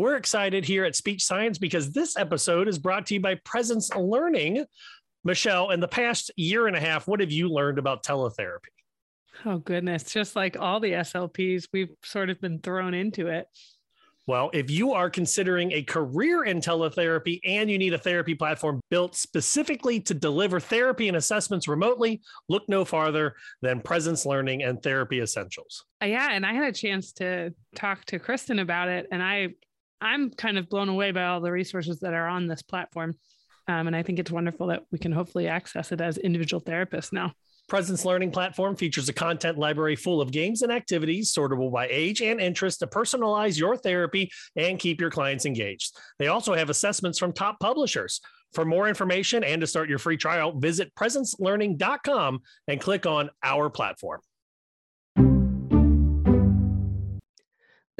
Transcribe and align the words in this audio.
We're 0.00 0.16
excited 0.16 0.64
here 0.64 0.86
at 0.86 0.96
Speech 0.96 1.22
Science 1.22 1.58
because 1.58 1.92
this 1.92 2.16
episode 2.16 2.68
is 2.68 2.78
brought 2.78 3.04
to 3.04 3.14
you 3.14 3.20
by 3.20 3.34
Presence 3.44 3.94
Learning. 3.94 4.64
Michelle, 5.24 5.72
in 5.72 5.80
the 5.80 5.88
past 5.88 6.30
year 6.36 6.66
and 6.68 6.74
a 6.74 6.80
half, 6.80 7.06
what 7.06 7.20
have 7.20 7.30
you 7.30 7.50
learned 7.50 7.78
about 7.78 8.02
teletherapy? 8.02 8.72
Oh, 9.44 9.58
goodness. 9.58 10.04
Just 10.04 10.36
like 10.36 10.56
all 10.58 10.80
the 10.80 10.92
SLPs, 10.92 11.68
we've 11.74 11.90
sort 12.02 12.30
of 12.30 12.40
been 12.40 12.60
thrown 12.60 12.94
into 12.94 13.26
it. 13.26 13.46
Well, 14.26 14.48
if 14.54 14.70
you 14.70 14.94
are 14.94 15.10
considering 15.10 15.70
a 15.72 15.82
career 15.82 16.44
in 16.44 16.62
teletherapy 16.62 17.40
and 17.44 17.70
you 17.70 17.76
need 17.76 17.92
a 17.92 17.98
therapy 17.98 18.34
platform 18.34 18.80
built 18.88 19.14
specifically 19.14 20.00
to 20.00 20.14
deliver 20.14 20.60
therapy 20.60 21.08
and 21.08 21.16
assessments 21.18 21.68
remotely, 21.68 22.22
look 22.48 22.62
no 22.70 22.86
farther 22.86 23.34
than 23.60 23.82
Presence 23.82 24.24
Learning 24.24 24.62
and 24.62 24.82
Therapy 24.82 25.20
Essentials. 25.20 25.84
Yeah, 26.02 26.30
and 26.30 26.46
I 26.46 26.54
had 26.54 26.64
a 26.64 26.72
chance 26.72 27.12
to 27.14 27.52
talk 27.74 28.06
to 28.06 28.18
Kristen 28.18 28.60
about 28.60 28.88
it, 28.88 29.06
and 29.12 29.22
I, 29.22 29.48
I'm 30.00 30.30
kind 30.30 30.58
of 30.58 30.68
blown 30.68 30.88
away 30.88 31.10
by 31.10 31.26
all 31.26 31.40
the 31.40 31.52
resources 31.52 32.00
that 32.00 32.14
are 32.14 32.28
on 32.28 32.46
this 32.46 32.62
platform, 32.62 33.14
um, 33.68 33.86
and 33.86 33.94
I 33.94 34.02
think 34.02 34.18
it's 34.18 34.30
wonderful 34.30 34.68
that 34.68 34.84
we 34.90 34.98
can 34.98 35.12
hopefully 35.12 35.48
access 35.48 35.92
it 35.92 36.00
as 36.00 36.18
individual 36.18 36.60
therapists 36.60 37.12
now. 37.12 37.32
Presence 37.68 38.04
Learning 38.04 38.32
platform 38.32 38.74
features 38.74 39.08
a 39.08 39.12
content 39.12 39.56
library 39.56 39.94
full 39.94 40.20
of 40.20 40.32
games 40.32 40.62
and 40.62 40.72
activities 40.72 41.32
sortable 41.32 41.70
by 41.70 41.86
age 41.88 42.20
and 42.20 42.40
interest 42.40 42.80
to 42.80 42.88
personalize 42.88 43.56
your 43.56 43.76
therapy 43.76 44.28
and 44.56 44.80
keep 44.80 45.00
your 45.00 45.10
clients 45.10 45.46
engaged. 45.46 45.96
They 46.18 46.26
also 46.26 46.54
have 46.54 46.68
assessments 46.68 47.18
from 47.18 47.32
top 47.32 47.60
publishers. 47.60 48.20
For 48.54 48.64
more 48.64 48.88
information 48.88 49.44
and 49.44 49.60
to 49.60 49.68
start 49.68 49.88
your 49.88 50.00
free 50.00 50.16
trial, 50.16 50.58
visit 50.58 50.92
presencelearning.com 50.96 52.40
and 52.66 52.80
click 52.80 53.06
on 53.06 53.30
Our 53.44 53.70
Platform. 53.70 54.20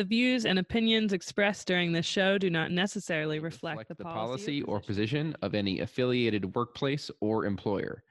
The 0.01 0.05
views 0.05 0.47
and 0.47 0.59
opinions 0.59 1.13
expressed 1.13 1.67
during 1.67 1.93
this 1.93 2.07
show 2.07 2.39
do 2.39 2.49
not 2.49 2.71
necessarily 2.71 3.39
reflect, 3.39 3.81
reflect 3.81 3.89
the, 3.89 3.95
the 3.97 4.05
policy, 4.05 4.63
policy 4.63 4.63
or 4.63 4.81
position 4.81 5.37
of 5.43 5.55
any 5.55 5.81
affiliated 5.81 6.55
workplace 6.55 7.11
or 7.21 7.45
employer. 7.45 8.03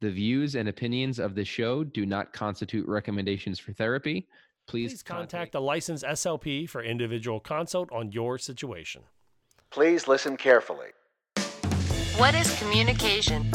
The 0.00 0.10
views 0.10 0.56
and 0.56 0.68
opinions 0.68 1.20
of 1.20 1.36
this 1.36 1.46
show 1.46 1.84
do 1.84 2.04
not 2.04 2.32
constitute 2.32 2.88
recommendations 2.88 3.60
for 3.60 3.72
therapy. 3.72 4.26
Please, 4.66 4.90
Please 4.90 5.02
contact 5.04 5.54
a 5.54 5.60
licensed 5.60 6.02
SLP 6.02 6.68
for 6.68 6.82
individual 6.82 7.38
consult 7.38 7.88
on 7.92 8.10
your 8.10 8.36
situation. 8.36 9.02
Please 9.70 10.08
listen 10.08 10.36
carefully. 10.36 10.88
What 12.16 12.34
is 12.34 12.52
communication? 12.58 13.48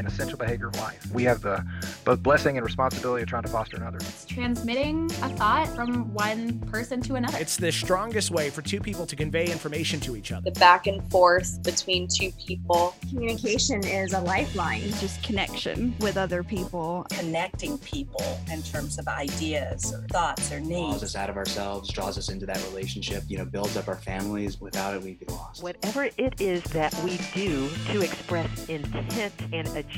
An 0.00 0.06
essential 0.06 0.38
behavior 0.38 0.68
of 0.68 0.76
life. 0.76 1.06
We 1.12 1.22
have 1.24 1.42
the 1.42 1.64
both 2.04 2.22
blessing 2.22 2.56
and 2.56 2.64
responsibility 2.64 3.22
of 3.22 3.28
trying 3.28 3.42
to 3.42 3.48
foster 3.48 3.76
another. 3.76 3.98
It's 3.98 4.24
transmitting 4.24 5.04
a 5.22 5.28
thought 5.28 5.68
from 5.68 6.12
one 6.14 6.58
person 6.60 7.00
to 7.02 7.14
another. 7.14 7.38
It's 7.38 7.56
the 7.56 7.70
strongest 7.70 8.30
way 8.30 8.50
for 8.50 8.62
two 8.62 8.80
people 8.80 9.06
to 9.06 9.14
convey 9.14 9.44
information 9.44 10.00
to 10.00 10.16
each 10.16 10.32
other. 10.32 10.50
The 10.50 10.58
back 10.58 10.86
and 10.86 11.08
forth 11.10 11.62
between 11.62 12.08
two 12.08 12.32
people. 12.32 12.96
Communication 13.10 13.84
is 13.86 14.14
a 14.14 14.20
lifeline. 14.20 14.82
It's 14.82 15.00
Just 15.00 15.22
connection 15.22 15.94
with 16.00 16.16
other 16.16 16.42
people. 16.42 17.06
Connecting 17.10 17.76
people 17.78 18.40
in 18.50 18.62
terms 18.62 18.98
of 18.98 19.06
ideas 19.06 19.92
or 19.92 20.06
thoughts 20.08 20.50
or 20.50 20.60
needs. 20.60 20.88
Draws 20.88 21.02
us 21.02 21.16
out 21.16 21.28
of 21.28 21.36
ourselves, 21.36 21.90
draws 21.90 22.16
us 22.16 22.30
into 22.30 22.46
that 22.46 22.62
relationship, 22.70 23.22
you 23.28 23.36
know, 23.36 23.44
builds 23.44 23.76
up 23.76 23.86
our 23.86 23.96
families. 23.96 24.60
Without 24.60 24.94
it, 24.94 25.02
we'd 25.02 25.18
be 25.18 25.26
lost. 25.26 25.62
Whatever 25.62 26.08
it 26.16 26.40
is 26.40 26.62
that 26.64 26.94
we 27.04 27.18
do 27.34 27.68
to 27.92 28.00
express 28.00 28.68
intent 28.68 29.34
and 29.52 29.68
achieve 29.76 29.89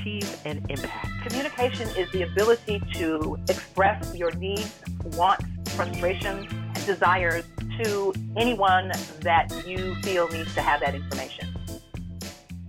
an 0.44 0.64
impact. 0.70 1.08
Communication 1.26 1.86
is 1.98 2.10
the 2.12 2.22
ability 2.22 2.82
to 2.94 3.38
express 3.48 4.14
your 4.14 4.30
needs, 4.32 4.80
wants, 5.16 5.44
frustrations, 5.74 6.46
and 6.50 6.86
desires 6.86 7.44
to 7.82 8.14
anyone 8.36 8.90
that 9.20 9.52
you 9.66 9.94
feel 9.96 10.28
needs 10.28 10.54
to 10.54 10.62
have 10.62 10.80
that 10.80 10.94
information. 10.94 11.46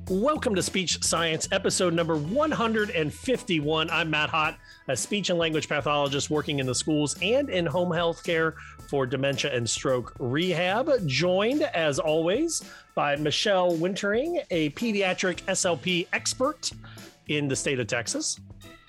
Welcome 0.09 0.53
to 0.55 0.61
Speech 0.61 1.01
Science, 1.01 1.47
episode 1.53 1.94
number 1.94 2.17
151. 2.17 3.90
I'm 3.90 4.09
Matt 4.09 4.29
Hott, 4.29 4.55
a 4.90 4.97
speech 4.97 5.29
and 5.29 5.40
language 5.40 5.69
pathologist 5.69 6.29
working 6.29 6.59
in 6.59 6.66
the 6.66 6.75
schools 6.75 7.16
and 7.22 7.50
in 7.50 7.66
home 7.66 7.91
health 7.91 8.22
care 8.23 8.55
for 8.90 9.05
dementia 9.05 9.55
and 9.55 9.67
stroke 9.67 10.13
rehab. 10.19 10.91
Joined, 11.07 11.61
as 11.61 12.00
always, 12.00 12.63
by 12.95 13.16
Michelle 13.16 13.78
Wintering, 13.78 14.41
a 14.51 14.72
pediatric 14.72 15.41
SLP 15.44 16.07
expert 16.11 16.72
in 17.28 17.47
the 17.47 17.56
state 17.56 17.79
of 17.79 17.88
Texas. 17.88 18.39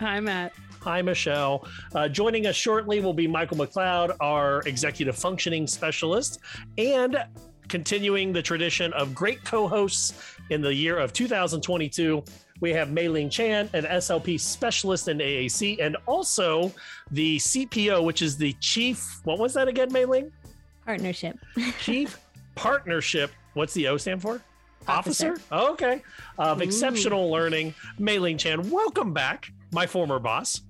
Hi, 0.00 0.21
Matt. 0.21 0.53
Hi, 0.81 1.00
Michelle. 1.00 1.67
Uh, 1.95 2.09
joining 2.09 2.47
us 2.47 2.56
shortly 2.56 3.00
will 3.00 3.15
be 3.15 3.27
Michael 3.27 3.56
McLeod, 3.56 4.17
our 4.21 4.61
executive 4.62 5.17
functioning 5.17 5.67
specialist, 5.67 6.41
and 6.77 7.25
continuing 7.69 8.33
the 8.33 8.43
tradition 8.43 8.93
of 8.93 9.15
great 9.15 9.43
co 9.45 9.67
hosts 9.67 10.37
in 10.50 10.61
the 10.61 10.75
year 10.75 10.99
of 10.99 11.12
2022. 11.12 12.22
We 12.61 12.71
have 12.72 12.93
Mai 12.93 13.09
Ling 13.09 13.31
Chan, 13.31 13.71
an 13.72 13.84
SLP 13.84 14.39
specialist 14.39 15.09
in 15.09 15.19
AAC, 15.19 15.81
and 15.81 15.97
also 16.06 16.72
the 17.11 17.39
CPO, 17.39 18.05
which 18.05 18.22
is 18.22 18.37
the 18.37 18.53
chief. 18.61 19.21
What 19.25 19.39
was 19.39 19.55
that 19.55 19.69
again, 19.69 19.93
Mai 19.93 20.05
Ling? 20.05 20.33
Partnership. 20.84 21.39
chief 21.81 22.19
partnership. 22.55 23.31
What's 23.55 23.75
the 23.75 23.89
O 23.89 23.97
stand 23.97 24.22
for? 24.22 24.41
Officer. 24.89 25.33
Officer? 25.33 25.47
Oh, 25.53 25.72
okay. 25.72 26.03
Of 26.39 26.61
Ooh. 26.61 26.65
Xceptional 26.65 27.31
Learning, 27.31 27.75
Mai 27.99 28.19
Ling 28.19 28.39
Chan. 28.39 28.71
Welcome 28.71 29.12
back, 29.12 29.53
my 29.72 29.87
former 29.87 30.19
boss. 30.19 30.61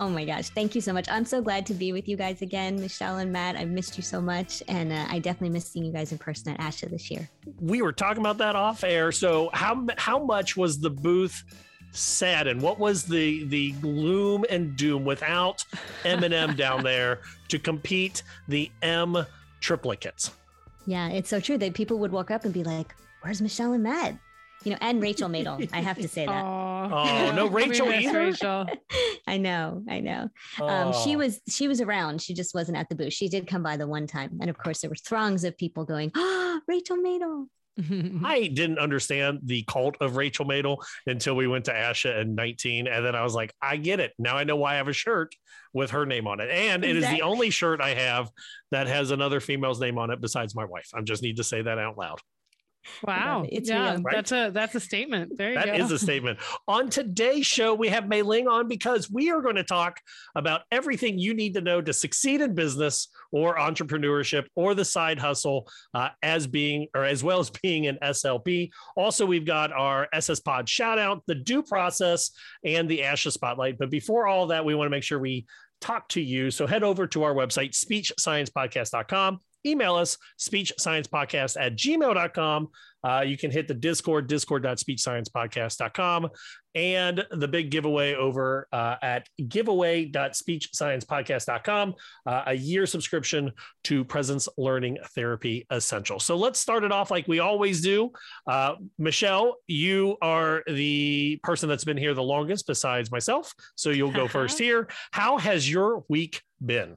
Oh 0.00 0.08
my 0.08 0.24
gosh. 0.24 0.48
Thank 0.48 0.74
you 0.74 0.80
so 0.80 0.92
much. 0.92 1.08
I'm 1.08 1.24
so 1.24 1.40
glad 1.40 1.66
to 1.66 1.74
be 1.74 1.92
with 1.92 2.08
you 2.08 2.16
guys 2.16 2.42
again, 2.42 2.80
Michelle 2.80 3.18
and 3.18 3.32
Matt. 3.32 3.54
I've 3.54 3.68
missed 3.68 3.96
you 3.96 4.02
so 4.02 4.20
much. 4.20 4.60
And 4.66 4.92
uh, 4.92 5.06
I 5.08 5.20
definitely 5.20 5.50
miss 5.50 5.68
seeing 5.68 5.84
you 5.84 5.92
guys 5.92 6.10
in 6.10 6.18
person 6.18 6.52
at 6.52 6.58
ASHA 6.58 6.90
this 6.90 7.10
year. 7.12 7.28
We 7.60 7.80
were 7.80 7.92
talking 7.92 8.20
about 8.20 8.38
that 8.38 8.56
off 8.56 8.82
air. 8.82 9.12
So, 9.12 9.50
how, 9.52 9.86
how 9.96 10.18
much 10.18 10.56
was 10.56 10.80
the 10.80 10.90
booth 10.90 11.44
sad 11.92 12.48
and 12.48 12.60
what 12.60 12.80
was 12.80 13.04
the 13.04 13.44
the 13.44 13.70
gloom 13.72 14.44
and 14.50 14.74
doom 14.74 15.04
without 15.04 15.64
Eminem 16.02 16.56
down 16.56 16.82
there 16.82 17.20
to 17.46 17.58
compete 17.58 18.24
the 18.48 18.70
M 18.82 19.24
triplicates? 19.60 20.32
Yeah, 20.86 21.08
it's 21.08 21.30
so 21.30 21.38
true 21.38 21.56
that 21.58 21.72
people 21.74 21.98
would 21.98 22.12
walk 22.12 22.32
up 22.32 22.44
and 22.44 22.52
be 22.52 22.64
like, 22.64 22.94
Where's 23.24 23.40
Michelle 23.40 23.72
and 23.72 23.82
Matt? 23.82 24.18
You 24.64 24.72
know, 24.72 24.78
and 24.80 25.02
Rachel 25.02 25.28
Madel. 25.28 25.66
I 25.72 25.80
have 25.80 25.98
to 25.98 26.08
say 26.08 26.26
that. 26.26 26.44
Oh, 26.44 27.32
no 27.34 27.46
Rachel 27.50 27.88
either. 27.90 28.18
Rachel. 28.18 28.66
I 29.26 29.38
know, 29.38 29.82
I 29.88 30.00
know. 30.00 30.28
Um, 30.60 30.92
she 30.92 31.14
Oh. 31.14 31.18
was 31.18 31.40
she 31.48 31.68
was 31.68 31.80
around. 31.80 32.20
She 32.22 32.34
just 32.34 32.54
wasn't 32.54 32.76
at 32.78 32.88
the 32.88 32.94
booth. 32.94 33.12
She 33.14 33.28
did 33.28 33.46
come 33.46 33.62
by 33.62 33.76
the 33.76 33.86
one 33.86 34.06
time, 34.06 34.38
and 34.40 34.48
of 34.50 34.56
course 34.58 34.80
there 34.80 34.90
were 34.90 34.96
throngs 34.96 35.44
of 35.44 35.56
people 35.56 35.84
going, 35.84 36.12
"Ah, 36.14 36.60
Rachel 36.68 36.96
Madel." 36.98 37.46
I 38.24 38.46
didn't 38.54 38.78
understand 38.78 39.40
the 39.42 39.64
cult 39.64 39.96
of 40.00 40.16
Rachel 40.16 40.44
Madel 40.46 40.76
until 41.06 41.34
we 41.34 41.46
went 41.48 41.64
to 41.64 41.72
ASHA 41.72 42.20
in 42.20 42.34
19. 42.36 42.86
And 42.86 43.04
then 43.04 43.16
I 43.16 43.24
was 43.24 43.34
like, 43.34 43.52
I 43.60 43.78
get 43.78 43.98
it. 43.98 44.12
Now 44.16 44.36
I 44.36 44.44
know 44.44 44.54
why 44.54 44.74
I 44.74 44.76
have 44.76 44.86
a 44.86 44.92
shirt 44.92 45.34
with 45.72 45.90
her 45.90 46.06
name 46.06 46.28
on 46.28 46.38
it. 46.38 46.50
And 46.52 46.84
it 46.84 46.90
is 46.90 46.98
Exactly. 46.98 47.18
the 47.18 47.26
only 47.26 47.50
shirt 47.50 47.80
I 47.80 47.94
have 47.94 48.30
that 48.70 48.86
has 48.86 49.10
another 49.10 49.40
female's 49.40 49.80
name 49.80 49.98
on 49.98 50.10
it 50.12 50.20
besides 50.20 50.54
my 50.54 50.64
wife. 50.64 50.88
I 50.94 51.00
just 51.00 51.20
need 51.24 51.38
to 51.38 51.42
say 51.44 51.62
that 51.62 51.78
out 51.78 51.98
loud. 51.98 52.20
Wow. 53.02 53.44
It's 53.48 53.68
yeah, 53.68 53.92
real. 53.94 54.02
that's 54.10 54.32
a 54.32 54.50
that's 54.52 54.74
a 54.74 54.80
statement. 54.80 55.36
There 55.36 55.50
you 55.50 55.54
That 55.54 55.66
go. 55.66 55.72
is 55.74 55.90
a 55.90 55.98
statement. 55.98 56.38
On 56.68 56.88
today's 56.88 57.46
show, 57.46 57.74
we 57.74 57.88
have 57.88 58.08
Mai 58.08 58.20
Ling 58.22 58.48
on 58.48 58.68
because 58.68 59.10
we 59.10 59.30
are 59.30 59.40
going 59.40 59.56
to 59.56 59.64
talk 59.64 60.00
about 60.34 60.62
everything 60.70 61.18
you 61.18 61.34
need 61.34 61.54
to 61.54 61.60
know 61.60 61.80
to 61.80 61.92
succeed 61.92 62.40
in 62.40 62.54
business 62.54 63.08
or 63.32 63.56
entrepreneurship 63.56 64.46
or 64.54 64.74
the 64.74 64.84
side 64.84 65.18
hustle 65.18 65.68
uh, 65.94 66.08
as 66.22 66.46
being 66.46 66.86
or 66.94 67.04
as 67.04 67.22
well 67.24 67.40
as 67.40 67.50
being 67.50 67.86
an 67.86 67.98
SLP. 68.02 68.70
Also, 68.96 69.26
we've 69.26 69.46
got 69.46 69.72
our 69.72 70.08
SS 70.12 70.40
Pod 70.40 70.68
shout 70.68 70.98
out, 70.98 71.22
the 71.26 71.34
due 71.34 71.62
process, 71.62 72.30
and 72.64 72.88
the 72.88 73.00
ASHA 73.00 73.32
spotlight. 73.32 73.78
But 73.78 73.90
before 73.90 74.26
all 74.26 74.48
that, 74.48 74.64
we 74.64 74.74
want 74.74 74.86
to 74.86 74.90
make 74.90 75.02
sure 75.02 75.18
we 75.18 75.46
talk 75.80 76.08
to 76.08 76.20
you. 76.20 76.50
So 76.50 76.66
head 76.66 76.82
over 76.82 77.06
to 77.08 77.22
our 77.24 77.34
website, 77.34 77.72
speechsciencepodcast.com. 77.72 79.40
Email 79.66 79.94
us, 79.94 80.18
speechsciencepodcast 80.38 81.56
at 81.60 81.76
gmail.com. 81.76 82.68
Uh, 83.04 83.20
you 83.20 83.36
can 83.36 83.50
hit 83.50 83.68
the 83.68 83.74
Discord, 83.74 84.26
discord.speechsciencepodcast.com, 84.26 86.30
and 86.74 87.26
the 87.30 87.46
big 87.46 87.70
giveaway 87.70 88.14
over 88.14 88.66
uh, 88.72 88.96
at 89.02 89.28
giveaway.speechsciencepodcast.com, 89.46 91.94
uh, 92.26 92.42
a 92.46 92.54
year 92.54 92.86
subscription 92.86 93.52
to 93.84 94.04
Presence 94.04 94.48
Learning 94.56 94.96
Therapy 95.14 95.66
Essential. 95.70 96.18
So 96.18 96.34
let's 96.36 96.58
start 96.58 96.82
it 96.82 96.92
off 96.92 97.10
like 97.10 97.28
we 97.28 97.40
always 97.40 97.82
do. 97.82 98.10
Uh, 98.46 98.76
Michelle, 98.98 99.56
you 99.66 100.16
are 100.22 100.62
the 100.66 101.38
person 101.42 101.68
that's 101.68 101.84
been 101.84 101.98
here 101.98 102.14
the 102.14 102.22
longest 102.22 102.66
besides 102.66 103.10
myself. 103.10 103.52
So 103.76 103.90
you'll 103.90 104.12
go 104.12 104.28
first 104.34 104.58
here. 104.58 104.88
How 105.12 105.36
has 105.36 105.70
your 105.70 106.04
week 106.08 106.40
been? 106.64 106.96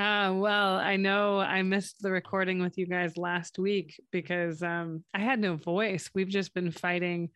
Uh, 0.00 0.32
well, 0.32 0.76
I 0.76 0.96
know 0.96 1.40
I 1.40 1.60
missed 1.60 2.00
the 2.00 2.10
recording 2.10 2.62
with 2.62 2.78
you 2.78 2.86
guys 2.86 3.18
last 3.18 3.58
week 3.58 4.00
because 4.10 4.62
um, 4.62 5.04
I 5.12 5.18
had 5.18 5.38
no 5.38 5.56
voice. 5.56 6.08
We've 6.14 6.26
just 6.26 6.54
been 6.54 6.70
fighting, 6.70 7.28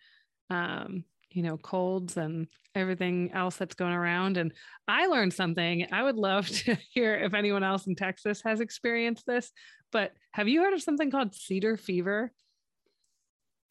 um, 0.48 1.04
you 1.30 1.42
know, 1.42 1.58
colds 1.58 2.16
and 2.16 2.46
everything 2.74 3.32
else 3.34 3.56
that's 3.56 3.74
going 3.74 3.92
around. 3.92 4.38
And 4.38 4.50
I 4.88 5.08
learned 5.08 5.34
something. 5.34 5.88
I 5.92 6.04
would 6.04 6.16
love 6.16 6.48
to 6.60 6.78
hear 6.90 7.14
if 7.14 7.34
anyone 7.34 7.62
else 7.62 7.86
in 7.86 7.96
Texas 7.96 8.40
has 8.46 8.60
experienced 8.60 9.26
this. 9.26 9.52
but 9.92 10.12
have 10.32 10.48
you 10.48 10.62
heard 10.62 10.72
of 10.72 10.80
something 10.80 11.10
called 11.10 11.34
cedar 11.34 11.76
fever? 11.76 12.32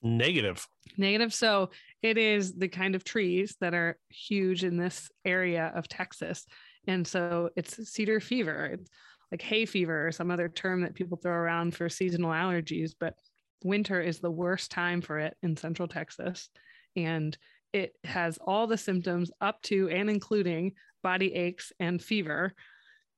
Negative. 0.04 0.63
Negative. 0.98 1.34
So 1.34 1.72
it 2.04 2.19
is 2.19 2.54
the 2.54 2.68
kind 2.68 2.94
of 2.94 3.04
trees 3.04 3.56
that 3.60 3.74
are 3.74 3.98
huge 4.10 4.63
in 4.63 4.78
this 4.78 5.10
area 5.25 5.72
of 5.74 5.88
Texas. 5.88 6.45
And 6.88 7.07
so 7.07 7.50
it's 7.56 7.89
cedar 7.89 8.19
fever. 8.19 8.71
It's 8.74 8.89
like 9.31 9.41
hay 9.41 9.65
fever 9.65 10.07
or 10.07 10.12
some 10.12 10.31
other 10.31 10.50
term 10.50 10.81
that 10.81 10.94
people 10.94 11.18
throw 11.18 11.33
around 11.33 11.75
for 11.75 11.89
seasonal 11.89 12.31
allergies, 12.31 12.94
but 13.00 13.15
winter 13.63 14.01
is 14.01 14.19
the 14.19 14.31
worst 14.31 14.71
time 14.71 15.01
for 15.01 15.19
it 15.19 15.35
in 15.41 15.57
central 15.57 15.88
Texas. 15.88 16.50
And 16.95 17.38
it 17.71 17.95
has 18.03 18.38
all 18.38 18.68
the 18.68 18.77
symptoms 18.77 19.31
up 19.41 19.62
to 19.63 19.89
and 19.89 20.09
including 20.09 20.74
body 21.01 21.33
aches 21.33 21.71
and 21.80 22.01
fever. 22.01 22.53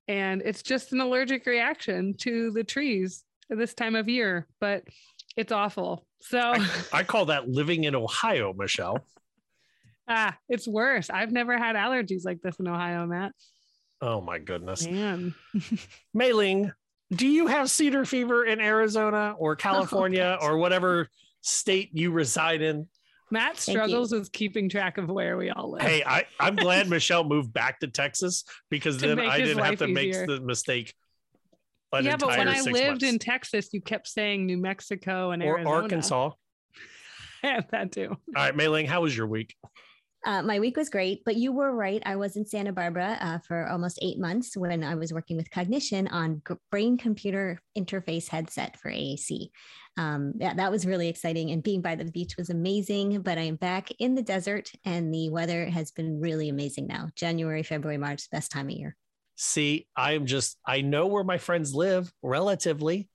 And 0.08 0.42
it's 0.44 0.62
just 0.62 0.94
an 0.94 1.02
allergic 1.02 1.46
reaction 1.46 2.14
to 2.20 2.52
the 2.52 2.64
trees 2.64 3.24
this 3.50 3.74
time 3.74 3.96
of 3.96 4.08
year, 4.08 4.48
but 4.60 4.84
it's 5.36 5.52
awful. 5.52 6.06
So 6.22 6.40
I, 6.40 6.70
I 6.94 7.04
call 7.04 7.26
that 7.26 7.50
living 7.50 7.84
in 7.84 7.96
Ohio, 7.96 8.54
Michelle. 8.54 9.06
ah, 10.08 10.38
it's 10.48 10.68
worse. 10.68 11.10
I've 11.10 11.32
never 11.32 11.58
had 11.58 11.76
allergies 11.76 12.26
like 12.26 12.42
this 12.42 12.60
in 12.60 12.68
Ohio, 12.68 13.06
Matt. 13.06 13.34
Oh 14.02 14.22
my 14.22 14.40
goodness. 14.40 14.88
Man. 14.88 15.34
Mai 16.14 16.32
Ling, 16.32 16.72
do 17.12 17.28
you 17.28 17.48
have 17.48 17.70
cedar 17.70 18.06
fever 18.06 18.46
in 18.46 18.60
Arizona 18.60 19.36
or 19.38 19.54
oh, 19.54 19.56
California 19.56 20.38
Oh, 20.40 20.48
or 20.48 20.58
whatever 20.58 21.08
state 21.42 21.90
you 21.94 22.12
reside 22.12 22.62
in? 22.62 22.88
Matt 23.32 23.58
struggles 23.58 24.12
with 24.12 24.32
keeping 24.32 24.70
track 24.70 24.98
of 24.98 25.10
where 25.10 25.36
we 25.36 25.50
all 25.50 25.72
live. 25.72 25.82
Hey, 25.82 26.04
I, 26.06 26.26
I'm 26.40 26.56
glad 26.56 26.90
Michelle 26.90 27.24
moved 27.24 27.52
back 27.52 27.80
to 27.80 27.88
Texas 27.88 28.44
because 28.70 28.98
To 28.98 29.08
then 29.08 29.20
I 29.20 29.40
didn't 29.40 29.58
have 29.58 29.70
life 29.70 29.80
to 29.80 29.88
make 29.88 30.14
the 30.14 30.40
mistake. 30.42 30.94
An 31.92 32.06
yeah, 32.06 32.18
but 32.18 32.30
when 32.30 32.48
I 32.48 32.62
lived 32.62 32.88
months. 32.88 33.04
in 33.04 33.20
Texas, 33.20 33.70
you 33.72 33.82
kept 33.82 34.08
saying 34.08 34.46
New 34.46 34.58
Mexico 34.58 35.32
and 35.32 35.42
or 35.42 35.58
Arizona. 35.58 35.76
Arkansas. 35.76 36.32
Yeah, 37.44 37.62
that 37.70 37.92
too. 37.92 38.08
All 38.10 38.18
right, 38.36 38.56
Mai 38.56 38.66
Ling, 38.66 38.88
how 38.88 39.02
was 39.02 39.16
your 39.16 39.28
week? 39.28 39.54
Uh, 40.26 40.42
my 40.42 40.60
week 40.60 40.76
was 40.76 40.90
great, 40.90 41.24
but 41.24 41.36
you 41.36 41.52
were 41.52 41.72
right. 41.72 42.02
I 42.04 42.16
was 42.16 42.36
in 42.36 42.48
Santa 42.48 42.74
Barbara 42.74 43.16
uh, 43.22 43.38
for 43.40 43.68
almost 43.68 44.00
eight 44.02 44.18
months 44.18 44.58
when 44.58 44.84
I 44.84 44.96
was 44.96 45.14
working 45.14 45.38
with 45.38 45.52
Cognixion 45.52 46.12
on 46.12 46.42
brain 46.72 46.98
computer 46.98 47.62
interface 47.78 48.28
headset 48.28 48.80
for 48.80 48.90
AAC. 48.90 49.50
Um, 49.98 50.34
that, 50.38 50.58
that 50.58 50.72
was 50.72 50.88
really 50.88 51.10
exciting. 51.10 51.52
And 51.52 51.62
being 51.62 51.82
by 51.82 51.94
the 51.94 52.06
beach 52.06 52.38
was 52.38 52.50
amazing. 52.50 53.22
But 53.22 53.38
I 53.38 53.44
am 53.44 53.56
back 53.56 53.92
in 54.00 54.16
the 54.16 54.24
desert 54.24 54.72
and 54.84 55.14
the 55.14 55.30
weather 55.30 55.66
has 55.66 55.92
been 55.92 56.20
really 56.20 56.50
amazing 56.50 56.88
now. 56.88 57.10
January, 57.16 57.62
February, 57.62 58.00
March, 58.00 58.28
best 58.32 58.52
time 58.52 58.68
of 58.68 58.76
year. 58.76 58.98
See, 59.36 59.88
I'm 59.96 60.26
just, 60.26 60.58
I 60.66 60.82
know 60.82 61.06
where 61.06 61.24
my 61.24 61.38
friends 61.38 61.76
live 61.76 62.12
relatively. 62.24 63.10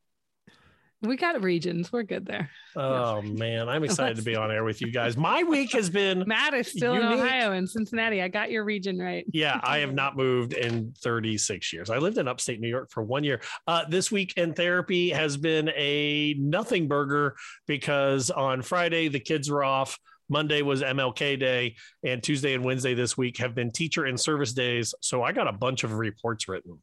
We 1.03 1.17
got 1.17 1.43
regions. 1.43 1.91
We're 1.91 2.03
good 2.03 2.27
there. 2.27 2.51
Oh 2.77 3.23
man, 3.23 3.71
I'm 3.71 3.85
excited 3.85 4.19
to 4.19 4.23
be 4.23 4.37
on 4.37 4.51
air 4.51 4.65
with 4.65 4.83
you 4.83 4.93
guys. 4.93 5.17
My 5.17 5.43
week 5.43 5.73
has 5.73 5.89
been 5.89 6.25
Matt 6.27 6.53
is 6.53 6.69
still 6.69 6.95
in. 6.95 7.03
Ohio 7.03 7.53
and 7.53 7.69
Cincinnati. 7.69 8.21
I 8.21 8.29
got 8.29 8.51
your 8.51 8.65
region 8.65 8.99
right. 8.99 9.25
Yeah, 9.33 9.59
I 9.63 9.79
have 9.79 9.95
not 9.95 10.17
moved 10.17 10.53
in 10.53 10.93
36 11.03 11.73
years. 11.73 11.89
I 11.89 11.97
lived 11.99 12.19
in 12.19 12.29
upstate 12.29 12.61
New 12.61 12.69
York 12.69 12.91
for 12.91 13.03
one 13.03 13.25
year. 13.25 13.41
Uh, 13.67 13.85
this 13.89 14.13
week 14.13 14.35
in 14.37 14.53
therapy 14.53 15.09
has 15.11 15.39
been 15.39 15.71
a 15.75 16.35
nothing 16.39 16.87
burger 16.89 17.35
because 17.67 18.31
on 18.31 18.61
Friday 18.61 19.09
the 19.09 19.21
kids 19.21 19.51
were 19.51 19.65
off. 19.65 19.99
Monday 20.29 20.63
was 20.63 20.81
MLK 20.83 21.41
Day, 21.41 21.75
and 22.05 22.23
Tuesday 22.23 22.55
and 22.55 22.63
Wednesday 22.65 22.95
this 22.95 23.17
week 23.17 23.39
have 23.39 23.53
been 23.55 23.73
teacher 23.73 24.05
and 24.05 24.21
service 24.21 24.53
days. 24.53 24.95
So 25.01 25.23
I 25.25 25.33
got 25.33 25.49
a 25.49 25.53
bunch 25.53 25.83
of 25.83 25.95
reports 25.95 26.47
written. 26.47 26.79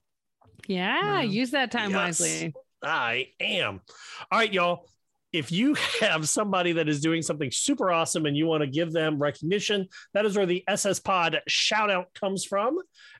Yeah, 0.68 1.22
use 1.22 1.52
that 1.52 1.72
time 1.72 1.92
Yes. 1.92 2.20
wisely. 2.20 2.54
I 2.84 3.28
am. 3.40 3.82
All 4.32 4.40
right, 4.40 4.52
y'all. 4.52 4.88
If 5.34 5.52
you 5.52 5.76
have 6.00 6.28
somebody 6.30 6.72
that 6.74 6.88
is 6.88 7.02
doing 7.02 7.22
something 7.22 7.52
super 7.52 7.92
awesome 7.92 8.26
and 8.26 8.38
you 8.38 8.48
want 8.48 8.62
to 8.62 8.68
give 8.68 8.94
them 8.94 9.22
recognition, 9.22 9.88
that 10.14 10.26
is 10.26 10.38
where 10.38 10.46
the 10.46 10.64
SS 10.68 11.00
Pod 11.00 11.42
shout 11.48 11.92
out 11.92 12.14
comes 12.14 12.46
from. 12.46 12.78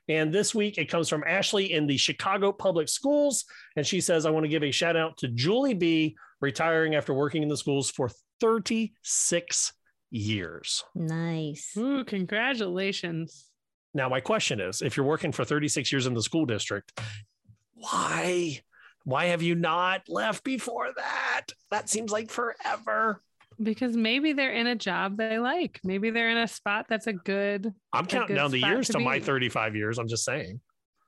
And 0.08 0.32
this 0.32 0.54
week 0.54 0.78
it 0.78 0.88
comes 0.88 1.08
from 1.08 1.22
Ashley 1.26 1.72
in 1.72 1.86
the 1.86 1.98
Chicago 1.98 2.50
Public 2.50 2.88
Schools. 2.88 3.44
And 3.76 3.86
she 3.86 4.00
says, 4.00 4.24
I 4.24 4.30
want 4.30 4.44
to 4.44 4.48
give 4.48 4.64
a 4.64 4.70
shout 4.70 4.96
out 4.96 5.18
to 5.18 5.28
Julie 5.28 5.74
B, 5.74 6.16
retiring 6.40 6.94
after 6.94 7.12
working 7.12 7.42
in 7.42 7.48
the 7.48 7.56
schools 7.56 7.90
for 7.90 8.10
36 8.40 9.72
years. 10.10 10.84
Nice. 10.94 11.76
Ooh, 11.76 12.04
congratulations. 12.04 13.44
Now, 13.92 14.08
my 14.08 14.20
question 14.20 14.60
is 14.60 14.80
if 14.80 14.96
you're 14.96 15.06
working 15.06 15.32
for 15.32 15.44
36 15.44 15.92
years 15.92 16.06
in 16.06 16.14
the 16.14 16.22
school 16.22 16.46
district, 16.46 16.98
why? 17.74 18.60
Why 19.08 19.28
have 19.28 19.40
you 19.40 19.54
not 19.54 20.02
left 20.06 20.44
before 20.44 20.92
that? 20.94 21.46
That 21.70 21.88
seems 21.88 22.12
like 22.12 22.30
forever. 22.30 23.22
Because 23.60 23.96
maybe 23.96 24.34
they're 24.34 24.52
in 24.52 24.66
a 24.66 24.74
job 24.76 25.16
they 25.16 25.38
like. 25.38 25.80
Maybe 25.82 26.10
they're 26.10 26.28
in 26.28 26.36
a 26.36 26.46
spot 26.46 26.86
that's 26.90 27.06
a 27.06 27.14
good. 27.14 27.72
I'm 27.90 28.04
counting 28.04 28.28
good 28.28 28.34
down 28.34 28.50
the 28.50 28.60
years 28.60 28.88
to, 28.88 28.98
my 28.98 29.18
35 29.18 29.74
years. 29.76 29.96
I'm 29.98 30.08
just 30.08 30.26
saying. 30.26 30.60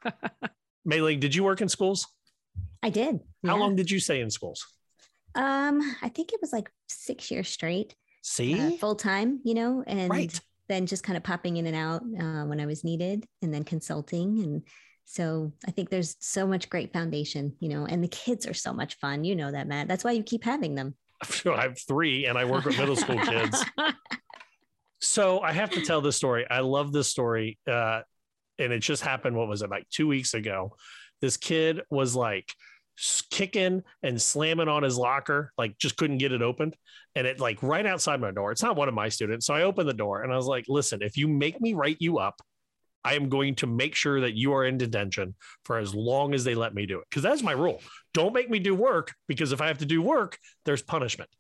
Mai 0.87 1.01
Ling, 1.01 1.21
did 1.21 1.35
you 1.35 1.45
work 1.45 1.61
in 1.61 1.69
schools? 1.69 2.07
I 2.83 2.89
did. 2.89 3.21
How 3.45 3.57
yeah. 3.57 3.61
long 3.61 3.77
did 3.77 3.91
you 3.91 4.01
stay 4.01 4.23
in 4.23 4.31
schools? 4.31 4.67
Um, 5.35 5.83
I 6.01 6.09
think 6.09 6.33
it 6.33 6.41
was 6.41 6.55
like 6.55 6.73
six 6.89 7.31
years 7.31 7.51
straight. 7.51 7.95
See? 8.23 8.59
uh, 8.59 8.71
full 8.79 8.95
time, 8.97 9.41
you 9.45 9.53
know, 9.53 9.85
and 9.87 10.09
Right. 10.11 10.41
then 10.71 10.87
just 10.87 11.05
kind 11.05 11.19
of 11.19 11.23
popping 11.23 11.59
in 11.59 11.67
and 11.67 11.77
out 11.77 12.01
uh, 12.01 12.47
when 12.47 12.61
I 12.61 12.65
was 12.67 12.83
needed, 12.83 13.27
and 13.43 13.53
then 13.53 13.63
consulting. 13.63 14.43
And 14.43 14.63
so 15.11 15.53
I 15.67 15.73
think 15.73 15.91
there's 15.91 16.17
so 16.21 16.47
much 16.47 16.71
great 16.71 16.93
foundation, 16.93 17.55
you 17.59 17.69
know, 17.69 17.85
and 17.85 18.03
the 18.03 18.09
kids 18.09 18.47
are 18.47 18.55
so 18.55 18.73
much 18.73 18.95
fun. 18.99 19.25
You 19.25 19.35
know 19.35 19.51
that, 19.51 19.67
Matt. 19.67 19.89
That's 19.89 20.05
why 20.05 20.13
you 20.13 20.23
keep 20.23 20.45
having 20.45 20.77
them. 20.77 20.95
I 21.47 21.63
have 21.63 21.79
three 21.81 22.27
and 22.27 22.39
I 22.39 22.45
work 22.45 22.65
with 22.65 22.79
middle 22.79 22.95
school 22.95 23.19
kids. 23.19 23.65
So 25.03 25.41
I 25.41 25.53
have 25.53 25.71
to 25.71 25.81
tell 25.81 26.03
this 26.03 26.17
story. 26.17 26.47
I 26.51 26.61
love 26.61 26.93
this 26.93 27.09
story. 27.09 27.59
Uh, 27.67 28.03
and 28.59 28.71
it 28.71 28.81
just 28.81 29.03
happened, 29.03 29.35
what 29.35 29.49
was 29.49 29.63
it, 29.63 29.71
like 29.71 29.89
two 29.89 30.07
weeks 30.07 30.35
ago? 30.35 30.77
This 31.23 31.39
kid 31.39 31.81
was 31.91 32.15
like 32.15 32.53
kicking 33.31 33.83
and 34.03 34.21
slamming 34.21 34.69
on 34.69 34.83
his 34.83 34.99
locker, 34.99 35.53
like 35.57 35.79
just 35.79 35.97
couldn't 35.97 36.19
get 36.19 36.33
it 36.33 36.43
opened. 36.43 36.77
And 37.15 37.27
it 37.27 37.41
like 37.41 37.63
right 37.63 37.87
outside 37.87 38.21
my 38.21 38.31
door. 38.31 38.53
It's 38.53 38.63
not 38.63 38.77
one 38.77 38.89
of 38.89 38.95
my 38.95 39.09
students. 39.09 39.47
So 39.47 39.55
I 39.55 39.63
opened 39.63 39.89
the 39.89 39.95
door 39.95 40.23
and 40.23 40.33
I 40.33 40.37
was 40.37 40.47
like, 40.47 40.67
listen, 40.69 41.01
if 41.01 41.17
you 41.17 41.29
make 41.29 41.61
me 41.63 41.73
write 41.73 41.97
you 41.99 42.19
up, 42.19 42.39
I 43.05 43.15
am 43.15 43.29
going 43.29 43.55
to 43.57 43.67
make 43.67 43.95
sure 43.95 44.21
that 44.21 44.35
you 44.35 44.53
are 44.53 44.65
in 44.65 44.79
detention 44.79 45.35
for 45.65 45.79
as 45.79 45.95
long 45.95 46.35
as 46.35 46.45
they 46.45 46.55
let 46.55 46.75
me 46.75 46.87
do 46.87 46.99
it. 46.99 47.05
Because 47.09 47.23
that's 47.23 47.43
my 47.43 47.53
rule. 47.53 47.81
Don't 48.13 48.35
make 48.35 48.51
me 48.51 48.59
do 48.59 48.75
work 48.75 49.15
because 49.27 49.53
if 49.53 49.61
I 49.61 49.69
have 49.69 49.79
to 49.79 49.87
do 49.87 50.03
work, 50.03 50.39
there's 50.65 50.83
punishment. 50.83 51.31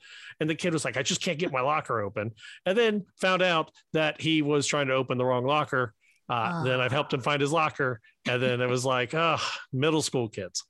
And 0.40 0.48
the 0.48 0.54
kid 0.54 0.72
was 0.72 0.84
like, 0.84 0.96
I 0.96 1.02
just 1.02 1.22
can't 1.22 1.38
get 1.38 1.52
my 1.52 1.60
locker 1.60 2.00
open. 2.00 2.32
And 2.64 2.76
then 2.78 3.04
found 3.20 3.42
out 3.42 3.70
that 3.92 4.20
he 4.20 4.40
was 4.42 4.66
trying 4.66 4.86
to 4.86 4.94
open 4.94 5.18
the 5.18 5.24
wrong 5.24 5.44
locker. 5.44 5.94
Uh, 6.28 6.62
Then 6.64 6.80
I've 6.80 6.92
helped 6.92 7.12
him 7.12 7.20
find 7.20 7.40
his 7.40 7.52
locker. 7.52 8.00
And 8.26 8.40
then 8.40 8.60
it 8.60 8.68
was 8.68 8.84
like, 8.84 9.14
oh, 9.14 9.38
middle 9.72 10.02
school 10.02 10.28
kids. 10.28 10.64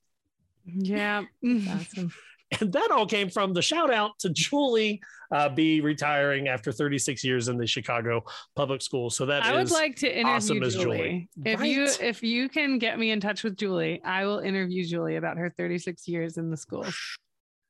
Yeah. 0.64 1.25
awesome. 1.44 2.12
And 2.61 2.73
that 2.73 2.90
all 2.90 3.07
came 3.07 3.30
from 3.30 3.52
the 3.52 3.62
shout 3.62 3.92
out 3.92 4.19
to 4.21 4.30
Julie 4.30 5.00
uh, 5.30 5.49
B 5.49 5.80
retiring 5.80 6.49
after 6.49 6.73
36 6.73 7.23
years 7.23 7.49
in 7.49 7.57
the 7.57 7.66
Chicago 7.66 8.25
public 8.57 8.83
schools. 8.83 9.16
So 9.16 9.26
that 9.26 9.45
I 9.45 9.54
would 9.54 9.71
like 9.71 9.97
to 9.97 10.09
interview 10.09 10.35
awesome 10.35 10.61
Julie. 10.71 10.71
Julie. 10.71 11.28
If 11.45 11.62
you 11.62 11.87
if 12.00 12.23
you 12.23 12.49
can 12.49 12.78
get 12.78 12.99
me 12.99 13.12
in 13.12 13.21
touch 13.21 13.45
with 13.45 13.57
Julie, 13.57 14.02
I 14.02 14.25
will 14.26 14.40
interview 14.40 14.85
Julie 14.85 15.16
about 15.16 15.37
her 15.37 15.50
36 15.57 16.09
years 16.09 16.38
in 16.38 16.50
the 16.50 16.57
school. 16.57 16.87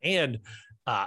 And 0.02 0.38
uh, 0.86 1.06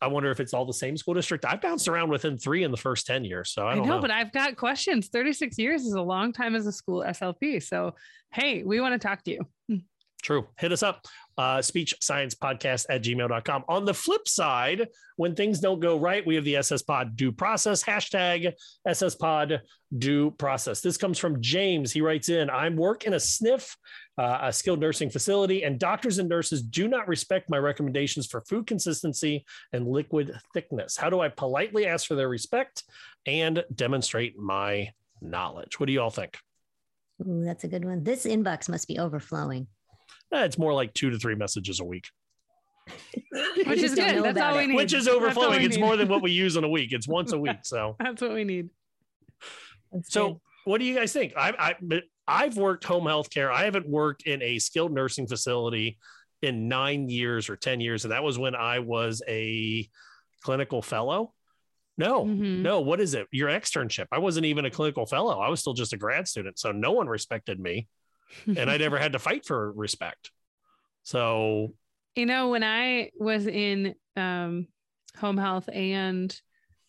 I 0.00 0.08
wonder 0.08 0.32
if 0.32 0.40
it's 0.40 0.52
all 0.52 0.66
the 0.66 0.72
same 0.72 0.96
school 0.96 1.14
district. 1.14 1.44
I 1.44 1.54
bounced 1.54 1.86
around 1.86 2.10
within 2.10 2.36
three 2.36 2.64
in 2.64 2.72
the 2.72 2.76
first 2.76 3.06
10 3.06 3.24
years. 3.24 3.50
So 3.50 3.68
I 3.68 3.72
I, 3.72 3.74
don't 3.76 3.86
know, 3.86 3.94
know. 3.96 4.00
but 4.00 4.10
I've 4.10 4.32
got 4.32 4.56
questions. 4.56 5.06
36 5.08 5.56
years 5.58 5.82
is 5.82 5.94
a 5.94 6.02
long 6.02 6.32
time 6.32 6.56
as 6.56 6.66
a 6.66 6.72
school 6.72 7.04
SLP. 7.06 7.62
So 7.62 7.94
hey, 8.32 8.64
we 8.64 8.80
want 8.80 9.00
to 9.00 9.06
talk 9.06 9.22
to 9.24 9.30
you. 9.30 9.82
True. 10.22 10.46
Hit 10.58 10.72
us 10.72 10.82
up. 10.82 11.06
Uh, 11.38 11.62
speech 11.62 11.94
science 12.00 12.34
podcast 12.34 12.86
at 12.90 13.02
gmail.com. 13.02 13.64
On 13.68 13.84
the 13.84 13.94
flip 13.94 14.28
side, 14.28 14.88
when 15.16 15.34
things 15.34 15.60
don't 15.60 15.80
go 15.80 15.98
right, 15.98 16.26
we 16.26 16.34
have 16.34 16.44
the 16.44 16.56
SS 16.56 16.82
Pod 16.82 17.16
due 17.16 17.32
process 17.32 17.82
hashtag 17.82 18.52
SS 18.86 19.14
Pod 19.14 19.62
due 19.96 20.30
process. 20.32 20.80
This 20.80 20.96
comes 20.96 21.18
from 21.18 21.40
James. 21.40 21.92
He 21.92 22.00
writes 22.00 22.28
in 22.28 22.50
I'm 22.50 22.76
work 22.76 23.04
in 23.04 23.14
a 23.14 23.20
sniff, 23.20 23.76
uh, 24.18 24.38
a 24.42 24.52
skilled 24.52 24.80
nursing 24.80 25.10
facility, 25.10 25.64
and 25.64 25.78
doctors 25.78 26.18
and 26.18 26.28
nurses 26.28 26.62
do 26.62 26.88
not 26.88 27.08
respect 27.08 27.50
my 27.50 27.58
recommendations 27.58 28.26
for 28.26 28.40
food 28.42 28.66
consistency 28.66 29.44
and 29.72 29.86
liquid 29.86 30.32
thickness. 30.52 30.96
How 30.96 31.10
do 31.10 31.20
I 31.20 31.28
politely 31.28 31.86
ask 31.86 32.06
for 32.06 32.14
their 32.14 32.28
respect 32.28 32.84
and 33.26 33.64
demonstrate 33.74 34.38
my 34.38 34.92
knowledge? 35.20 35.78
What 35.78 35.86
do 35.86 35.92
you 35.92 36.00
all 36.00 36.10
think? 36.10 36.38
Ooh, 37.26 37.44
that's 37.44 37.64
a 37.64 37.68
good 37.68 37.84
one. 37.84 38.02
This 38.02 38.24
inbox 38.24 38.68
must 38.68 38.88
be 38.88 38.98
overflowing. 38.98 39.66
Eh, 40.32 40.44
it's 40.44 40.58
more 40.58 40.72
like 40.72 40.92
two 40.94 41.10
to 41.10 41.18
three 41.18 41.34
messages 41.34 41.80
a 41.80 41.84
week. 41.84 42.06
Which 43.66 43.82
is 43.82 43.94
good. 43.94 44.22
That's 44.24 44.40
all 44.40 44.56
we 44.56 44.66
need. 44.66 44.74
which 44.76 44.92
is 44.92 45.06
overflowing. 45.06 45.62
It's 45.62 45.76
need. 45.76 45.82
more 45.82 45.96
than 45.96 46.08
what 46.08 46.22
we 46.22 46.30
use 46.44 46.56
in 46.56 46.64
a 46.64 46.68
week. 46.68 46.92
It's 46.92 47.06
once 47.06 47.32
a 47.32 47.38
week. 47.38 47.58
So, 47.62 47.94
That's 48.00 48.20
what 48.20 48.32
we 48.32 48.44
need. 48.44 48.70
so 50.04 50.40
what 50.64 50.78
do 50.78 50.84
you 50.84 50.94
guys 50.96 51.12
think? 51.12 51.32
I, 51.36 51.74
I 51.90 52.00
I've 52.26 52.56
worked 52.56 52.84
home 52.84 53.06
health 53.06 53.30
care. 53.30 53.52
I 53.52 53.64
haven't 53.64 53.88
worked 53.88 54.22
in 54.26 54.42
a 54.42 54.58
skilled 54.58 54.92
nursing 54.92 55.26
facility 55.26 55.98
in 56.40 56.68
nine 56.68 57.08
years 57.08 57.48
or 57.48 57.56
10 57.56 57.80
years. 57.80 58.04
And 58.04 58.12
that 58.12 58.22
was 58.24 58.38
when 58.38 58.54
I 58.54 58.78
was 58.80 59.22
a 59.28 59.88
clinical 60.42 60.82
fellow. 60.82 61.32
No, 61.98 62.24
Mhm. 62.24 62.62
no, 62.62 62.80
what 62.80 63.00
is 63.00 63.14
it? 63.14 63.26
Your 63.32 63.48
externship. 63.50 64.06
I 64.10 64.18
wasn't 64.18 64.46
even 64.46 64.64
a 64.64 64.70
clinical 64.70 65.04
fellow. 65.06 65.38
I 65.40 65.48
was 65.50 65.60
still 65.60 65.74
just 65.74 65.92
a 65.92 65.96
grad 65.96 66.26
student. 66.26 66.58
So 66.58 66.72
no 66.72 66.92
one 66.92 67.06
respected 67.06 67.60
me. 67.60 67.86
And 68.46 68.70
I 68.70 68.76
never 68.78 68.98
had 68.98 69.12
to 69.12 69.18
fight 69.18 69.44
for 69.44 69.72
respect. 69.72 70.30
So 71.02 71.74
You 72.16 72.26
know, 72.26 72.48
when 72.48 72.62
I 72.62 73.10
was 73.18 73.46
in 73.46 73.94
um, 74.16 74.66
home 75.16 75.36
health 75.36 75.68
and 75.72 76.34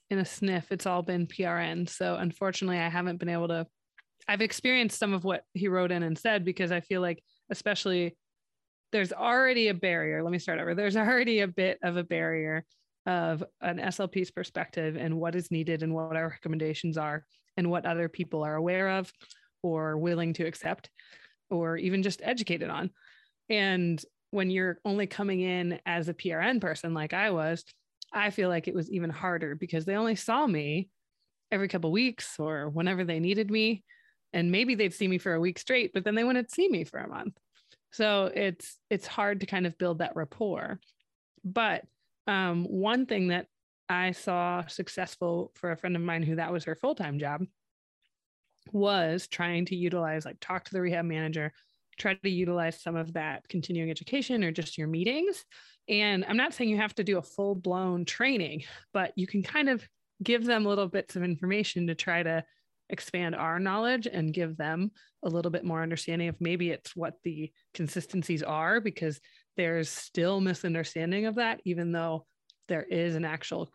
in 0.09 0.19
a 0.19 0.25
sniff, 0.25 0.71
it's 0.71 0.85
all 0.85 1.01
been 1.01 1.27
PRN. 1.27 1.89
So 1.89 2.15
unfortunately, 2.15 2.77
I 2.77 2.89
haven't 2.89 3.17
been 3.17 3.29
able 3.29 3.47
to. 3.47 3.67
I've 4.27 4.41
experienced 4.41 4.99
some 4.99 5.13
of 5.13 5.23
what 5.23 5.43
he 5.53 5.67
wrote 5.67 5.91
in 5.91 6.03
and 6.03 6.17
said 6.17 6.45
because 6.45 6.71
I 6.71 6.79
feel 6.81 7.01
like, 7.01 7.21
especially, 7.49 8.15
there's 8.91 9.11
already 9.11 9.69
a 9.69 9.73
barrier. 9.73 10.23
Let 10.23 10.31
me 10.31 10.39
start 10.39 10.59
over. 10.59 10.75
There's 10.75 10.95
already 10.95 11.39
a 11.39 11.47
bit 11.47 11.79
of 11.83 11.97
a 11.97 12.03
barrier 12.03 12.63
of 13.05 13.43
an 13.59 13.79
SLP's 13.79 14.31
perspective 14.31 14.95
and 14.95 15.17
what 15.17 15.35
is 15.35 15.51
needed 15.51 15.83
and 15.83 15.93
what 15.93 16.15
our 16.15 16.29
recommendations 16.29 16.97
are 16.97 17.25
and 17.57 17.69
what 17.69 17.85
other 17.85 18.07
people 18.07 18.43
are 18.43 18.55
aware 18.55 18.89
of 18.89 19.11
or 19.61 19.97
willing 19.97 20.33
to 20.33 20.45
accept 20.45 20.89
or 21.49 21.77
even 21.77 22.03
just 22.03 22.21
educated 22.23 22.69
on. 22.69 22.89
And 23.49 24.03
when 24.31 24.49
you're 24.49 24.79
only 24.83 25.07
coming 25.07 25.41
in 25.41 25.79
as 25.85 26.09
a 26.09 26.13
PRN 26.13 26.59
person 26.59 26.93
like 26.93 27.13
I 27.13 27.31
was, 27.31 27.63
I 28.11 28.29
feel 28.29 28.49
like 28.49 28.67
it 28.67 28.75
was 28.75 28.91
even 28.91 29.09
harder 29.09 29.55
because 29.55 29.85
they 29.85 29.95
only 29.95 30.15
saw 30.15 30.45
me 30.45 30.89
every 31.51 31.67
couple 31.67 31.91
weeks 31.91 32.39
or 32.39 32.69
whenever 32.69 33.03
they 33.03 33.19
needed 33.19 33.51
me. 33.51 33.83
And 34.33 34.51
maybe 34.51 34.73
they'd 34.73 34.93
see 34.93 35.07
me 35.07 35.19
for 35.19 35.33
a 35.33 35.39
week 35.39 35.59
straight, 35.59 35.91
but 35.93 36.03
then 36.03 36.15
they 36.15 36.23
wouldn't 36.23 36.51
see 36.51 36.67
me 36.67 36.83
for 36.83 36.99
a 36.99 37.07
month. 37.07 37.37
So 37.91 38.31
it's 38.33 38.79
it's 38.89 39.05
hard 39.05 39.41
to 39.41 39.45
kind 39.45 39.67
of 39.67 39.77
build 39.77 39.99
that 39.99 40.15
rapport. 40.15 40.79
But 41.43 41.83
um, 42.25 42.65
one 42.65 43.05
thing 43.05 43.27
that 43.27 43.45
I 43.87 44.11
saw 44.13 44.65
successful 44.65 45.51
for 45.55 45.71
a 45.71 45.77
friend 45.77 45.95
of 45.95 46.01
mine 46.01 46.23
who 46.23 46.37
that 46.37 46.51
was 46.51 46.63
her 46.63 46.75
full-time 46.75 47.19
job 47.19 47.43
was 48.71 49.27
trying 49.27 49.65
to 49.65 49.75
utilize 49.75 50.25
like 50.25 50.37
talk 50.39 50.65
to 50.65 50.73
the 50.73 50.81
rehab 50.81 51.05
manager 51.05 51.51
try 51.97 52.15
to 52.15 52.29
utilize 52.29 52.81
some 52.81 52.95
of 52.95 53.13
that 53.13 53.47
continuing 53.49 53.91
education 53.91 54.43
or 54.43 54.51
just 54.51 54.77
your 54.77 54.87
meetings. 54.87 55.45
And 55.89 56.25
i'm 56.27 56.37
not 56.37 56.53
saying 56.53 56.69
you 56.69 56.77
have 56.77 56.95
to 56.95 57.03
do 57.03 57.17
a 57.17 57.21
full 57.21 57.55
blown 57.55 58.05
training 58.05 58.63
but 58.93 59.11
you 59.15 59.27
can 59.27 59.43
kind 59.43 59.69
of 59.69 59.87
give 60.23 60.45
them 60.45 60.65
little 60.65 60.87
bits 60.87 61.15
of 61.15 61.23
information 61.23 61.87
to 61.87 61.95
try 61.95 62.23
to 62.23 62.43
expand 62.89 63.35
our 63.35 63.59
knowledge 63.59 64.07
and 64.07 64.33
give 64.33 64.55
them 64.55 64.91
a 65.23 65.29
little 65.29 65.51
bit 65.51 65.65
more 65.65 65.81
understanding 65.81 66.27
of 66.29 66.39
maybe 66.39 66.69
it's 66.69 66.95
what 66.95 67.15
the 67.23 67.51
consistencies 67.73 68.43
are 68.43 68.79
because 68.79 69.19
there's 69.57 69.89
still 69.89 70.39
misunderstanding 70.39 71.25
of 71.25 71.35
that 71.35 71.59
even 71.65 71.91
though 71.91 72.25
there 72.67 72.83
is 72.83 73.15
an 73.15 73.25
actual 73.25 73.69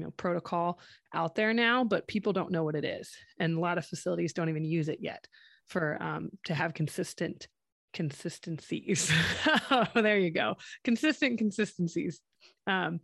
you 0.00 0.06
know 0.06 0.12
protocol 0.16 0.80
out 1.14 1.34
there 1.34 1.52
now 1.52 1.84
but 1.84 2.08
people 2.08 2.32
don't 2.32 2.50
know 2.50 2.64
what 2.64 2.74
it 2.74 2.84
is. 2.84 3.12
And 3.38 3.56
a 3.56 3.60
lot 3.60 3.78
of 3.78 3.86
facilities 3.86 4.32
don't 4.32 4.48
even 4.48 4.64
use 4.64 4.88
it 4.88 4.98
yet 5.00 5.26
for 5.68 6.02
um, 6.02 6.30
to 6.44 6.54
have 6.54 6.74
consistent 6.74 7.46
consistencies. 7.92 9.12
There 9.94 10.18
you 10.18 10.30
go. 10.30 10.56
Consistent 10.82 11.38
consistencies. 11.38 12.20
Um, 12.66 13.00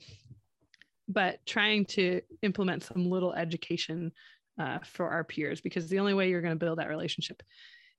but 1.08 1.38
trying 1.46 1.84
to 1.86 2.22
implement 2.42 2.82
some 2.82 3.08
little 3.08 3.32
education 3.32 4.10
uh, 4.58 4.78
for 4.84 5.08
our 5.10 5.22
peers 5.22 5.60
because 5.60 5.88
the 5.88 6.00
only 6.00 6.14
way 6.14 6.28
you're 6.28 6.40
going 6.40 6.58
to 6.58 6.64
build 6.64 6.78
that 6.78 6.88
relationship 6.88 7.42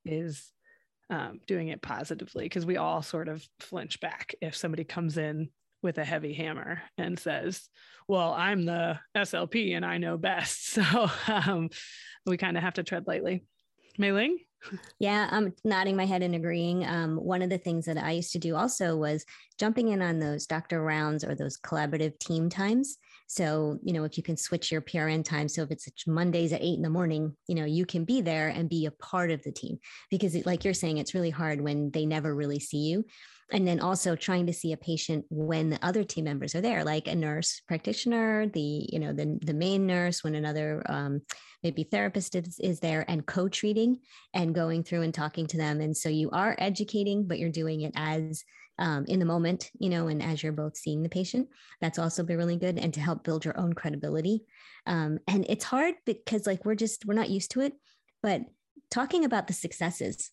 is 0.06 0.52
um, 1.10 1.40
doing 1.48 1.70
it 1.70 1.82
positively 1.82 2.44
because 2.46 2.66
we 2.66 2.76
all 2.76 3.02
sort 3.02 3.30
of 3.30 3.48
flinch 3.60 4.02
back 4.02 4.36
if 4.42 4.56
somebody 4.56 4.84
comes 4.84 5.18
in 5.18 5.50
with 5.82 5.98
a 5.98 6.06
heavy 6.06 6.34
hammer 6.34 6.82
and 6.98 7.20
says, 7.20 7.68
Well, 8.08 8.34
I'm 8.34 8.66
the 8.66 9.00
SLP 9.16 9.76
and 9.76 9.86
I 9.86 9.98
know 9.98 10.18
best. 10.18 10.78
So 10.78 11.10
um, 11.28 11.70
we 12.26 12.38
kind 12.38 12.58
of 12.58 12.64
have 12.64 12.76
to 12.76 12.84
tread 12.84 13.08
lightly. 13.08 13.46
Mai 13.98 14.12
Ling? 14.12 14.38
Yeah, 15.00 15.28
I'm 15.32 15.54
nodding 15.64 15.96
my 15.96 16.06
head 16.06 16.24
and 16.24 16.36
agreeing. 16.36 16.86
Um, 16.86 17.16
one 17.18 17.42
of 17.42 17.50
the 17.50 17.58
things 17.58 17.86
that 17.86 17.98
I 17.98 18.12
used 18.12 18.32
to 18.34 18.40
do 18.40 18.56
also 18.56 18.96
was 18.96 19.26
jumping 19.60 19.90
in 19.90 20.02
on 20.02 20.20
those 20.20 20.46
doctor 20.46 20.82
rounds 20.82 21.24
or 21.24 21.36
those 21.36 21.60
collaborative 21.60 22.18
team 22.20 22.50
times. 22.50 22.98
So, 23.28 23.78
you 23.84 23.94
know, 23.94 24.04
if 24.04 24.18
you 24.18 24.24
can 24.24 24.38
switch 24.38 24.72
your 24.72 24.82
PRN 24.82 25.24
time, 25.24 25.48
so 25.50 25.62
if 25.62 25.72
it's 25.72 25.88
Mondays 26.08 26.54
at 26.54 26.62
eight 26.62 26.78
in 26.78 26.82
the 26.82 26.90
morning, 26.90 27.36
you 27.48 27.56
know, 27.56 27.66
you 27.66 27.86
can 27.86 28.06
be 28.06 28.22
there 28.22 28.50
and 28.50 28.70
be 28.70 28.86
a 28.86 28.92
part 28.92 29.32
of 29.32 29.44
the 29.44 29.52
team 29.52 29.80
because, 30.10 30.34
it, 30.34 30.46
like 30.46 30.64
you're 30.64 30.74
saying, 30.74 30.98
it's 30.98 31.14
really 31.14 31.30
hard 31.30 31.62
when 31.62 31.92
they 31.92 32.06
never 32.06 32.34
really 32.34 32.60
see 32.60 32.90
you. 32.90 33.06
And 33.52 33.66
then 33.66 33.80
also 33.80 34.16
trying 34.16 34.48
to 34.48 34.54
see 34.54 34.74
a 34.74 34.78
patient 34.78 35.26
when 35.30 35.70
the 35.70 35.80
other 35.82 36.04
team 36.04 36.26
members 36.26 36.54
are 36.54 36.62
there, 36.62 36.84
like 36.84 37.08
a 37.08 37.16
nurse 37.16 37.62
practitioner, 37.68 38.48
the 38.48 38.90
you 38.92 39.00
know 39.00 39.14
the 39.14 39.40
the 39.42 39.54
main 39.54 39.88
nurse, 39.88 40.24
when 40.24 40.36
another 40.36 40.84
um, 40.90 41.22
maybe 41.64 41.84
therapist 41.84 42.36
is, 42.36 42.60
is 42.60 42.80
there, 42.82 43.06
and 43.08 43.26
co-treating 43.26 44.00
and 44.34 44.54
going 44.54 44.84
through 44.84 45.04
and 45.04 45.14
talking 45.14 45.48
to 45.48 45.58
them. 45.58 45.80
And 45.80 45.96
so 45.96 46.10
you 46.10 46.30
are 46.32 46.56
educating, 46.60 47.26
but 47.26 47.40
you're 47.40 47.50
doing 47.50 47.82
it 47.82 47.94
as 47.96 48.44
um, 48.80 49.06
in 49.08 49.20
the 49.20 49.26
moment, 49.26 49.72
you 49.80 49.90
know, 49.90 50.08
and 50.08 50.22
as 50.22 50.44
you're 50.44 50.52
both 50.52 50.78
seeing 50.78 51.02
the 51.02 51.10
patient, 51.10 51.48
that's 51.82 52.00
also 52.00 52.24
been 52.24 52.38
really 52.38 52.58
good. 52.58 52.78
And 52.78 52.94
to 52.94 53.00
help 53.00 53.24
build 53.24 53.46
your 53.46 53.60
own 53.60 53.74
credibility. 53.74 54.46
Um, 54.86 55.20
and 55.28 55.46
it's 55.50 55.66
hard 55.66 55.96
because 56.06 56.46
like 56.46 56.64
we're 56.66 56.76
just, 56.76 57.06
we're 57.06 57.14
not 57.14 57.30
used 57.30 57.52
to 57.52 57.62
it, 57.62 57.74
but 58.22 58.42
talking 58.92 59.26
about 59.26 59.48
the 59.48 59.54
successes. 59.54 60.32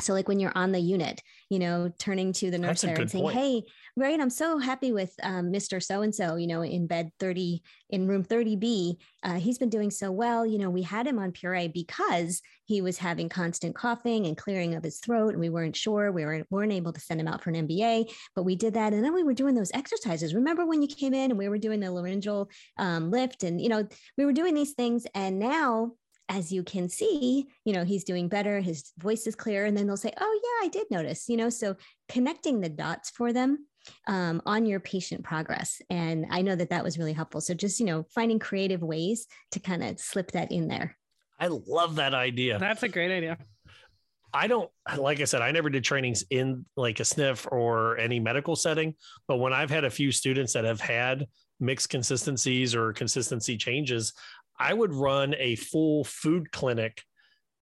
So 0.00 0.12
like 0.12 0.28
when 0.28 0.40
you're 0.40 0.56
on 0.56 0.72
the 0.72 0.80
unit, 0.80 1.22
you 1.50 1.58
know, 1.58 1.92
turning 1.98 2.32
to 2.34 2.50
the 2.50 2.58
nurse 2.58 2.82
there 2.82 2.96
and 2.96 3.10
saying, 3.10 3.24
point. 3.24 3.36
Hey, 3.36 3.62
right, 3.96 4.18
I'm 4.18 4.30
so 4.30 4.58
happy 4.58 4.92
with 4.92 5.14
um, 5.22 5.52
Mr. 5.52 5.82
So-and-so, 5.82 6.36
you 6.36 6.46
know, 6.46 6.62
in 6.62 6.86
bed 6.86 7.10
30, 7.20 7.62
in 7.90 8.08
room 8.08 8.24
30B, 8.24 8.96
uh, 9.22 9.34
he's 9.34 9.58
been 9.58 9.68
doing 9.68 9.90
so 9.90 10.10
well. 10.10 10.44
You 10.44 10.58
know, 10.58 10.70
we 10.70 10.82
had 10.82 11.06
him 11.06 11.18
on 11.18 11.30
puree 11.30 11.68
because 11.68 12.42
he 12.66 12.80
was 12.80 12.98
having 12.98 13.28
constant 13.28 13.74
coughing 13.74 14.26
and 14.26 14.36
clearing 14.36 14.74
of 14.74 14.82
his 14.82 14.98
throat 14.98 15.30
and 15.30 15.40
we 15.40 15.50
weren't 15.50 15.76
sure 15.76 16.10
we 16.10 16.24
weren't, 16.24 16.46
weren't 16.50 16.72
able 16.72 16.92
to 16.92 17.00
send 17.00 17.20
him 17.20 17.28
out 17.28 17.42
for 17.42 17.50
an 17.50 17.68
mba 17.68 18.10
but 18.34 18.44
we 18.44 18.56
did 18.56 18.74
that 18.74 18.92
and 18.92 19.04
then 19.04 19.14
we 19.14 19.22
were 19.22 19.34
doing 19.34 19.54
those 19.54 19.70
exercises 19.74 20.34
remember 20.34 20.64
when 20.64 20.82
you 20.82 20.88
came 20.88 21.14
in 21.14 21.30
and 21.30 21.38
we 21.38 21.48
were 21.48 21.58
doing 21.58 21.80
the 21.80 21.90
laryngeal 21.90 22.48
um, 22.78 23.10
lift 23.10 23.42
and 23.42 23.60
you 23.60 23.68
know 23.68 23.86
we 24.16 24.24
were 24.24 24.32
doing 24.32 24.54
these 24.54 24.72
things 24.72 25.06
and 25.14 25.38
now 25.38 25.92
as 26.28 26.52
you 26.52 26.62
can 26.62 26.88
see 26.88 27.46
you 27.64 27.72
know 27.72 27.84
he's 27.84 28.04
doing 28.04 28.28
better 28.28 28.60
his 28.60 28.92
voice 28.98 29.26
is 29.26 29.34
clear 29.34 29.66
and 29.66 29.76
then 29.76 29.86
they'll 29.86 29.96
say 29.96 30.12
oh 30.20 30.40
yeah 30.42 30.66
i 30.66 30.68
did 30.68 30.86
notice 30.90 31.28
you 31.28 31.36
know 31.36 31.50
so 31.50 31.76
connecting 32.08 32.60
the 32.60 32.68
dots 32.68 33.10
for 33.10 33.32
them 33.32 33.66
um, 34.06 34.40
on 34.46 34.64
your 34.64 34.80
patient 34.80 35.22
progress 35.22 35.82
and 35.90 36.24
i 36.30 36.40
know 36.40 36.56
that 36.56 36.70
that 36.70 36.82
was 36.82 36.98
really 36.98 37.12
helpful 37.12 37.40
so 37.40 37.52
just 37.52 37.78
you 37.78 37.86
know 37.86 38.04
finding 38.14 38.38
creative 38.38 38.82
ways 38.82 39.26
to 39.50 39.60
kind 39.60 39.84
of 39.84 40.00
slip 40.00 40.32
that 40.32 40.50
in 40.50 40.68
there 40.68 40.96
I 41.38 41.48
love 41.48 41.96
that 41.96 42.14
idea. 42.14 42.58
That's 42.58 42.82
a 42.82 42.88
great 42.88 43.10
idea. 43.10 43.38
I 44.32 44.48
don't 44.48 44.68
like 44.96 45.20
I 45.20 45.24
said, 45.24 45.42
I 45.42 45.52
never 45.52 45.70
did 45.70 45.84
trainings 45.84 46.24
in 46.30 46.64
like 46.76 46.98
a 46.98 47.04
sniff 47.04 47.46
or 47.50 47.96
any 47.98 48.18
medical 48.18 48.56
setting, 48.56 48.94
but 49.28 49.36
when 49.36 49.52
I've 49.52 49.70
had 49.70 49.84
a 49.84 49.90
few 49.90 50.10
students 50.10 50.52
that 50.54 50.64
have 50.64 50.80
had 50.80 51.26
mixed 51.60 51.88
consistencies 51.88 52.74
or 52.74 52.92
consistency 52.92 53.56
changes, 53.56 54.12
I 54.58 54.72
would 54.74 54.94
run 54.94 55.34
a 55.38 55.56
full 55.56 56.04
food 56.04 56.50
clinic 56.52 57.02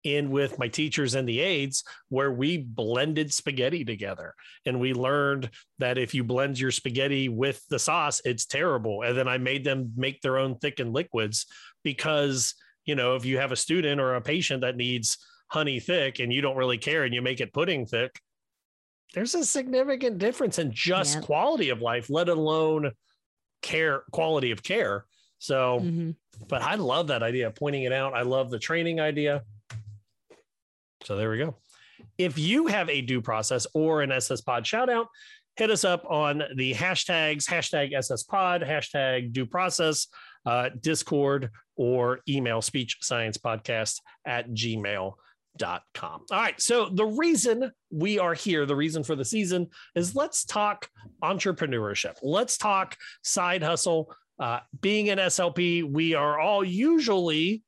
in 0.02 0.30
with 0.30 0.58
my 0.58 0.66
teachers 0.66 1.14
and 1.14 1.28
the 1.28 1.40
aides 1.40 1.84
where 2.08 2.32
we 2.32 2.56
blended 2.56 3.32
spaghetti 3.32 3.84
together. 3.84 4.34
And 4.64 4.80
we 4.80 4.94
learned 4.94 5.50
that 5.78 5.98
if 5.98 6.14
you 6.14 6.24
blend 6.24 6.58
your 6.58 6.70
spaghetti 6.70 7.28
with 7.28 7.62
the 7.68 7.78
sauce 7.78 8.22
it's 8.24 8.46
terrible. 8.46 9.02
And 9.02 9.16
then 9.16 9.28
i 9.28 9.36
made 9.38 9.64
them 9.64 9.92
make 9.96 10.20
their 10.22 10.38
own 10.38 10.56
thickened 10.56 10.94
liquids 10.94 11.46
because 11.84 12.54
you 12.86 12.94
know 12.94 13.14
if 13.14 13.24
you 13.26 13.38
have 13.38 13.52
a 13.52 13.56
student 13.56 14.00
or 14.00 14.14
a 14.14 14.22
patient 14.22 14.62
that 14.62 14.76
needs 14.76 15.18
honey 15.48 15.80
thick 15.80 16.18
and 16.18 16.32
you 16.32 16.40
don't 16.40 16.56
really 16.56 16.78
care 16.78 17.04
and 17.04 17.14
you 17.14 17.20
make 17.20 17.40
it 17.40 17.52
pudding 17.52 17.84
thick 17.84 18.18
there's 19.14 19.34
a 19.34 19.44
significant 19.44 20.18
difference 20.18 20.58
in 20.58 20.70
just 20.72 21.16
Yep. 21.16 21.24
quality 21.24 21.68
of 21.68 21.82
life 21.82 22.08
let 22.08 22.28
alone 22.28 22.90
care 23.60 24.04
quality 24.12 24.50
of 24.50 24.62
care 24.62 25.04
so 25.40 25.80
Mm-hmm. 25.80 26.10
but 26.48 26.62
I 26.62 26.76
love 26.76 27.08
that 27.08 27.24
idea, 27.24 27.50
pointing 27.50 27.82
it 27.82 27.92
out. 27.92 28.14
I 28.14 28.22
love 28.22 28.50
the 28.50 28.58
training 28.60 29.00
idea. 29.00 29.42
So 31.04 31.16
there 31.16 31.30
we 31.30 31.38
go. 31.38 31.56
If 32.18 32.38
you 32.38 32.66
have 32.68 32.88
a 32.88 33.00
due 33.00 33.20
process 33.22 33.66
or 33.74 34.02
an 34.02 34.12
SS 34.12 34.42
Pod 34.42 34.66
shout 34.66 34.88
out, 34.90 35.06
hit 35.56 35.70
us 35.70 35.84
up 35.84 36.04
on 36.08 36.42
the 36.56 36.72
hashtags, 36.74 37.44
hashtag 37.48 37.92
SS 37.94 38.22
Pod, 38.24 38.62
hashtag 38.62 39.32
due 39.32 39.46
process, 39.46 40.06
uh, 40.46 40.68
Discord, 40.80 41.50
or 41.76 42.20
email 42.28 42.60
speech 42.62 42.98
science 43.00 43.38
podcast 43.38 44.00
at 44.26 44.50
gmail.com. 44.50 45.14
All 46.02 46.24
right. 46.30 46.60
So 46.60 46.88
the 46.90 47.06
reason 47.06 47.70
we 47.90 48.18
are 48.18 48.34
here, 48.34 48.66
the 48.66 48.76
reason 48.76 49.02
for 49.02 49.16
the 49.16 49.24
season 49.24 49.68
is 49.94 50.14
let's 50.14 50.44
talk 50.44 50.88
entrepreneurship. 51.22 52.16
Let's 52.22 52.56
talk 52.58 52.96
side 53.22 53.62
hustle. 53.62 54.14
Uh, 54.40 54.60
being 54.80 55.10
an 55.10 55.18
SLP, 55.18 55.84
we 55.84 56.14
are 56.14 56.40
all 56.40 56.64
usually 56.64 57.62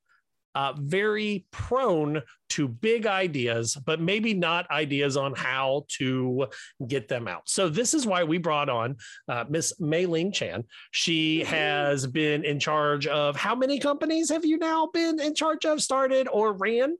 uh, 0.54 0.72
very 0.76 1.46
prone 1.50 2.20
to 2.50 2.68
big 2.68 3.06
ideas, 3.06 3.76
but 3.86 4.00
maybe 4.00 4.34
not 4.34 4.70
ideas 4.70 5.16
on 5.16 5.34
how 5.34 5.84
to 5.88 6.46
get 6.88 7.08
them 7.08 7.28
out. 7.28 7.42
So 7.46 7.68
this 7.68 7.94
is 7.94 8.06
why 8.06 8.24
we 8.24 8.38
brought 8.38 8.68
on 8.68 8.96
uh, 9.28 9.44
Miss 9.48 9.78
Mai 9.80 10.04
Ling 10.04 10.32
Chan. 10.32 10.64
She 10.90 11.44
has 11.44 12.06
been 12.06 12.44
in 12.44 12.58
charge 12.58 13.06
of 13.06 13.36
how 13.36 13.54
many 13.54 13.78
companies 13.78 14.30
have 14.30 14.44
you 14.44 14.58
now 14.58 14.88
been 14.92 15.20
in 15.20 15.34
charge 15.34 15.64
of, 15.64 15.82
started 15.82 16.26
or 16.30 16.52
ran? 16.54 16.96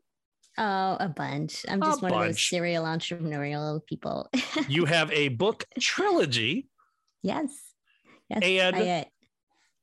Oh, 0.59 0.97
a 1.01 1.09
bunch. 1.15 1.65
I'm 1.69 1.81
just 1.81 2.01
A 2.03 2.05
one 2.05 2.13
of 2.13 2.21
those 2.29 2.43
serial 2.43 2.85
entrepreneurial 2.85 3.85
people. 3.87 4.31
You 4.69 4.85
have 4.85 5.11
a 5.13 5.29
book 5.29 5.65
trilogy. 5.81 6.69
yes. 7.23 7.49
Yes. 8.31 8.41
And- 8.43 8.77
I, 8.77 8.89
uh, 9.01 9.05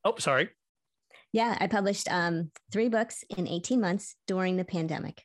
Oh, 0.04 0.14
sorry. 0.18 0.48
yeah, 1.32 1.56
I 1.60 1.66
published 1.66 2.10
um, 2.10 2.50
three 2.72 2.88
books 2.88 3.24
in 3.36 3.46
18 3.46 3.80
months 3.80 4.16
during 4.26 4.56
the 4.56 4.64
pandemic. 4.64 5.22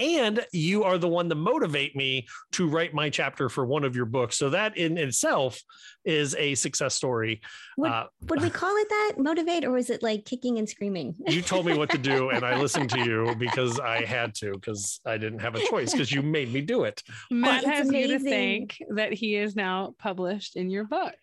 and 0.00 0.46
you 0.52 0.84
are 0.84 0.96
the 0.96 1.08
one 1.08 1.28
to 1.28 1.34
motivate 1.34 1.96
me 1.96 2.24
to 2.52 2.68
write 2.68 2.94
my 2.94 3.10
chapter 3.10 3.48
for 3.48 3.66
one 3.66 3.82
of 3.82 3.96
your 3.96 4.04
books. 4.06 4.38
So 4.38 4.50
that 4.50 4.76
in 4.76 4.96
itself 4.96 5.60
is 6.04 6.36
a 6.36 6.54
success 6.54 6.94
story. 6.94 7.40
Would, 7.78 7.90
Uh, 7.90 8.06
would 8.28 8.40
we 8.40 8.48
call 8.60 8.76
it 8.76 8.88
that? 8.88 9.14
Motivate, 9.18 9.64
or 9.64 9.72
was 9.72 9.90
it 9.90 10.00
like 10.02 10.24
kicking 10.24 10.58
and 10.58 10.68
screaming? 10.68 11.16
you 11.26 11.42
told 11.42 11.66
me 11.66 11.76
what 11.76 11.90
to 11.90 11.98
do, 11.98 12.30
and 12.30 12.44
I 12.44 12.56
listened 12.60 12.90
to 12.90 13.00
you 13.00 13.34
because 13.38 13.80
I 13.80 14.04
had 14.04 14.34
to, 14.36 14.52
because 14.52 15.00
I 15.04 15.18
didn't 15.18 15.40
have 15.40 15.56
a 15.56 15.66
choice, 15.66 15.90
because 15.92 16.12
you 16.12 16.22
made 16.22 16.52
me 16.52 16.60
do 16.60 16.84
it. 16.84 17.02
Matt 17.30 17.64
it's 17.64 17.66
has 17.72 17.92
you 17.92 18.06
to 18.08 18.18
think 18.20 18.78
that 18.90 19.12
he 19.12 19.34
is 19.34 19.56
now 19.56 19.94
published 19.98 20.54
in 20.56 20.70
your 20.70 20.84
book. 20.84 21.16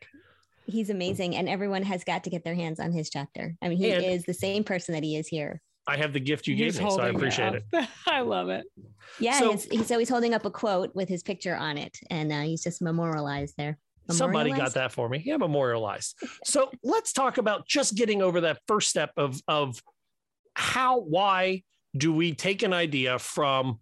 He's 0.67 0.89
amazing, 0.89 1.35
and 1.35 1.47
everyone 1.47 1.83
has 1.83 2.03
got 2.03 2.23
to 2.23 2.29
get 2.29 2.43
their 2.43 2.55
hands 2.55 2.79
on 2.79 2.91
his 2.91 3.09
chapter. 3.09 3.55
I 3.61 3.69
mean, 3.69 3.77
he 3.77 3.91
And- 3.91 4.03
is 4.05 4.23
the 4.23 4.33
same 4.33 4.63
person 4.63 4.93
that 4.93 5.03
he 5.03 5.15
is 5.15 5.27
here. 5.27 5.61
I 5.87 5.97
have 5.97 6.13
the 6.13 6.19
gift 6.19 6.47
you 6.47 6.55
He's 6.55 6.77
gave 6.77 6.85
me, 6.85 6.91
so 6.91 6.99
I 7.01 7.09
appreciate 7.09 7.53
it. 7.53 7.63
up. 7.73 7.87
I 8.07 8.21
love 8.21 8.49
it. 8.49 8.65
Yeah, 9.19 9.37
So- 9.37 9.55
so, 9.55 9.69
he's, 9.69 9.91
always 9.91 10.09
holding 10.09 10.33
up 10.33 10.43
a 10.45 10.49
quote 10.51 10.95
with 10.95 11.07
his 11.09 11.21
picture 11.21 11.55
on 11.55 11.77
it, 11.77 11.97
and 12.09 12.31
uh, 12.31 12.41
he's 12.41 12.63
just 12.63 12.81
memorialized 12.81 13.53
there. 13.57 13.77
Somebody 14.09 14.51
got 14.51 14.73
that 14.75 14.91
for 14.91 15.09
me. 15.09 15.21
Yeah, 15.25 15.37
memorialized. 15.37 16.15
So 16.43 16.71
let's 16.83 17.11
talk 17.11 17.39
about 17.39 17.67
just 17.67 17.95
getting 17.95 18.21
over 18.21 18.41
that 18.41 18.59
first 18.67 18.89
step 18.89 19.11
of 19.17 19.41
of 19.47 19.81
how, 20.53 20.99
why 20.99 21.63
do 21.97 22.13
we 22.13 22.33
take 22.33 22.61
an 22.61 22.71
idea 22.71 23.17
from, 23.17 23.79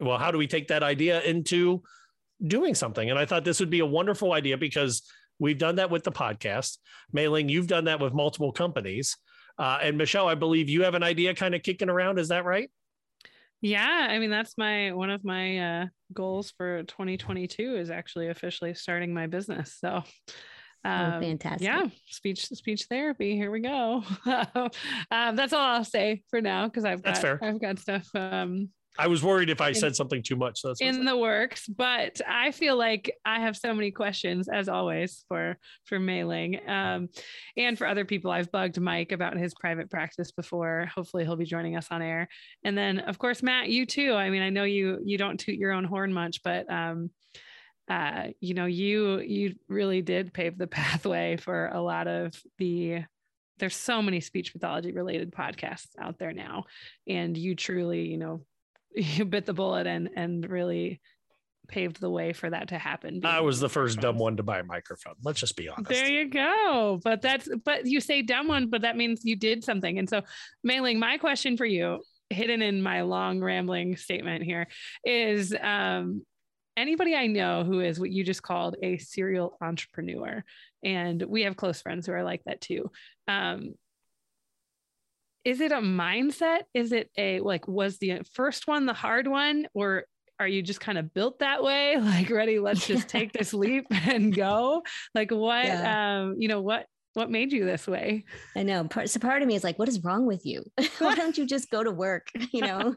well, 0.00 0.18
how 0.18 0.30
do 0.30 0.36
we 0.38 0.46
take 0.46 0.68
that 0.68 0.82
idea 0.82 1.22
into 1.22 1.82
doing 2.46 2.74
something? 2.74 3.08
And 3.08 3.18
I 3.18 3.24
thought 3.24 3.44
this 3.44 3.58
would 3.58 3.70
be 3.70 3.80
a 3.80 3.86
wonderful 3.86 4.32
idea 4.34 4.58
because 4.58 5.02
we've 5.38 5.58
done 5.58 5.76
that 5.76 5.90
with 5.90 6.04
the 6.04 6.12
podcast. 6.12 6.78
Mai 7.12 7.26
Ling, 7.26 7.48
you've 7.48 7.66
done 7.66 7.84
that 7.84 8.00
with 8.00 8.12
multiple 8.12 8.52
companies. 8.52 9.16
Uh, 9.58 9.78
and 9.82 9.96
Michelle, 9.96 10.28
I 10.28 10.34
believe 10.34 10.68
you 10.68 10.82
have 10.82 10.94
an 10.94 11.02
idea 11.02 11.34
kind 11.34 11.54
of 11.54 11.62
kicking 11.62 11.88
around. 11.88 12.18
Is 12.18 12.28
that 12.28 12.44
right? 12.44 12.70
Yeah, 13.60 14.08
I 14.10 14.18
mean 14.18 14.30
that's 14.30 14.58
my 14.58 14.92
one 14.92 15.08
of 15.08 15.24
my 15.24 15.58
uh, 15.58 15.86
goals 16.12 16.52
for 16.58 16.82
2022 16.82 17.76
is 17.76 17.88
actually 17.88 18.28
officially 18.28 18.74
starting 18.74 19.14
my 19.14 19.26
business. 19.26 19.78
So, 19.80 20.02
um, 20.84 21.22
fantastic. 21.22 21.62
Yeah, 21.62 21.86
speech 22.08 22.44
speech 22.44 22.86
therapy. 22.90 23.36
Here 23.36 23.50
we 23.50 23.60
go. 23.60 24.04
um, 24.26 24.70
that's 25.10 25.54
all 25.54 25.64
I'll 25.64 25.84
say 25.84 26.22
for 26.28 26.42
now 26.42 26.66
because 26.66 26.84
I've 26.84 27.02
That's 27.02 27.20
got 27.20 27.22
fair. 27.22 27.38
I've 27.42 27.60
got 27.60 27.78
stuff 27.78 28.06
um, 28.14 28.68
I 28.98 29.08
was 29.08 29.22
worried 29.22 29.50
if 29.50 29.60
I 29.60 29.68
In- 29.68 29.74
said 29.74 29.96
something 29.96 30.22
too 30.22 30.36
much. 30.36 30.60
So 30.60 30.68
that's 30.68 30.80
in 30.80 31.04
the 31.04 31.16
works, 31.16 31.66
but 31.66 32.20
I 32.28 32.52
feel 32.52 32.76
like 32.76 33.12
I 33.24 33.40
have 33.40 33.56
so 33.56 33.74
many 33.74 33.90
questions 33.90 34.48
as 34.48 34.68
always 34.68 35.24
for 35.28 35.58
for 35.84 35.98
Mai 35.98 36.22
Ling 36.22 36.60
um, 36.68 37.08
and 37.56 37.76
for 37.76 37.86
other 37.86 38.04
people. 38.04 38.30
I've 38.30 38.52
bugged 38.52 38.80
Mike 38.80 39.12
about 39.12 39.36
his 39.36 39.54
private 39.54 39.90
practice 39.90 40.30
before. 40.30 40.88
Hopefully, 40.94 41.24
he'll 41.24 41.36
be 41.36 41.44
joining 41.44 41.76
us 41.76 41.88
on 41.90 42.02
air. 42.02 42.28
And 42.64 42.78
then, 42.78 43.00
of 43.00 43.18
course, 43.18 43.42
Matt, 43.42 43.68
you 43.68 43.84
too. 43.84 44.14
I 44.14 44.30
mean, 44.30 44.42
I 44.42 44.50
know 44.50 44.64
you 44.64 45.00
you 45.04 45.18
don't 45.18 45.40
toot 45.40 45.56
your 45.56 45.72
own 45.72 45.84
horn 45.84 46.12
much, 46.12 46.42
but 46.44 46.70
um, 46.70 47.10
uh, 47.88 48.28
you 48.40 48.54
know, 48.54 48.66
you 48.66 49.18
you 49.20 49.54
really 49.68 50.02
did 50.02 50.32
pave 50.32 50.56
the 50.56 50.66
pathway 50.68 51.36
for 51.36 51.68
a 51.68 51.80
lot 51.80 52.06
of 52.06 52.40
the. 52.58 53.02
There's 53.58 53.76
so 53.76 54.02
many 54.02 54.18
speech 54.18 54.52
pathology 54.52 54.90
related 54.90 55.30
podcasts 55.30 55.90
out 55.96 56.18
there 56.18 56.32
now, 56.32 56.64
and 57.06 57.36
you 57.36 57.54
truly, 57.54 58.02
you 58.02 58.18
know, 58.18 58.40
you 58.94 59.24
bit 59.24 59.46
the 59.46 59.52
bullet 59.52 59.86
and 59.86 60.10
and 60.16 60.48
really 60.48 61.00
paved 61.68 62.00
the 62.00 62.10
way 62.10 62.32
for 62.32 62.50
that 62.50 62.68
to 62.68 62.78
happen. 62.78 63.24
I 63.24 63.40
was 63.40 63.60
the 63.60 63.68
first 63.68 64.00
dumb 64.00 64.18
one 64.18 64.36
to 64.36 64.42
buy 64.42 64.58
a 64.58 64.64
microphone. 64.64 65.14
Let's 65.22 65.40
just 65.40 65.56
be 65.56 65.68
honest. 65.68 65.88
There 65.88 66.10
you 66.10 66.28
go. 66.28 67.00
But 67.02 67.22
that's 67.22 67.48
but 67.64 67.86
you 67.86 68.00
say 68.00 68.22
dumb 68.22 68.48
one, 68.48 68.68
but 68.68 68.82
that 68.82 68.96
means 68.96 69.24
you 69.24 69.36
did 69.36 69.64
something. 69.64 69.98
And 69.98 70.08
so 70.08 70.22
Mai 70.62 70.80
Ling 70.80 70.98
my 70.98 71.18
question 71.18 71.56
for 71.56 71.64
you, 71.64 72.02
hidden 72.30 72.62
in 72.62 72.82
my 72.82 73.02
long 73.02 73.40
rambling 73.40 73.96
statement 73.96 74.44
here, 74.44 74.66
is 75.04 75.54
um 75.60 76.24
anybody 76.76 77.14
I 77.14 77.28
know 77.28 77.64
who 77.64 77.80
is 77.80 77.98
what 77.98 78.10
you 78.10 78.24
just 78.24 78.42
called 78.42 78.76
a 78.82 78.98
serial 78.98 79.56
entrepreneur. 79.60 80.44
And 80.82 81.22
we 81.22 81.42
have 81.42 81.56
close 81.56 81.80
friends 81.80 82.06
who 82.06 82.12
are 82.12 82.24
like 82.24 82.42
that 82.44 82.60
too. 82.60 82.90
Um 83.26 83.74
is 85.44 85.60
it 85.60 85.72
a 85.72 85.76
mindset? 85.76 86.62
Is 86.72 86.92
it 86.92 87.10
a 87.18 87.40
like 87.40 87.68
was 87.68 87.98
the 87.98 88.22
first 88.32 88.66
one 88.66 88.86
the 88.86 88.94
hard 88.94 89.26
one 89.28 89.66
or 89.74 90.04
are 90.40 90.48
you 90.48 90.62
just 90.62 90.80
kind 90.80 90.98
of 90.98 91.14
built 91.14 91.38
that 91.38 91.62
way 91.62 91.96
like 92.00 92.28
ready 92.30 92.58
let's 92.58 92.86
just 92.92 93.08
take 93.08 93.32
this 93.32 93.54
leap 93.54 93.86
and 93.90 94.34
go 94.34 94.82
like 95.14 95.30
what 95.30 95.64
Yeah. 95.64 96.20
um 96.22 96.34
you 96.38 96.48
know 96.48 96.60
what 96.60 96.86
what 97.12 97.30
made 97.30 97.52
you 97.52 97.64
this 97.64 97.86
way 97.86 98.24
I 98.56 98.64
know. 98.64 98.82
Part, 98.88 99.08
so 99.08 99.20
part 99.20 99.40
of 99.42 99.46
me 99.46 99.54
is 99.54 99.62
like, 99.62 99.78
what 99.78 99.88
is 99.88 100.02
wrong 100.02 100.26
with 100.26 100.44
you? 100.44 100.64
Why 100.98 101.14
don't 101.14 101.38
you 101.38 101.46
just 101.46 101.70
go 101.70 101.84
to 101.84 101.92
work? 101.92 102.26
You 102.52 102.62
know, 102.62 102.94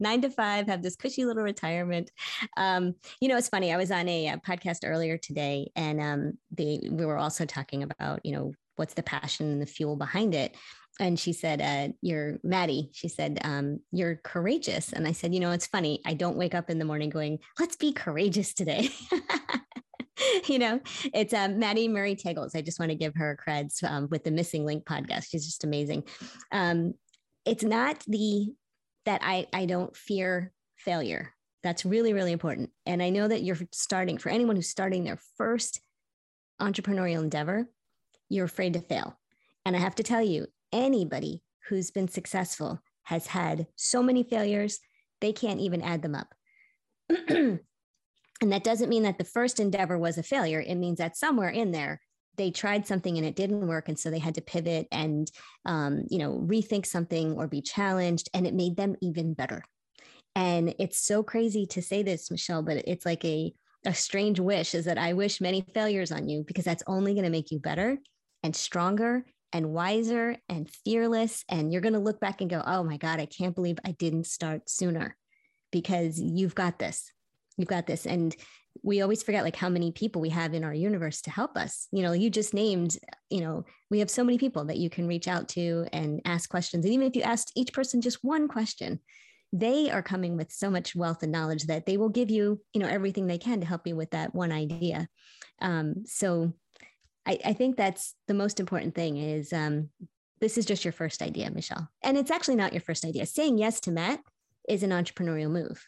nine 0.00 0.22
to 0.22 0.30
five, 0.30 0.66
have 0.68 0.82
this 0.82 0.96
cushy 0.96 1.26
little 1.26 1.42
retirement. 1.42 2.10
Um, 2.56 2.94
you 3.20 3.28
know, 3.28 3.36
it's 3.36 3.50
funny. 3.50 3.70
I 3.70 3.76
was 3.76 3.90
on 3.90 4.08
a, 4.08 4.28
uh 4.28 4.36
podcast 4.38 4.78
earlier 4.84 5.18
today, 5.18 5.70
and 5.76 6.00
um, 6.00 6.32
they 6.52 6.80
we 6.90 7.04
were 7.04 7.18
also 7.18 7.44
talking 7.44 7.82
about, 7.82 8.20
you 8.24 8.32
know, 8.32 8.52
what's 8.76 8.94
the 8.94 9.02
passion 9.02 9.50
and 9.52 9.60
the 9.60 9.66
fuel 9.66 9.96
behind 9.96 10.34
it. 10.34 10.56
And 11.00 11.18
she 11.18 11.32
said, 11.32 11.60
uh, 11.60 11.92
"You're 12.02 12.38
Maddie." 12.44 12.90
She 12.92 13.08
said, 13.08 13.40
um, 13.42 13.80
"You're 13.90 14.16
courageous." 14.22 14.92
And 14.92 15.08
I 15.08 15.12
said, 15.12 15.34
"You 15.34 15.40
know, 15.40 15.50
it's 15.50 15.66
funny. 15.66 16.00
I 16.06 16.14
don't 16.14 16.36
wake 16.36 16.54
up 16.54 16.70
in 16.70 16.78
the 16.78 16.84
morning 16.84 17.10
going, 17.10 17.40
let's 17.58 17.76
be 17.76 17.92
courageous 17.92 18.54
today." 18.54 18.90
you 20.46 20.58
know, 20.58 20.80
it's 21.12 21.34
um, 21.34 21.58
Maddie 21.58 21.88
Murray 21.88 22.14
Tegels. 22.14 22.54
I 22.54 22.62
just 22.62 22.78
want 22.78 22.90
to 22.90 22.96
give 22.96 23.14
her 23.16 23.36
creds 23.44 23.82
um, 23.82 24.08
with 24.10 24.22
the 24.24 24.30
Missing 24.30 24.64
Link 24.64 24.84
podcast. 24.84 25.26
She's 25.30 25.44
just 25.44 25.64
amazing. 25.64 26.04
Um, 26.52 26.94
it's 27.44 27.64
not 27.64 28.02
the 28.06 28.54
that 29.04 29.20
I 29.24 29.46
I 29.52 29.66
don't 29.66 29.96
fear 29.96 30.52
failure. 30.76 31.34
That's 31.62 31.84
really 31.84 32.12
really 32.12 32.32
important. 32.32 32.70
And 32.86 33.02
I 33.02 33.10
know 33.10 33.26
that 33.26 33.42
you're 33.42 33.58
starting 33.72 34.18
for 34.18 34.28
anyone 34.28 34.56
who's 34.56 34.68
starting 34.68 35.04
their 35.04 35.18
first 35.36 35.80
entrepreneurial 36.60 37.22
endeavor, 37.22 37.68
you're 38.28 38.44
afraid 38.44 38.74
to 38.74 38.80
fail. 38.80 39.18
And 39.64 39.74
I 39.74 39.78
have 39.78 39.94
to 39.96 40.02
tell 40.02 40.22
you, 40.22 40.46
anybody 40.74 41.42
who's 41.68 41.90
been 41.90 42.08
successful 42.08 42.82
has 43.04 43.28
had 43.28 43.66
so 43.76 44.02
many 44.02 44.22
failures 44.22 44.80
they 45.20 45.32
can't 45.32 45.60
even 45.60 45.80
add 45.80 46.02
them 46.02 46.14
up. 46.14 46.34
And 48.40 48.52
that 48.52 48.64
doesn't 48.64 48.88
mean 48.88 49.04
that 49.04 49.18
the 49.18 49.24
first 49.24 49.60
endeavor 49.60 49.96
was 49.96 50.18
a 50.18 50.22
failure. 50.22 50.60
It 50.60 50.74
means 50.74 50.98
that 50.98 51.16
somewhere 51.16 51.50
in 51.50 51.70
there, 51.70 52.00
they 52.36 52.50
tried 52.50 52.86
something 52.86 53.16
and 53.16 53.24
it 53.26 53.36
didn't 53.36 53.66
work. 53.66 53.88
And 53.88 53.98
so 53.98 54.10
they 54.10 54.18
had 54.18 54.34
to 54.34 54.42
pivot 54.42 54.88
and, 54.90 55.30
um, 55.64 56.04
you 56.10 56.18
know, 56.18 56.44
rethink 56.46 56.84
something 56.84 57.34
or 57.34 57.46
be 57.46 57.62
challenged. 57.62 58.28
And 58.34 58.46
it 58.46 58.54
made 58.54 58.76
them 58.76 58.96
even 59.00 59.34
better. 59.34 59.62
And 60.34 60.74
it's 60.80 60.98
so 60.98 61.22
crazy 61.22 61.64
to 61.66 61.80
say 61.80 62.02
this, 62.02 62.30
Michelle, 62.30 62.62
but 62.62 62.82
it's 62.88 63.06
like 63.06 63.24
a, 63.24 63.54
a 63.86 63.94
strange 63.94 64.40
wish 64.40 64.74
is 64.74 64.84
that 64.86 64.98
I 64.98 65.12
wish 65.12 65.40
many 65.40 65.64
failures 65.72 66.10
on 66.10 66.28
you 66.28 66.42
because 66.44 66.64
that's 66.64 66.82
only 66.88 67.14
going 67.14 67.24
to 67.24 67.30
make 67.30 67.52
you 67.52 67.60
better 67.60 67.98
and 68.42 68.54
stronger 68.54 69.24
and 69.54 69.70
wiser 69.70 70.36
and 70.50 70.68
fearless. 70.68 71.44
And 71.48 71.72
you're 71.72 71.80
going 71.80 71.94
to 71.94 71.98
look 71.98 72.20
back 72.20 72.42
and 72.42 72.50
go, 72.50 72.62
oh 72.66 72.84
my 72.84 72.98
God, 72.98 73.20
I 73.20 73.26
can't 73.26 73.54
believe 73.54 73.78
I 73.86 73.92
didn't 73.92 74.26
start 74.26 74.68
sooner 74.68 75.16
because 75.70 76.20
you've 76.20 76.54
got 76.54 76.78
this 76.78 77.10
you've 77.56 77.68
got 77.68 77.86
this 77.86 78.06
and 78.06 78.34
we 78.82 79.00
always 79.00 79.22
forget 79.22 79.44
like 79.44 79.56
how 79.56 79.68
many 79.68 79.92
people 79.92 80.20
we 80.20 80.30
have 80.30 80.54
in 80.54 80.64
our 80.64 80.74
universe 80.74 81.20
to 81.22 81.30
help 81.30 81.56
us 81.56 81.88
you 81.92 82.02
know 82.02 82.12
you 82.12 82.30
just 82.30 82.54
named 82.54 82.98
you 83.30 83.40
know 83.40 83.64
we 83.90 83.98
have 83.98 84.10
so 84.10 84.24
many 84.24 84.38
people 84.38 84.64
that 84.64 84.78
you 84.78 84.90
can 84.90 85.06
reach 85.06 85.28
out 85.28 85.48
to 85.48 85.86
and 85.92 86.20
ask 86.24 86.48
questions 86.48 86.84
and 86.84 86.94
even 86.94 87.06
if 87.06 87.16
you 87.16 87.22
asked 87.22 87.52
each 87.56 87.72
person 87.72 88.00
just 88.00 88.18
one 88.22 88.48
question 88.48 88.98
they 89.52 89.88
are 89.90 90.02
coming 90.02 90.36
with 90.36 90.50
so 90.50 90.68
much 90.68 90.96
wealth 90.96 91.22
and 91.22 91.30
knowledge 91.30 91.64
that 91.64 91.86
they 91.86 91.96
will 91.96 92.08
give 92.08 92.30
you 92.30 92.60
you 92.72 92.80
know 92.80 92.88
everything 92.88 93.26
they 93.26 93.38
can 93.38 93.60
to 93.60 93.66
help 93.66 93.86
you 93.86 93.96
with 93.96 94.10
that 94.10 94.34
one 94.34 94.52
idea 94.52 95.08
um, 95.60 96.02
so 96.04 96.52
I, 97.26 97.38
I 97.44 97.52
think 97.54 97.76
that's 97.76 98.14
the 98.28 98.34
most 98.34 98.60
important 98.60 98.94
thing 98.94 99.16
is 99.16 99.52
um, 99.52 99.88
this 100.40 100.58
is 100.58 100.66
just 100.66 100.84
your 100.84 100.92
first 100.92 101.22
idea 101.22 101.50
michelle 101.50 101.88
and 102.02 102.16
it's 102.18 102.30
actually 102.30 102.56
not 102.56 102.72
your 102.72 102.80
first 102.80 103.04
idea 103.04 103.24
saying 103.26 103.58
yes 103.58 103.80
to 103.80 103.90
matt 103.90 104.20
is 104.68 104.82
an 104.82 104.90
entrepreneurial 104.90 105.50
move 105.50 105.86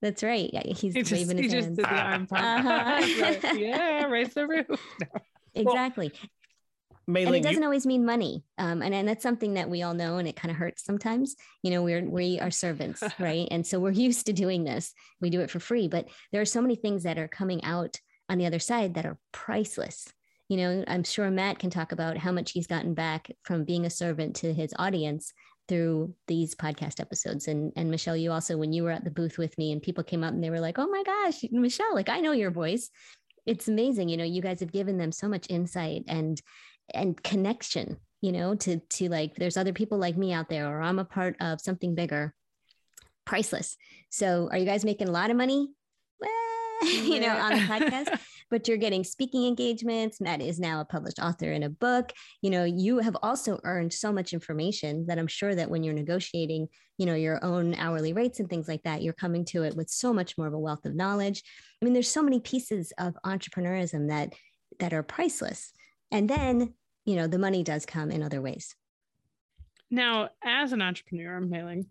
that's 0.00 0.22
right. 0.22 0.48
Yeah, 0.52 0.62
He's 0.64 0.94
he 0.94 1.02
just, 1.02 1.10
waving 1.10 1.38
he 1.38 1.42
his 1.44 1.52
just 1.52 1.64
hands. 1.66 1.76
did 1.76 1.84
the 1.86 1.92
arm 1.92 2.26
pump. 2.28 2.66
Uh-huh. 2.66 3.20
Like, 3.20 3.42
yeah 3.58 4.04
raise 4.04 4.32
the 4.32 4.46
roof 4.46 4.66
exactly. 5.54 6.12
and 7.08 7.34
it 7.34 7.42
doesn't 7.42 7.62
you- 7.62 7.64
always 7.64 7.84
mean 7.86 8.04
money 8.04 8.44
um, 8.58 8.80
and, 8.82 8.94
and 8.94 9.08
that's 9.08 9.22
something 9.24 9.54
that 9.54 9.68
we 9.68 9.82
all 9.82 9.94
know 9.94 10.18
and 10.18 10.28
it 10.28 10.36
kind 10.36 10.50
of 10.52 10.56
hurts 10.56 10.84
sometimes 10.84 11.34
you 11.64 11.70
know 11.70 11.82
we're 11.82 12.04
we 12.08 12.38
are 12.38 12.50
servants 12.50 13.02
right 13.18 13.48
and 13.50 13.66
so 13.66 13.80
we're 13.80 13.90
used 13.90 14.26
to 14.26 14.32
doing 14.32 14.62
this 14.64 14.92
we 15.20 15.30
do 15.30 15.40
it 15.40 15.50
for 15.50 15.58
free 15.58 15.88
but 15.88 16.06
there 16.30 16.40
are 16.40 16.44
so 16.46 16.60
many 16.62 16.76
things 16.76 17.02
that 17.02 17.18
are 17.18 17.28
coming 17.28 17.64
out 17.64 17.98
on 18.28 18.38
the 18.38 18.46
other 18.46 18.58
side 18.60 18.94
that 18.94 19.06
are 19.06 19.18
priceless 19.32 20.06
you 20.48 20.56
know 20.56 20.84
i'm 20.88 21.04
sure 21.04 21.30
matt 21.30 21.58
can 21.58 21.70
talk 21.70 21.92
about 21.92 22.16
how 22.16 22.32
much 22.32 22.52
he's 22.52 22.66
gotten 22.66 22.94
back 22.94 23.30
from 23.42 23.64
being 23.64 23.86
a 23.86 23.90
servant 23.90 24.36
to 24.36 24.52
his 24.52 24.74
audience 24.78 25.32
through 25.68 26.14
these 26.26 26.54
podcast 26.54 26.98
episodes. 26.98 27.46
And 27.46 27.72
and 27.76 27.90
michelle 27.90 28.16
you 28.16 28.32
also 28.32 28.56
when 28.56 28.72
you 28.72 28.82
were 28.82 28.90
at 28.90 29.04
the 29.04 29.10
booth 29.10 29.38
with 29.38 29.56
me 29.58 29.72
and 29.72 29.82
people 29.82 30.02
came 30.02 30.24
up 30.24 30.32
and 30.32 30.42
they 30.42 30.50
were 30.50 30.60
like 30.60 30.78
oh 30.78 30.88
my 30.88 31.02
gosh 31.04 31.44
michelle 31.52 31.94
like 31.94 32.08
i 32.08 32.20
know 32.20 32.32
your 32.32 32.50
voice. 32.50 32.90
It's 33.46 33.68
amazing 33.68 34.08
you 34.08 34.16
know 34.16 34.24
you 34.24 34.42
guys 34.42 34.60
have 34.60 34.72
given 34.72 34.98
them 34.98 35.12
so 35.12 35.28
much 35.28 35.46
insight 35.48 36.04
and 36.08 36.40
and 36.92 37.22
connection 37.22 37.98
you 38.20 38.32
know 38.32 38.54
to 38.56 38.78
to 38.78 39.08
like 39.08 39.36
there's 39.36 39.56
other 39.56 39.72
people 39.72 39.98
like 39.98 40.16
me 40.16 40.32
out 40.32 40.48
there 40.48 40.68
or 40.68 40.80
i'm 40.82 40.98
a 40.98 41.04
part 41.04 41.36
of 41.40 41.60
something 41.60 41.94
bigger. 41.94 42.34
Priceless. 43.24 43.76
So 44.08 44.48
are 44.50 44.56
you 44.56 44.64
guys 44.64 44.86
making 44.86 45.08
a 45.08 45.12
lot 45.12 45.30
of 45.30 45.36
money? 45.36 45.68
Well, 46.18 46.90
you 46.92 47.20
know 47.20 47.36
on 47.36 47.52
the 47.52 47.58
podcast 47.58 48.18
but 48.50 48.66
you're 48.66 48.76
getting 48.76 49.04
speaking 49.04 49.46
engagements 49.46 50.20
matt 50.20 50.40
is 50.40 50.58
now 50.58 50.80
a 50.80 50.84
published 50.84 51.18
author 51.18 51.52
in 51.52 51.62
a 51.62 51.70
book. 51.70 52.12
You 52.42 52.50
know 52.50 52.64
you 52.64 52.98
have 52.98 53.16
also 53.22 53.60
earned 53.64 53.92
so 53.92 54.12
much 54.12 54.32
information 54.32 55.06
that 55.06 55.18
i'm 55.18 55.26
sure 55.26 55.54
that 55.54 55.70
when 55.70 55.82
you're 55.82 55.94
negotiating 55.94 56.68
you 56.96 57.06
know 57.06 57.14
your 57.14 57.44
own 57.44 57.74
hourly 57.74 58.12
rates 58.12 58.40
and 58.40 58.48
things 58.48 58.68
like 58.68 58.82
that 58.82 59.02
you're 59.02 59.12
coming 59.12 59.44
to 59.46 59.62
it 59.62 59.76
with 59.76 59.88
so 59.88 60.12
much 60.12 60.36
more 60.36 60.46
of 60.46 60.54
a 60.54 60.58
wealth 60.58 60.84
of 60.84 60.94
knowledge. 60.94 61.42
I 61.80 61.84
mean 61.84 61.94
there's 61.94 62.10
so 62.10 62.22
many 62.22 62.40
pieces 62.40 62.92
of 62.98 63.16
entrepreneurism 63.24 64.08
that 64.08 64.32
that 64.78 64.92
are 64.92 65.02
priceless. 65.02 65.72
And 66.10 66.28
then, 66.28 66.74
you 67.04 67.16
know, 67.16 67.26
the 67.26 67.38
money 67.38 67.62
does 67.62 67.86
come 67.86 68.10
in 68.10 68.22
other 68.22 68.40
ways. 68.40 68.74
Now, 69.90 70.30
as 70.44 70.72
an 70.72 70.82
entrepreneur, 70.82 71.40
Mai 71.40 71.64
Ling, 71.64 71.86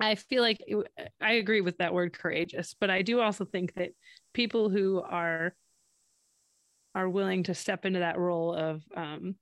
I 0.00 0.14
feel 0.14 0.42
like 0.42 0.58
it, 0.66 0.86
I 1.20 1.34
agree 1.34 1.60
with 1.60 1.78
that 1.78 1.94
word 1.94 2.16
courageous, 2.16 2.74
but 2.78 2.90
I 2.90 3.02
do 3.02 3.20
also 3.20 3.44
think 3.44 3.74
that 3.74 3.90
people 4.32 4.68
who 4.68 5.00
are 5.02 5.54
are 6.96 7.08
willing 7.08 7.44
to 7.44 7.54
step 7.54 7.84
into 7.84 8.00
that 8.00 8.18
role 8.18 8.54
of 8.54 8.82
um, 8.96 9.36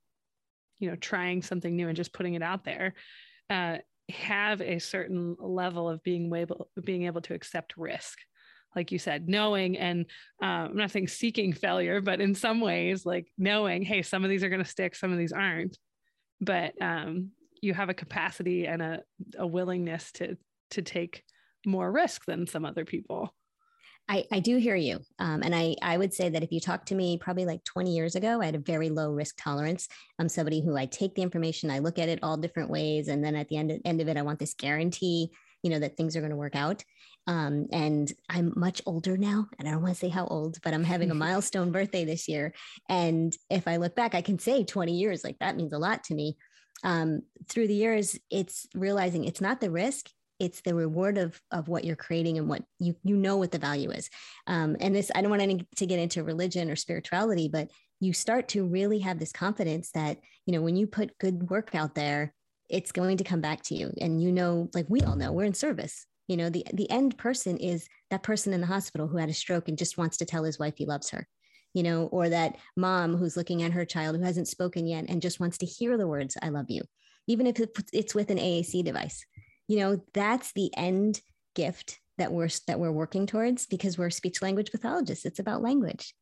you 0.79 0.89
know 0.89 0.95
trying 0.97 1.41
something 1.41 1.75
new 1.75 1.87
and 1.87 1.97
just 1.97 2.13
putting 2.13 2.35
it 2.35 2.43
out 2.43 2.63
there 2.63 2.93
uh, 3.49 3.77
have 4.09 4.61
a 4.61 4.77
certain 4.77 5.35
level 5.39 5.89
of 5.89 6.03
being 6.03 6.31
able 6.35 6.69
being 6.83 7.03
able 7.05 7.21
to 7.21 7.33
accept 7.33 7.77
risk 7.77 8.19
like 8.75 8.91
you 8.91 8.99
said, 8.99 9.29
knowing 9.29 9.77
and 9.77 10.05
um, 10.41 10.49
I'm 10.49 10.75
not 10.75 10.91
saying 10.91 11.07
seeking 11.07 11.53
failure, 11.53 12.01
but 12.01 12.19
in 12.19 12.35
some 12.35 12.59
ways, 12.59 13.05
like 13.05 13.27
knowing, 13.37 13.83
hey, 13.83 14.01
some 14.01 14.23
of 14.23 14.29
these 14.29 14.43
are 14.43 14.49
going 14.49 14.63
to 14.63 14.69
stick, 14.69 14.95
some 14.95 15.13
of 15.13 15.17
these 15.17 15.31
aren't. 15.31 15.77
But 16.41 16.73
um, 16.81 17.31
you 17.61 17.73
have 17.73 17.89
a 17.89 17.93
capacity 17.93 18.67
and 18.67 18.81
a, 18.81 19.01
a 19.37 19.47
willingness 19.47 20.11
to 20.13 20.37
to 20.71 20.81
take 20.81 21.23
more 21.65 21.89
risk 21.89 22.25
than 22.25 22.47
some 22.47 22.65
other 22.65 22.85
people. 22.85 23.33
I, 24.07 24.25
I 24.31 24.39
do 24.39 24.57
hear 24.57 24.75
you. 24.75 24.99
Um, 25.17 25.41
and 25.41 25.55
I, 25.55 25.75
I 25.81 25.97
would 25.97 26.13
say 26.13 26.29
that 26.29 26.43
if 26.43 26.51
you 26.51 26.59
talked 26.59 26.89
to 26.89 26.95
me 26.95 27.17
probably 27.17 27.45
like 27.45 27.63
20 27.63 27.93
years 27.93 28.15
ago, 28.15 28.39
I 28.39 28.45
had 28.45 28.55
a 28.55 28.59
very 28.59 28.89
low 28.89 29.11
risk 29.11 29.41
tolerance. 29.41 29.87
I'm 30.19 30.29
somebody 30.29 30.61
who 30.61 30.77
I 30.77 30.85
take 30.85 31.15
the 31.15 31.23
information, 31.23 31.71
I 31.71 31.79
look 31.79 31.97
at 31.97 32.09
it 32.09 32.19
all 32.21 32.37
different 32.37 32.69
ways. 32.69 33.07
And 33.07 33.23
then 33.23 33.35
at 33.35 33.49
the 33.49 33.57
end, 33.57 33.79
end 33.83 34.01
of 34.01 34.07
it, 34.07 34.17
I 34.17 34.21
want 34.21 34.39
this 34.39 34.53
guarantee, 34.53 35.31
you 35.63 35.71
know, 35.71 35.79
that 35.79 35.97
things 35.97 36.15
are 36.15 36.21
going 36.21 36.31
to 36.31 36.37
work 36.37 36.55
out. 36.55 36.83
Um, 37.27 37.67
and 37.71 38.11
I'm 38.29 38.53
much 38.55 38.83
older 38.85 39.17
now, 39.17 39.47
and 39.57 39.67
I 39.67 39.71
don't 39.71 39.81
want 39.81 39.95
to 39.95 39.99
say 39.99 40.09
how 40.09 40.27
old, 40.27 40.59
but 40.63 40.75
I'm 40.75 40.83
having 40.83 41.09
a 41.09 41.15
milestone 41.15 41.71
birthday 41.71 42.05
this 42.05 42.27
year. 42.27 42.53
And 42.87 43.35
if 43.49 43.67
I 43.67 43.77
look 43.77 43.95
back, 43.95 44.13
I 44.13 44.21
can 44.21 44.37
say 44.37 44.63
20 44.63 44.93
years, 44.93 45.23
like 45.23 45.39
that 45.39 45.55
means 45.55 45.73
a 45.73 45.79
lot 45.79 46.03
to 46.05 46.13
me. 46.13 46.37
Um, 46.83 47.21
through 47.49 47.67
the 47.67 47.73
years, 47.73 48.19
it's 48.29 48.67
realizing 48.75 49.25
it's 49.25 49.41
not 49.41 49.59
the 49.59 49.71
risk, 49.71 50.09
it's 50.39 50.61
the 50.61 50.75
reward 50.75 51.17
of 51.17 51.39
of 51.51 51.67
what 51.67 51.85
you're 51.85 51.95
creating 51.95 52.37
and 52.37 52.47
what 52.47 52.63
you 52.79 52.95
you 53.03 53.15
know 53.15 53.37
what 53.37 53.51
the 53.51 53.59
value 53.59 53.91
is. 53.91 54.09
Um, 54.47 54.75
and 54.79 54.95
this, 54.95 55.11
I 55.13 55.21
don't 55.21 55.29
want 55.29 55.41
any, 55.41 55.67
to 55.77 55.85
get 55.85 55.99
into 55.99 56.23
religion 56.23 56.69
or 56.69 56.75
spirituality, 56.75 57.47
but 57.47 57.71
you 57.99 58.13
start 58.13 58.49
to 58.49 58.65
really 58.65 58.99
have 58.99 59.19
this 59.19 59.31
confidence 59.31 59.91
that 59.91 60.17
you 60.45 60.53
know 60.53 60.61
when 60.61 60.75
you 60.75 60.87
put 60.87 61.17
good 61.17 61.49
work 61.49 61.75
out 61.75 61.95
there 61.95 62.33
it's 62.67 62.91
going 62.91 63.17
to 63.17 63.23
come 63.23 63.41
back 63.41 63.61
to 63.61 63.75
you. 63.75 63.91
And 64.01 64.21
you 64.21 64.31
know 64.31 64.69
like 64.73 64.87
we 64.89 65.01
all 65.01 65.15
know 65.15 65.31
we're 65.31 65.43
in 65.43 65.53
service. 65.53 66.05
You 66.27 66.37
know 66.37 66.49
the 66.49 66.65
the 66.73 66.89
end 66.89 67.17
person 67.17 67.57
is 67.57 67.87
that 68.09 68.23
person 68.23 68.53
in 68.53 68.61
the 68.61 68.67
hospital 68.67 69.07
who 69.07 69.17
had 69.17 69.29
a 69.29 69.33
stroke 69.33 69.67
and 69.67 69.77
just 69.77 69.97
wants 69.97 70.17
to 70.17 70.25
tell 70.25 70.43
his 70.43 70.59
wife 70.59 70.73
he 70.77 70.85
loves 70.85 71.09
her. 71.11 71.27
You 71.73 71.83
know 71.83 72.05
or 72.07 72.29
that 72.29 72.57
mom 72.75 73.17
who's 73.17 73.37
looking 73.37 73.61
at 73.61 73.73
her 73.73 73.85
child 73.85 74.15
who 74.15 74.23
hasn't 74.23 74.47
spoken 74.47 74.87
yet 74.87 75.05
and 75.09 75.21
just 75.21 75.39
wants 75.39 75.57
to 75.59 75.65
hear 75.65 75.97
the 75.97 76.07
words 76.07 76.37
i 76.41 76.47
love 76.47 76.67
you 76.69 76.81
even 77.27 77.47
if 77.47 77.59
it's 77.91 78.15
with 78.15 78.29
an 78.29 78.37
aac 78.37 78.81
device 78.85 79.25
you 79.67 79.79
know 79.79 80.01
that's 80.13 80.51
the 80.53 80.71
end 80.75 81.21
gift 81.55 81.99
that 82.17 82.31
we're 82.31 82.49
that 82.67 82.79
we're 82.79 82.91
working 82.91 83.25
towards 83.25 83.65
because 83.65 83.97
we're 83.97 84.09
speech 84.09 84.41
language 84.41 84.71
pathologists 84.71 85.25
it's 85.25 85.39
about 85.39 85.61
language 85.61 86.13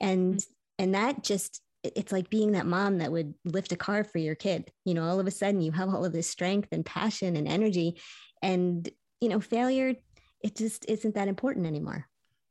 and 0.00 0.36
mm-hmm. 0.36 0.82
and 0.82 0.94
that 0.94 1.22
just 1.22 1.60
it's 1.82 2.12
like 2.12 2.30
being 2.30 2.52
that 2.52 2.66
mom 2.66 2.98
that 2.98 3.10
would 3.10 3.34
lift 3.44 3.72
a 3.72 3.76
car 3.76 4.04
for 4.04 4.18
your 4.18 4.34
kid 4.34 4.70
you 4.84 4.94
know 4.94 5.04
all 5.04 5.20
of 5.20 5.26
a 5.26 5.30
sudden 5.30 5.60
you 5.60 5.72
have 5.72 5.88
all 5.88 6.04
of 6.04 6.12
this 6.12 6.28
strength 6.28 6.68
and 6.72 6.86
passion 6.86 7.36
and 7.36 7.48
energy 7.48 8.00
and 8.42 8.90
you 9.22 9.28
know, 9.28 9.40
failure, 9.40 9.94
it 10.42 10.56
just 10.56 10.84
isn't 10.88 11.14
that 11.14 11.28
important 11.28 11.64
anymore. 11.64 12.06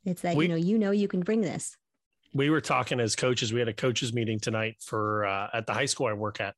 It's 0.05 0.21
that, 0.21 0.37
we, 0.37 0.45
you 0.45 0.49
know, 0.49 0.55
you 0.55 0.79
know, 0.79 0.91
you 0.91 1.09
can 1.09 1.19
bring 1.19 1.41
this. 1.41 1.75
We 2.33 2.49
were 2.49 2.61
talking 2.61 3.01
as 3.01 3.17
coaches. 3.17 3.51
We 3.51 3.59
had 3.59 3.67
a 3.67 3.73
coaches 3.73 4.13
meeting 4.13 4.39
tonight 4.39 4.77
for 4.79 5.25
uh, 5.25 5.49
at 5.53 5.67
the 5.67 5.73
high 5.73 5.85
school 5.85 6.07
I 6.07 6.13
work 6.13 6.39
at. 6.39 6.55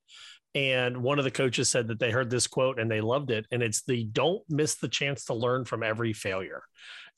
And 0.56 1.02
one 1.02 1.18
of 1.18 1.26
the 1.26 1.32
coaches 1.32 1.70
said 1.70 1.88
that 1.88 2.00
they 2.00 2.12
heard 2.12 2.30
this 2.30 2.48
quote 2.48 2.80
and 2.80 2.90
they 2.90 3.02
loved 3.02 3.32
it. 3.32 3.46
And 3.52 3.64
it's 3.64 3.84
the 3.84 4.04
don't 4.04 4.44
miss 4.50 4.76
the 4.76 4.88
chance 4.88 5.26
to 5.26 5.34
learn 5.34 5.66
from 5.66 5.84
every 5.84 6.14
failure. 6.14 6.62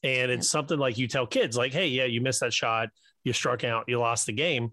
And 0.04 0.32
it's 0.32 0.50
something 0.50 0.78
like 0.78 0.98
you 0.98 1.08
tell 1.08 1.28
kids, 1.28 1.58
like, 1.58 1.74
hey, 1.74 1.88
yeah, 1.88 2.06
you 2.06 2.22
missed 2.22 2.42
that 2.42 2.54
shot, 2.54 2.90
you 3.24 3.34
struck 3.34 3.64
out, 3.64 3.86
you 3.88 4.00
lost 4.00 4.26
the 4.26 4.34
game 4.34 4.72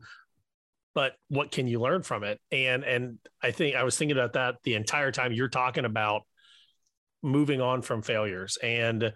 but 0.94 1.14
what 1.29 1.51
can 1.51 1.66
you 1.66 1.81
learn 1.81 2.03
from 2.03 2.22
it 2.22 2.38
and 2.51 2.85
and 2.85 3.16
i 3.42 3.51
think 3.51 3.75
i 3.75 3.83
was 3.83 3.96
thinking 3.96 4.14
about 4.14 4.35
that 4.35 4.57
the 4.62 4.75
entire 4.75 5.11
time 5.11 5.33
you're 5.33 5.48
talking 5.48 5.87
about 5.87 6.25
moving 7.22 7.61
on 7.61 7.83
from 7.83 8.03
failures. 8.03 8.59
And 8.62 9.12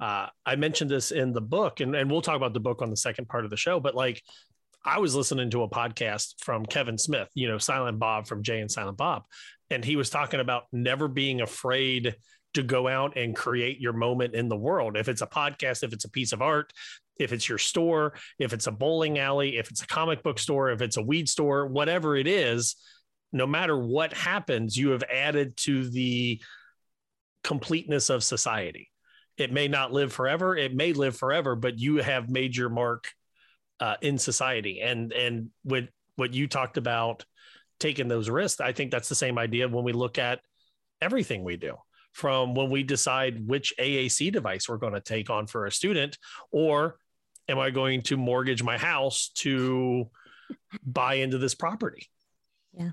uh, 0.00 0.26
I 0.46 0.56
mentioned 0.56 0.90
this 0.90 1.10
in 1.10 1.32
the 1.32 1.40
book, 1.40 1.80
and, 1.80 1.94
and 1.94 2.10
we'll 2.10 2.22
talk 2.22 2.36
about 2.36 2.54
the 2.54 2.60
book 2.60 2.82
on 2.82 2.90
the 2.90 2.96
second 2.96 3.28
part 3.28 3.44
of 3.44 3.50
the 3.50 3.56
show. 3.56 3.80
But 3.80 3.94
like, 3.94 4.22
I 4.84 4.98
was 4.98 5.14
listening 5.14 5.50
to 5.50 5.62
a 5.62 5.68
podcast 5.68 6.34
from 6.38 6.64
Kevin 6.64 6.96
Smith, 6.96 7.28
you 7.34 7.48
know, 7.48 7.58
Silent 7.58 7.98
Bob 7.98 8.26
from 8.26 8.42
Jay 8.42 8.60
and 8.60 8.70
Silent 8.70 8.96
Bob, 8.96 9.24
and 9.68 9.84
he 9.84 9.96
was 9.96 10.08
talking 10.08 10.40
about 10.40 10.64
never 10.72 11.06
being 11.06 11.42
afraid 11.42 12.16
to 12.54 12.62
go 12.62 12.88
out 12.88 13.16
and 13.16 13.36
create 13.36 13.78
your 13.78 13.92
moment 13.92 14.34
in 14.34 14.48
the 14.48 14.56
world. 14.56 14.96
If 14.96 15.08
it's 15.08 15.22
a 15.22 15.26
podcast, 15.26 15.82
if 15.82 15.92
it's 15.92 16.06
a 16.06 16.10
piece 16.10 16.32
of 16.32 16.42
art, 16.42 16.72
if 17.18 17.32
it's 17.32 17.48
your 17.48 17.58
store, 17.58 18.14
if 18.38 18.52
it's 18.52 18.66
a 18.66 18.72
bowling 18.72 19.18
alley, 19.18 19.58
if 19.58 19.70
it's 19.70 19.82
a 19.82 19.86
comic 19.86 20.22
book 20.22 20.38
store, 20.38 20.70
if 20.70 20.80
it's 20.80 20.96
a 20.96 21.02
weed 21.02 21.28
store, 21.28 21.66
whatever 21.66 22.16
it 22.16 22.26
is, 22.26 22.76
no 23.32 23.46
matter 23.46 23.78
what 23.78 24.14
happens, 24.14 24.76
you 24.76 24.90
have 24.90 25.04
added 25.04 25.56
to 25.58 25.88
the 25.90 26.40
completeness 27.44 28.10
of 28.10 28.24
society. 28.24 28.90
It 29.36 29.52
may 29.52 29.68
not 29.68 29.92
live 29.92 30.12
forever. 30.12 30.56
It 30.56 30.74
may 30.74 30.92
live 30.92 31.16
forever, 31.16 31.54
but 31.54 31.78
you 31.78 31.96
have 31.96 32.30
made 32.30 32.56
your 32.56 32.70
mark 32.70 33.08
uh, 33.80 33.96
in 34.00 34.18
society. 34.18 34.80
And 34.80 35.12
and 35.12 35.50
with 35.64 35.88
what 36.16 36.34
you 36.34 36.46
talked 36.46 36.76
about 36.76 37.24
taking 37.78 38.08
those 38.08 38.28
risks, 38.28 38.60
I 38.60 38.72
think 38.72 38.90
that's 38.90 39.08
the 39.08 39.14
same 39.14 39.38
idea 39.38 39.68
when 39.68 39.84
we 39.84 39.92
look 39.92 40.18
at 40.18 40.40
everything 41.00 41.44
we 41.44 41.56
do. 41.56 41.76
From 42.12 42.54
when 42.54 42.70
we 42.70 42.82
decide 42.82 43.46
which 43.46 43.72
AAC 43.78 44.32
device 44.32 44.68
we're 44.68 44.78
going 44.78 44.94
to 44.94 45.00
take 45.00 45.30
on 45.30 45.46
for 45.46 45.66
a 45.66 45.72
student, 45.72 46.18
or 46.50 46.96
am 47.48 47.58
I 47.58 47.70
going 47.70 48.02
to 48.02 48.16
mortgage 48.16 48.64
my 48.64 48.76
house 48.76 49.30
to 49.36 50.10
buy 50.84 51.14
into 51.14 51.38
this 51.38 51.54
property? 51.54 52.08
Yeah. 52.72 52.90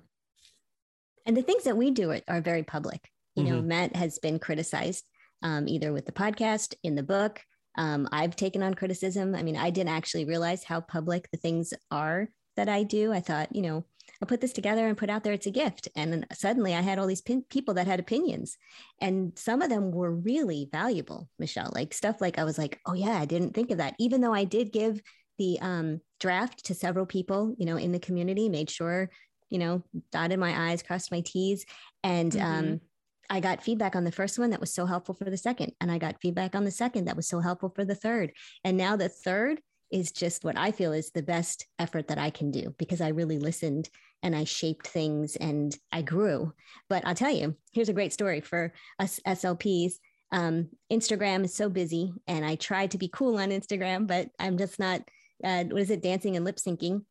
And 1.26 1.36
the 1.36 1.42
things 1.42 1.64
that 1.64 1.76
we 1.76 1.90
do 1.92 2.12
are, 2.12 2.22
are 2.28 2.42
very 2.42 2.64
public. 2.64 3.10
You 3.36 3.44
know, 3.44 3.58
mm-hmm. 3.58 3.68
Matt 3.68 3.96
has 3.96 4.18
been 4.18 4.40
criticized 4.40 5.08
um, 5.44 5.68
either 5.68 5.94
with 5.94 6.06
the 6.06 6.12
podcast, 6.12 6.74
in 6.84 6.96
the 6.96 7.04
book. 7.04 7.42
Um, 7.78 8.08
I've 8.12 8.36
taken 8.36 8.64
on 8.64 8.74
criticism. 8.74 9.36
I 9.36 9.44
mean, 9.44 9.56
I 9.56 9.70
didn't 9.70 9.94
actually 9.94 10.26
realize 10.26 10.64
how 10.64 10.82
public 10.82 11.30
the 11.32 11.38
things 11.38 11.74
are 11.92 12.30
that 12.56 12.70
I 12.70 12.84
do. 12.84 13.14
I 13.14 13.20
thought, 13.20 13.56
you 13.56 13.62
know, 13.62 13.86
I 14.22 14.26
put 14.26 14.42
this 14.42 14.54
together 14.54 14.88
and 14.88 14.98
put 14.98 15.10
out 15.10 15.24
there. 15.24 15.34
It's 15.34 15.46
a 15.46 15.52
gift. 15.52 15.88
And 15.96 16.12
then 16.12 16.26
suddenly 16.34 16.74
I 16.74 16.82
had 16.82 16.98
all 16.98 17.08
these 17.08 17.22
pin- 17.22 17.46
people 17.50 17.76
that 17.76 17.88
had 17.88 18.00
opinions. 18.00 18.58
And 19.00 19.38
some 19.38 19.62
of 19.62 19.70
them 19.70 19.92
were 19.92 20.12
really 20.12 20.68
valuable, 20.72 21.30
Michelle. 21.38 21.72
Like 21.74 21.94
stuff 21.94 22.20
like 22.20 22.40
I 22.40 22.44
was 22.44 22.58
like, 22.58 22.80
oh, 22.86 22.94
yeah, 22.94 23.18
I 23.20 23.26
didn't 23.26 23.54
think 23.54 23.70
of 23.70 23.78
that. 23.78 23.96
Even 24.00 24.22
though 24.22 24.34
I 24.34 24.44
did 24.44 24.72
give 24.72 25.02
the 25.38 25.60
um, 25.62 26.02
draft 26.20 26.66
to 26.66 26.74
several 26.74 27.06
people, 27.06 27.54
you 27.60 27.66
know, 27.66 27.78
in 27.78 27.92
the 27.92 28.00
community, 28.00 28.50
made 28.50 28.72
sure, 28.72 29.12
you 29.50 29.60
know, 29.60 29.84
dotted 30.12 30.40
my 30.40 30.72
I's, 30.72 30.82
crossed 30.82 31.12
my 31.12 31.22
T's. 31.22 31.66
And 32.04 32.32
mm-hmm. 32.32 32.46
um, 32.46 32.82
I 33.30 33.40
got 33.40 33.64
feedback 33.64 33.96
on 33.96 34.04
the 34.04 34.12
first 34.12 34.40
one 34.40 34.52
that 34.52 34.60
was 34.60 34.74
so 34.74 34.86
helpful 34.86 35.16
for 35.16 35.26
the 35.26 35.38
second. 35.38 35.74
And 35.82 35.92
I 35.92 35.98
got 35.98 36.22
feedback 36.22 36.56
on 36.56 36.64
the 36.64 36.72
second 36.72 37.06
that 37.06 37.16
was 37.16 37.28
so 37.28 37.40
helpful 37.40 37.70
for 37.70 37.84
the 37.84 37.96
third. 37.96 38.32
And 38.64 38.78
now 38.78 38.96
the 38.96 39.10
third 39.10 39.60
is 39.92 40.12
just 40.12 40.44
what 40.44 40.58
I 40.58 40.72
feel 40.72 40.94
is 40.94 41.12
the 41.12 41.24
best 41.24 41.66
effort 41.80 42.08
that 42.08 42.18
I 42.18 42.30
can 42.30 42.52
do 42.52 42.74
because 42.78 43.02
I 43.02 43.10
really 43.10 43.40
listened 43.40 43.90
and 44.24 44.36
I 44.36 44.44
shaped 44.44 44.88
things 44.88 45.36
and 45.36 45.78
I 45.92 46.02
grew. 46.02 46.54
But 46.90 47.06
I'll 47.06 47.16
tell 47.16 47.32
you, 47.32 47.56
here's 47.74 47.90
a 47.90 47.94
great 47.94 48.14
story 48.14 48.42
for 48.42 48.74
us 49.00 49.20
SLPs. 49.26 49.94
Um, 50.32 50.70
Instagram 50.92 51.46
is 51.46 51.54
so 51.54 51.70
busy, 51.70 52.12
and 52.28 52.44
I 52.46 52.56
try 52.56 52.88
to 52.88 52.98
be 52.98 53.08
cool 53.08 53.38
on 53.38 53.50
Instagram, 53.50 54.08
but 54.08 54.30
I'm 54.40 54.58
just 54.58 54.80
not. 54.80 55.02
Uh, 55.44 55.64
what 55.66 55.82
is 55.82 55.92
it? 55.92 56.02
Dancing 56.02 56.36
and 56.36 56.44
lip 56.44 56.58
syncing. 56.58 57.04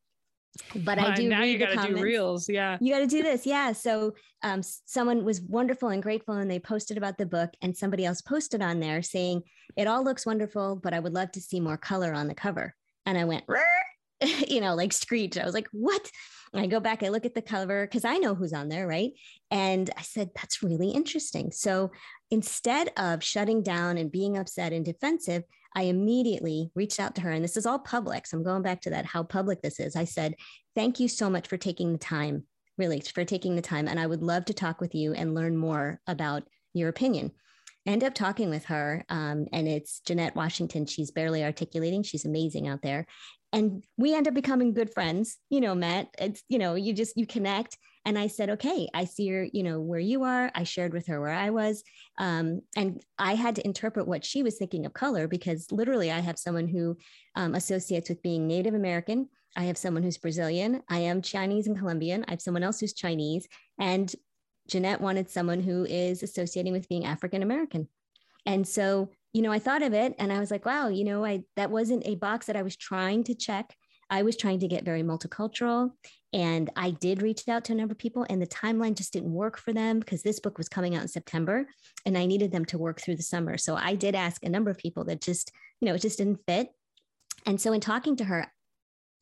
But 0.84 0.98
I 0.98 1.14
do. 1.14 1.28
now 1.28 1.42
you 1.42 1.58
got 1.58 1.82
to 1.82 1.94
do 1.94 2.00
reels. 2.00 2.48
Yeah. 2.48 2.78
You 2.80 2.92
got 2.92 3.00
to 3.00 3.06
do 3.06 3.22
this. 3.22 3.46
Yeah. 3.46 3.72
So 3.72 4.14
um, 4.42 4.62
someone 4.62 5.24
was 5.24 5.40
wonderful 5.40 5.88
and 5.88 6.02
grateful, 6.02 6.34
and 6.34 6.50
they 6.50 6.58
posted 6.58 6.96
about 6.96 7.18
the 7.18 7.26
book, 7.26 7.50
and 7.62 7.76
somebody 7.76 8.04
else 8.04 8.20
posted 8.20 8.62
on 8.62 8.80
there 8.80 9.02
saying, 9.02 9.42
It 9.76 9.86
all 9.86 10.04
looks 10.04 10.26
wonderful, 10.26 10.76
but 10.76 10.94
I 10.94 11.00
would 11.00 11.14
love 11.14 11.32
to 11.32 11.40
see 11.40 11.60
more 11.60 11.76
color 11.76 12.12
on 12.12 12.28
the 12.28 12.34
cover. 12.34 12.74
And 13.04 13.16
I 13.16 13.24
went, 13.24 13.44
you 14.48 14.60
know, 14.60 14.74
like 14.74 14.92
screech. 14.92 15.38
I 15.38 15.44
was 15.44 15.54
like, 15.54 15.68
What? 15.72 16.10
And 16.52 16.62
I 16.62 16.66
go 16.66 16.80
back, 16.80 17.02
I 17.02 17.08
look 17.08 17.26
at 17.26 17.34
the 17.34 17.42
cover 17.42 17.86
because 17.86 18.04
I 18.04 18.18
know 18.18 18.34
who's 18.34 18.52
on 18.52 18.68
there, 18.68 18.86
right? 18.86 19.12
And 19.50 19.90
I 19.96 20.02
said, 20.02 20.30
That's 20.34 20.62
really 20.62 20.90
interesting. 20.90 21.50
So 21.50 21.90
instead 22.30 22.90
of 22.96 23.22
shutting 23.22 23.62
down 23.62 23.98
and 23.98 24.10
being 24.10 24.36
upset 24.36 24.72
and 24.72 24.84
defensive, 24.84 25.42
I 25.76 25.82
immediately 25.82 26.70
reached 26.74 26.98
out 26.98 27.14
to 27.14 27.20
her. 27.20 27.30
And 27.30 27.44
this 27.44 27.56
is 27.56 27.66
all 27.66 27.78
public. 27.78 28.26
So 28.26 28.36
I'm 28.36 28.42
going 28.42 28.62
back 28.62 28.80
to 28.82 28.90
that, 28.90 29.06
how 29.06 29.22
public 29.22 29.62
this 29.62 29.78
is. 29.78 29.94
I 29.94 30.04
said, 30.04 30.34
Thank 30.74 30.98
you 30.98 31.06
so 31.06 31.30
much 31.30 31.46
for 31.48 31.56
taking 31.56 31.92
the 31.92 31.98
time, 31.98 32.44
really, 32.76 33.00
for 33.00 33.24
taking 33.24 33.54
the 33.54 33.62
time. 33.62 33.86
And 33.86 34.00
I 34.00 34.06
would 34.06 34.22
love 34.22 34.46
to 34.46 34.54
talk 34.54 34.80
with 34.80 34.94
you 34.94 35.12
and 35.12 35.34
learn 35.34 35.56
more 35.56 36.00
about 36.06 36.42
your 36.74 36.88
opinion. 36.88 37.32
end 37.86 38.02
up 38.02 38.14
talking 38.14 38.50
with 38.50 38.64
her, 38.64 39.04
um, 39.08 39.46
and 39.52 39.68
it's 39.68 40.00
Jeanette 40.00 40.34
Washington. 40.34 40.86
She's 40.86 41.12
barely 41.12 41.44
articulating. 41.44 42.02
She's 42.02 42.24
amazing 42.24 42.66
out 42.68 42.82
there 42.82 43.06
and 43.52 43.84
we 43.96 44.14
end 44.14 44.28
up 44.28 44.34
becoming 44.34 44.74
good 44.74 44.92
friends 44.92 45.38
you 45.50 45.60
know 45.60 45.74
matt 45.74 46.08
it's 46.18 46.42
you 46.48 46.58
know 46.58 46.74
you 46.74 46.92
just 46.92 47.16
you 47.16 47.26
connect 47.26 47.78
and 48.06 48.18
i 48.18 48.26
said 48.26 48.48
okay 48.48 48.88
i 48.94 49.04
see 49.04 49.24
your 49.24 49.44
you 49.52 49.62
know 49.62 49.80
where 49.80 50.00
you 50.00 50.22
are. 50.22 50.50
I 50.54 50.64
shared 50.64 50.94
with 50.94 51.06
her 51.08 51.20
where 51.20 51.30
i 51.30 51.50
was 51.50 51.82
um, 52.18 52.62
and 52.74 53.02
i 53.18 53.34
had 53.34 53.56
to 53.56 53.66
interpret 53.66 54.08
what 54.08 54.24
she 54.24 54.42
was 54.42 54.56
thinking 54.56 54.86
of 54.86 54.94
color 54.94 55.28
because 55.28 55.70
literally 55.70 56.10
i 56.10 56.20
have 56.20 56.38
someone 56.38 56.68
who 56.68 56.96
um, 57.34 57.54
associates 57.54 58.08
with 58.08 58.22
being 58.22 58.46
native 58.46 58.74
american. 58.74 59.28
I 59.58 59.64
have 59.64 59.78
someone 59.78 60.02
who's 60.02 60.18
brazilian. 60.18 60.82
I 60.88 61.00
am 61.00 61.20
chinese 61.20 61.66
and 61.66 61.78
colombian. 61.78 62.24
I 62.28 62.30
have 62.32 62.42
someone 62.42 62.62
else 62.62 62.80
who's 62.80 62.94
chinese. 62.94 63.46
And 63.78 64.14
jeanette 64.68 65.00
wanted 65.00 65.28
someone 65.28 65.60
who 65.60 65.84
is 65.84 66.22
associating 66.22 66.72
with 66.72 66.88
being 66.88 67.04
african 67.04 67.42
american. 67.42 67.88
And 68.46 68.66
so 68.66 69.10
you 69.36 69.42
know, 69.42 69.52
I 69.52 69.58
thought 69.58 69.82
of 69.82 69.92
it 69.92 70.14
and 70.18 70.32
I 70.32 70.40
was 70.40 70.50
like, 70.50 70.64
wow, 70.64 70.88
you 70.88 71.04
know, 71.04 71.22
I 71.22 71.42
that 71.56 71.70
wasn't 71.70 72.06
a 72.06 72.14
box 72.14 72.46
that 72.46 72.56
I 72.56 72.62
was 72.62 72.74
trying 72.74 73.22
to 73.24 73.34
check. 73.34 73.76
I 74.08 74.22
was 74.22 74.34
trying 74.34 74.60
to 74.60 74.68
get 74.68 74.82
very 74.82 75.02
multicultural. 75.02 75.90
And 76.36 76.68
I 76.76 76.90
did 76.90 77.22
reach 77.22 77.48
out 77.48 77.64
to 77.64 77.72
a 77.72 77.74
number 77.74 77.92
of 77.92 77.98
people, 77.98 78.26
and 78.28 78.42
the 78.42 78.46
timeline 78.46 78.94
just 78.94 79.14
didn't 79.14 79.32
work 79.32 79.56
for 79.56 79.72
them 79.72 80.00
because 80.00 80.22
this 80.22 80.38
book 80.38 80.58
was 80.58 80.68
coming 80.68 80.94
out 80.94 81.00
in 81.00 81.08
September 81.08 81.66
and 82.04 82.18
I 82.18 82.26
needed 82.26 82.52
them 82.52 82.66
to 82.66 82.78
work 82.78 83.00
through 83.00 83.16
the 83.16 83.22
summer. 83.22 83.56
So 83.56 83.74
I 83.74 83.94
did 83.94 84.14
ask 84.14 84.44
a 84.44 84.50
number 84.50 84.70
of 84.70 84.76
people 84.76 85.04
that 85.04 85.22
just, 85.22 85.50
you 85.80 85.88
know, 85.88 85.94
it 85.94 86.02
just 86.02 86.18
didn't 86.18 86.44
fit. 86.46 86.68
And 87.46 87.58
so 87.58 87.72
in 87.72 87.80
talking 87.80 88.16
to 88.16 88.24
her, 88.24 88.52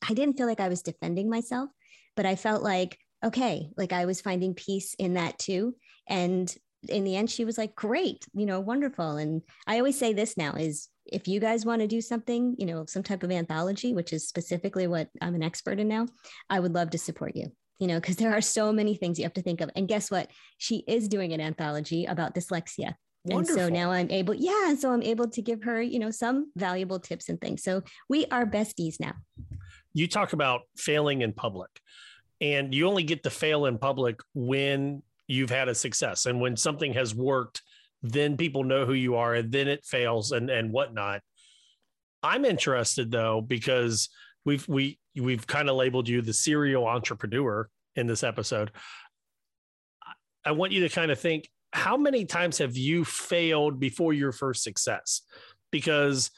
I 0.06 0.12
didn't 0.12 0.36
feel 0.36 0.48
like 0.48 0.58
I 0.58 0.68
was 0.68 0.82
defending 0.82 1.30
myself, 1.30 1.70
but 2.16 2.26
I 2.26 2.34
felt 2.34 2.64
like, 2.64 2.98
okay, 3.24 3.68
like 3.76 3.92
I 3.92 4.06
was 4.06 4.20
finding 4.20 4.54
peace 4.54 4.94
in 4.94 5.14
that 5.14 5.38
too. 5.38 5.76
And 6.08 6.52
in 6.88 7.04
the 7.04 7.16
end 7.16 7.30
she 7.30 7.46
was 7.46 7.56
like 7.56 7.74
great 7.74 8.26
you 8.34 8.44
know 8.44 8.60
wonderful 8.60 9.16
and 9.16 9.40
i 9.66 9.78
always 9.78 9.98
say 9.98 10.12
this 10.12 10.36
now 10.36 10.52
is 10.52 10.90
if 11.14 11.28
you 11.28 11.40
guys 11.40 11.64
want 11.64 11.80
to 11.80 11.86
do 11.86 12.00
something 12.00 12.54
you 12.58 12.66
know 12.66 12.84
some 12.86 13.02
type 13.02 13.22
of 13.22 13.30
anthology 13.30 13.94
which 13.94 14.12
is 14.12 14.26
specifically 14.26 14.86
what 14.86 15.08
i'm 15.20 15.34
an 15.34 15.42
expert 15.42 15.78
in 15.78 15.88
now 15.88 16.06
i 16.50 16.58
would 16.58 16.74
love 16.74 16.90
to 16.90 16.98
support 16.98 17.34
you 17.34 17.46
you 17.78 17.86
know 17.86 18.00
because 18.00 18.16
there 18.16 18.32
are 18.32 18.40
so 18.40 18.72
many 18.72 18.94
things 18.94 19.18
you 19.18 19.24
have 19.24 19.32
to 19.32 19.42
think 19.42 19.60
of 19.60 19.70
and 19.76 19.88
guess 19.88 20.10
what 20.10 20.30
she 20.58 20.84
is 20.86 21.08
doing 21.08 21.32
an 21.32 21.40
anthology 21.40 22.04
about 22.06 22.34
dyslexia 22.34 22.94
Wonderful. 23.26 23.38
and 23.38 23.48
so 23.48 23.68
now 23.68 23.90
i'm 23.90 24.10
able 24.10 24.34
yeah 24.34 24.68
and 24.68 24.78
so 24.78 24.92
i'm 24.92 25.02
able 25.02 25.28
to 25.28 25.40
give 25.40 25.62
her 25.62 25.80
you 25.80 25.98
know 25.98 26.10
some 26.10 26.50
valuable 26.56 26.98
tips 26.98 27.28
and 27.28 27.40
things 27.40 27.62
so 27.62 27.82
we 28.08 28.26
are 28.26 28.44
besties 28.44 29.00
now 29.00 29.14
you 29.92 30.08
talk 30.08 30.32
about 30.32 30.62
failing 30.76 31.22
in 31.22 31.32
public 31.32 31.70
and 32.40 32.74
you 32.74 32.86
only 32.86 33.04
get 33.04 33.22
to 33.22 33.30
fail 33.30 33.66
in 33.66 33.78
public 33.78 34.20
when 34.34 35.02
you've 35.26 35.50
had 35.50 35.68
a 35.68 35.74
success. 35.74 36.26
And 36.26 36.40
when 36.40 36.56
something 36.56 36.92
has 36.94 37.14
worked, 37.14 37.62
then 38.04 38.36
people 38.36 38.64
know 38.64 38.86
who 38.86 38.92
you 38.92 39.16
are 39.16 39.34
and 39.34 39.50
then 39.50 39.68
it 39.68 39.84
fails 39.84 40.32
and, 40.32 40.50
and 40.50 40.70
whatnot. 40.70 41.22
I'm 42.22 42.44
interested 42.44 43.10
though, 43.10 43.40
because 43.40 44.08
we've, 44.44 44.66
we, 44.68 44.98
we've 45.16 45.46
kind 45.46 45.68
of 45.68 45.76
labeled 45.76 46.08
you 46.08 46.22
the 46.22 46.32
serial 46.32 46.86
entrepreneur 46.86 47.68
in 47.96 48.06
this 48.06 48.22
episode. 48.22 48.70
I 50.44 50.52
want 50.52 50.72
you 50.72 50.86
to 50.86 50.94
kind 50.94 51.10
of 51.10 51.18
think 51.18 51.48
how 51.72 51.96
many 51.96 52.24
times 52.24 52.58
have 52.58 52.76
you 52.76 53.04
failed 53.04 53.80
before 53.80 54.12
your 54.12 54.32
first 54.32 54.62
success? 54.62 55.22
Because 55.72 56.30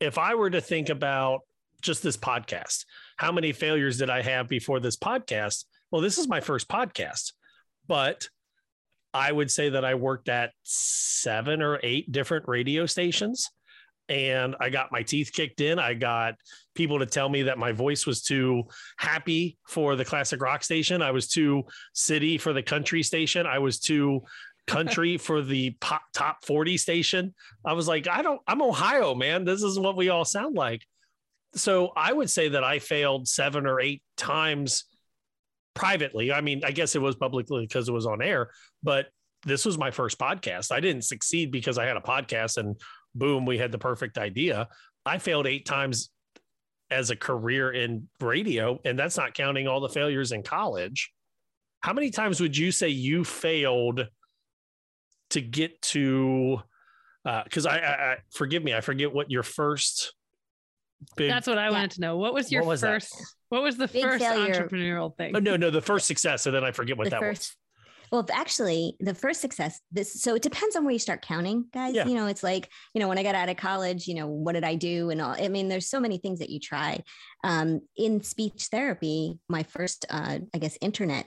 if 0.00 0.18
I 0.18 0.34
were 0.34 0.50
to 0.50 0.60
think 0.60 0.88
about 0.88 1.40
just 1.80 2.02
this 2.02 2.16
podcast, 2.16 2.84
how 3.16 3.32
many 3.32 3.52
failures 3.52 3.98
did 3.98 4.10
I 4.10 4.20
have 4.20 4.48
before 4.48 4.80
this 4.80 4.96
podcast? 4.96 5.64
Well, 5.90 6.02
this 6.02 6.18
is 6.18 6.28
my 6.28 6.40
first 6.40 6.68
podcast 6.68 7.32
but 7.86 8.28
I 9.14 9.30
would 9.30 9.50
say 9.50 9.68
that 9.70 9.84
I 9.84 9.94
worked 9.94 10.28
at 10.28 10.50
seven 10.64 11.62
or 11.62 11.78
eight 11.82 12.10
different 12.10 12.48
radio 12.48 12.84
stations 12.84 13.48
and 14.08 14.54
I 14.60 14.70
got 14.70 14.92
my 14.92 15.02
teeth 15.02 15.30
kicked 15.32 15.60
in. 15.60 15.78
I 15.78 15.94
got 15.94 16.34
people 16.74 16.98
to 16.98 17.06
tell 17.06 17.28
me 17.28 17.44
that 17.44 17.56
my 17.56 17.72
voice 17.72 18.06
was 18.06 18.22
too 18.22 18.64
happy 18.98 19.56
for 19.66 19.96
the 19.96 20.04
classic 20.04 20.42
rock 20.42 20.62
station. 20.62 21.00
I 21.00 21.12
was 21.12 21.28
too 21.28 21.62
city 21.94 22.36
for 22.36 22.52
the 22.52 22.62
country 22.62 23.02
station. 23.02 23.46
I 23.46 23.60
was 23.60 23.78
too 23.78 24.22
country 24.66 25.16
for 25.18 25.42
the 25.42 25.70
pop, 25.80 26.02
top 26.12 26.44
40 26.44 26.76
station. 26.76 27.34
I 27.64 27.72
was 27.72 27.88
like, 27.88 28.08
I 28.08 28.20
don't, 28.20 28.40
I'm 28.46 28.62
Ohio, 28.62 29.14
man. 29.14 29.44
This 29.44 29.62
is 29.62 29.78
what 29.78 29.96
we 29.96 30.10
all 30.10 30.24
sound 30.24 30.56
like. 30.56 30.82
So 31.54 31.92
I 31.96 32.12
would 32.12 32.28
say 32.28 32.48
that 32.48 32.64
I 32.64 32.80
failed 32.80 33.28
seven 33.28 33.64
or 33.66 33.80
eight 33.80 34.02
times 34.16 34.84
privately. 35.74 36.32
I 36.32 36.40
mean, 36.40 36.62
I 36.64 36.70
guess 36.70 36.94
it 36.94 37.02
was 37.02 37.16
publicly 37.16 37.66
because 37.66 37.88
it 37.88 37.92
was 37.92 38.06
on 38.06 38.22
air, 38.22 38.50
but 38.82 39.06
this 39.44 39.64
was 39.64 39.76
my 39.76 39.90
first 39.90 40.18
podcast. 40.18 40.72
I 40.72 40.80
didn't 40.80 41.02
succeed 41.02 41.50
because 41.50 41.78
I 41.78 41.84
had 41.84 41.96
a 41.96 42.00
podcast 42.00 42.56
and 42.56 42.80
boom, 43.14 43.46
we 43.46 43.58
had 43.58 43.72
the 43.72 43.78
perfect 43.78 44.18
idea. 44.18 44.68
I 45.06 45.18
failed 45.18 45.46
eight 45.46 45.66
times 45.66 46.10
as 46.90 47.10
a 47.10 47.16
career 47.16 47.72
in 47.72 48.08
radio, 48.20 48.78
and 48.84 48.98
that's 48.98 49.16
not 49.16 49.34
counting 49.34 49.68
all 49.68 49.80
the 49.80 49.88
failures 49.88 50.32
in 50.32 50.42
college. 50.42 51.12
How 51.80 51.92
many 51.92 52.10
times 52.10 52.40
would 52.40 52.56
you 52.56 52.72
say 52.72 52.88
you 52.88 53.24
failed 53.24 54.06
to 55.30 55.40
get 55.40 55.80
to? 55.82 56.60
Because 57.24 57.66
uh, 57.66 57.70
I, 57.70 57.76
I, 57.76 58.12
I, 58.12 58.16
forgive 58.32 58.62
me, 58.62 58.74
I 58.74 58.80
forget 58.80 59.12
what 59.12 59.30
your 59.30 59.42
first. 59.42 60.14
Big, 61.16 61.30
That's 61.30 61.46
what 61.46 61.58
I 61.58 61.66
yeah. 61.66 61.70
wanted 61.70 61.90
to 61.92 62.00
know. 62.00 62.16
What 62.16 62.34
was 62.34 62.50
your 62.50 62.62
what 62.62 62.68
was 62.68 62.80
first? 62.80 63.10
That? 63.10 63.26
What 63.50 63.62
was 63.62 63.76
the 63.76 63.88
Big 63.88 64.02
first 64.02 64.24
failure. 64.24 64.54
entrepreneurial 64.54 65.16
thing? 65.16 65.34
Oh, 65.34 65.38
no, 65.38 65.56
no, 65.56 65.70
the 65.70 65.82
first 65.82 66.06
success, 66.06 66.42
So 66.42 66.50
then 66.50 66.64
I 66.64 66.72
forget 66.72 66.96
what 66.96 67.04
the 67.04 67.10
that 67.10 67.20
first, 67.20 67.40
was. 67.40 67.56
Well, 68.12 68.26
actually, 68.32 68.96
the 69.00 69.14
first 69.14 69.40
success. 69.40 69.80
This 69.90 70.22
so 70.22 70.34
it 70.34 70.42
depends 70.42 70.76
on 70.76 70.84
where 70.84 70.92
you 70.92 70.98
start 70.98 71.22
counting, 71.22 71.66
guys. 71.72 71.94
Yeah. 71.94 72.06
You 72.06 72.14
know, 72.14 72.26
it's 72.26 72.42
like 72.42 72.68
you 72.94 73.00
know 73.00 73.08
when 73.08 73.18
I 73.18 73.22
got 73.22 73.34
out 73.34 73.48
of 73.48 73.56
college, 73.56 74.06
you 74.06 74.14
know, 74.14 74.28
what 74.28 74.52
did 74.52 74.62
I 74.62 74.76
do 74.76 75.10
and 75.10 75.20
all. 75.20 75.34
I 75.36 75.48
mean, 75.48 75.68
there's 75.68 75.88
so 75.88 75.98
many 75.98 76.18
things 76.18 76.38
that 76.38 76.50
you 76.50 76.60
try. 76.60 77.02
Um, 77.42 77.80
in 77.96 78.22
speech 78.22 78.68
therapy, 78.70 79.38
my 79.48 79.64
first, 79.64 80.06
uh, 80.10 80.38
I 80.54 80.58
guess, 80.58 80.78
internet 80.80 81.26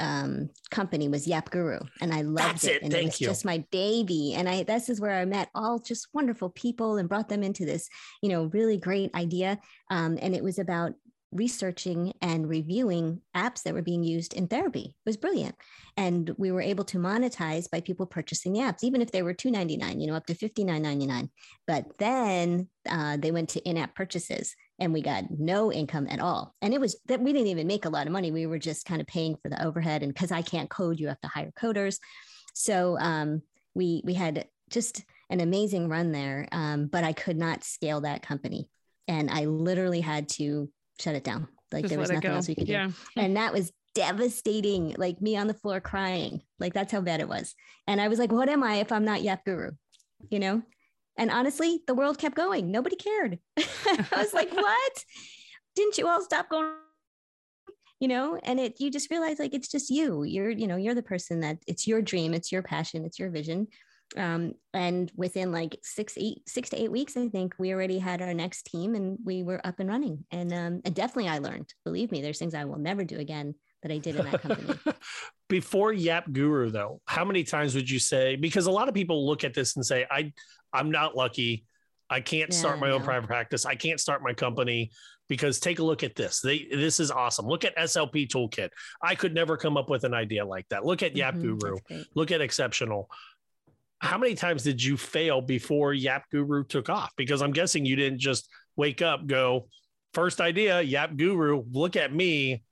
um, 0.00 0.50
company 0.70 1.08
was 1.08 1.26
Yap 1.26 1.50
Guru, 1.50 1.80
and 2.00 2.12
I 2.12 2.22
loved 2.22 2.38
That's 2.38 2.64
it. 2.64 2.82
And 2.82 2.92
Thank 2.92 3.04
it 3.04 3.06
was 3.06 3.20
you. 3.20 3.26
just 3.28 3.44
my 3.44 3.64
baby. 3.70 4.34
And 4.34 4.48
I 4.48 4.62
this 4.62 4.88
is 4.88 5.00
where 5.00 5.12
I 5.12 5.24
met 5.24 5.48
all 5.54 5.78
just 5.78 6.08
wonderful 6.12 6.50
people 6.50 6.96
and 6.96 7.08
brought 7.08 7.28
them 7.28 7.42
into 7.42 7.64
this, 7.64 7.88
you 8.22 8.28
know, 8.28 8.44
really 8.46 8.76
great 8.76 9.14
idea. 9.14 9.58
Um, 9.90 10.18
and 10.20 10.34
it 10.34 10.42
was 10.42 10.58
about 10.58 10.94
researching 11.32 12.12
and 12.22 12.48
reviewing 12.48 13.20
apps 13.36 13.62
that 13.62 13.74
were 13.74 13.82
being 13.82 14.04
used 14.04 14.34
in 14.34 14.48
therapy. 14.48 14.94
It 14.94 15.08
was 15.08 15.16
brilliant. 15.16 15.54
And 15.96 16.30
we 16.38 16.50
were 16.50 16.60
able 16.60 16.84
to 16.84 16.98
monetize 16.98 17.70
by 17.70 17.80
people 17.80 18.06
purchasing 18.06 18.52
the 18.52 18.60
apps, 18.60 18.82
even 18.82 19.02
if 19.02 19.10
they 19.10 19.22
were 19.22 19.34
$2.99, 19.34 20.00
you 20.00 20.06
know, 20.06 20.14
up 20.14 20.26
to 20.26 20.34
$59.99. 20.34 21.28
But 21.66 21.86
then 21.98 22.68
uh, 22.88 23.16
they 23.16 23.32
went 23.32 23.50
to 23.50 23.68
in-app 23.68 23.94
purchases 23.94 24.54
and 24.78 24.92
we 24.92 25.02
got 25.02 25.24
no 25.30 25.72
income 25.72 26.06
at 26.10 26.20
all. 26.20 26.54
And 26.60 26.74
it 26.74 26.80
was 26.80 26.96
that 27.06 27.20
we 27.20 27.32
didn't 27.32 27.48
even 27.48 27.66
make 27.66 27.84
a 27.84 27.90
lot 27.90 28.06
of 28.06 28.12
money. 28.12 28.30
We 28.30 28.46
were 28.46 28.58
just 28.58 28.84
kind 28.86 29.00
of 29.00 29.06
paying 29.06 29.36
for 29.36 29.48
the 29.48 29.64
overhead. 29.64 30.02
And 30.02 30.12
because 30.12 30.32
I 30.32 30.42
can't 30.42 30.70
code, 30.70 31.00
you 31.00 31.08
have 31.08 31.20
to 31.20 31.28
hire 31.28 31.52
coders. 31.58 31.98
So 32.54 32.98
um, 32.98 33.42
we 33.74 34.02
we 34.04 34.14
had 34.14 34.46
just 34.70 35.02
an 35.30 35.40
amazing 35.40 35.88
run 35.88 36.12
there. 36.12 36.48
Um, 36.52 36.86
but 36.86 37.04
I 37.04 37.12
could 37.12 37.36
not 37.36 37.64
scale 37.64 38.02
that 38.02 38.22
company. 38.22 38.68
And 39.08 39.30
I 39.30 39.44
literally 39.44 40.00
had 40.00 40.28
to 40.30 40.70
shut 41.00 41.14
it 41.14 41.24
down. 41.24 41.48
Like 41.72 41.82
Just 41.82 41.90
there 41.90 41.98
was 41.98 42.10
nothing 42.10 42.30
else 42.30 42.48
we 42.48 42.54
could 42.54 42.68
yeah. 42.68 42.88
do. 42.88 42.92
And 43.16 43.36
that 43.36 43.52
was 43.52 43.72
devastating, 43.94 44.94
like 44.98 45.20
me 45.20 45.36
on 45.36 45.46
the 45.46 45.54
floor 45.54 45.80
crying. 45.80 46.42
Like 46.58 46.74
that's 46.74 46.92
how 46.92 47.00
bad 47.00 47.20
it 47.20 47.28
was. 47.28 47.54
And 47.86 48.00
I 48.00 48.08
was 48.08 48.18
like, 48.18 48.32
what 48.32 48.48
am 48.48 48.62
I 48.62 48.76
if 48.76 48.92
I'm 48.92 49.04
not 49.04 49.22
Yap 49.22 49.44
Guru? 49.44 49.72
You 50.28 50.38
know? 50.38 50.62
And 51.18 51.30
honestly, 51.30 51.80
the 51.86 51.94
world 51.94 52.18
kept 52.18 52.34
going. 52.34 52.70
Nobody 52.70 52.96
cared. 52.96 53.38
I 53.56 54.06
was 54.16 54.34
like, 54.34 54.52
what? 54.54 55.04
Didn't 55.74 55.98
you 55.98 56.08
all 56.08 56.22
stop 56.22 56.48
going? 56.48 56.72
You 58.00 58.08
know, 58.08 58.38
and 58.42 58.60
it 58.60 58.78
you 58.78 58.90
just 58.90 59.10
realize 59.10 59.38
like 59.38 59.54
it's 59.54 59.68
just 59.68 59.88
you. 59.88 60.22
You're, 60.22 60.50
you 60.50 60.66
know, 60.66 60.76
you're 60.76 60.94
the 60.94 61.02
person 61.02 61.40
that 61.40 61.58
it's 61.66 61.86
your 61.86 62.02
dream, 62.02 62.34
it's 62.34 62.52
your 62.52 62.62
passion, 62.62 63.06
it's 63.06 63.18
your 63.18 63.30
vision. 63.30 63.68
Um, 64.16 64.52
and 64.72 65.10
within 65.16 65.50
like 65.50 65.78
six, 65.82 66.14
eight, 66.16 66.48
six 66.48 66.70
to 66.70 66.80
eight 66.80 66.92
weeks, 66.92 67.16
I 67.16 67.28
think 67.28 67.54
we 67.58 67.72
already 67.72 67.98
had 67.98 68.22
our 68.22 68.34
next 68.34 68.66
team 68.66 68.94
and 68.94 69.18
we 69.24 69.42
were 69.42 69.66
up 69.66 69.80
and 69.80 69.88
running. 69.88 70.24
And 70.30 70.52
um, 70.52 70.80
and 70.84 70.94
definitely 70.94 71.30
I 71.30 71.38
learned, 71.38 71.72
believe 71.84 72.12
me, 72.12 72.22
there's 72.22 72.38
things 72.38 72.54
I 72.54 72.66
will 72.66 72.78
never 72.78 73.02
do 73.02 73.18
again 73.18 73.54
that 73.82 73.92
I 73.92 73.98
did 73.98 74.16
in 74.16 74.26
that 74.26 74.42
company. 74.42 74.78
Before 75.48 75.92
Yap 75.92 76.30
Guru, 76.32 76.70
though, 76.70 77.00
how 77.06 77.24
many 77.24 77.44
times 77.44 77.74
would 77.74 77.88
you 77.88 77.98
say? 77.98 78.36
Because 78.36 78.66
a 78.66 78.70
lot 78.70 78.88
of 78.88 78.94
people 78.94 79.26
look 79.26 79.44
at 79.44 79.54
this 79.54 79.76
and 79.76 79.84
say, 79.84 80.06
"I, 80.10 80.32
I'm 80.76 80.90
not 80.90 81.16
lucky. 81.16 81.64
I 82.08 82.20
can't 82.20 82.52
Yeah, 82.52 82.58
start 82.58 82.78
my 82.78 82.90
own 82.90 83.02
private 83.02 83.26
practice. 83.26 83.66
I 83.66 83.74
can't 83.74 84.00
start 84.00 84.22
my 84.22 84.32
company." 84.32 84.90
Because 85.28 85.58
take 85.58 85.80
a 85.80 85.82
look 85.82 86.04
at 86.04 86.14
this. 86.14 86.40
They 86.40 86.68
this 86.70 87.00
is 87.00 87.10
awesome. 87.10 87.46
Look 87.46 87.64
at 87.64 87.76
SLP 87.76 88.28
Toolkit. 88.28 88.68
I 89.02 89.16
could 89.16 89.34
never 89.34 89.56
come 89.56 89.76
up 89.76 89.90
with 89.90 90.04
an 90.04 90.14
idea 90.14 90.46
like 90.46 90.68
that. 90.68 90.84
Look 90.84 91.02
at 91.02 91.16
Yap 91.16 91.34
Mhm, 91.34 91.58
Guru. 91.58 91.78
Look 92.14 92.30
at 92.30 92.40
Xceptional. 92.40 93.06
How 93.98 94.18
many 94.18 94.36
times 94.36 94.62
did 94.62 94.80
you 94.80 94.96
fail 94.96 95.40
before 95.40 95.94
Yap 95.94 96.30
Guru 96.30 96.62
took 96.62 96.88
off? 96.88 97.10
Because 97.16 97.42
I'm 97.42 97.50
guessing 97.50 97.84
you 97.84 97.96
didn't 97.96 98.20
just 98.20 98.48
wake 98.76 99.02
up, 99.02 99.26
go, 99.26 99.68
first 100.14 100.40
idea, 100.40 100.80
Yap 100.80 101.16
Guru, 101.16 101.64
look 101.72 101.96
at 101.96 102.12
me. 102.14 102.62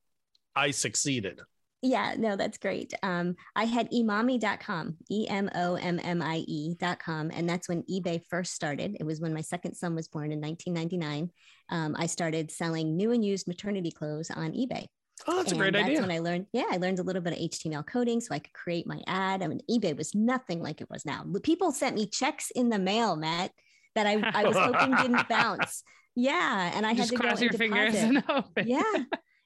I 0.54 0.70
succeeded. 0.70 1.40
Yeah, 1.86 2.14
no, 2.16 2.34
that's 2.34 2.56
great. 2.56 2.94
Um, 3.02 3.36
I 3.54 3.64
had 3.64 3.90
emommie.com, 3.90 4.96
E 5.10 5.28
M 5.28 5.50
O 5.54 5.74
M 5.74 6.00
M 6.02 6.22
I 6.22 6.42
E.com. 6.48 7.30
And 7.30 7.46
that's 7.46 7.68
when 7.68 7.82
eBay 7.82 8.22
first 8.30 8.54
started. 8.54 8.96
It 8.98 9.04
was 9.04 9.20
when 9.20 9.34
my 9.34 9.42
second 9.42 9.74
son 9.74 9.94
was 9.94 10.08
born 10.08 10.32
in 10.32 10.40
1999. 10.40 11.30
Um, 11.68 11.94
I 11.98 12.06
started 12.06 12.50
selling 12.50 12.96
new 12.96 13.12
and 13.12 13.22
used 13.22 13.46
maternity 13.46 13.90
clothes 13.90 14.30
on 14.30 14.52
eBay. 14.52 14.86
Oh, 15.26 15.36
that's 15.36 15.52
a 15.52 15.56
great 15.56 15.74
that's 15.74 15.84
idea. 15.84 16.00
when 16.00 16.10
I 16.10 16.20
learned, 16.20 16.46
yeah, 16.54 16.64
I 16.70 16.78
learned 16.78 17.00
a 17.00 17.02
little 17.02 17.20
bit 17.20 17.34
of 17.34 17.38
HTML 17.38 17.86
coding 17.86 18.22
so 18.22 18.34
I 18.34 18.38
could 18.38 18.54
create 18.54 18.86
my 18.86 19.02
ad. 19.06 19.42
I 19.42 19.46
mean, 19.48 19.60
eBay 19.70 19.94
was 19.94 20.14
nothing 20.14 20.62
like 20.62 20.80
it 20.80 20.88
was 20.90 21.04
now. 21.04 21.22
People 21.42 21.70
sent 21.70 21.96
me 21.96 22.06
checks 22.06 22.50
in 22.50 22.70
the 22.70 22.78
mail, 22.78 23.14
Matt, 23.14 23.50
that 23.94 24.06
I, 24.06 24.22
I 24.34 24.44
was 24.44 24.56
hoping 24.56 24.96
didn't 24.96 25.28
bounce. 25.28 25.82
Yeah. 26.16 26.72
And 26.74 26.86
I 26.86 26.94
had 26.94 26.96
Just 26.96 27.10
to 27.10 27.16
go 27.16 27.24
cross 27.24 27.40
and 27.42 27.50
your 27.50 27.58
fingers 27.58 27.92
deposit. 27.92 28.08
and 28.08 28.18
hope. 28.26 28.46
Yeah. 28.64 28.82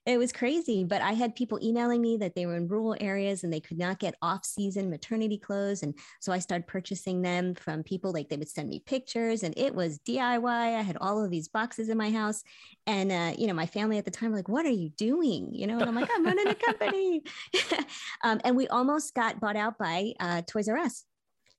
It 0.09 0.18
was 0.18 0.33
crazy, 0.33 0.85
but 0.85 1.03
I 1.03 1.12
had 1.12 1.37
people 1.37 1.59
emailing 1.62 2.01
me 2.01 2.16
that 2.16 2.35
they 2.35 2.47
were 2.47 2.57
in 2.57 2.66
rural 2.66 2.97
areas 2.99 3.44
and 3.44 3.53
they 3.53 3.61
could 3.61 3.77
not 3.77 3.99
get 3.99 4.14
off 4.23 4.42
season 4.42 4.88
maternity 4.88 5.37
clothes. 5.37 5.83
And 5.83 5.92
so 6.18 6.33
I 6.33 6.38
started 6.38 6.66
purchasing 6.66 7.21
them 7.21 7.55
from 7.55 7.83
people 7.83 8.11
like 8.11 8.31
they 8.31 8.38
would 8.38 8.49
send 8.49 8.71
me 8.71 8.83
pictures 8.87 9.42
and 9.42 9.53
it 9.59 9.75
was 9.75 9.99
DIY. 10.09 10.47
I 10.47 10.81
had 10.81 10.97
all 11.03 11.23
of 11.23 11.31
these 11.31 11.49
boxes 11.49 11.90
in 11.90 11.99
my 11.99 12.11
house. 12.11 12.42
And, 12.87 13.12
uh, 13.12 13.35
you 13.37 13.47
know, 13.47 13.53
my 13.53 13.66
family 13.66 13.99
at 13.99 14.07
the 14.07 14.11
time 14.11 14.31
were 14.31 14.38
like, 14.38 14.49
what 14.49 14.64
are 14.64 14.71
you 14.71 14.88
doing? 14.88 15.51
You 15.53 15.66
know, 15.66 15.79
and 15.79 15.87
I'm 15.87 15.94
like, 15.94 16.09
I'm 16.14 16.25
running 16.25 16.49
a 16.49 16.55
company. 16.55 17.23
um, 18.25 18.40
and 18.44 18.57
we 18.57 18.66
almost 18.68 19.12
got 19.12 19.40
bought 19.40 19.57
out 19.57 19.77
by 19.77 20.14
uh, 20.21 20.40
Toys 20.47 20.71
R 20.71 20.79
Us. 20.79 21.05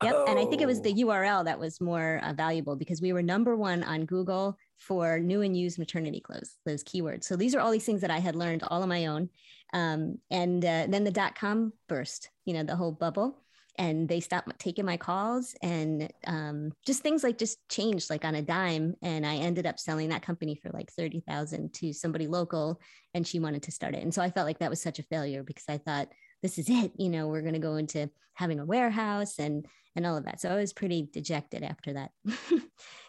Yep. 0.01 0.15
And 0.27 0.39
I 0.39 0.45
think 0.45 0.61
it 0.61 0.65
was 0.65 0.81
the 0.81 0.93
URL 0.93 1.45
that 1.45 1.59
was 1.59 1.79
more 1.79 2.19
uh, 2.23 2.33
valuable 2.33 2.75
because 2.75 2.99
we 2.99 3.13
were 3.13 3.21
number 3.21 3.55
one 3.55 3.83
on 3.83 4.05
Google 4.05 4.57
for 4.79 5.19
new 5.19 5.41
and 5.41 5.55
used 5.55 5.77
maternity 5.77 6.19
clothes, 6.19 6.55
those 6.65 6.83
keywords. 6.83 7.25
So 7.25 7.35
these 7.35 7.53
are 7.53 7.59
all 7.59 7.71
these 7.71 7.85
things 7.85 8.01
that 8.01 8.11
I 8.11 8.19
had 8.19 8.35
learned 8.35 8.63
all 8.63 8.81
on 8.81 8.89
my 8.89 9.05
own. 9.07 9.29
Um, 9.73 10.17
and 10.31 10.63
uh, 10.63 10.87
then 10.89 11.03
the 11.03 11.11
dot 11.11 11.37
com 11.37 11.73
burst, 11.87 12.29
you 12.45 12.53
know, 12.53 12.63
the 12.63 12.75
whole 12.75 12.91
bubble. 12.91 13.43
And 13.77 14.09
they 14.09 14.19
stopped 14.19 14.59
taking 14.59 14.83
my 14.83 14.97
calls 14.97 15.55
and 15.61 16.11
um, 16.27 16.73
just 16.85 17.01
things 17.01 17.23
like 17.23 17.37
just 17.37 17.59
changed 17.69 18.09
like 18.09 18.25
on 18.25 18.35
a 18.35 18.41
dime. 18.41 18.95
And 19.01 19.25
I 19.25 19.35
ended 19.35 19.65
up 19.65 19.79
selling 19.79 20.09
that 20.09 20.21
company 20.21 20.55
for 20.55 20.69
like 20.71 20.91
30,000 20.91 21.73
to 21.75 21.93
somebody 21.93 22.27
local 22.27 22.81
and 23.13 23.25
she 23.25 23.39
wanted 23.39 23.63
to 23.63 23.71
start 23.71 23.95
it. 23.95 24.03
And 24.03 24.13
so 24.13 24.21
I 24.21 24.31
felt 24.31 24.47
like 24.47 24.59
that 24.59 24.69
was 24.69 24.81
such 24.81 24.99
a 24.99 25.03
failure 25.03 25.43
because 25.43 25.65
I 25.69 25.77
thought, 25.77 26.09
this 26.41 26.57
is 26.57 26.69
it 26.69 26.91
you 26.97 27.09
know 27.09 27.27
we're 27.27 27.41
going 27.41 27.53
to 27.53 27.59
go 27.59 27.75
into 27.75 28.09
having 28.33 28.59
a 28.59 28.65
warehouse 28.65 29.39
and 29.39 29.65
and 29.95 30.05
all 30.05 30.15
of 30.17 30.25
that. 30.25 30.39
So 30.39 30.49
i 30.49 30.55
was 30.55 30.71
pretty 30.73 31.09
dejected 31.11 31.63
after 31.63 31.93
that. 31.93 32.11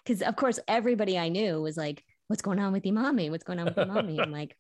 Because 0.05 0.23
of 0.23 0.35
course 0.35 0.59
everybody 0.67 1.19
i 1.19 1.29
knew 1.29 1.61
was 1.61 1.77
like 1.77 2.03
what's 2.29 2.43
going 2.43 2.59
on 2.59 2.73
with 2.73 2.87
your 2.87 2.95
mommy 2.95 3.29
what's 3.31 3.45
going 3.45 3.59
on 3.59 3.67
with 3.67 3.77
your 3.77 3.87
mommy 3.87 4.19
i'm 4.19 4.33
like 4.33 4.57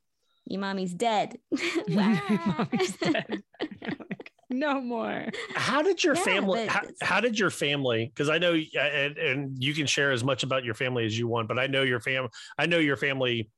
your 0.46 0.60
mommy's 0.60 0.92
dead. 0.94 1.38
Mommy's 1.88 2.96
dead. 2.96 3.42
no 4.50 4.80
more. 4.80 5.26
how 5.54 5.80
did 5.82 6.02
your 6.02 6.14
Yeah, 6.14 6.22
family 6.22 6.66
how, 6.66 6.80
how 7.00 7.20
did 7.20 7.38
your 7.38 7.50
family 7.50 8.06
because 8.12 8.28
i 8.28 8.38
know 8.38 8.54
and, 8.54 9.16
and 9.18 9.62
you 9.62 9.74
can 9.74 9.86
share 9.86 10.10
as 10.10 10.24
much 10.24 10.42
about 10.42 10.64
your 10.64 10.74
family 10.74 11.06
as 11.06 11.16
you 11.18 11.28
want 11.28 11.46
but 11.48 11.58
i 11.58 11.66
know 11.66 11.82
your 11.82 12.00
fam 12.00 12.28
i 12.58 12.66
know 12.66 12.78
your 12.78 12.96
family 12.96 13.36
well, 13.36 13.46
par- 13.46 13.50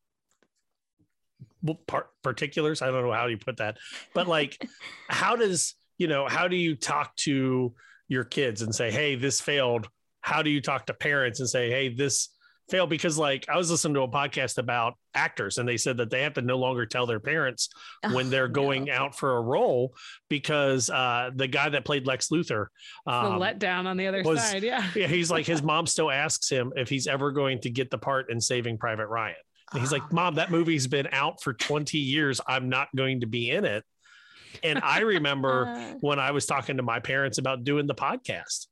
particulars 2.23 2.83
i 2.83 2.87
don't 2.87 3.05
know 3.05 3.13
how 3.13 3.27
you 3.27 3.37
put 3.39 3.57
that 3.59 3.77
but 4.15 4.27
like 4.29 4.67
how 5.09 5.37
does 5.37 5.75
you 5.99 6.07
know 6.09 6.27
how 6.29 6.49
do 6.49 6.57
you 6.57 6.75
talk 6.75 7.15
to 7.17 7.75
your 8.09 8.25
kids 8.25 8.63
and 8.63 8.75
say 8.75 8.91
hey 8.91 9.15
this 9.15 9.41
failed 9.41 9.89
how 10.21 10.43
do 10.43 10.51
you 10.51 10.61
talk 10.61 10.87
to 10.87 10.95
parents 10.95 11.41
and 11.41 11.49
say 11.49 11.71
hey 11.71 11.89
this 11.89 12.29
failed 12.71 12.89
because 12.89 13.19
like 13.19 13.45
i 13.49 13.57
was 13.57 13.71
listening 13.71 13.95
to 13.95 14.03
a 14.03 14.09
podcast 14.09 14.57
about 14.57 14.95
actors 15.15 15.59
and 15.59 15.69
they 15.69 15.77
said 15.77 15.97
that 15.99 16.11
they 16.11 16.23
have 16.23 16.33
to 16.33 16.41
no 16.43 16.57
longer 16.59 16.87
tell 16.87 17.07
their 17.07 17.21
parents 17.21 17.69
when 18.13 18.27
Oh, 18.27 18.31
they're 18.31 18.49
no. 18.49 18.55
going 18.55 18.91
out 18.91 19.15
for 19.19 19.37
a 19.37 19.41
role 19.43 19.93
because 20.31 20.89
uh 20.89 21.31
the 21.35 21.49
guy 21.49 21.69
that 21.69 21.85
played 21.85 22.07
lex 22.07 22.29
luthor 22.29 22.67
the 23.05 23.13
um, 23.13 23.41
letdown 23.41 23.87
on 23.87 23.97
the 23.97 24.07
other 24.07 24.23
was- 24.23 24.43
side. 24.43 24.63
Yeah. 24.63 24.87
yeah, 24.95 25.07
he's 25.07 25.31
like 25.31 25.45
his 25.45 25.63
mom 25.71 25.87
still 25.87 26.11
asks 26.11 26.49
him 26.49 26.73
if 26.77 26.89
he's 26.89 27.07
ever 27.07 27.31
going 27.33 27.61
to 27.61 27.71
get 27.71 27.91
the 27.91 27.99
part 27.99 28.31
in 28.31 28.41
Saving 28.41 28.79
Private 28.79 29.09
Ryan. 29.09 29.35
And 29.73 29.81
he's 29.81 29.93
like, 29.93 30.13
"Mom, 30.13 30.35
that 30.37 30.51
movie's 30.51 30.87
been 30.87 31.09
out 31.13 31.43
for 31.43 31.53
20 31.53 31.99
years. 31.99 32.41
I'm 32.47 32.69
not 32.69 32.89
going 32.95 33.21
to 33.21 33.27
be 33.27 33.51
in 33.51 33.65
it." 33.65 33.85
And 34.63 34.81
I 34.83 35.01
remember 35.01 35.97
when 36.01 36.19
I 36.19 36.31
was 36.33 36.47
talking 36.47 36.77
to 36.77 36.83
my 36.83 37.01
parents 37.01 37.39
about 37.39 37.65
doing 37.65 37.87
the 37.87 37.95
podcast. 37.95 38.67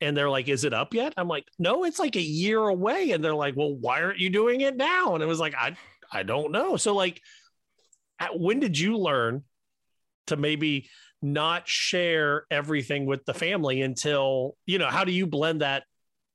And 0.00 0.16
they're 0.16 0.30
like, 0.30 0.48
"Is 0.48 0.64
it 0.64 0.74
up 0.74 0.94
yet?" 0.94 1.14
I'm 1.16 1.28
like, 1.28 1.44
"No, 1.58 1.84
it's 1.84 1.98
like 1.98 2.16
a 2.16 2.22
year 2.22 2.60
away." 2.60 3.12
And 3.12 3.24
they're 3.24 3.34
like, 3.34 3.56
"Well, 3.56 3.74
why 3.74 4.02
aren't 4.02 4.18
you 4.18 4.30
doing 4.30 4.60
it 4.60 4.76
now?" 4.76 5.14
And 5.14 5.22
it 5.22 5.26
was 5.26 5.40
like, 5.40 5.54
"I 5.54 5.76
I 6.12 6.22
don't 6.22 6.52
know." 6.52 6.76
So 6.76 6.94
like 6.94 7.20
at- 8.18 8.38
when 8.38 8.60
did 8.60 8.78
you 8.78 8.96
learn 8.98 9.42
to 10.26 10.36
maybe 10.36 10.88
not 11.22 11.66
share 11.66 12.44
everything 12.50 13.06
with 13.06 13.24
the 13.24 13.34
family 13.34 13.80
until 13.80 14.56
you 14.66 14.78
know 14.78 14.88
how 14.88 15.04
do 15.04 15.12
you 15.12 15.26
blend 15.26 15.62
that 15.62 15.84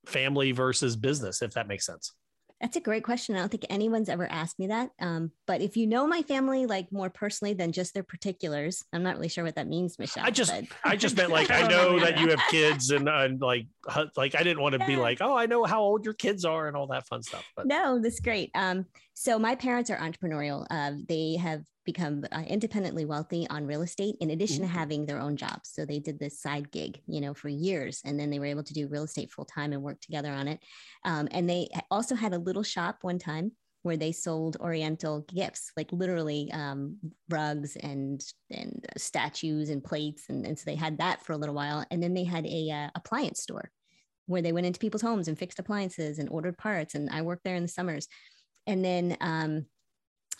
family 0.08 0.52
versus 0.52 0.96
business 0.96 1.44
if 1.44 1.54
that 1.54 1.68
makes 1.68 1.86
sense 1.86 2.14
That's 2.62 2.76
a 2.76 2.82
great 2.82 3.04
question. 3.04 3.36
I 3.36 3.40
don't 3.40 3.50
think 3.50 3.66
anyone's 3.70 4.10
ever 4.10 4.30
asked 4.30 4.60
me 4.60 4.68
that. 4.68 4.90
Um, 5.00 5.32
but 5.48 5.62
if 5.62 5.78
you 5.78 5.88
know 5.88 6.06
my 6.06 6.22
family 6.24 6.66
like 6.66 6.92
more 6.92 7.10
personally 7.10 7.54
than 7.54 7.72
just 7.72 7.94
their 7.94 8.04
particulars, 8.04 8.84
I'm 8.92 9.04
not 9.04 9.16
really 9.16 9.30
sure 9.30 9.44
what 9.44 9.56
that 9.56 9.68
means, 9.68 9.98
Michelle. 9.98 10.26
i 10.26 10.32
just 10.32 10.54
i 10.84 10.96
just 10.96 11.16
meant 11.16 11.32
like 11.32 11.50
i 11.60 11.68
know 11.68 12.00
that 12.00 12.20
you 12.20 12.30
have 12.30 12.42
kids 12.50 12.92
and, 12.92 13.08
and 13.08 13.42
like 13.42 13.68
like 14.16 14.36
i 14.36 14.44
didn't 14.44 14.62
want 14.62 14.74
to 14.74 14.86
be 14.86 14.96
like 14.96 15.20
oh 15.22 15.36
i 15.36 15.46
know 15.46 15.64
how 15.64 15.82
old 15.82 16.06
your 16.06 16.14
kids 16.14 16.46
are 16.46 16.68
and 16.68 16.76
all 16.76 16.88
that 16.88 17.08
fun 17.08 17.22
stuff 17.24 17.46
but 17.56 17.66
no, 17.66 18.00
that's 18.00 18.20
great. 18.20 18.52
Um, 18.56 18.86
so 19.20 19.38
my 19.38 19.54
parents 19.54 19.90
are 19.90 19.98
entrepreneurial. 19.98 20.66
Uh, 20.72 20.94
they 21.10 21.36
have 21.36 21.66
become 21.84 22.24
uh, 22.32 22.44
independently 22.48 23.04
wealthy 23.04 23.46
on 23.50 23.68
real 23.68 23.82
estate 23.82 24.16
in 24.22 24.30
addition 24.30 24.62
to 24.62 24.68
having 24.68 25.06
their 25.06 25.20
own 25.20 25.36
jobs. 25.36 25.72
So 25.74 25.86
they 25.86 26.00
did 26.00 26.18
this 26.18 26.40
side 26.40 26.72
gig, 26.72 27.02
you 27.06 27.20
know, 27.20 27.34
for 27.34 27.50
years, 27.50 28.00
and 28.06 28.18
then 28.18 28.30
they 28.30 28.40
were 28.40 28.46
able 28.46 28.64
to 28.64 28.74
do 28.74 28.88
real 28.88 29.04
estate 29.04 29.30
full 29.30 29.44
time 29.44 29.74
and 29.74 29.84
work 29.84 30.00
together 30.00 30.32
on 30.32 30.48
it. 30.48 30.62
Um, 31.04 31.28
and 31.32 31.50
they 31.50 31.68
also 31.92 32.16
had 32.16 32.32
a 32.32 32.38
little 32.38 32.64
shop 32.64 33.00
one 33.02 33.20
time 33.20 33.52
where 33.82 33.98
they 33.98 34.14
sold 34.14 34.56
Oriental 34.62 35.26
gifts, 35.28 35.74
like 35.76 35.92
literally 35.92 36.50
um, 36.54 36.96
rugs 37.28 37.76
and 37.76 38.24
and 38.50 38.86
statues 38.96 39.70
and 39.70 39.84
plates, 39.84 40.30
and, 40.30 40.46
and 40.46 40.58
so 40.58 40.64
they 40.66 40.76
had 40.76 41.00
that 41.00 41.26
for 41.26 41.34
a 41.34 41.38
little 41.38 41.56
while. 41.56 41.84
And 41.92 42.02
then 42.02 42.14
they 42.14 42.24
had 42.24 42.46
a 42.46 42.72
uh, 42.72 42.90
appliance 42.96 43.42
store 43.42 43.70
where 44.28 44.42
they 44.42 44.54
went 44.54 44.68
into 44.68 44.80
people's 44.80 45.02
homes 45.02 45.28
and 45.28 45.38
fixed 45.38 45.60
appliances 45.60 46.20
and 46.20 46.30
ordered 46.30 46.58
parts. 46.58 46.96
And 46.96 47.10
I 47.10 47.24
worked 47.24 47.44
there 47.44 47.56
in 47.56 47.64
the 47.64 47.68
summers. 47.68 48.08
And 48.70 48.86
then 48.86 49.18
um, 49.20 49.66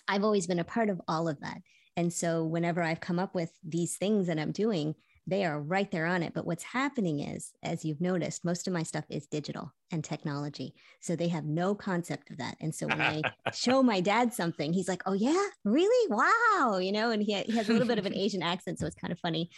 I've 0.08 0.24
always 0.24 0.46
been 0.46 0.60
a 0.60 0.64
part 0.64 0.90
of 0.92 1.02
all 1.08 1.28
of 1.28 1.40
that. 1.42 1.62
And 1.98 2.14
so 2.14 2.46
whenever 2.46 2.84
I've 2.84 3.02
come 3.02 3.18
up 3.18 3.34
with 3.34 3.52
these 3.68 3.98
things 3.98 4.28
that 4.28 4.38
I'm 4.38 4.52
doing, 4.52 4.94
they 5.26 5.46
are 5.46 5.60
right 5.60 5.90
there 5.90 6.06
on 6.06 6.22
it. 6.22 6.36
But 6.36 6.46
what's 6.46 6.64
happening 6.64 7.22
is, 7.22 7.52
as 7.64 7.84
you've 7.84 8.02
noticed, 8.02 8.46
most 8.46 8.68
of 8.68 8.74
my 8.74 8.84
stuff 8.84 9.06
is 9.10 9.26
digital 9.26 9.74
and 9.92 10.04
technology. 10.04 10.76
So 11.02 11.16
they 11.16 11.28
have 11.30 11.46
no 11.46 11.74
concept 11.74 12.30
of 12.30 12.38
that. 12.38 12.56
And 12.62 12.74
so 12.74 12.86
when 12.88 13.02
I 13.02 13.22
show 13.54 13.82
my 13.82 14.00
dad 14.00 14.32
something, 14.32 14.74
he's 14.74 14.88
like, 14.88 15.02
oh, 15.08 15.14
yeah, 15.14 15.48
really? 15.66 16.08
Wow. 16.10 16.78
You 16.78 16.92
know, 16.92 17.10
and 17.10 17.24
he, 17.24 17.34
he 17.42 17.58
has 17.58 17.68
a 17.68 17.74
little 17.74 17.88
bit 17.88 17.98
of 17.98 18.06
an 18.06 18.16
Asian 18.16 18.44
accent. 18.44 18.78
So 18.78 18.86
it's 18.86 18.96
kind 18.96 19.12
of 19.12 19.20
funny. 19.20 19.50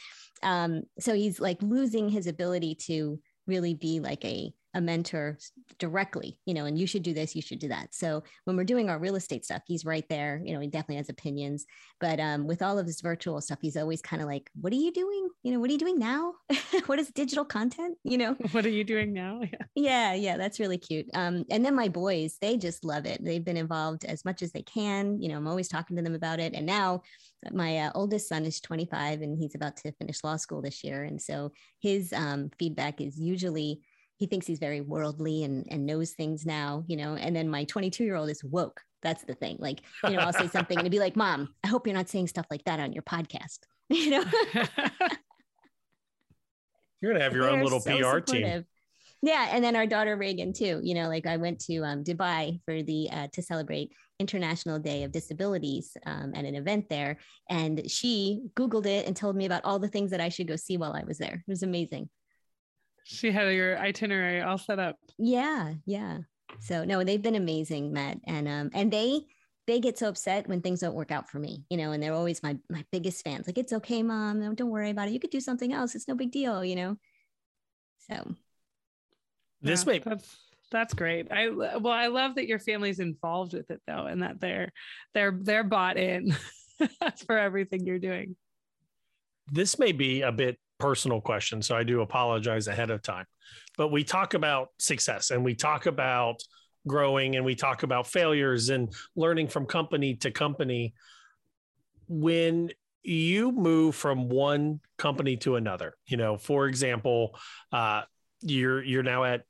Um, 0.44 0.84
so 0.98 1.14
he's 1.14 1.42
like 1.42 1.62
losing 1.62 2.08
his 2.08 2.26
ability 2.26 2.76
to 2.88 3.20
really 3.48 3.74
be 3.74 4.00
like 4.00 4.24
a 4.24 4.54
a 4.74 4.82
mentor 4.82 5.38
directly, 5.80 6.40
you 6.46 6.54
know, 6.54 6.66
and 6.66 6.78
you 6.78 6.88
should 6.88 7.04
do 7.04 7.14
this, 7.14 7.36
you 7.36 7.42
should 7.42 7.60
do 7.60 7.68
that. 7.68 7.94
So 7.94 8.24
when 8.46 8.56
we're 8.56 8.64
doing 8.64 8.90
our 8.90 9.00
real 9.00 9.16
estate 9.16 9.44
stuff, 9.44 9.62
he's 9.66 9.86
right 9.86 10.08
there. 10.10 10.42
You 10.44 10.54
know, 10.54 10.60
he 10.60 10.68
definitely 10.68 10.98
has 10.98 11.10
opinions. 11.10 11.66
But 12.00 12.20
um, 12.20 12.48
with 12.48 12.62
all 12.62 12.80
of 12.80 12.86
his 12.86 13.02
virtual 13.02 13.42
stuff, 13.42 13.60
he's 13.62 13.78
always 13.78 14.02
kind 14.02 14.22
of 14.22 14.28
like, 14.28 14.50
"What 14.60 14.74
are 14.74 14.78
you 14.78 14.92
doing? 14.92 15.30
You 15.44 15.54
know, 15.54 15.60
what 15.60 15.70
are 15.70 15.74
you 15.74 15.80
doing 15.80 16.00
now? 16.00 16.34
what 16.86 17.00
is 17.00 17.10
digital 17.10 17.46
content? 17.46 17.98
You 18.04 18.18
know, 18.18 18.34
what 18.52 18.66
are 18.66 18.70
you 18.70 18.84
doing 18.84 19.14
now?" 19.14 19.42
Yeah, 19.76 20.14
yeah, 20.14 20.14
yeah 20.14 20.38
that's 20.38 20.60
really 20.60 20.78
cute. 20.78 21.08
Um, 21.14 21.46
and 21.50 21.66
then 21.66 21.76
my 21.76 21.88
boys, 21.88 22.38
they 22.42 22.58
just 22.58 22.84
love 22.84 23.06
it. 23.06 23.24
They've 23.24 23.44
been 23.44 23.58
involved 23.58 24.06
as 24.06 24.26
much 24.26 24.42
as 24.42 24.52
they 24.52 24.64
can. 24.64 25.22
You 25.22 25.30
know, 25.30 25.38
I'm 25.38 25.48
always 25.48 25.68
talking 25.68 25.98
to 25.98 26.04
them 26.04 26.16
about 26.16 26.40
it. 26.40 26.54
And 26.54 26.66
now 26.66 27.02
my 27.52 27.78
uh, 27.80 27.92
oldest 27.96 28.30
son 28.30 28.46
is 28.46 28.62
25 28.62 29.22
and 29.22 29.38
he's 29.38 29.56
about 29.56 29.78
to 29.78 29.92
finish 29.94 30.24
law 30.24 30.36
school 30.36 30.62
this 30.62 30.84
year. 30.84 31.04
And 31.04 31.22
so 31.22 31.52
his 31.80 32.14
um, 32.14 32.52
feedback 32.60 33.02
is 33.02 33.20
usually 33.20 33.82
he 34.22 34.28
thinks 34.28 34.46
he's 34.46 34.60
very 34.60 34.82
worldly 34.82 35.44
and, 35.44 35.66
and 35.72 35.84
knows 35.84 36.12
things 36.12 36.46
now, 36.46 36.84
you 36.86 36.96
know. 36.96 37.16
And 37.16 37.36
then 37.36 37.50
my 37.50 37.64
22 37.64 38.04
year 38.04 38.16
old 38.16 38.30
is 38.30 38.44
woke. 38.44 38.80
That's 39.02 39.24
the 39.24 39.34
thing. 39.34 39.58
Like, 39.60 39.82
you 40.04 40.12
know, 40.12 40.20
I'll 40.20 40.32
say 40.32 40.48
something 40.48 40.78
and 40.78 40.92
be 40.92 41.00
like, 41.00 41.16
Mom, 41.16 41.56
I 41.64 41.70
hope 41.70 41.88
you're 41.88 41.96
not 41.96 42.08
saying 42.08 42.28
stuff 42.28 42.46
like 42.52 42.64
that 42.66 42.80
on 42.80 42.94
your 42.94 43.02
podcast. 43.02 43.62
You 43.90 44.12
know, 44.12 44.24
you're 47.02 47.12
gonna 47.12 47.22
have 47.22 47.34
your 47.34 47.50
own 47.50 47.62
little 47.62 47.82
so 47.82 47.90
PR 47.90 48.20
supportive. 48.20 48.26
team. 48.26 48.66
Yeah, 49.22 49.50
and 49.52 49.62
then 49.62 49.76
our 49.76 49.86
daughter 49.86 50.16
Reagan 50.16 50.54
too. 50.54 50.80
You 50.82 50.94
know, 50.96 51.10
like 51.10 51.28
I 51.28 51.36
went 51.36 51.60
to 51.66 51.80
um, 51.80 52.06
Dubai 52.06 52.62
for 52.64 52.84
the 52.84 53.10
uh, 53.12 53.28
to 53.34 53.42
celebrate 53.42 53.92
International 54.18 54.80
Day 54.80 55.04
of 55.04 55.12
Disabilities 55.12 55.98
um, 56.06 56.32
at 56.36 56.46
an 56.46 56.56
event 56.56 56.88
there, 56.88 57.18
and 57.50 57.92
she 57.92 58.44
Googled 58.56 58.86
it 58.86 59.08
and 59.08 59.16
told 59.16 59.36
me 59.36 59.46
about 59.46 59.66
all 59.66 59.78
the 59.78 59.90
things 59.90 60.12
that 60.12 60.22
I 60.22 60.30
should 60.30 60.48
go 60.48 60.56
see 60.56 60.78
while 60.78 60.94
I 60.94 61.04
was 61.04 61.18
there. 61.18 61.44
It 61.46 61.52
was 61.52 61.64
amazing. 61.64 62.10
She 63.12 63.32
had 63.32 63.54
your 63.54 63.78
itinerary 63.78 64.42
all 64.42 64.58
set 64.58 64.80
up. 64.80 64.96
Yeah, 65.18 65.74
yeah. 65.86 66.20
So 66.60 66.86
no, 66.86 67.04
they've 67.04 67.22
been 67.22 67.36
amazing, 67.36 67.92
Matt, 67.92 68.20
and 68.26 68.48
um, 68.48 68.70
and 68.74 68.92
they 68.92 69.22
they 69.68 69.80
get 69.80 69.98
so 69.98 70.10
upset 70.10 70.48
when 70.48 70.62
things 70.62 70.80
don't 70.80 70.96
work 70.96 71.12
out 71.12 71.30
for 71.30 71.40
me, 71.40 71.64
you 71.70 71.78
know, 71.78 71.92
and 71.92 72.02
they're 72.02 72.14
always 72.14 72.42
my 72.42 72.58
my 72.70 72.86
biggest 72.92 73.24
fans. 73.24 73.48
Like, 73.48 73.58
it's 73.58 73.74
okay, 73.74 74.02
mom. 74.02 74.40
No, 74.40 74.54
don't 74.54 74.70
worry 74.70 74.90
about 74.90 75.08
it. 75.08 75.14
You 75.14 75.20
could 75.20 75.30
do 75.30 75.42
something 75.42 75.74
else. 75.74 75.96
It's 75.96 76.08
no 76.08 76.16
big 76.16 76.32
deal, 76.32 76.64
you 76.64 76.76
know. 76.76 76.98
So 78.10 78.36
this 79.62 79.86
yeah, 79.86 79.94
Mai 79.94 80.02
that's 80.04 80.38
that's 80.72 80.94
great. 80.94 81.32
I 81.32 81.50
well, 81.50 81.94
I 81.94 82.08
love 82.08 82.36
that 82.36 82.48
your 82.48 82.60
family's 82.60 83.00
involved 83.00 83.54
with 83.54 83.70
it 83.72 83.82
though, 83.88 84.06
and 84.06 84.24
that 84.24 84.40
they're 84.40 84.72
they're 85.14 85.38
they're 85.40 85.64
bought 85.64 85.98
in 85.98 86.36
for 87.26 87.38
everything 87.38 87.86
you're 87.86 88.00
doing. 88.00 88.36
This 89.52 89.78
may 89.78 89.92
be 89.92 90.22
a 90.22 90.32
bit 90.32 90.58
personal 90.82 91.22
question, 91.22 91.62
so 91.62 91.76
I 91.76 91.84
do 91.84 92.02
apologize 92.02 92.68
ahead 92.68 92.90
of 92.90 93.02
time. 93.02 93.26
But 93.78 93.90
we 93.92 94.04
talk 94.04 94.34
about 94.34 94.70
success 94.80 95.32
and 95.32 95.44
we 95.46 95.56
talk 95.56 95.86
about 95.86 96.42
growing 96.88 97.36
and 97.36 97.46
we 97.46 97.56
talk 97.56 97.84
about 97.84 98.08
failures 98.08 98.70
and 98.70 98.92
learning 99.16 99.48
from 99.48 99.66
company 99.66 100.16
to 100.16 100.32
company. 100.32 100.94
When 102.08 102.72
you 103.04 103.52
move 103.52 103.96
from 103.96 104.28
one 104.28 104.80
company 104.98 105.38
to 105.38 105.56
another, 105.56 105.96
you 106.08 106.18
know, 106.18 106.38
for 106.38 106.68
example, 106.68 107.38
uh, 107.72 108.02
you're 108.42 108.84
you're 108.84 109.04
now 109.04 109.24
at 109.24 109.44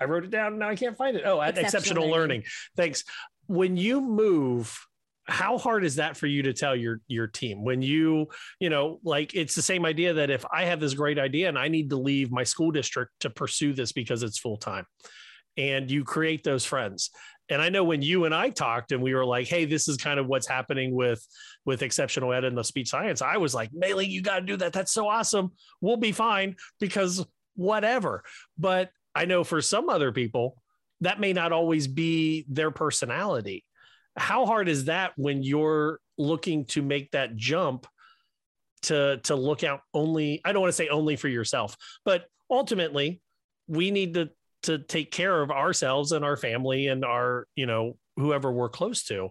I 0.00 0.04
wrote 0.04 0.24
it 0.24 0.30
down. 0.30 0.58
Now 0.58 0.70
I 0.70 0.74
can't 0.74 0.96
find 0.96 1.16
it. 1.16 1.22
Oh, 1.24 1.40
at 1.40 1.54
Xceptional, 1.54 1.64
Xceptional 1.64 1.94
learning. 1.96 2.12
learning. 2.12 2.42
Thanks. 2.76 3.04
When 3.46 3.76
you 3.76 4.00
move, 4.00 4.76
how 5.28 5.56
hard 5.56 5.84
is 5.84 5.96
that 5.96 6.16
for 6.16 6.26
you 6.26 6.42
to 6.42 6.52
tell 6.52 6.74
your 6.74 7.00
your 7.06 7.26
team 7.26 7.62
when 7.62 7.80
you 7.80 8.26
you 8.58 8.68
know 8.68 8.98
like 9.04 9.34
it's 9.34 9.54
the 9.54 9.62
same 9.62 9.84
idea 9.84 10.12
that 10.12 10.30
if 10.30 10.44
i 10.52 10.64
have 10.64 10.80
this 10.80 10.94
great 10.94 11.18
idea 11.18 11.48
and 11.48 11.58
i 11.58 11.68
need 11.68 11.90
to 11.90 11.96
leave 11.96 12.32
my 12.32 12.42
school 12.42 12.72
district 12.72 13.12
to 13.20 13.30
pursue 13.30 13.72
this 13.72 13.92
because 13.92 14.22
it's 14.22 14.38
full 14.38 14.56
time 14.56 14.84
and 15.56 15.90
you 15.90 16.02
create 16.02 16.42
those 16.44 16.64
friends. 16.64 17.10
And 17.48 17.60
i 17.60 17.68
know 17.68 17.84
when 17.84 18.00
you 18.00 18.24
and 18.24 18.34
i 18.34 18.48
talked 18.48 18.92
and 18.92 19.02
we 19.02 19.14
were 19.14 19.26
like 19.26 19.46
hey 19.46 19.64
this 19.64 19.86
is 19.88 19.96
kind 19.96 20.18
of 20.18 20.26
what's 20.26 20.46
happening 20.46 20.94
with 20.94 21.26
with 21.66 21.80
Xceptional 21.80 22.34
ed 22.34 22.44
and 22.44 22.56
the 22.56 22.62
speech 22.62 22.88
science 22.88 23.20
i 23.20 23.36
was 23.36 23.54
like 23.54 23.70
Mai 23.74 23.92
Ling 23.92 24.10
you 24.10 24.22
got 24.22 24.38
to 24.38 24.46
do 24.46 24.56
that. 24.56 24.72
That's 24.72 24.92
so 24.92 25.08
awesome. 25.08 25.52
We'll 25.80 25.98
be 25.98 26.12
fine 26.12 26.56
because 26.80 27.26
whatever. 27.54 28.24
But 28.58 28.90
I 29.14 29.26
know 29.26 29.44
for 29.44 29.60
some 29.60 29.90
other 29.90 30.12
people, 30.12 30.56
that 31.00 31.20
may 31.20 31.32
not 31.32 31.52
always 31.52 31.86
be 31.86 32.46
their 32.48 32.70
personality. 32.70 33.64
How 34.16 34.46
hard 34.46 34.68
is 34.68 34.86
that 34.86 35.12
when 35.16 35.42
you're 35.42 36.00
looking 36.18 36.64
to 36.66 36.82
make 36.82 37.10
that 37.12 37.36
jump 37.36 37.86
to 38.82 39.18
to 39.24 39.34
look 39.36 39.64
out 39.64 39.80
only 39.94 40.40
I 40.44 40.52
don't 40.52 40.60
want 40.62 40.70
to 40.70 40.76
say 40.76 40.88
only 40.88 41.16
for 41.16 41.28
yourself, 41.28 41.76
but 42.04 42.26
ultimately 42.50 43.20
we 43.68 43.90
need 43.90 44.14
to 44.14 44.30
to 44.64 44.78
take 44.78 45.10
care 45.10 45.42
of 45.42 45.50
ourselves 45.50 46.12
and 46.12 46.24
our 46.24 46.36
family 46.36 46.86
and 46.86 47.04
our, 47.04 47.48
you 47.56 47.66
know, 47.66 47.96
whoever 48.16 48.52
we're 48.52 48.68
close 48.68 49.02
to. 49.04 49.30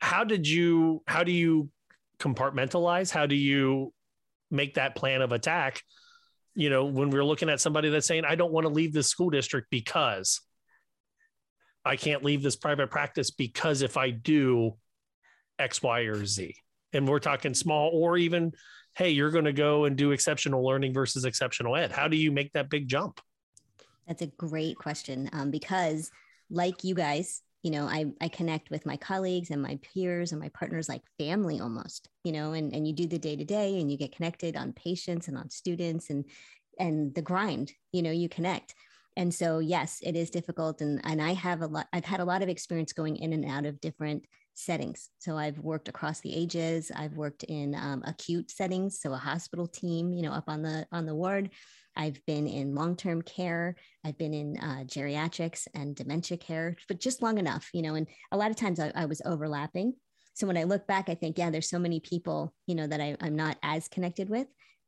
How 0.00 0.24
did 0.24 0.48
you 0.48 1.02
how 1.06 1.24
do 1.24 1.32
you 1.32 1.70
compartmentalize? 2.18 3.10
How 3.10 3.26
do 3.26 3.36
you 3.36 3.92
make 4.50 4.74
that 4.74 4.96
plan 4.96 5.22
of 5.22 5.32
attack 5.32 5.82
you 6.54 6.70
know, 6.70 6.84
when 6.84 7.10
we're 7.10 7.24
looking 7.24 7.48
at 7.48 7.60
somebody 7.60 7.88
that's 7.88 8.06
saying, 8.06 8.24
I 8.24 8.34
don't 8.34 8.52
want 8.52 8.64
to 8.66 8.72
leave 8.72 8.92
this 8.92 9.08
school 9.08 9.30
district 9.30 9.68
because 9.70 10.40
I 11.84 11.96
can't 11.96 12.24
leave 12.24 12.42
this 12.42 12.56
private 12.56 12.90
practice 12.90 13.30
because 13.30 13.82
if 13.82 13.96
I 13.96 14.10
do 14.10 14.76
X, 15.58 15.82
Y, 15.82 16.00
or 16.00 16.24
Z. 16.26 16.54
And 16.92 17.06
we're 17.06 17.20
talking 17.20 17.54
small 17.54 17.90
or 17.92 18.16
even, 18.16 18.52
hey, 18.94 19.10
you're 19.10 19.30
going 19.30 19.44
to 19.44 19.52
go 19.52 19.84
and 19.84 19.96
do 19.96 20.10
Xceptional 20.10 20.64
learning 20.64 20.92
versus 20.92 21.24
Xceptional 21.24 21.78
ed. 21.78 21.92
How 21.92 22.08
do 22.08 22.16
you 22.16 22.32
make 22.32 22.52
that 22.54 22.70
big 22.70 22.88
jump? 22.88 23.20
That's 24.08 24.22
a 24.22 24.26
great 24.26 24.76
question 24.76 25.30
um, 25.32 25.50
because, 25.52 26.10
like 26.50 26.82
you 26.82 26.96
guys, 26.96 27.42
you 27.62 27.70
know 27.70 27.86
I, 27.86 28.06
I 28.20 28.28
connect 28.28 28.70
with 28.70 28.86
my 28.86 28.96
colleagues 28.96 29.50
and 29.50 29.62
my 29.62 29.78
peers 29.82 30.32
and 30.32 30.40
my 30.40 30.48
partners 30.48 30.88
like 30.88 31.02
family 31.18 31.60
almost 31.60 32.08
you 32.24 32.32
know 32.32 32.52
and, 32.52 32.74
and 32.74 32.86
you 32.86 32.94
do 32.94 33.06
the 33.06 33.18
day 33.18 33.36
to 33.36 33.44
day 33.44 33.80
and 33.80 33.90
you 33.92 33.98
get 33.98 34.16
connected 34.16 34.56
on 34.56 34.72
patients 34.72 35.28
and 35.28 35.36
on 35.36 35.50
students 35.50 36.08
and 36.10 36.24
and 36.78 37.14
the 37.14 37.22
grind 37.22 37.72
you 37.92 38.02
know 38.02 38.10
you 38.10 38.28
connect 38.28 38.74
and 39.16 39.34
so 39.34 39.58
yes 39.58 39.98
it 40.02 40.16
is 40.16 40.30
difficult 40.30 40.80
and 40.80 41.00
and 41.04 41.20
i 41.20 41.32
have 41.32 41.62
a 41.62 41.66
lot 41.66 41.86
i've 41.92 42.04
had 42.04 42.20
a 42.20 42.24
lot 42.24 42.42
of 42.42 42.48
experience 42.48 42.92
going 42.92 43.16
in 43.16 43.32
and 43.32 43.44
out 43.44 43.66
of 43.66 43.80
different 43.80 44.24
settings 44.54 45.10
so 45.18 45.36
i've 45.36 45.58
worked 45.58 45.88
across 45.88 46.20
the 46.20 46.34
ages 46.34 46.90
i've 46.96 47.16
worked 47.16 47.44
in 47.44 47.74
um, 47.74 48.02
acute 48.06 48.50
settings 48.50 49.00
so 49.00 49.12
a 49.12 49.16
hospital 49.16 49.66
team 49.66 50.12
you 50.12 50.22
know 50.22 50.32
up 50.32 50.44
on 50.48 50.62
the 50.62 50.86
on 50.92 51.06
the 51.06 51.14
ward 51.14 51.50
I've 51.96 52.24
been 52.26 52.46
in 52.46 52.74
long 52.74 52.96
term 52.96 53.22
care. 53.22 53.76
I've 54.04 54.18
been 54.18 54.34
in 54.34 54.56
uh, 54.58 54.84
geriatrics 54.84 55.66
and 55.74 55.94
dementia 55.94 56.36
care, 56.36 56.76
but 56.88 57.00
just 57.00 57.22
long 57.22 57.38
enough, 57.38 57.68
you 57.72 57.82
know. 57.82 57.94
And 57.94 58.06
a 58.32 58.36
lot 58.36 58.50
of 58.50 58.56
times 58.56 58.80
I, 58.80 58.92
I, 58.94 59.06
was 59.06 59.20
overlapping. 59.24 59.94
So 60.34 60.46
when 60.46 60.56
I 60.56 60.64
look 60.64 60.86
back, 60.86 61.08
I 61.08 61.14
think, 61.14 61.36
yeah, 61.36 61.50
there's 61.50 61.68
so 61.68 61.78
many 61.78 62.00
people, 62.00 62.54
you 62.66 62.74
know, 62.74 62.86
that 62.86 63.00
I, 63.00 63.16
I'm 63.20 63.36
not 63.36 63.58
as 63.62 63.88
connected 63.88 64.28
with. 64.28 64.46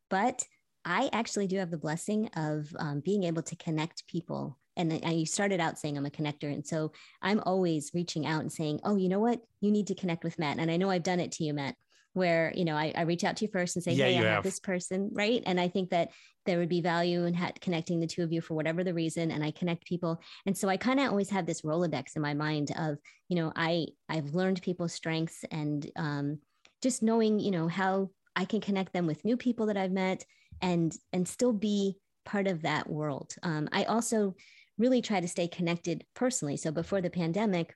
But 0.08 0.44
I 0.85 1.11
actually 1.12 1.47
do 1.47 1.59
have 1.59 1.70
the 1.70 1.78
blessing 1.78 2.28
of 2.37 2.74
um, 2.78 3.01
being 3.01 3.24
able 3.24 3.43
to 3.43 3.57
connect 3.57 4.07
people. 4.07 4.59
And 4.76 5.01
I, 5.05 5.11
you 5.11 5.26
started 5.26 5.61
out 5.61 5.78
saying 5.78 5.97
I'm 5.97 6.07
a 6.07 6.11
connector. 6.11 6.53
And 6.53 6.66
so 6.66 6.93
I'm 7.20 7.41
always 7.45 7.91
reaching 7.95 8.26
out 8.26 8.41
and 8.41 8.53
saying, 8.53 8.80
oh, 8.85 8.97
you 8.97 9.09
know 9.09 9.20
what? 9.20 9.41
You 9.61 9.70
need 9.70 9.87
to 9.89 9.95
connect 9.95 10.24
with 10.24 10.39
Matt. 10.39 10.59
And 10.59 10.70
I 10.70 10.76
know 10.76 10.91
I've 10.91 11.03
done 11.03 11.20
it 11.20 11.33
to 11.33 11.45
you, 11.45 11.53
Matt 11.55 11.76
where 12.14 12.53
you 12.55 12.64
know 12.64 12.76
I, 12.76 12.93
I, 12.97 13.03
reach 13.03 13.24
out 13.24 13.37
to 13.39 13.45
you 13.45 13.51
first 13.51 13.76
and 13.76 13.83
say 13.83 13.93
yeah, 13.93 14.07
hey 14.07 14.18
i 14.18 14.22
have. 14.22 14.26
have 14.26 14.45
this 14.45 14.61
person 14.61 15.11
right 15.12 15.43
and 15.47 15.61
i 15.61 15.68
think 15.68 15.91
that 15.91 16.11
there 16.45 16.59
would 16.59 16.68
be 16.68 16.80
value 16.80 17.24
in 17.24 17.35
ha- 17.35 17.53
connecting 17.61 18.01
the 18.01 18.07
two 18.07 18.22
of 18.22 18.33
you 18.33 18.41
for 18.41 18.55
whatever 18.55 18.85
the 18.85 18.95
reason 18.95 19.30
and 19.30 19.43
i 19.43 19.51
connect 19.51 19.87
people 19.87 20.20
and 20.47 20.57
so 20.57 20.68
i 20.68 20.76
kind 20.76 21.01
of 21.01 21.09
always 21.09 21.30
have 21.30 21.47
this 21.47 21.62
rolodex 21.62 22.16
in 22.16 22.22
my 22.22 22.35
mind 22.35 22.72
of 22.76 22.99
you 23.28 23.37
know 23.37 23.53
i 23.57 23.87
i've 24.09 24.35
learned 24.35 24.61
people's 24.62 24.93
strengths 24.93 25.45
and 25.51 25.91
um, 25.97 26.39
just 26.83 27.03
knowing 27.03 27.39
you 27.39 27.51
know 27.51 27.68
how 27.68 28.11
i 28.37 28.45
can 28.45 28.61
connect 28.61 28.93
them 28.93 29.07
with 29.07 29.24
new 29.24 29.37
people 29.37 29.66
that 29.66 29.76
i've 29.76 29.93
met 29.93 30.24
and 30.62 30.96
and 31.12 31.28
still 31.28 31.52
be 31.52 31.96
part 32.24 32.46
of 32.46 32.62
that 32.62 32.88
world. 32.88 33.34
Um, 33.42 33.68
i 33.72 33.84
also 33.84 34.34
really 34.78 35.02
try 35.02 35.20
to 35.20 35.28
stay 35.28 35.48
connected 35.48 36.04
personally. 36.14 36.56
So 36.56 36.70
before 36.70 37.00
the 37.00 37.10
pandemic 37.10 37.74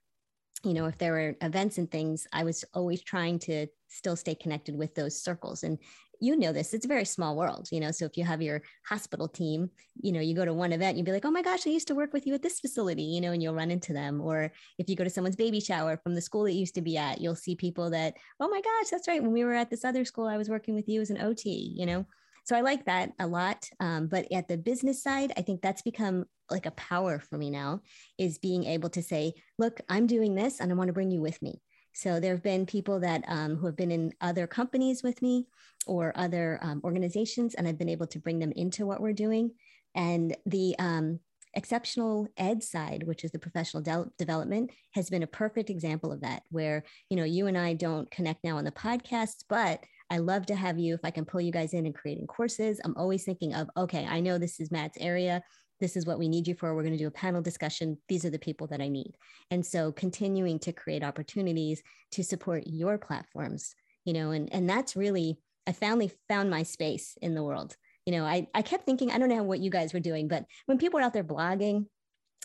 you 0.65 0.73
know 0.73 0.87
if 0.87 0.97
there 0.97 1.13
were 1.13 1.37
events 1.43 1.77
and 1.77 1.91
things 1.91 2.27
i 2.33 2.43
was 2.43 2.65
always 2.73 3.03
trying 3.03 3.39
to 3.39 3.67
still 3.89 4.17
stay 4.17 4.35
connected 4.35 4.77
with 4.77 4.95
those 4.95 5.23
circles. 5.23 5.63
And 5.63 5.79
you 6.21 6.37
know 6.37 6.53
this 6.53 6.73
it's 6.73 6.87
a 6.87 6.89
very 6.89 7.05
small 7.05 7.37
world 7.37 7.69
you 7.71 7.79
know 7.79 7.91
so 7.91 8.07
if 8.07 8.17
you 8.17 8.25
have 8.25 8.41
your 8.41 8.63
hospital 8.89 9.29
team 9.29 9.71
you 10.01 10.13
know 10.13 10.21
you 10.21 10.35
go 10.35 10.47
to 10.47 10.55
one 10.55 10.73
event 10.73 10.97
you'd 10.97 11.05
be 11.05 11.13
like 11.13 11.27
oh 11.27 11.31
my 11.31 11.43
gosh 11.43 11.67
i 11.67 11.71
used 11.71 11.89
to 11.89 11.95
work 11.95 12.15
with 12.15 12.27
you 12.27 12.33
at 12.33 12.43
this 12.43 12.59
facility 12.59 13.03
you 13.03 13.21
know 13.21 13.33
and 13.33 13.43
you'll 13.43 13.55
run 13.55 13.71
into 13.71 13.93
them. 13.93 14.21
Or 14.21 14.51
if 14.79 14.89
you 14.89 14.97
go 14.97 15.05
to 15.05 15.11
someone's 15.11 15.37
baby 15.37 15.61
shower 15.61 15.99
from 16.03 16.15
the 16.15 16.23
school 16.23 16.45
that 16.45 16.55
used 16.55 16.75
to 16.77 16.81
be 16.81 16.97
at 16.97 17.21
you'll 17.21 17.37
see 17.37 17.55
people 17.55 17.91
that 17.91 18.15
oh 18.41 18.49
my 18.49 18.61
gosh 18.61 18.91
that's 18.91 19.09
right 19.09 19.23
when 19.23 19.33
we 19.33 19.45
were 19.45 19.55
at 19.55 19.71
this 19.71 19.85
other 19.85 20.05
school 20.05 20.27
i 20.27 20.39
was 20.39 20.49
working 20.49 20.75
with 20.75 20.89
you 20.89 21.01
as 21.01 21.11
an 21.11 21.19
ot 21.19 21.45
you 21.45 21.85
know 21.87 22.07
so 22.47 22.57
i 22.57 22.61
like 22.61 22.85
that 22.87 23.13
a 23.19 23.27
lot 23.27 23.69
um, 23.81 24.07
but 24.07 24.27
at 24.33 24.49
the 24.49 24.57
business 24.57 25.03
side 25.03 25.33
i 25.37 25.43
think 25.43 25.61
that's 25.61 25.83
become 25.83 26.25
like 26.51 26.67
a 26.67 26.71
power 26.73 27.19
for 27.19 27.37
me 27.37 27.51
now 27.51 27.81
is 28.19 28.39
being 28.39 28.65
able 28.65 28.89
to 28.89 29.03
say 29.03 29.35
look 29.59 29.81
i'm 29.89 30.07
doing 30.07 30.35
this 30.35 30.61
and 30.61 30.73
i 30.73 30.75
want 30.75 30.89
to 30.89 30.95
bring 30.95 31.11
you 31.11 31.21
with 31.21 31.41
me 31.43 31.61
so 31.97 32.21
there 32.21 32.35
have 32.35 32.43
been 32.43 32.67
people 32.67 33.01
that 33.01 33.25
um, 33.27 33.57
who 33.57 33.65
have 33.65 33.77
been 33.77 33.91
in 33.91 34.13
other 34.21 34.47
companies 34.47 35.03
with 35.03 35.23
me 35.23 35.47
or 35.87 36.13
other 36.15 36.59
um, 36.61 36.83
organizations, 36.85 37.55
and 37.55 37.67
I've 37.67 37.79
been 37.79 37.89
able 37.89 38.07
to 38.09 38.19
bring 38.19 38.39
them 38.39 38.53
into 38.53 38.85
what 38.85 39.01
we're 39.01 39.15
doing. 39.15 39.53
And 39.95 40.37
the 40.45 40.77
um, 40.79 41.21
Xceptional 41.57 42.27
ed 42.37 42.63
side, 42.63 43.05
which 43.05 43.25
is 43.25 43.31
the 43.31 43.39
professional 43.39 43.83
de- 43.83 44.11
development, 44.19 44.73
has 44.93 45.09
been 45.09 45.23
a 45.23 45.27
perfect 45.27 45.71
example 45.71 46.13
of 46.13 46.21
that. 46.21 46.43
Where 46.51 46.85
you 47.09 47.17
know 47.17 47.25
you 47.25 47.47
and 47.47 47.57
I 47.57 47.73
don't 47.73 48.11
connect 48.11 48.45
now 48.45 48.59
on 48.59 48.65
the 48.65 48.73
podcast, 48.73 49.45
but 49.49 49.83
I 50.11 50.19
love 50.19 50.47
to 50.47 50.55
have 50.55 50.79
you 50.79 50.95
if 50.95 51.01
I 51.05 51.11
can 51.11 51.25
pull 51.25 51.41
you 51.41 51.53
guys 51.53 51.75
in 51.75 51.87
and 51.87 51.95
creating 51.95 52.27
courses. 52.27 52.81
I'm 52.85 52.97
always 52.97 53.25
thinking 53.25 53.55
of 53.55 53.69
okay, 53.77 54.07
I 54.07 54.21
know 54.21 54.39
this 54.39 54.61
is 54.61 54.71
Matt's 54.71 54.99
area. 55.01 55.43
This 55.81 55.97
is 55.97 56.07
what 56.07 56.19
we 56.19 56.29
need 56.29 56.49
you 56.49 56.55
for. 56.55 56.75
We're 56.75 56.83
going 56.83 56.97
to 56.97 56.99
do 56.99 57.09
a 57.09 57.11
panel 57.11 57.43
discussion. 57.43 57.99
These 58.09 58.25
are 58.25 58.31
the 58.31 58.39
people 58.39 58.67
that 58.69 58.81
I 58.81 58.89
need. 58.89 59.13
And 59.51 59.65
so 59.65 59.93
continuing 59.93 60.59
to 60.61 60.73
create 60.73 61.05
opportunities 61.05 61.83
to 62.13 62.25
support 62.25 62.63
your 62.67 62.97
platforms, 62.97 63.75
you 64.05 64.13
know, 64.13 64.31
and 64.31 64.53
and 64.53 64.69
that's 64.69 64.97
really 64.97 65.39
I 65.67 65.73
finally 65.73 66.13
found 66.29 66.51
my 66.51 66.63
space 66.63 67.19
in 67.21 67.35
the 67.35 67.43
world 67.43 67.77
you 68.07 68.13
know, 68.13 68.25
I, 68.25 68.47
I 68.55 68.63
kept 68.63 68.87
thinking, 68.87 69.11
I 69.11 69.19
don't 69.19 69.29
know 69.29 69.43
what 69.43 69.59
you 69.59 69.69
guys 69.69 69.93
were 69.93 70.01
doing, 70.01 70.29
but 70.29 70.45
when 70.67 70.79
people 70.79 70.99
were 70.99 71.05
out 71.05 71.13
there 71.13 71.25
blogging, 71.25 71.87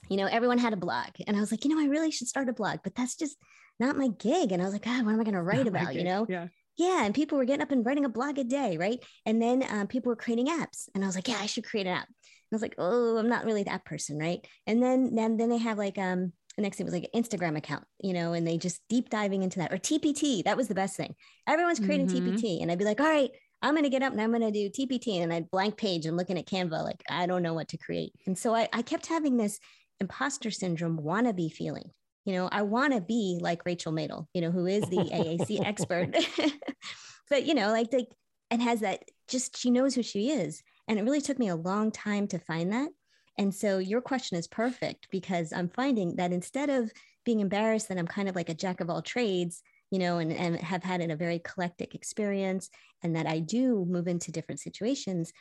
you 0.09 0.17
know, 0.17 0.25
everyone 0.25 0.57
had 0.57 0.73
a 0.73 0.77
blog. 0.77 1.09
And 1.27 1.37
I 1.37 1.39
was 1.39 1.51
like, 1.51 1.63
you 1.63 1.73
know, 1.73 1.81
I 1.81 1.87
really 1.87 2.09
should 2.09 2.27
start 2.27 2.49
a 2.49 2.53
blog, 2.53 2.79
but 2.83 2.95
that's 2.95 3.15
just 3.15 3.37
not 3.79 3.95
my 3.95 4.07
gig. 4.07 4.51
And 4.51 4.61
I 4.61 4.65
was 4.65 4.73
like, 4.73 4.83
God, 4.83 5.05
what 5.05 5.13
am 5.13 5.19
I 5.19 5.23
going 5.23 5.35
to 5.35 5.41
write 5.41 5.67
about? 5.67 5.93
You 5.93 6.03
know? 6.03 6.25
Yeah. 6.27 6.47
Yeah. 6.81 7.05
And 7.05 7.13
people 7.13 7.37
were 7.37 7.45
getting 7.45 7.61
up 7.61 7.71
and 7.71 7.85
writing 7.85 8.05
a 8.05 8.09
blog 8.09 8.39
a 8.39 8.43
day. 8.43 8.75
Right. 8.75 9.03
And 9.27 9.39
then 9.39 9.63
um, 9.69 9.85
people 9.85 10.09
were 10.09 10.15
creating 10.15 10.47
apps. 10.47 10.89
And 10.95 11.03
I 11.03 11.07
was 11.07 11.15
like, 11.15 11.27
yeah, 11.27 11.37
I 11.39 11.45
should 11.45 11.63
create 11.63 11.85
an 11.85 11.93
app. 11.93 12.07
And 12.07 12.53
I 12.53 12.55
was 12.55 12.63
like, 12.63 12.73
oh, 12.79 13.17
I'm 13.17 13.29
not 13.29 13.45
really 13.45 13.63
that 13.63 13.85
person. 13.85 14.17
Right. 14.17 14.45
And 14.65 14.81
then, 14.81 15.13
then, 15.13 15.37
then 15.37 15.49
they 15.49 15.59
have 15.59 15.77
like, 15.77 15.99
um, 15.99 16.33
the 16.55 16.63
next 16.63 16.77
thing 16.77 16.85
was 16.85 16.93
like 16.93 17.07
an 17.13 17.21
Instagram 17.21 17.55
account, 17.55 17.83
you 17.99 18.13
know, 18.13 18.33
and 18.33 18.47
they 18.47 18.57
just 18.57 18.81
deep 18.89 19.09
diving 19.11 19.43
into 19.43 19.59
that 19.59 19.71
or 19.71 19.77
TPT. 19.77 20.43
That 20.43 20.57
was 20.57 20.67
the 20.67 20.75
best 20.75 20.97
thing. 20.97 21.13
Everyone's 21.47 21.79
creating 21.79 22.07
mm-hmm. 22.07 22.31
TPT. 22.31 22.63
And 22.63 22.71
I'd 22.71 22.79
be 22.79 22.85
like, 22.85 22.99
all 22.99 23.05
right, 23.05 23.29
I'm 23.61 23.75
going 23.75 23.83
to 23.83 23.89
get 23.89 24.01
up 24.01 24.11
and 24.11 24.19
I'm 24.19 24.31
going 24.31 24.41
to 24.41 24.51
do 24.51 24.69
TPT 24.69 25.21
and 25.21 25.31
I 25.31 25.41
blank 25.51 25.77
page 25.77 26.07
and 26.07 26.17
looking 26.17 26.39
at 26.39 26.47
Canva, 26.47 26.83
like, 26.83 27.03
I 27.07 27.27
don't 27.27 27.43
know 27.43 27.53
what 27.53 27.67
to 27.69 27.77
create. 27.77 28.13
And 28.25 28.37
so 28.37 28.55
I, 28.55 28.67
I 28.73 28.81
kept 28.81 29.05
having 29.05 29.37
this 29.37 29.59
imposter 29.99 30.49
syndrome 30.49 30.99
wannabe 30.99 31.53
feeling. 31.53 31.91
You 32.25 32.33
know, 32.33 32.49
I 32.51 32.61
want 32.61 32.93
to 32.93 33.01
be 33.01 33.39
like 33.41 33.65
Rachel 33.65 33.91
Madel, 33.91 34.27
you 34.33 34.41
know, 34.41 34.51
who 34.51 34.67
is 34.67 34.83
the 34.83 34.97
AAC 34.97 35.65
expert, 35.65 36.15
but, 37.29 37.45
you 37.45 37.53
know, 37.53 37.71
like, 37.71 37.91
like, 37.91 38.09
and 38.49 38.61
has 38.61 38.81
that 38.81 39.03
just, 39.27 39.57
she 39.57 39.71
knows 39.71 39.95
who 39.95 40.03
she 40.03 40.29
is. 40.29 40.61
And 40.87 40.99
it 40.99 41.03
really 41.03 41.21
took 41.21 41.39
me 41.39 41.47
a 41.47 41.55
long 41.55 41.91
time 41.91 42.27
to 42.27 42.39
find 42.39 42.71
that. 42.73 42.89
And 43.37 43.53
so 43.53 43.79
your 43.79 44.01
question 44.01 44.37
is 44.37 44.47
perfect 44.47 45.07
because 45.09 45.53
I'm 45.53 45.69
finding 45.69 46.17
that 46.17 46.33
instead 46.33 46.69
of 46.69 46.91
being 47.25 47.39
embarrassed 47.39 47.89
that 47.89 47.97
I'm 47.97 48.07
kind 48.07 48.27
of 48.27 48.35
like 48.35 48.49
a 48.49 48.53
jack 48.53 48.81
of 48.81 48.89
all 48.89 49.01
trades, 49.01 49.61
you 49.89 49.99
know, 49.99 50.17
and, 50.17 50.31
and 50.31 50.57
have 50.57 50.83
had 50.83 51.01
a 51.01 51.15
very 51.15 51.37
eclectic 51.37 51.95
experience 51.95 52.69
and 53.03 53.15
that 53.15 53.27
I 53.27 53.39
do 53.39 53.85
move 53.85 54.07
into 54.07 54.31
different 54.31 54.59
situations, 54.59 55.31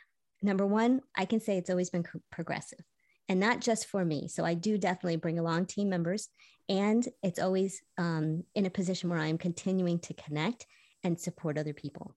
number 0.42 0.66
one, 0.66 1.00
I 1.16 1.24
can 1.24 1.40
say 1.40 1.58
it's 1.58 1.70
always 1.70 1.90
been 1.90 2.04
progressive 2.30 2.80
and 3.30 3.38
not 3.38 3.60
just 3.60 3.86
for 3.86 4.04
me. 4.04 4.26
So 4.26 4.44
I 4.44 4.54
do 4.54 4.76
definitely 4.76 5.16
bring 5.16 5.38
along 5.38 5.66
team 5.66 5.88
members 5.88 6.28
and 6.68 7.06
it's 7.22 7.38
always 7.38 7.80
um, 7.96 8.42
in 8.56 8.66
a 8.66 8.70
position 8.70 9.08
where 9.08 9.20
I'm 9.20 9.38
continuing 9.38 10.00
to 10.00 10.14
connect 10.14 10.66
and 11.04 11.18
support 11.18 11.56
other 11.56 11.72
people. 11.72 12.16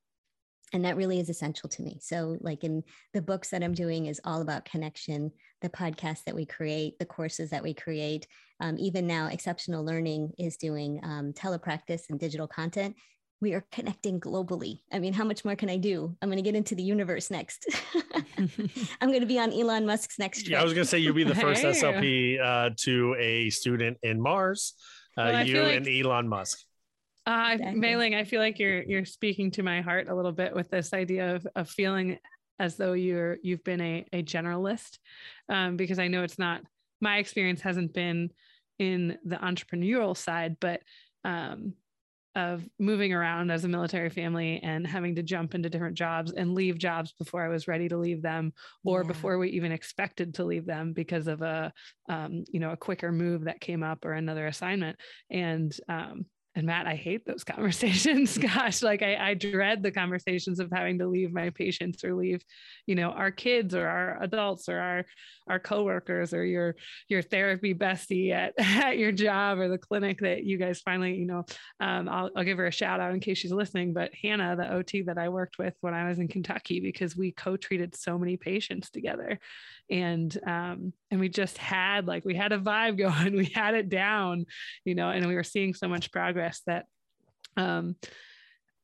And 0.74 0.84
that 0.86 0.98
really 0.98 1.20
is 1.20 1.30
essential 1.30 1.70
to 1.70 1.84
me. 1.84 2.00
So 2.02 2.38
like 2.42 2.64
in 2.64 2.84
the 3.14 3.22
books 3.22 3.52
that 3.52 3.62
i'm 3.62 3.76
doing 3.76 4.08
is 4.08 4.20
all 4.26 4.42
about 4.42 4.66
connection 4.66 5.32
the 5.62 5.70
podcasts 5.70 6.24
that 6.24 6.36
we 6.36 6.48
create 6.48 6.98
the 6.98 7.06
courses 7.06 7.52
that 7.52 7.64
we 7.64 7.76
create. 7.76 8.26
Um, 8.60 8.78
even 8.80 9.06
now 9.06 9.30
Xceptional 9.30 9.86
learning 9.86 10.34
is 10.40 10.58
doing 10.58 11.00
um, 11.04 11.32
telepractice 11.32 12.10
and 12.10 12.20
digital 12.20 12.48
content 12.48 12.96
we 13.44 13.54
are 13.54 13.66
connecting 13.72 14.20
globally 14.20 14.80
i 14.92 14.98
mean 14.98 15.14
how 15.14 15.24
much 15.24 15.44
more 15.44 15.56
can 15.56 15.70
i 15.70 15.78
do 15.78 16.16
i'm 16.22 16.30
going 16.30 16.38
to 16.38 16.44
get 16.44 16.56
into 16.56 16.74
the 16.74 16.82
universe 16.82 17.30
next 17.30 17.68
i'm 18.38 19.10
going 19.10 19.20
to 19.20 19.28
be 19.28 19.38
on 19.38 19.52
elon 19.54 19.86
musk's 19.86 20.18
next 20.18 20.44
trip. 20.44 20.52
yeah 20.52 20.62
i 20.62 20.64
was 20.64 20.74
going 20.74 20.84
to 20.84 20.90
say 20.90 20.98
you'll 20.98 21.14
be 21.14 21.24
the 21.26 21.36
first 21.36 21.62
hey. 21.62 21.72
slp 21.72 22.42
uh, 22.42 22.70
to 22.78 23.16
a 23.20 23.50
student 23.50 23.98
in 24.02 24.20
mars 24.20 24.74
uh, 25.18 25.30
well, 25.32 25.46
you 25.46 25.62
like- 25.62 25.76
and 25.76 25.88
elon 25.88 26.28
musk 26.28 26.60
uh, 27.26 27.52
exactly. 27.54 27.80
Mai 27.80 28.20
I 28.20 28.26
feel 28.26 28.42
like 28.42 28.60
you're 28.60 28.84
you're 28.84 29.06
speaking 29.06 29.50
to 29.52 29.64
my 29.64 29.80
heart 29.80 30.10
a 30.10 30.14
little 30.16 30.34
bit 30.34 30.54
with 30.54 30.70
this 30.70 30.94
idea 30.94 31.36
of 31.36 31.48
of 31.56 31.70
feeling 31.70 32.20
as 32.60 32.76
though 32.76 32.92
you're 32.92 33.38
you've 33.42 33.64
been 33.64 33.80
a 33.80 34.06
a 34.12 34.24
generalist, 34.24 34.98
um, 35.48 35.78
because 35.78 36.00
I 36.00 36.10
know 36.10 36.24
it's 36.24 36.38
not 36.38 36.64
my 37.00 37.20
experience 37.20 37.62
hasn't 37.62 37.94
been 37.94 38.32
in 38.78 39.18
the 39.24 39.38
entrepreneurial 39.38 40.18
side, 40.18 40.58
but 40.60 40.82
um, 41.24 41.76
of 42.36 42.64
moving 42.80 43.14
around 43.14 43.52
as 43.52 43.64
a 43.64 43.68
military 43.68 44.10
family 44.10 44.60
and 44.64 44.88
having 44.88 45.16
to 45.16 45.24
jump 45.24 45.54
into 45.54 45.70
different 45.70 45.96
jobs 45.96 46.32
and 46.32 46.56
leave 46.56 46.78
jobs 46.78 47.14
before 47.14 47.44
I 47.44 47.50
was 47.50 47.68
ready 47.68 47.88
to 47.90 47.98
leave 47.98 48.22
them 48.22 48.54
or 48.84 49.02
yeah. 49.02 49.08
before 49.08 49.38
we 49.38 49.50
even 49.50 49.72
expected 49.72 50.34
to 50.36 50.44
leave 50.44 50.66
them 50.66 50.94
because 50.94 51.28
of 51.28 51.42
a 51.42 51.72
um, 52.10 52.44
you 52.50 52.60
know 52.60 52.72
a 52.72 52.78
quicker 52.78 53.12
move 53.12 53.46
that 53.46 53.62
came 53.62 53.84
up 53.84 54.04
or 54.04 54.14
another 54.14 54.48
assignment 54.48 54.98
and 55.30 55.78
um, 55.88 56.26
and 56.56 56.68
Matt, 56.68 56.86
I 56.88 56.96
hate 56.96 57.26
those 57.26 57.44
conversations. 57.44 58.38
Gosh, 58.38 58.84
like 58.84 59.02
I, 59.02 59.16
I, 59.16 59.34
dread 59.34 59.82
the 59.82 59.92
conversations 59.92 60.60
of 60.60 60.72
having 60.72 61.00
to 61.00 61.08
leave 61.08 61.34
my 61.34 61.50
patients 61.50 62.04
or 62.04 62.14
leave, 62.14 62.44
you 62.86 62.96
know, 62.96 63.10
our 63.10 63.32
kids 63.32 63.74
or 63.74 63.88
our 63.88 64.22
adults 64.22 64.70
or 64.70 64.80
our 64.80 65.06
our 65.48 65.60
coworkers 65.60 66.34
or 66.34 66.46
your 66.46 66.76
your 67.10 67.22
therapy 67.22 67.74
bestie 67.74 68.32
at, 68.32 68.54
at 68.60 68.98
your 68.98 69.12
job 69.12 69.60
or 69.60 69.68
the 69.68 69.78
clinic 69.78 70.20
that 70.22 70.44
you 70.44 70.58
guys 70.58 70.80
finally, 70.82 71.16
you 71.16 71.26
know, 71.26 71.44
um, 71.80 72.08
I'll, 72.08 72.30
I'll 72.36 72.44
give 72.44 72.58
her 72.58 72.68
a 72.68 72.72
shout 72.72 73.00
out 73.00 73.14
in 73.14 73.20
case 73.20 73.40
she's 73.40 73.52
listening. 73.52 73.94
But 73.94 74.12
Hannah, 74.22 74.56
the 74.56 74.72
OT 74.72 75.02
that 75.04 75.18
I 75.18 75.30
worked 75.30 75.58
with 75.58 75.74
when 75.82 75.94
I 75.94 76.08
was 76.08 76.20
in 76.20 76.28
Kentucky, 76.28 76.80
because 76.80 77.18
we 77.18 77.32
co-treated 77.32 77.96
so 77.96 78.18
many 78.18 78.38
patients 78.38 78.90
together, 78.90 79.40
and 79.90 80.38
um, 80.46 80.94
and 81.12 81.20
we 81.20 81.30
just 81.30 81.58
had 81.58 82.08
like 82.08 82.26
we 82.26 82.36
had 82.36 82.52
a 82.52 82.60
vibe 82.60 82.98
going, 82.98 83.36
we 83.36 83.52
had 83.54 83.76
it 83.76 83.90
down, 83.90 84.46
you 84.86 84.96
know, 84.96 85.10
and 85.10 85.28
we 85.28 85.36
were 85.36 85.44
seeing 85.44 85.74
so 85.74 85.88
much 85.88 86.12
progress 86.12 86.62
that 86.68 86.86
um, 87.58 87.96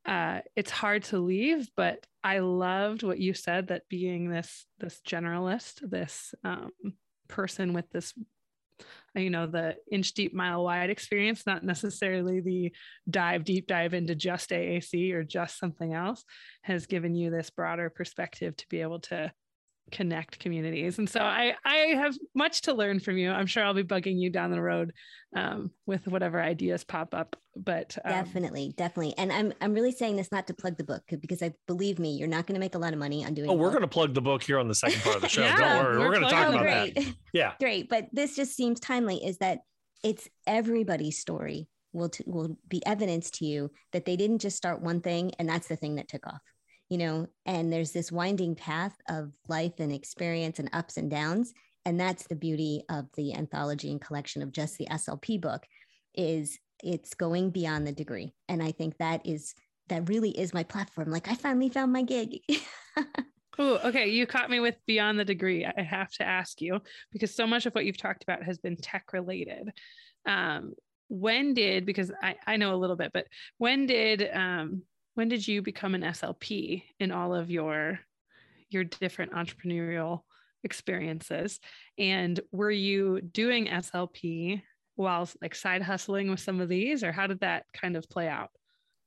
uh, 0.06 0.40
it's 0.56 0.72
hard 0.72 1.04
to 1.04 1.20
leave, 1.20 1.70
but 1.76 2.06
I 2.24 2.40
loved 2.40 3.04
what 3.04 3.20
you 3.20 3.34
said 3.34 3.68
that 3.68 3.88
being 3.90 4.30
this 4.30 4.66
this 4.80 5.02
generalist, 5.08 5.88
this 5.90 6.34
um, 6.44 6.72
person 7.28 7.74
with 7.74 7.90
this 7.92 8.14
you 9.16 9.30
know 9.30 9.48
the 9.48 9.76
inch 9.92 10.14
deep 10.14 10.34
mile 10.34 10.64
wide 10.64 10.90
experience 10.90 11.46
not 11.46 11.64
necessarily 11.64 12.40
the 12.40 12.72
dive 13.10 13.44
deep 13.44 13.68
dive 13.68 13.94
into 13.94 14.16
just 14.16 14.52
AAC 14.52 15.14
or 15.14 15.24
just 15.24 15.58
something 15.58 15.94
else 15.94 16.24
has 16.62 16.86
given 16.86 17.16
you 17.16 17.30
this 17.30 17.50
broader 17.50 17.90
perspective 17.90 18.56
to 18.58 18.68
be 18.70 18.82
able 18.82 19.00
to 19.00 19.32
connect 19.90 20.40
communities. 20.40 20.98
And 20.98 21.10
so 21.10 21.20
I, 21.20 21.54
I 21.66 21.76
have 21.96 22.16
much 22.34 22.62
to 22.62 22.74
learn 22.74 23.00
from 23.00 23.18
you. 23.18 23.32
I'm 23.32 23.46
sure 23.46 23.64
I'll 23.64 23.74
be 23.74 23.84
bugging 23.84 24.20
you 24.20 24.30
down 24.30 24.52
the 24.52 24.62
road 24.62 24.94
um, 25.36 25.72
with 25.86 26.08
whatever 26.08 26.42
ideas 26.42 26.84
pop 26.84 27.14
up. 27.14 27.36
But 27.56 27.98
um, 28.06 28.12
definitely, 28.12 28.74
definitely. 28.78 29.14
And 29.18 29.32
I'm, 29.32 29.54
I'm 29.62 29.74
really 29.74 29.92
saying 29.92 30.16
this 30.16 30.32
not 30.32 30.48
to 30.48 30.54
plug 30.54 30.78
the 30.78 30.84
book 30.84 31.04
because 31.22 31.42
I 31.42 31.54
believe 31.68 32.00
me, 32.00 32.16
you're 32.16 32.28
not 32.28 32.48
going 32.48 32.56
to 32.56 32.60
make 32.60 32.76
a 32.76 32.80
lot 32.80 32.94
of 32.94 33.00
money 33.00 33.26
on 33.26 33.34
doing. 33.34 33.50
Oh, 33.50 33.54
we're 33.54 33.70
going 33.72 33.82
to 33.82 33.88
plug 33.88 34.14
the 34.14 34.22
book 34.22 34.44
here 34.44 34.60
on 34.60 34.68
the 34.68 34.76
second 34.76 35.02
part 35.02 35.18
of 35.18 35.22
the 35.22 35.30
show. 35.30 35.42
yeah, 35.42 35.58
Don't 35.58 35.86
worry, 35.86 35.98
we're, 35.98 36.06
we're 36.06 36.12
going 36.12 36.24
to 36.24 36.30
talk 36.30 36.50
about 36.50 36.62
great. 36.62 36.96
that. 36.96 37.16
Yeah, 37.34 37.54
great. 37.60 37.90
But 37.90 38.08
this 38.14 38.36
just 38.36 38.56
seems 38.56 38.80
timely. 38.80 39.26
Is 39.26 39.38
that 39.40 39.60
it's 40.04 40.28
everybody's 40.48 41.20
story 41.20 41.68
will 41.94 42.10
t- 42.10 42.24
will 42.28 42.58
be 42.68 42.86
evidence 42.86 43.32
to 43.32 43.46
you 43.46 43.72
that 43.94 44.06
they 44.06 44.16
didn't 44.16 44.40
just 44.40 44.58
start 44.58 44.82
one 44.82 45.02
thing 45.02 45.32
and 45.40 45.50
that's 45.50 45.68
the 45.68 45.76
thing 45.76 45.96
that 45.96 46.08
took 46.08 46.26
off 46.28 46.42
you 46.90 46.98
know, 46.98 47.28
and 47.46 47.72
there's 47.72 47.92
this 47.92 48.12
winding 48.12 48.56
path 48.56 48.96
of 49.08 49.32
life 49.48 49.80
and 49.80 49.92
experience 49.92 50.60
and 50.60 50.70
ups 50.74 50.98
and 50.98 51.10
downs. 51.10 51.54
And 51.86 52.00
that's 52.00 52.28
the 52.28 52.36
beauty 52.36 52.84
of 52.90 53.06
the 53.16 53.34
anthology 53.34 53.92
and 53.92 54.02
collection 54.02 54.42
of 54.42 54.52
just 54.52 54.78
the 54.78 54.88
SLP 54.88 55.40
book 55.40 55.66
is 56.16 56.60
it's 56.84 57.14
going 57.14 57.52
beyond 57.52 57.86
the 57.86 57.92
degree. 57.92 58.34
And 58.48 58.62
I 58.62 58.72
think 58.72 58.98
that 58.98 59.26
is 59.26 59.54
that 59.88 60.08
really 60.10 60.32
is 60.32 60.54
my 60.54 60.64
platform. 60.64 61.10
Like 61.10 61.30
I 61.30 61.36
finally 61.36 61.70
found 61.70 61.94
my 61.94 62.04
gig. 62.04 62.40
Oh, 63.62 63.78
okay. 63.84 64.08
You 64.08 64.26
caught 64.26 64.50
me 64.50 64.62
with 64.62 64.78
beyond 64.88 65.20
the 65.20 65.26
degree. 65.26 65.66
I 65.66 65.82
have 65.82 66.10
to 66.14 66.24
ask 66.26 66.62
you 66.62 66.80
because 67.12 67.36
so 67.36 67.46
much 67.46 67.66
of 67.66 67.76
what 67.76 67.84
you've 67.84 67.98
talked 67.98 68.24
about 68.24 68.42
has 68.44 68.58
been 68.58 68.78
tech 68.78 69.12
related. 69.12 69.72
Um, 70.26 70.76
when 71.10 71.54
did 71.54 71.86
because 71.86 72.10
I, 72.24 72.36
I 72.48 72.56
know 72.56 72.74
a 72.74 72.78
little 72.78 72.96
bit, 72.96 73.12
but 73.14 73.26
when 73.58 73.86
did 73.86 74.30
um, 74.34 74.84
when 75.20 75.28
did 75.28 75.46
you 75.46 75.62
become 75.62 75.96
an 75.96 76.02
SLP 76.02 76.82
in 76.98 77.12
all 77.12 77.36
of 77.36 77.52
your 77.52 78.00
your 78.70 78.86
different 78.86 79.34
entrepreneurial 79.34 80.22
experiences? 80.64 81.60
And 81.98 82.40
were 82.54 82.72
you 82.72 83.20
doing 83.20 83.68
SLP 83.68 84.62
while 84.96 85.30
like 85.42 85.56
side 85.56 85.82
hustling 85.82 86.30
with 86.30 86.40
some 86.40 86.62
of 86.62 86.70
these 86.70 87.04
or 87.04 87.12
how 87.12 87.28
did 87.28 87.42
that 87.42 87.66
kind 87.74 87.98
of 87.98 88.08
play 88.08 88.30
out 88.30 88.52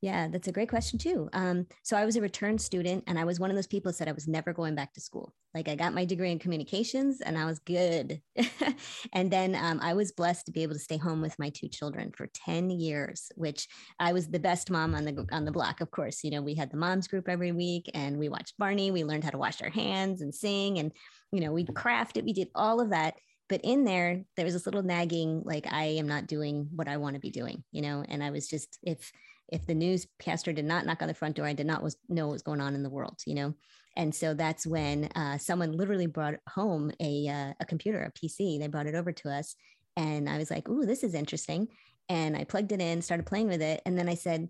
Yeah, 0.03 0.27
that's 0.27 0.49
a 0.49 0.51
great 0.51 0.67
question 0.67 0.99
too. 0.99 1.29
Um, 1.31 1.65
so 1.81 1.95
I 1.95 2.03
was 2.03 2.17
a 2.17 2.21
return 2.21 2.57
student, 2.57 3.05
and 3.07 3.17
I 3.17 3.23
was 3.23 3.39
one 3.39 3.49
of 3.49 3.55
those 3.55 3.67
people 3.67 3.89
that 3.89 3.95
said 3.95 4.09
I 4.09 4.11
was 4.11 4.27
never 4.27 4.51
going 4.51 4.75
back 4.75 4.93
to 4.95 4.99
school. 4.99 5.33
Like 5.55 5.69
I 5.69 5.75
got 5.75 5.93
my 5.93 6.03
degree 6.03 6.29
in 6.29 6.39
communications, 6.39 7.21
and 7.21 7.37
I 7.37 7.45
was 7.45 7.59
good. 7.59 8.21
and 9.13 9.31
then 9.31 9.55
um, 9.55 9.79
I 9.81 9.93
was 9.93 10.11
blessed 10.11 10.47
to 10.47 10.51
be 10.51 10.61
able 10.61 10.73
to 10.73 10.79
stay 10.79 10.97
home 10.97 11.21
with 11.21 11.39
my 11.39 11.51
two 11.51 11.69
children 11.69 12.11
for 12.11 12.27
ten 12.27 12.69
years, 12.69 13.31
which 13.37 13.69
I 13.97 14.11
was 14.11 14.27
the 14.27 14.41
best 14.41 14.69
mom 14.69 14.93
on 14.93 15.05
the 15.05 15.25
on 15.31 15.45
the 15.45 15.53
block. 15.53 15.79
Of 15.79 15.89
course, 15.91 16.21
you 16.21 16.31
know 16.31 16.41
we 16.41 16.55
had 16.55 16.69
the 16.69 16.75
moms 16.75 17.07
group 17.07 17.29
every 17.29 17.53
week, 17.53 17.89
and 17.93 18.19
we 18.19 18.27
watched 18.27 18.57
Barney. 18.57 18.91
We 18.91 19.05
learned 19.05 19.23
how 19.23 19.29
to 19.29 19.37
wash 19.37 19.61
our 19.61 19.69
hands 19.69 20.19
and 20.19 20.35
sing, 20.35 20.79
and 20.79 20.91
you 21.31 21.39
know 21.39 21.53
we 21.53 21.63
crafted. 21.63 22.25
We 22.25 22.33
did 22.33 22.49
all 22.55 22.81
of 22.81 22.89
that 22.89 23.13
but 23.49 23.59
in 23.63 23.83
there 23.83 24.23
there 24.37 24.45
was 24.45 24.53
this 24.53 24.65
little 24.65 24.81
nagging 24.81 25.41
like 25.43 25.67
i 25.69 25.83
am 25.83 26.07
not 26.07 26.27
doing 26.27 26.69
what 26.73 26.87
i 26.87 26.95
want 26.95 27.13
to 27.13 27.19
be 27.19 27.29
doing 27.29 27.61
you 27.71 27.81
know 27.81 28.03
and 28.07 28.23
i 28.23 28.31
was 28.31 28.47
just 28.47 28.79
if 28.83 29.11
if 29.53 29.67
the 29.67 29.75
newscaster 29.75 30.51
did 30.51 30.65
not 30.65 30.85
knock 30.85 31.01
on 31.01 31.07
the 31.07 31.13
front 31.13 31.35
door, 31.35 31.45
I 31.45 31.53
did 31.53 31.67
not 31.67 31.83
was, 31.83 31.95
know 32.09 32.25
what 32.25 32.33
was 32.33 32.41
going 32.41 32.59
on 32.59 32.73
in 32.73 32.81
the 32.81 32.89
world, 32.89 33.19
you 33.27 33.35
know? 33.35 33.53
And 33.95 34.13
so 34.13 34.33
that's 34.33 34.65
when 34.65 35.05
uh, 35.15 35.37
someone 35.37 35.73
literally 35.73 36.07
brought 36.07 36.35
home 36.49 36.91
a, 36.99 37.27
uh, 37.27 37.53
a 37.59 37.65
computer, 37.65 38.01
a 38.01 38.11
PC. 38.11 38.59
They 38.59 38.67
brought 38.67 38.87
it 38.87 38.95
over 38.95 39.11
to 39.11 39.29
us. 39.29 39.55
And 39.95 40.27
I 40.27 40.39
was 40.39 40.49
like, 40.49 40.67
ooh, 40.67 40.87
this 40.87 41.03
is 41.03 41.13
interesting. 41.13 41.67
And 42.09 42.35
I 42.35 42.45
plugged 42.45 42.71
it 42.71 42.81
in, 42.81 43.03
started 43.03 43.27
playing 43.27 43.47
with 43.47 43.61
it. 43.61 43.83
And 43.85 43.95
then 43.95 44.09
I 44.09 44.15
said, 44.15 44.49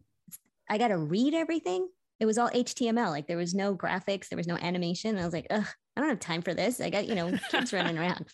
I 0.70 0.78
got 0.78 0.88
to 0.88 0.98
read 0.98 1.34
everything. 1.34 1.90
It 2.22 2.26
was 2.26 2.38
all 2.38 2.50
HTML. 2.50 3.10
Like 3.10 3.28
there 3.28 3.36
was 3.36 3.54
no 3.54 3.76
graphics, 3.76 4.30
there 4.30 4.38
was 4.38 4.48
no 4.48 4.56
animation. 4.56 5.10
And 5.10 5.20
I 5.20 5.26
was 5.26 5.34
like, 5.34 5.48
ugh, 5.50 5.68
I 5.98 6.00
don't 6.00 6.10
have 6.10 6.22
time 6.22 6.42
for 6.42 6.54
this. 6.54 6.80
I 6.80 6.90
got, 6.90 7.08
you 7.08 7.16
know, 7.16 7.38
kids 7.52 7.74
running 7.74 7.98
around. 7.98 8.26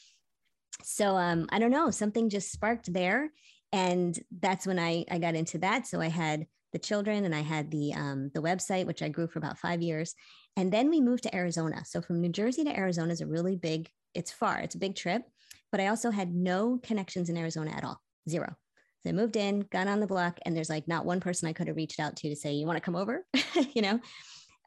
So 0.84 1.15
um, 1.15 1.47
I 1.49 1.57
don't 1.57 1.72
know, 1.72 1.89
something 1.89 2.30
just 2.30 2.51
sparked 2.51 2.93
there 2.93 3.32
and 3.72 4.17
that's 4.39 4.65
when 4.65 4.80
I, 4.80 5.05
I 5.09 5.20
got 5.20 5.36
into 5.36 5.59
that. 5.59 5.88
So 5.88 6.01
I 6.01 6.09
had 6.09 6.47
the 6.72 6.80
children 6.80 7.26
and 7.26 7.34
I 7.34 7.41
had 7.41 7.72
the 7.72 7.93
um, 7.93 8.32
the 8.34 8.41
website, 8.41 8.86
which 8.86 9.01
I 9.01 9.09
grew 9.09 9.28
for 9.28 9.39
about 9.39 9.57
five 9.57 9.82
years. 9.82 10.13
And 10.55 10.72
then 10.72 10.89
we 10.89 11.01
moved 11.01 11.24
to 11.24 11.36
Arizona. 11.36 11.84
So 11.86 12.01
from 12.01 12.22
New 12.22 12.30
Jersey 12.30 12.63
to 12.63 12.78
Arizona 12.78 13.13
is 13.13 13.22
a 13.22 13.28
really 13.28 13.55
big, 13.55 13.89
it's 14.13 14.32
far, 14.32 14.59
it's 14.59 14.76
a 14.76 14.80
big 14.80 14.95
trip. 14.95 15.24
But 15.72 15.80
I 15.82 15.88
also 15.88 16.11
had 16.11 16.34
no 16.34 16.80
connections 16.82 17.30
in 17.30 17.38
Arizona 17.38 17.72
at 17.72 17.84
all, 17.84 18.01
zero. 18.28 18.55
So 19.01 19.09
I 19.09 19.13
moved 19.13 19.38
in, 19.38 19.61
got 19.72 19.88
on 19.88 19.99
the 19.99 20.07
block, 20.07 20.39
and 20.45 20.55
there's 20.55 20.70
like 20.70 20.88
not 20.88 21.05
one 21.05 21.20
person 21.20 21.47
I 21.47 21.53
could 21.53 21.67
have 21.67 21.78
reached 21.78 21.99
out 21.99 22.17
to 22.17 22.30
to 22.30 22.36
say, 22.36 22.53
you 22.53 22.65
want 22.65 22.78
to 22.78 22.82
come 22.82 22.95
over? 22.95 23.26
you 23.74 23.82
know? 23.82 23.99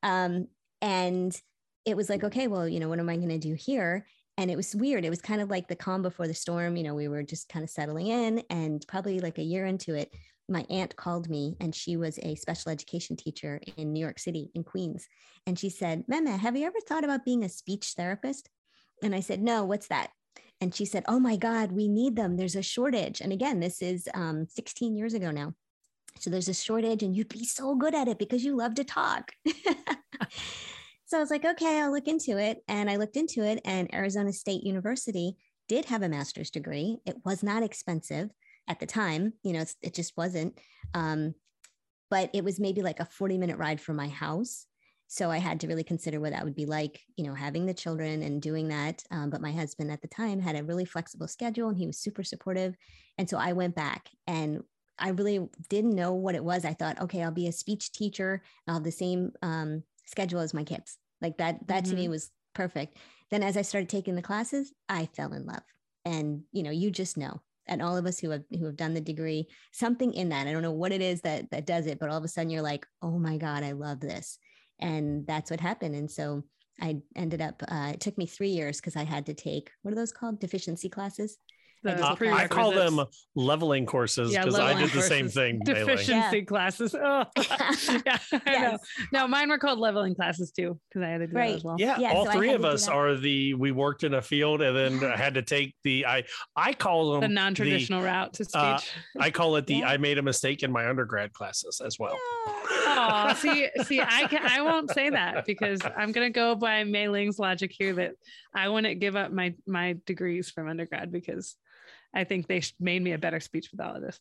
Um, 0.03 0.47
and 0.81 1.39
it 1.85 1.97
was 1.97 2.09
like, 2.09 2.25
okay, 2.25 2.47
well, 2.47 2.67
you 2.67 2.81
know, 2.81 2.89
what 2.89 2.99
am 2.99 3.09
I 3.09 3.17
going 3.17 3.29
to 3.29 3.39
do 3.39 3.55
here? 3.55 4.07
and 4.39 4.51
it 4.51 4.57
was 4.57 4.75
weird. 4.75 5.05
It 5.05 5.11
was 5.11 5.21
kind 5.21 5.41
of 5.41 5.51
like 5.51 5.69
the 5.69 5.77
calm 5.77 6.03
before 6.03 6.27
the 6.27 6.35
storm. 6.35 6.77
You 6.77 6.85
know, 6.85 6.95
we 6.95 7.09
were 7.09 7.23
just 7.23 7.49
kind 7.49 7.63
of 7.63 7.71
settling 7.71 8.07
in, 8.07 8.43
and 8.51 8.85
probably 8.89 9.21
like 9.21 9.39
a 9.39 9.43
year 9.43 9.67
into 9.67 9.95
it, 9.95 10.11
my 10.53 10.67
aunt 10.71 10.95
called 10.97 11.29
me, 11.29 11.57
and 11.61 11.75
she 11.75 11.97
was 11.97 12.19
a 12.23 12.35
special 12.37 12.71
education 12.71 13.17
teacher 13.17 13.61
in 13.77 13.93
New 13.93 14.01
York 14.01 14.19
City, 14.19 14.51
in 14.55 14.65
Queens, 14.65 15.09
and 15.47 15.59
she 15.59 15.69
said, 15.69 16.05
"Mema, 16.11 16.39
have 16.39 16.57
you 16.57 16.67
ever 16.67 16.79
thought 16.87 17.05
about 17.05 17.25
being 17.25 17.43
a 17.43 17.49
speech 17.49 17.95
therapist?" 17.97 18.49
And 19.03 19.15
I 19.15 19.21
said, 19.21 19.43
"No, 19.43 19.65
what's 19.65 19.89
that?" 19.89 20.11
And 20.61 20.75
she 20.75 20.85
said, 20.85 21.05
"Oh 21.09 21.19
my 21.19 21.37
God, 21.37 21.73
we 21.73 21.89
need 21.89 22.17
them. 22.17 22.37
There's 22.37 22.57
a 22.57 22.63
shortage." 22.63 23.21
And 23.21 23.33
again, 23.33 23.61
this 23.61 23.83
is 23.83 24.09
um, 24.15 24.47
16 24.49 24.97
years 24.97 25.15
ago 25.15 25.31
now. 25.31 25.55
So 26.21 26.31
there's 26.31 26.49
a 26.49 26.55
shortage, 26.55 27.03
and 27.03 27.17
you'd 27.17 27.29
be 27.29 27.45
so 27.45 27.75
good 27.75 27.95
at 27.95 28.09
it 28.09 28.19
because 28.19 28.45
you 28.45 28.57
love 28.57 28.75
to 28.75 28.85
talk. 28.85 29.33
So 31.13 31.19
I 31.19 31.21
was 31.21 31.31
like, 31.31 31.45
okay, 31.45 31.79
I'll 31.79 31.93
look 31.93 32.09
into 32.09 32.39
it. 32.39 32.65
And 32.69 32.89
I 32.89 32.97
looked 32.97 33.19
into 33.19 33.45
it, 33.45 33.61
and 33.67 33.93
Arizona 33.93 34.33
State 34.33 34.63
University 34.63 35.37
did 35.69 35.85
have 35.85 36.01
a 36.01 36.09
master's 36.09 36.51
degree. 36.51 37.01
It 37.05 37.17
was 37.23 37.43
not 37.43 37.63
expensive 37.63 38.31
at 38.69 38.81
the 38.81 38.87
time, 38.87 39.35
you 39.43 39.53
know, 39.53 39.65
it 39.83 39.95
just 39.95 40.17
wasn't. 40.17 40.59
Um, 40.95 41.35
but 42.11 42.31
it 42.35 42.45
was 42.45 42.61
maybe 42.61 42.83
like 42.83 43.01
a 43.01 43.07
40 43.07 43.39
minute 43.39 43.59
ride 43.59 43.81
from 43.81 43.97
my 43.97 44.09
house. 44.09 44.67
So 45.09 45.31
I 45.31 45.39
had 45.39 45.61
to 45.61 45.67
really 45.67 45.85
consider 45.85 46.21
what 46.21 46.33
that 46.33 46.45
would 46.45 46.55
be 46.55 46.65
like, 46.65 47.01
you 47.17 47.25
know, 47.25 47.35
having 47.35 47.67
the 47.67 47.75
children 47.75 48.23
and 48.23 48.41
doing 48.41 48.69
that. 48.69 49.03
Um, 49.11 49.29
but 49.29 49.43
my 49.43 49.53
husband 49.53 49.91
at 49.91 50.01
the 50.01 50.09
time 50.09 50.41
had 50.41 50.57
a 50.57 50.65
really 50.65 50.87
flexible 50.87 51.29
schedule 51.29 51.69
and 51.69 51.77
he 51.77 51.87
was 51.87 51.99
super 51.99 52.23
supportive. 52.23 52.75
And 53.19 53.29
so 53.29 53.37
I 53.37 53.53
went 53.53 53.75
back 53.75 54.09
and 54.27 54.63
I 54.99 55.11
really 55.11 55.49
didn't 55.69 55.95
know 55.95 56.15
what 56.15 56.35
it 56.35 56.45
was. 56.45 56.65
I 56.65 56.73
thought, 56.73 57.01
okay, 57.01 57.23
I'll 57.23 57.31
be 57.31 57.49
a 57.49 57.53
speech 57.53 57.93
teacher. 57.93 58.43
I'll 58.67 58.75
have 58.75 58.85
the 58.85 58.91
same 58.91 59.33
um, 59.43 59.83
schedule 60.07 60.41
as 60.41 60.55
my 60.55 60.65
kids. 60.65 60.97
Like 61.21 61.39
that, 61.39 61.67
that 61.69 61.85
mm-hmm. 61.85 61.91
to 61.91 61.97
me 61.97 62.03
mm-hmm. 62.05 62.13
was 62.13 62.31
perfect. 62.55 62.97
Then 63.31 63.43
as 63.43 63.57
I 63.57 63.63
started 63.63 63.89
taking 63.89 64.15
the 64.15 64.23
classes, 64.23 64.73
I 64.89 65.07
fell 65.07 65.33
in 65.33 65.47
love. 65.47 65.63
And 66.05 66.43
you 66.53 66.63
know, 66.63 66.71
you 66.71 66.91
just 66.91 67.17
know. 67.17 67.41
And 67.69 67.81
all 67.81 67.97
of 67.97 68.07
us 68.07 68.19
who 68.19 68.31
have 68.31 68.43
who 68.51 68.65
have 68.67 68.77
done 68.77 68.95
the 68.95 69.01
degree, 69.01 69.47
something 69.73 70.13
in 70.15 70.29
that. 70.31 70.47
I 70.47 70.53
don't 70.53 70.63
know 70.63 70.73
what 70.73 70.93
it 70.93 71.01
is 71.01 71.21
that 71.23 71.51
that 71.51 71.67
does 71.67 71.87
it, 71.87 71.99
but 71.99 72.11
all 72.11 72.19
of 72.19 72.25
a 72.25 72.29
sudden 72.29 72.51
you're 72.51 72.63
like, 72.63 72.87
oh 73.03 73.19
my 73.19 73.37
God, 73.37 73.63
I 73.63 73.73
love 73.73 74.01
this. 74.01 74.39
And 74.81 75.27
that's 75.27 75.51
what 75.51 75.61
happened. 75.61 75.95
And 75.95 76.11
so 76.11 76.43
I 76.81 76.97
ended 77.15 77.41
up, 77.41 77.63
uh, 77.69 77.93
it 77.95 78.01
took 78.01 78.19
me 78.19 78.27
three 78.27 78.49
years 78.49 78.81
because 78.81 78.97
I 78.97 79.05
had 79.05 79.27
to 79.27 79.35
take, 79.35 79.71
what 79.83 79.93
are 79.93 79.97
those 79.97 80.13
called? 80.13 80.41
Deficiency 80.41 80.89
classes. 80.89 81.39
Uh, 81.85 82.17
I 82.33 82.47
call 82.47 82.71
them 82.71 83.01
leveling 83.35 83.87
courses 83.87 84.31
because 84.31 84.57
yeah, 84.57 84.65
I 84.65 84.75
did 84.75 84.91
the 84.91 85.03
same 85.03 85.29
thing. 85.29 85.61
Deficiency 85.65 86.39
yeah. 86.39 86.45
classes. 86.45 86.95
Oh, 86.95 87.25
yeah, 87.37 88.19
I 88.47 88.59
know. 88.59 88.79
No, 89.13 89.29
mine 89.29 89.49
were 89.49 89.59
called 89.59 89.81
leveling 89.81 90.15
classes 90.15 90.53
too 90.53 90.79
because 90.89 91.05
I 91.05 91.11
had 91.11 91.19
to 91.19 91.27
do 91.27 91.37
right. 91.37 91.51
that 91.51 91.57
as 91.57 91.65
well. 91.65 91.77
Yeah, 91.79 91.99
yeah 91.99 92.13
all 92.13 92.27
so 92.27 92.33
three 92.33 92.51
of 92.51 92.65
us 92.65 92.87
are 92.87 93.17
the 93.17 93.55
we 93.55 93.73
worked 93.73 94.05
in 94.05 94.15
a 94.15 94.23
field 94.23 94.63
and 94.63 94.77
then 94.77 95.11
I 95.11 95.17
had 95.17 95.35
to 95.35 95.43
take 95.43 95.75
the 95.83 96.07
I 96.07 96.25
I 96.55 96.73
call 96.73 97.13
them 97.13 97.21
the 97.23 97.29
non-traditional 97.29 98.01
the, 98.01 98.07
route 98.07 98.35
to 98.35 98.43
uh, 98.55 98.77
speech. 98.77 98.91
Uh, 99.19 99.23
I 99.23 99.31
call 99.31 99.57
it 99.57 99.67
the 99.67 99.83
I 99.83 99.97
made 99.97 100.19
a 100.19 100.23
mistake 100.23 100.63
in 100.63 100.71
my 100.71 100.89
undergrad 100.89 101.33
classes 101.33 101.81
as 101.85 101.99
well. 101.99 102.17
Oh, 102.17 103.35
see, 103.39 103.69
see, 103.85 104.01
I 104.01 104.27
can 104.29 104.47
I 104.47 104.63
won't 104.63 104.91
say 104.93 105.11
that 105.11 105.47
because 105.47 105.81
I'm 105.97 106.13
gonna 106.13 106.31
go 106.31 106.55
by 106.55 106.85
Mai 106.85 107.09
Ling's 107.09 107.39
logic 107.39 107.73
here 107.77 107.95
that 107.95 108.13
I 108.55 108.69
wouldn't 108.69 109.01
give 109.01 109.17
up 109.17 109.33
my 109.33 109.55
my 109.67 109.97
degrees 110.07 110.51
from 110.51 110.69
undergrad 110.69 111.11
because 111.11 111.57
I 112.15 112.25
think 112.25 112.47
they 112.47 112.63
made 112.79 113.03
me 113.03 113.13
a 113.13 113.19
better 113.19 113.41
speech 113.41 113.71
pathologist. 113.71 114.21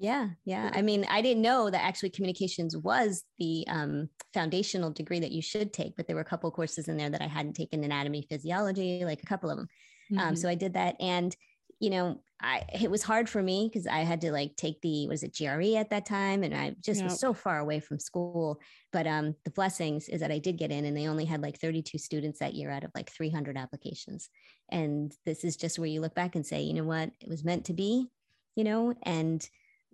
Yeah, 0.00 0.30
yeah. 0.46 0.70
I 0.72 0.80
mean, 0.80 1.04
I 1.10 1.20
didn't 1.20 1.42
know 1.42 1.68
that 1.68 1.84
actually 1.84 2.08
communications 2.08 2.74
was 2.74 3.22
the 3.38 3.66
um, 3.68 4.08
foundational 4.32 4.90
degree 4.90 5.20
that 5.20 5.30
you 5.30 5.42
should 5.42 5.74
take, 5.74 5.94
but 5.94 6.06
there 6.06 6.16
were 6.16 6.22
a 6.22 6.24
couple 6.24 6.50
courses 6.50 6.88
in 6.88 6.96
there 6.96 7.10
that 7.10 7.20
I 7.20 7.26
hadn't 7.26 7.52
taken 7.52 7.84
anatomy, 7.84 8.26
physiology, 8.26 9.04
like 9.04 9.22
a 9.22 9.26
couple 9.26 9.50
of 9.50 9.58
them. 9.58 9.68
Um, 10.12 10.16
mm-hmm. 10.16 10.28
Um, 10.28 10.36
so 10.36 10.48
I 10.48 10.54
did 10.54 10.72
that, 10.72 10.96
and 11.00 11.36
you 11.80 11.90
know, 11.90 12.22
I 12.40 12.64
it 12.80 12.90
was 12.90 13.02
hard 13.02 13.28
for 13.28 13.42
me 13.42 13.68
because 13.70 13.86
I 13.86 13.98
had 13.98 14.22
to 14.22 14.32
like 14.32 14.56
take 14.56 14.80
the 14.80 15.06
was 15.06 15.22
it 15.22 15.36
GRE 15.36 15.76
at 15.76 15.90
that 15.90 16.06
time, 16.06 16.44
and 16.44 16.54
I 16.54 16.74
just 16.80 17.00
yep. 17.00 17.10
was 17.10 17.20
so 17.20 17.34
far 17.34 17.58
away 17.58 17.80
from 17.80 17.98
school. 17.98 18.58
But 18.92 19.06
um, 19.06 19.34
the 19.44 19.50
blessings 19.50 20.08
is 20.08 20.20
that 20.20 20.32
I 20.32 20.38
did 20.38 20.56
get 20.56 20.70
in, 20.70 20.86
and 20.86 20.96
they 20.96 21.08
only 21.08 21.26
had 21.26 21.42
like 21.42 21.58
32 21.58 21.98
students 21.98 22.38
that 22.38 22.54
year 22.54 22.70
out 22.70 22.84
of 22.84 22.90
like 22.94 23.10
300 23.10 23.58
applications. 23.58 24.30
And 24.70 25.14
this 25.24 25.44
is 25.44 25.56
just 25.56 25.78
where 25.78 25.88
you 25.88 26.00
look 26.00 26.14
back 26.14 26.34
and 26.34 26.46
say, 26.46 26.62
you 26.62 26.74
know 26.74 26.84
what, 26.84 27.10
it 27.20 27.28
was 27.28 27.44
meant 27.44 27.66
to 27.66 27.72
be, 27.72 28.08
you 28.56 28.64
know. 28.64 28.94
And 29.02 29.46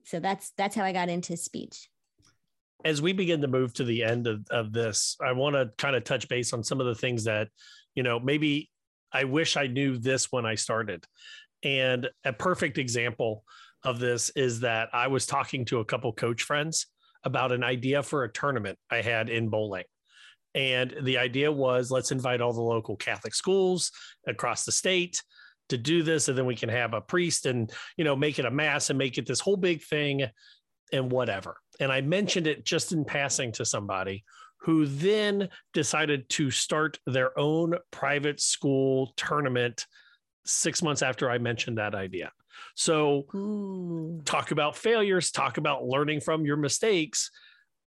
so 0.05 0.21
that's 0.21 0.53
that's 0.57 0.77
how 0.77 0.85
I 0.85 0.93
got 0.93 1.09
into 1.09 1.37
speech. 1.37 1.89
As 2.85 3.03
we 3.03 3.13
begin 3.13 3.41
to 3.41 3.49
move 3.49 3.73
to 3.75 3.85
the 3.85 4.05
end 4.05 4.27
of, 4.27 4.47
of 4.51 4.73
this, 4.73 5.17
I 5.25 5.33
want 5.33 5.57
to 5.57 5.71
kind 5.79 5.97
of 5.97 6.05
touch 6.05 6.29
base 6.29 6.53
on 6.53 6.63
some 6.63 6.81
of 6.81 6.87
the 6.87 6.95
things 6.95 7.25
that, 7.25 7.49
you 7.95 8.03
know, 8.03 8.21
maybe 8.21 8.71
I 9.13 9.25
wish 9.25 9.57
I 9.57 9.67
knew 9.67 9.99
this 9.99 10.31
when 10.31 10.47
I 10.47 10.55
started. 10.55 11.05
And 11.63 12.09
a 12.25 12.33
perfect 12.33 12.79
example 12.79 13.45
of 13.83 13.99
this 13.99 14.31
is 14.37 14.61
that 14.61 14.91
I 14.93 15.09
was 15.09 15.27
talking 15.27 15.65
to 15.67 15.81
a 15.81 15.85
couple 15.85 16.13
coach 16.13 16.43
friends 16.43 16.87
about 17.25 17.51
an 17.51 17.65
idea 17.65 18.03
for 18.03 18.25
a 18.25 18.33
tournament 18.33 18.79
I 18.91 19.01
had 19.01 19.29
in 19.29 19.49
bowling. 19.49 19.85
And 20.57 20.95
the 21.03 21.19
idea 21.19 21.53
was 21.53 21.91
let's 21.91 22.11
invite 22.11 22.41
all 22.41 22.55
the 22.55 22.63
local 22.63 22.97
Catholic 22.97 23.35
schools 23.35 23.93
across 24.27 24.65
the 24.65 24.73
state 24.73 25.23
to 25.69 25.77
do 25.77 26.03
this. 26.03 26.29
And 26.29 26.37
then 26.37 26.47
we 26.47 26.57
can 26.57 26.71
have 26.71 26.95
a 26.95 27.01
priest 27.01 27.45
and, 27.45 27.71
you 27.97 28.05
know, 28.05 28.17
make 28.17 28.39
it 28.39 28.47
a 28.47 28.51
mass 28.51 28.89
and 28.89 28.99
make 28.99 29.19
it 29.19 29.27
this 29.27 29.41
whole 29.41 29.59
big 29.59 29.83
thing 29.83 30.25
and 30.93 31.13
whatever. 31.13 31.59
And 31.79 31.93
I 31.93 32.01
mentioned 32.01 32.47
it 32.47 32.65
just 32.65 32.93
in 32.93 33.05
passing 33.05 33.53
to 33.53 33.67
somebody 33.67 34.25
who 34.61 34.87
then 34.87 35.51
decided 35.75 36.29
to 36.31 36.51
start 36.51 36.99
their 37.07 37.39
own 37.39 37.75
private 37.91 38.41
school 38.41 39.13
tournament 39.17 39.87
six 40.47 40.83
months 40.83 41.03
after 41.03 41.31
I 41.31 41.37
mentioned 41.39 41.77
that 41.77 41.95
idea. 41.95 42.33
So, 42.75 43.27
Ooh. 43.35 44.23
talk 44.25 44.53
about 44.53 44.77
failures, 44.77 45.31
talk 45.31 45.59
about 45.59 45.85
learning 45.85 46.21
from 46.21 46.47
your 46.47 46.57
mistakes. 46.57 47.31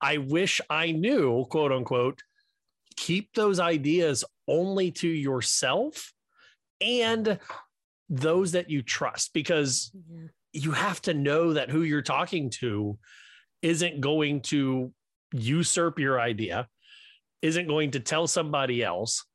I 0.02 0.18
wish 0.18 0.60
I 0.70 0.92
knew, 0.92 1.46
quote 1.50 1.72
unquote, 1.72 2.22
keep 2.98 3.34
those 3.34 3.60
ideas 3.60 4.26
only 4.48 4.92
to 4.92 5.08
yourself 5.08 6.12
and 6.82 7.40
those 8.10 8.52
that 8.54 8.70
you 8.70 8.82
trust 8.82 9.34
because 9.34 9.92
yeah. 10.12 10.28
you 10.54 10.72
have 10.72 11.02
to 11.04 11.14
know 11.14 11.54
that 11.54 11.70
who 11.70 11.84
you're 11.84 12.02
talking 12.02 12.50
to 12.50 12.98
isn't 13.62 14.02
going 14.02 14.42
to 14.42 14.92
usurp 15.34 16.00
your 16.00 16.20
idea, 16.20 16.68
isn't 17.42 17.68
going 17.68 17.92
to 17.92 18.00
tell 18.00 18.28
somebody 18.28 18.84
else. 18.84 19.26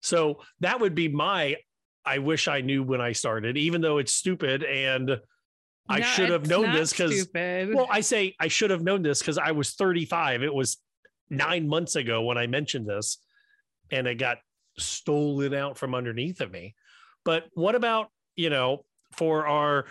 So 0.00 0.40
that 0.60 0.80
would 0.80 0.94
be 0.94 1.08
my 1.08 1.56
I 2.04 2.18
wish 2.18 2.48
I 2.48 2.62
knew 2.62 2.82
when 2.82 3.00
I 3.00 3.12
started, 3.12 3.56
even 3.56 3.80
though 3.80 3.98
it's 3.98 4.12
stupid 4.12 4.64
and 4.64 5.20
I 5.88 6.00
No, 6.00 6.04
should 6.04 6.30
have 6.30 6.48
known 6.48 6.72
this 6.72 6.92
because 6.92 7.28
well, 7.34 7.86
I 7.90 8.00
say 8.00 8.34
I 8.40 8.48
should 8.48 8.70
have 8.70 8.82
known 8.82 9.02
this 9.02 9.20
because 9.20 9.38
I 9.38 9.52
was 9.52 9.74
35. 9.74 10.42
It 10.42 10.52
was 10.52 10.78
nine 11.32 11.66
months 11.68 11.96
ago 11.96 12.22
when 12.22 12.38
I 12.38 12.46
mentioned 12.46 12.88
this, 12.88 13.18
and 13.90 14.06
it 14.06 14.16
got 14.16 14.38
stolen 14.78 15.54
out 15.54 15.76
from 15.78 15.94
underneath 15.94 16.40
of 16.40 16.50
me. 16.50 16.74
But 17.24 17.46
what 17.54 17.74
about 17.74 18.08
you 18.36 18.50
know 18.50 18.84
for 19.12 19.46
our 19.46 19.86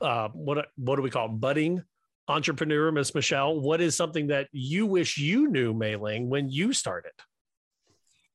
uh, 0.00 0.28
what 0.28 0.68
what 0.76 0.96
do 0.96 1.02
we 1.02 1.10
call 1.10 1.28
budding 1.28 1.82
entrepreneur, 2.28 2.92
Miss 2.92 3.14
Michelle? 3.14 3.58
What 3.58 3.80
is 3.80 3.96
something 3.96 4.28
that 4.28 4.48
you 4.52 4.86
wish 4.86 5.18
you 5.18 5.48
knew, 5.48 5.74
Mai 5.74 5.96
Ling, 5.96 6.28
when 6.28 6.48
you 6.48 6.72
started? 6.72 7.12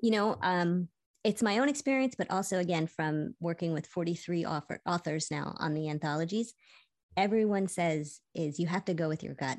you 0.04 0.12
know 0.12 0.38
um 0.44 0.90
it's 1.24 1.42
my 1.42 1.58
own 1.58 1.70
experience 1.70 2.14
but 2.16 2.30
also 2.30 2.60
again 2.60 2.86
from 2.86 3.34
working 3.40 3.72
with 3.72 3.88
43 3.88 4.46
author, 4.46 4.82
authors 4.86 5.32
now 5.32 5.56
on 5.58 5.74
the 5.74 5.90
anthologies 5.90 6.54
everyone 7.16 7.68
says 7.68 8.20
is 8.36 8.60
you 8.60 8.68
have 8.68 8.86
to 8.86 8.94
go 8.94 9.08
with 9.08 9.24
your 9.24 9.34
gut 9.34 9.58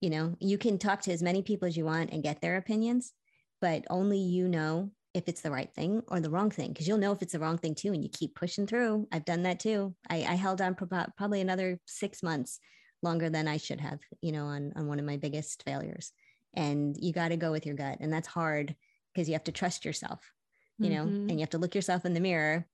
you 0.00 0.10
know 0.10 0.34
you 0.40 0.58
can 0.58 0.78
talk 0.78 1.00
to 1.02 1.12
as 1.12 1.22
many 1.22 1.42
people 1.42 1.66
as 1.66 1.76
you 1.76 1.84
want 1.84 2.10
and 2.12 2.22
get 2.22 2.40
their 2.40 2.56
opinions 2.56 3.12
but 3.60 3.84
only 3.90 4.18
you 4.18 4.48
know 4.48 4.90
if 5.14 5.28
it's 5.28 5.40
the 5.40 5.50
right 5.50 5.72
thing 5.74 6.02
or 6.08 6.20
the 6.20 6.28
wrong 6.28 6.50
thing 6.50 6.68
because 6.68 6.86
you'll 6.86 6.98
know 6.98 7.12
if 7.12 7.22
it's 7.22 7.32
the 7.32 7.38
wrong 7.38 7.56
thing 7.56 7.74
too 7.74 7.92
and 7.92 8.02
you 8.02 8.10
keep 8.12 8.34
pushing 8.34 8.66
through. 8.66 9.08
I've 9.10 9.24
done 9.24 9.44
that 9.44 9.60
too. 9.60 9.94
I, 10.10 10.16
I 10.16 10.34
held 10.34 10.60
on 10.60 10.76
about 10.78 11.16
probably 11.16 11.40
another 11.40 11.80
six 11.86 12.22
months 12.22 12.60
longer 13.02 13.30
than 13.30 13.46
i 13.48 13.56
should 13.56 13.80
have 13.80 14.00
you 14.20 14.32
know 14.32 14.46
on, 14.46 14.72
on 14.76 14.86
one 14.86 14.98
of 14.98 15.04
my 15.06 15.16
biggest 15.16 15.62
failures. 15.64 16.12
And 16.54 16.96
you 16.98 17.12
got 17.12 17.28
to 17.28 17.36
go 17.36 17.50
with 17.50 17.66
your 17.66 17.76
gut 17.76 17.98
and 18.00 18.12
that's 18.12 18.28
hard 18.28 18.76
because 19.14 19.28
you 19.28 19.34
have 19.34 19.44
to 19.44 19.52
trust 19.52 19.84
yourself 19.84 20.32
you 20.80 20.90
know 20.90 21.06
Mhm. 21.06 21.30
and 21.30 21.32
you 21.32 21.40
have 21.40 21.50
to 21.50 21.58
look 21.58 21.74
yourself 21.74 22.04
in 22.04 22.12
the 22.12 22.20
mirror 22.20 22.66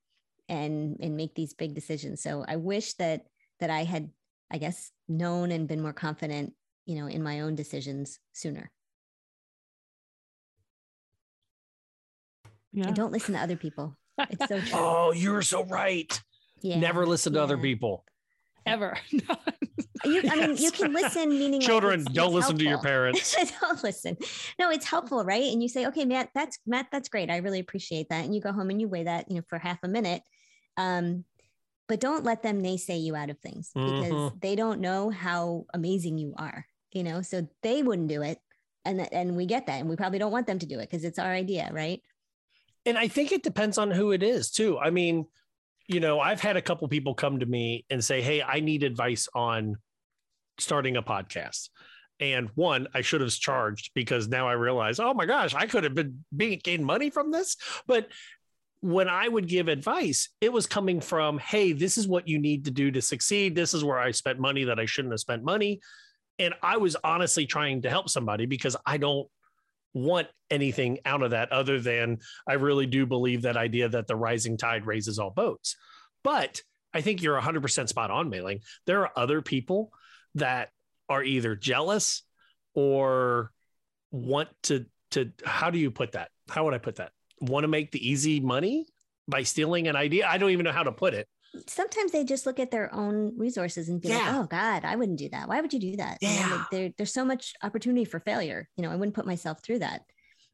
and 0.49 0.97
and 1.01 1.16
make 1.16 1.35
these 1.35 1.55
big 1.55 1.75
decisions. 1.75 2.23
So 2.23 2.45
i 2.49 2.57
wish 2.57 2.95
that 2.95 3.27
that 3.61 3.70
i 3.70 3.85
had 3.85 4.11
i 4.51 4.59
guess 4.59 4.91
known 5.09 5.53
and 5.53 5.68
been 5.68 5.81
more 5.83 5.93
confident 5.93 6.55
you 6.87 6.97
know 7.01 7.07
in 7.07 7.22
my 7.22 7.41
own 7.41 7.55
decisions 7.55 8.18
sooner 8.33 8.70
Yeah. 12.72 12.87
and 12.87 12.97
don't 12.97 13.12
listen 13.12 13.35
to 13.35 13.41
other 13.41 13.57
people 13.57 13.97
it's 14.18 14.49
so 14.49 14.61
true 14.66 14.70
Oh, 14.72 15.12
you're 15.12 15.43
so 15.43 15.64
right. 15.64 16.20
yeah 16.62 16.78
Never 16.78 17.07
listen 17.07 17.33
to 17.35 17.43
other 17.43 17.59
people. 17.59 18.05
Ever. 18.64 18.97
you, 19.11 19.22
I 20.30 20.37
mean, 20.47 20.57
you 20.57 20.70
can 20.70 20.93
listen, 20.93 21.30
meaning 21.30 21.61
like, 21.61 21.66
Children, 21.68 22.01
it's- 22.03 22.14
don't 22.14 22.26
it's 22.28 22.35
listen 22.35 22.59
to 22.59 22.64
your 22.64 22.78
parents. 22.91 23.35
don't 23.61 23.83
listen. 23.83 24.16
No, 24.59 24.70
it's 24.70 24.87
helpful, 24.87 25.24
right? 25.24 25.43
And 25.53 25.61
you 25.61 25.68
say, 25.68 25.87
okay, 25.87 26.05
Matt, 26.05 26.28
that's 26.33 26.59
Matt, 26.64 26.87
that's 26.93 27.09
great. 27.09 27.28
I 27.28 27.39
really 27.39 27.59
appreciate 27.59 28.09
that. 28.11 28.24
And 28.24 28.33
you 28.35 28.41
go 28.41 28.53
home 28.53 28.70
and 28.70 28.80
you 28.80 28.87
weigh 28.89 29.03
that, 29.05 29.28
you 29.28 29.37
know, 29.37 29.43
for 29.49 29.59
half 29.59 29.78
a 29.83 29.89
minute. 29.89 30.22
Um, 30.76 31.24
but 31.89 31.99
don't 31.99 32.22
let 32.24 32.45
them 32.45 32.62
naysay 32.62 33.03
you 33.03 33.16
out 33.16 33.30
of 33.30 33.39
things 33.41 33.70
because 33.74 34.12
Mhm. 34.12 34.41
they 34.41 34.55
don't 34.55 34.80
know 34.80 35.11
how 35.11 35.64
amazing 35.74 36.18
you 36.18 36.35
are, 36.39 36.64
you 36.93 37.03
know, 37.03 37.22
so 37.22 37.47
they 37.62 37.82
wouldn't 37.82 38.09
do 38.09 38.22
it. 38.22 38.38
And, 38.84 39.12
and 39.12 39.36
we 39.36 39.47
get 39.47 39.66
that. 39.66 39.80
And 39.80 39.88
we 39.88 39.97
probably 39.97 40.18
don't 40.18 40.32
want 40.32 40.47
them 40.47 40.59
to 40.59 40.66
do 40.66 40.78
it 40.78 40.90
because 40.90 41.05
it's 41.05 41.18
our 41.18 41.30
idea, 41.30 41.70
right? 41.72 42.03
and 42.84 42.99
I 42.99 43.09
think 43.09 43.32
it 43.32 43.43
depends 43.43 43.78
on 43.78 43.90
who 43.90 44.12
it 44.12 44.22
is 44.22 44.51
too. 44.51 44.78
I 44.78 44.90
mean, 44.90 45.26
you 45.86 46.01
know, 46.01 46.20
I've 46.20 46.40
had 46.40 46.57
a 46.57 46.62
couple 46.62 46.86
people 46.88 47.14
come 47.14 47.40
to 47.40 47.47
me 47.47 47.84
and 47.90 48.05
say, 48.05 48.22
"Hey, 48.22 48.43
I 48.43 48.61
need 48.61 48.82
advice 48.82 49.28
on 49.34 49.76
starting 50.59 50.97
a 50.97 51.03
podcast." 51.03 51.68
And 52.20 52.51
one, 52.55 52.88
I 52.95 53.01
should 53.01 53.20
have 53.20 53.32
charged 53.32 53.90
because 53.95 54.28
now 54.28 54.47
I 54.47 54.53
realize, 54.53 55.01
oh 55.01 55.12
my 55.12 55.26
gosh, 55.26 55.55
I 55.55 55.66
could 55.66 55.82
have 55.84 55.95
been 55.95 56.24
being 56.36 56.61
gained 56.62 56.84
money 56.84 57.11
from 57.11 57.32
this. 57.32 57.57
But 57.86 58.09
when 58.80 59.09
I 59.09 59.26
would 59.26 59.49
give 59.49 59.68
advice, 59.68 60.28
it 60.40 60.53
was 60.53 60.66
coming 60.66 61.01
from, 61.01 61.38
"Hey, 61.38 61.72
this 61.72 61.99
is 61.99 62.09
what 62.09 62.28
you 62.28 62.38
need 62.38 62.64
to 62.66 62.70
do 62.70 62.90
to 62.90 63.03
succeed. 63.03 63.55
This 63.55 63.74
is 63.74 63.84
where 63.84 63.99
I 63.99 64.11
spent 64.11 64.38
money 64.38 64.64
that 64.64 64.80
I 64.80 64.86
shouldn't 64.86 65.12
have 65.12 65.20
spent 65.20 65.45
money." 65.45 65.80
And 66.39 66.55
I 66.62 66.78
was 66.78 66.97
honestly 67.05 67.47
trying 67.47 67.83
to 67.83 67.91
help 67.91 68.09
somebody 68.09 68.47
because 68.47 68.76
I 68.87 68.97
don't 68.97 69.28
want 69.95 70.28
anything 70.51 70.99
out 71.05 71.22
of 71.22 71.33
that 71.33 71.53
other 71.53 71.78
than 71.78 72.18
I 72.49 72.55
really 72.55 72.87
do 72.87 73.07
believe 73.07 73.43
that 73.43 73.57
idea 73.57 73.89
that 73.89 74.07
the 74.07 74.16
rising 74.16 74.57
tide 74.57 74.87
raises 74.87 75.18
all 75.18 75.30
boats. 75.30 75.76
But 76.24 76.62
I 76.95 77.01
think 77.01 77.22
you're 77.22 77.41
100% 77.41 77.89
spot 77.89 78.11
on, 78.11 78.30
Mai 78.30 78.41
Ling. 78.41 78.61
There 78.87 79.01
are 79.03 79.11
other 79.16 79.43
people 79.43 79.93
that 80.35 80.70
are 81.09 81.22
either 81.22 81.55
jealous 81.55 82.22
or 82.74 83.51
want 84.11 84.49
to 84.64 84.87
to 85.11 85.30
how 85.45 85.70
do 85.70 85.78
you 85.78 85.91
put 85.91 86.12
that? 86.12 86.30
How 86.49 86.64
would 86.64 86.74
I 86.74 86.78
put 86.78 86.97
that? 86.97 87.12
Want 87.41 87.64
to 87.64 87.68
make 87.68 87.93
the 87.93 88.09
easy 88.09 88.41
money 88.41 88.87
by 89.28 89.43
stealing 89.43 89.89
an 89.89 89.97
idea? 89.97 90.26
I 90.26 90.39
don't 90.39 90.51
even 90.51 90.64
know 90.64 90.72
how 90.72 90.85
to 90.85 90.93
put 90.93 91.12
it. 91.12 91.28
Sometimes 91.66 92.12
they 92.12 92.24
just 92.24 92.46
look 92.46 92.59
at 92.59 92.70
their 92.70 92.92
own 92.94 93.36
resources 93.36 93.88
and 93.88 94.00
be 94.00 94.09
like, 94.09 94.22
oh 94.26 94.44
God, 94.44 94.84
I 94.84 94.96
wouldn't 94.96 95.18
do 95.18 95.28
that. 95.30 95.48
Why 95.48 95.61
would 95.61 95.72
you 95.72 95.80
do 95.80 95.96
that? 95.96 96.18
You 96.22 96.28
know, 96.28 96.34
Yeah. 96.34 96.57
like, 96.57 96.70
there, 96.70 96.90
there's 96.96 97.12
so 97.12 97.24
much 97.24 97.55
opportunity 97.62 98.05
for 98.05 98.20
failure. 98.20 98.68
You 98.76 98.82
know, 98.84 98.90
I 98.90 98.96
wouldn't 98.96 99.14
put 99.14 99.26
myself 99.26 99.62
through 99.62 99.80
that. 99.80 100.03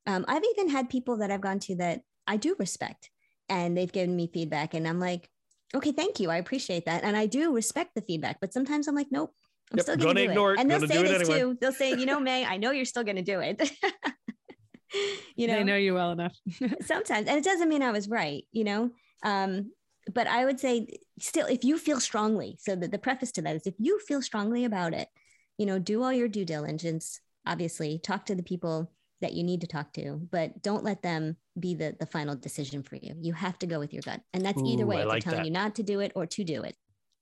Um, 0.06 0.24
I've 0.26 0.42
even 0.56 0.68
had 0.70 0.88
people 0.88 1.18
that 1.18 1.30
I've 1.30 1.40
gone 1.40 1.60
to 1.60 1.76
that 1.76 2.00
I 2.26 2.36
do 2.36 2.56
respect 2.58 3.10
and 3.48 3.76
they've 3.76 3.92
given 3.92 4.16
me 4.16 4.30
feedback 4.32 4.74
and 4.74 4.88
I'm 4.88 4.98
like, 4.98 5.28
okay, 5.74 5.92
thank 5.92 6.18
you. 6.18 6.30
I 6.30 6.38
appreciate 6.38 6.86
that. 6.86 7.04
And 7.04 7.16
I 7.16 7.26
do 7.26 7.54
respect 7.54 7.90
the 7.94 8.02
feedback, 8.02 8.38
but 8.40 8.52
sometimes 8.52 8.88
I'm 8.88 8.94
like, 8.94 9.08
nope, 9.10 9.32
I'm 9.70 9.76
Yep, 9.78 9.82
still 9.84 9.96
gonna 9.96 10.14
going 10.14 10.16
to 10.16 10.32
ignore 10.32 10.54
it, 10.54 10.60
And 10.60 10.70
they'll 10.70 10.78
gonna 10.80 10.88
say 10.88 10.94
do 10.94 11.04
it 11.04 11.08
this 11.18 11.28
anyway. 11.28 11.40
too. 11.40 11.58
They'll 11.60 11.72
say, 11.72 11.94
you 11.94 12.06
know, 12.06 12.18
Mai, 12.20 12.44
I 12.44 12.56
know 12.56 12.70
you're 12.70 12.84
still 12.86 13.04
going 13.04 13.16
to 13.16 13.22
do 13.22 13.40
it. 13.40 13.60
you 15.36 15.46
know, 15.46 15.54
they 15.54 15.64
know 15.64 15.76
you 15.76 15.94
well 15.94 16.12
enough. 16.12 16.34
sometimes 16.82 17.28
and 17.28 17.36
it 17.38 17.44
doesn't 17.44 17.68
mean 17.68 17.82
i 17.82 17.90
was 17.90 18.08
right 18.08 18.44
you 18.52 18.64
know 18.64 18.90
um 19.22 19.70
but 20.12 20.26
i 20.26 20.44
would 20.44 20.58
say 20.60 20.86
still 21.18 21.46
if 21.46 21.64
you 21.64 21.78
feel 21.78 22.00
strongly 22.00 22.56
so 22.60 22.74
the, 22.74 22.88
the 22.88 22.98
preface 22.98 23.32
to 23.32 23.42
that 23.42 23.56
is 23.56 23.66
if 23.66 23.74
you 23.78 23.98
feel 24.00 24.22
strongly 24.22 24.64
about 24.64 24.92
it 24.92 25.08
you 25.56 25.66
know 25.66 25.78
do 25.78 26.02
all 26.02 26.12
your 26.12 26.28
due 26.28 26.44
diligence 26.44 27.20
obviously 27.46 27.98
talk 27.98 28.26
to 28.26 28.34
the 28.34 28.42
people 28.42 28.90
that 29.20 29.32
you 29.32 29.42
need 29.42 29.60
to 29.60 29.66
talk 29.66 29.92
to 29.92 30.20
but 30.30 30.62
don't 30.62 30.84
let 30.84 31.02
them 31.02 31.36
be 31.58 31.74
the 31.74 31.96
the 31.98 32.06
final 32.06 32.36
decision 32.36 32.82
for 32.82 32.96
you 32.96 33.14
you 33.20 33.32
have 33.32 33.58
to 33.58 33.66
go 33.66 33.78
with 33.78 33.92
your 33.92 34.02
gut 34.02 34.20
and 34.32 34.44
that's 34.44 34.62
either 34.64 34.86
way 34.86 35.00
I 35.00 35.04
like 35.04 35.24
telling 35.24 35.40
that. 35.40 35.46
you 35.46 35.50
not 35.52 35.74
to 35.76 35.82
do 35.82 36.00
it 36.00 36.12
or 36.14 36.26
to 36.26 36.44
do 36.44 36.62
it 36.62 36.76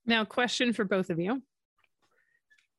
Now, 0.04 0.24
question 0.24 0.72
for 0.72 0.84
both 0.84 1.10
of 1.10 1.18
you. 1.18 1.42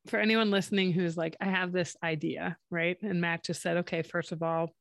For 0.08 0.18
anyone 0.20 0.51
listening 0.51 0.93
who's 0.93 1.18
like, 1.18 1.36
I 1.41 1.45
have 1.45 1.74
this 1.74 1.97
idea, 2.01 2.58
right? 2.72 2.95
And 3.01 3.20
Matt 3.20 3.43
just 3.43 3.62
said, 3.62 3.78
okay, 3.78 4.01
first 4.01 4.32
of 4.32 4.41
all, 4.41 4.74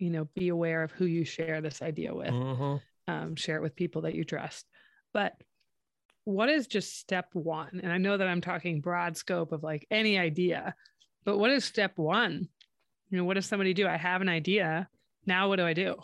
you 0.00 0.10
know, 0.10 0.26
be 0.34 0.48
aware 0.48 0.82
of 0.82 0.90
who 0.90 1.04
you 1.04 1.24
share 1.24 1.60
this 1.60 1.80
idea 1.80 2.12
with, 2.12 2.30
Mhm. 2.30 2.80
Um, 3.08 3.36
share 3.36 3.56
it 3.56 3.62
with 3.62 3.76
people 3.76 4.02
that 4.02 4.14
you 4.14 4.24
trust. 4.24 4.66
But 5.12 5.34
what 6.24 6.48
is 6.48 6.66
just 6.66 6.98
step 6.98 7.28
one? 7.34 7.80
And 7.82 7.92
I 7.92 7.98
know 7.98 8.16
that 8.16 8.26
I'm 8.28 8.40
talking 8.40 8.80
broad 8.80 9.16
scope 9.16 9.52
of 9.52 9.62
like 9.62 9.86
any 9.90 10.18
idea, 10.18 10.74
but 11.24 11.38
what 11.38 11.50
is 11.50 11.64
step 11.64 11.98
one? 11.98 12.48
You 13.10 13.18
know, 13.18 13.24
what 13.24 13.34
does 13.34 13.46
somebody 13.46 13.74
do? 13.74 13.86
I 13.86 13.96
have 13.96 14.22
an 14.22 14.28
idea. 14.28 14.88
Now, 15.26 15.48
what 15.48 15.56
do 15.56 15.66
I 15.66 15.74
do? 15.74 15.96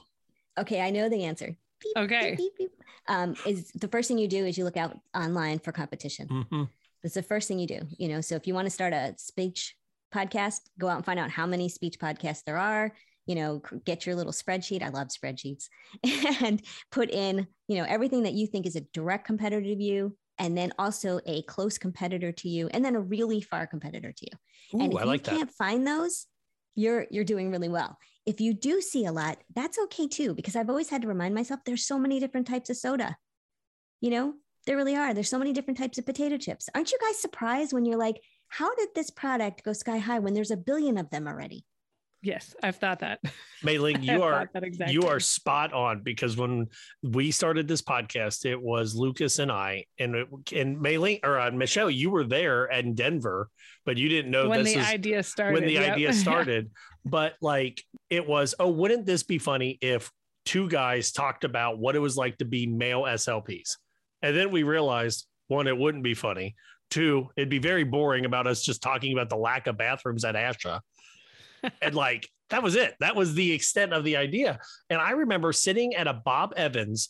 okay 0.58 0.80
i 0.80 0.90
know 0.90 1.08
the 1.08 1.24
answer 1.24 1.56
Beep, 1.80 1.96
Okay. 1.96 2.34
beep, 2.36 2.38
beep, 2.58 2.70
beep. 2.70 2.82
Um, 3.08 3.36
is 3.46 3.70
the 3.70 3.86
first 3.88 4.08
thing 4.08 4.18
you 4.18 4.26
do 4.28 4.44
is 4.44 4.58
you 4.58 4.64
look 4.64 4.76
out 4.76 4.98
online 5.14 5.60
for 5.60 5.70
competition 5.72 6.26
Mhm. 6.28 6.68
That's 7.02 7.14
the 7.14 7.22
first 7.22 7.48
thing 7.48 7.58
you 7.58 7.66
do. 7.66 7.80
You 7.96 8.08
know, 8.08 8.20
so 8.20 8.34
if 8.34 8.46
you 8.46 8.52
want 8.52 8.66
to 8.66 8.70
start 8.70 8.92
a 8.92 9.14
speech 9.16 9.76
podcast, 10.12 10.60
go 10.78 10.88
out 10.88 10.96
and 10.96 11.04
find 11.06 11.18
out 11.18 11.30
how 11.30 11.46
many 11.46 11.68
speech 11.70 11.98
podcasts 11.98 12.44
there 12.44 12.58
are. 12.58 12.92
You 13.26 13.34
know, 13.36 13.62
get 13.84 14.06
your 14.06 14.16
little 14.16 14.32
spreadsheet. 14.32 14.82
I 14.82 14.88
love 14.88 15.08
spreadsheets 15.08 15.68
and 16.42 16.62
put 16.90 17.10
in, 17.10 17.46
you 17.68 17.76
know, 17.76 17.84
everything 17.84 18.24
that 18.24 18.32
you 18.32 18.46
think 18.46 18.66
is 18.66 18.76
a 18.76 18.80
direct 18.92 19.26
competitor 19.26 19.62
to 19.62 19.82
you, 19.82 20.16
and 20.38 20.56
then 20.56 20.72
also 20.78 21.20
a 21.26 21.42
close 21.42 21.78
competitor 21.78 22.32
to 22.32 22.48
you, 22.48 22.68
and 22.72 22.84
then 22.84 22.96
a 22.96 23.00
really 23.00 23.40
far 23.40 23.66
competitor 23.66 24.12
to 24.12 24.26
you. 24.26 24.80
and 24.80 24.92
Ooh, 24.92 24.96
if 24.96 25.02
I 25.02 25.04
like 25.04 25.26
you 25.26 25.32
that. 25.32 25.36
can't 25.36 25.50
find 25.52 25.86
those, 25.86 26.26
you're 26.74 27.06
you're 27.10 27.24
doing 27.24 27.50
really 27.50 27.68
well. 27.68 27.96
If 28.26 28.40
you 28.40 28.54
do 28.54 28.80
see 28.80 29.06
a 29.06 29.12
lot, 29.12 29.38
that's 29.54 29.78
okay 29.78 30.08
too, 30.08 30.34
because 30.34 30.56
I've 30.56 30.70
always 30.70 30.90
had 30.90 31.02
to 31.02 31.08
remind 31.08 31.34
myself 31.34 31.60
there's 31.64 31.86
so 31.86 31.98
many 31.98 32.20
different 32.20 32.46
types 32.46 32.70
of 32.70 32.76
soda. 32.76 33.16
You 34.00 34.10
know, 34.10 34.34
there 34.66 34.76
really 34.76 34.96
are. 34.96 35.14
There's 35.14 35.28
so 35.28 35.38
many 35.38 35.52
different 35.52 35.78
types 35.78 35.98
of 35.98 36.06
potato 36.06 36.36
chips. 36.36 36.68
Aren't 36.74 36.92
you 36.92 36.98
guys 37.00 37.18
surprised 37.18 37.72
when 37.72 37.84
you're 37.84 37.98
like, 37.98 38.20
how 38.48 38.74
did 38.74 38.88
this 38.94 39.10
product 39.10 39.64
go 39.64 39.72
sky 39.72 39.98
high 39.98 40.18
when 40.18 40.34
there's 40.34 40.50
a 40.50 40.56
billion 40.56 40.98
of 40.98 41.10
them 41.10 41.26
already? 41.26 41.64
Yes, 42.22 42.54
I've 42.62 42.76
thought 42.76 42.98
that. 43.00 43.20
Mai 43.62 43.78
Ling, 43.78 44.02
you 44.02 44.22
are 44.22 44.32
thought 44.32 44.52
that 44.52 44.64
exact 44.64 44.92
you 44.92 45.02
are 45.04 45.18
spot 45.20 45.72
on 45.72 46.02
because 46.02 46.36
when 46.36 46.66
we 47.02 47.30
started 47.30 47.66
this 47.66 47.80
podcast, 47.80 48.44
it 48.44 48.60
was 48.60 48.94
Lucas 48.94 49.38
and 49.38 49.50
I, 49.50 49.86
and 49.98 50.14
it, 50.14 50.28
and 50.54 50.80
Mai 50.80 50.96
Ling 50.96 51.20
or 51.22 51.38
uh, 51.38 51.50
Michelle, 51.50 51.90
you 51.90 52.10
were 52.10 52.24
there 52.24 52.66
in 52.66 52.94
Denver, 52.94 53.48
but 53.86 53.96
you 53.96 54.08
didn't 54.08 54.30
know 54.30 54.48
when 54.48 54.64
the 54.64 54.76
is 54.76 54.86
idea 54.86 55.22
started. 55.22 55.54
when 55.54 55.66
the 55.66 55.74
yep. 55.74 55.92
idea 55.92 56.12
started. 56.14 56.70
but 57.06 57.34
like 57.40 57.82
it 58.10 58.26
was, 58.26 58.54
oh, 58.58 58.68
wouldn't 58.68 59.06
this 59.06 59.22
be 59.22 59.38
funny 59.38 59.78
if 59.80 60.10
two 60.44 60.68
guys 60.68 61.12
talked 61.12 61.44
about 61.44 61.78
what 61.78 61.96
it 61.96 62.00
was 62.00 62.16
like 62.16 62.36
to 62.38 62.44
be 62.44 62.66
male 62.66 63.02
SLPs, 63.02 63.76
and 64.20 64.36
then 64.36 64.50
we 64.50 64.62
realized 64.62 65.26
one, 65.48 65.66
it 65.66 65.76
wouldn't 65.76 66.04
be 66.04 66.14
funny. 66.14 66.54
Two, 66.90 67.28
it'd 67.36 67.48
be 67.48 67.58
very 67.58 67.84
boring 67.84 68.24
about 68.24 68.46
us 68.46 68.62
just 68.62 68.82
talking 68.82 69.12
about 69.12 69.30
the 69.30 69.36
lack 69.36 69.68
of 69.68 69.78
bathrooms 69.78 70.24
at 70.24 70.34
ASHA 70.34 70.80
and 71.82 71.94
like 71.94 72.28
that 72.50 72.62
was 72.62 72.76
it 72.76 72.94
that 73.00 73.16
was 73.16 73.34
the 73.34 73.52
extent 73.52 73.92
of 73.92 74.04
the 74.04 74.16
idea 74.16 74.58
and 74.88 75.00
i 75.00 75.10
remember 75.10 75.52
sitting 75.52 75.94
at 75.94 76.06
a 76.06 76.14
bob 76.14 76.52
evans 76.56 77.08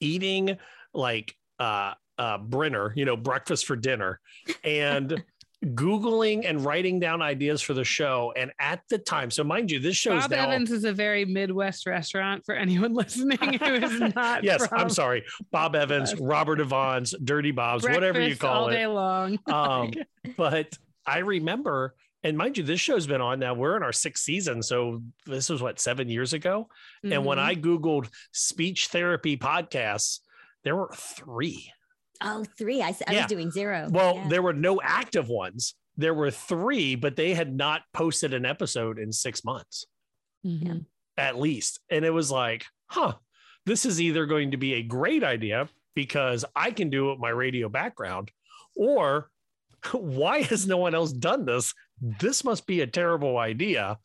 eating 0.00 0.56
like 0.94 1.34
uh 1.58 1.92
uh, 2.18 2.38
brinner, 2.38 2.92
you 2.94 3.04
know, 3.04 3.16
breakfast 3.16 3.66
for 3.66 3.74
dinner, 3.74 4.20
and 4.62 5.22
Googling 5.64 6.42
and 6.44 6.64
writing 6.64 6.98
down 6.98 7.22
ideas 7.22 7.62
for 7.62 7.72
the 7.72 7.84
show. 7.84 8.32
And 8.36 8.52
at 8.58 8.80
the 8.88 8.98
time, 8.98 9.30
so 9.30 9.44
mind 9.44 9.70
you, 9.70 9.78
this 9.78 9.96
show 9.96 10.18
Bob 10.18 10.30
now. 10.30 10.48
Evans 10.48 10.72
is 10.72 10.84
a 10.84 10.92
very 10.92 11.24
Midwest 11.24 11.86
restaurant 11.86 12.44
for 12.44 12.54
anyone 12.54 12.94
listening 12.94 13.38
who 13.38 13.74
is 13.74 14.00
not. 14.14 14.42
yes, 14.44 14.66
I'm 14.72 14.90
sorry. 14.90 15.24
Bob 15.50 15.76
Evans, 15.76 16.18
Robert 16.18 16.60
Evans, 16.60 17.14
Dirty 17.22 17.52
Bob's, 17.52 17.84
whatever 17.84 18.20
you 18.20 18.36
call 18.36 18.64
all 18.64 18.68
it. 18.68 18.72
All 18.72 18.78
day 18.78 18.86
long. 18.86 19.38
Um, 19.52 19.92
but 20.36 20.76
I 21.06 21.18
remember, 21.18 21.94
and 22.24 22.36
mind 22.36 22.56
you, 22.58 22.64
this 22.64 22.80
show's 22.80 23.06
been 23.06 23.20
on 23.20 23.38
now. 23.40 23.54
We're 23.54 23.76
in 23.76 23.82
our 23.82 23.92
sixth 23.92 24.24
season. 24.24 24.62
So 24.62 25.02
this 25.26 25.48
was 25.48 25.60
what, 25.62 25.80
seven 25.80 26.08
years 26.08 26.32
ago? 26.32 26.68
And 27.02 27.24
when 27.24 27.38
Mhm. 27.38 27.42
I 27.42 27.54
Googled 27.56 28.08
speech 28.32 28.88
therapy 28.88 29.36
podcasts, 29.36 30.20
there 30.64 30.76
were 30.76 30.90
three. 30.94 31.72
Oh, 32.20 32.44
three. 32.56 32.80
I, 32.82 32.90
s- 32.90 33.02
I 33.06 33.12
Yeah. 33.14 33.18
was 33.22 33.26
doing 33.28 33.50
zero. 33.50 33.88
Well, 33.90 34.14
Yeah. 34.16 34.28
there 34.28 34.42
were 34.42 34.52
no 34.52 34.80
active 34.80 35.28
ones. 35.28 35.74
There 35.96 36.14
were 36.14 36.30
three, 36.30 36.94
but 36.94 37.16
they 37.16 37.34
had 37.34 37.54
not 37.54 37.82
posted 37.92 38.32
an 38.32 38.44
episode 38.46 38.98
in 38.98 39.12
six 39.12 39.44
months 39.44 39.86
Mhm. 40.46 40.86
at 41.16 41.38
least. 41.38 41.80
And 41.90 42.04
it 42.04 42.10
was 42.10 42.30
like, 42.30 42.64
huh, 42.86 43.14
this 43.66 43.84
is 43.84 44.00
either 44.00 44.26
going 44.26 44.52
to 44.52 44.56
be 44.56 44.74
a 44.74 44.82
great 44.82 45.24
idea 45.24 45.68
because 45.94 46.44
I 46.56 46.70
can 46.70 46.88
do 46.90 47.08
it 47.08 47.12
with 47.12 47.20
my 47.20 47.28
radio 47.30 47.68
background, 47.68 48.30
or 48.76 49.30
why 49.92 50.42
has 50.42 50.66
no 50.66 50.76
one 50.78 50.94
else 50.94 51.12
done 51.12 51.44
this? 51.44 51.74
This 52.02 52.44
must 52.44 52.66
be 52.66 52.80
a 52.80 52.86
terrible 52.86 53.38
idea. 53.38 53.98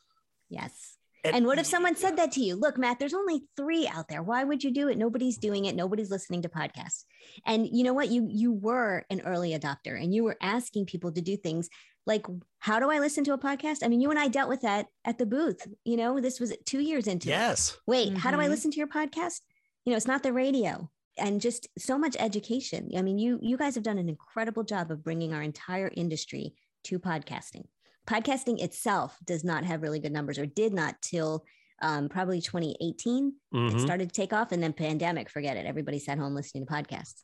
Yes. 0.49 0.93
And- 1.23 1.35
And 1.35 1.45
what 1.47 1.57
if 1.59 1.65
someone 1.65 1.95
said 1.95 2.15
that 2.17 2.31
to 2.33 2.41
you? 2.41 2.55
Look, 2.55 2.77
Matt, 2.77 2.99
there's 2.99 3.13
only 3.13 3.41
three 3.57 3.87
out 3.87 4.07
there. 4.07 4.21
Why 4.23 4.43
would 4.43 4.63
you 4.63 4.71
do 4.71 4.87
it? 4.87 4.97
Nobody's 4.97 5.37
doing 5.37 5.65
it. 5.65 5.75
Nobody's 5.75 6.11
listening 6.11 6.43
to 6.43 6.49
podcasts. 6.49 7.03
And 7.45 7.67
you 7.67 7.83
know 7.83 7.93
what? 7.93 8.09
You 8.09 8.27
you 8.29 8.53
were 8.53 9.03
an 9.09 9.21
early 9.21 9.51
adopter 9.57 10.01
and 10.01 10.13
you 10.13 10.23
were 10.23 10.37
asking 10.41 10.85
people 10.85 11.11
to 11.11 11.21
do 11.21 11.35
things 11.35 11.69
like 12.05 12.25
how 12.59 12.79
do 12.79 12.89
I 12.89 12.99
listen 12.99 13.23
to 13.25 13.33
a 13.33 13.37
podcast? 13.37 13.79
I 13.83 13.87
mean, 13.89 13.99
you 13.99 14.09
and 14.11 14.19
I 14.19 14.27
dealt 14.29 14.47
with 14.47 14.61
that 14.61 14.85
at 15.03 15.17
the 15.17 15.25
booth. 15.25 15.67
You 15.83 15.97
know, 15.97 16.21
this 16.21 16.39
was 16.39 16.53
two 16.65 16.79
years 16.79 17.07
into 17.07 17.27
it. 17.29 17.31
Yes. 17.31 17.77
Wait, 17.87 18.15
how 18.15 18.31
do 18.31 18.39
I 18.39 18.45
Mhm. 18.45 18.49
listen 18.49 18.71
to 18.71 18.77
your 18.77 18.87
podcast? 18.87 19.41
You 19.83 19.91
know, 19.91 19.97
it's 19.97 20.07
not 20.07 20.23
the 20.23 20.31
radio 20.31 20.89
and 21.17 21.41
just 21.41 21.67
so 21.77 21.97
much 21.97 22.15
education. 22.19 22.91
I 22.95 23.01
mean, 23.01 23.17
you 23.17 23.39
you 23.41 23.57
guys 23.57 23.73
have 23.75 23.83
done 23.83 23.97
an 23.97 24.07
incredible 24.07 24.63
job 24.63 24.91
of 24.91 25.03
bringing 25.03 25.33
our 25.33 25.41
entire 25.41 25.91
industry 25.95 26.53
to 26.83 26.99
podcasting. 26.99 27.65
Podcasting 28.07 28.61
itself 28.63 29.17
does 29.25 29.43
not 29.43 29.63
have 29.65 29.81
really 29.81 29.99
good 29.99 30.13
numbers 30.13 30.39
or 30.39 30.45
did 30.45 30.73
not 30.73 31.01
till 31.01 31.45
um, 31.79 32.09
probably 32.09 32.41
2018. 32.41 33.33
It 33.51 33.55
Mhm. 33.55 33.79
started 33.79 34.09
to 34.09 34.15
take 34.15 34.33
off 34.33 34.51
and 34.51 34.63
then 34.63 34.73
pandemic, 34.73 35.29
forget 35.29 35.57
it. 35.57 35.67
Everybody 35.67 35.99
sat 35.99 36.17
home 36.17 36.33
listening 36.33 36.65
to 36.65 36.73
podcasts. 36.73 37.21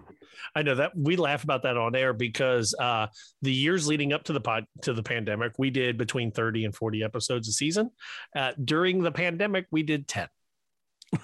I 0.56 0.62
know 0.62 0.76
that 0.76 0.92
we 0.96 1.16
laugh 1.16 1.44
about 1.44 1.64
that 1.64 1.76
on 1.76 1.96
air 1.96 2.14
because 2.14 2.76
uh, 2.80 3.08
the 3.42 3.52
years 3.52 3.88
leading 3.88 4.14
up 4.14 4.26
to 4.26 4.34
the 4.34 4.40
pod 4.42 4.68
to 4.84 4.94
the 4.94 5.02
pandemic, 5.02 5.54
we 5.58 5.72
did 5.72 5.98
between 5.98 6.32
30 6.32 6.66
and 6.66 6.76
40 6.76 7.02
episodes 7.04 7.48
a 7.48 7.52
season. 7.52 7.90
Uh, 8.36 8.52
during 8.64 9.02
the 9.02 9.12
pandemic, 9.12 9.66
we 9.72 9.82
did 9.82 10.08
10. 10.08 10.28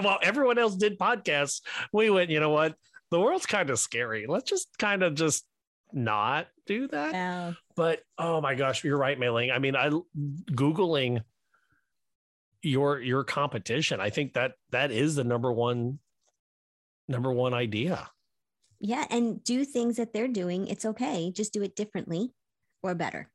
While 0.00 0.18
everyone 0.22 0.58
else 0.58 0.76
did 0.76 0.98
podcasts, 0.98 1.60
we 1.92 2.08
went, 2.08 2.30
you 2.30 2.40
know 2.40 2.50
what? 2.50 2.74
The 3.10 3.20
world's 3.20 3.46
kind 3.46 3.68
of 3.68 3.78
scary. 3.78 4.26
Let's 4.26 4.48
just 4.48 4.68
kind 4.78 5.02
of 5.02 5.14
just 5.14 5.44
not 5.92 6.46
do 6.66 6.88
that. 6.88 7.12
Wow. 7.12 7.54
But 7.78 8.00
oh 8.18 8.40
my 8.40 8.56
gosh, 8.56 8.82
you're 8.82 8.98
right, 8.98 9.16
Mai 9.16 9.28
Ling. 9.28 9.52
I 9.52 9.60
mean, 9.60 9.76
I 9.76 9.88
googling 10.50 11.22
your 12.60 13.00
your 13.00 13.22
competition. 13.22 14.00
I 14.00 14.10
think 14.10 14.34
that 14.34 14.54
that 14.70 14.90
is 14.90 15.14
the 15.14 15.22
number 15.22 15.52
one 15.52 16.00
number 17.06 17.30
one 17.30 17.54
idea. 17.54 18.10
Yeah. 18.80 19.04
And 19.10 19.44
do 19.44 19.64
things 19.64 19.94
that 19.96 20.12
they're 20.12 20.26
doing. 20.26 20.66
It's 20.66 20.84
okay. 20.86 21.30
Just 21.30 21.52
do 21.52 21.62
it 21.62 21.76
differently 21.76 22.32
or 22.82 22.96
better. 22.96 23.30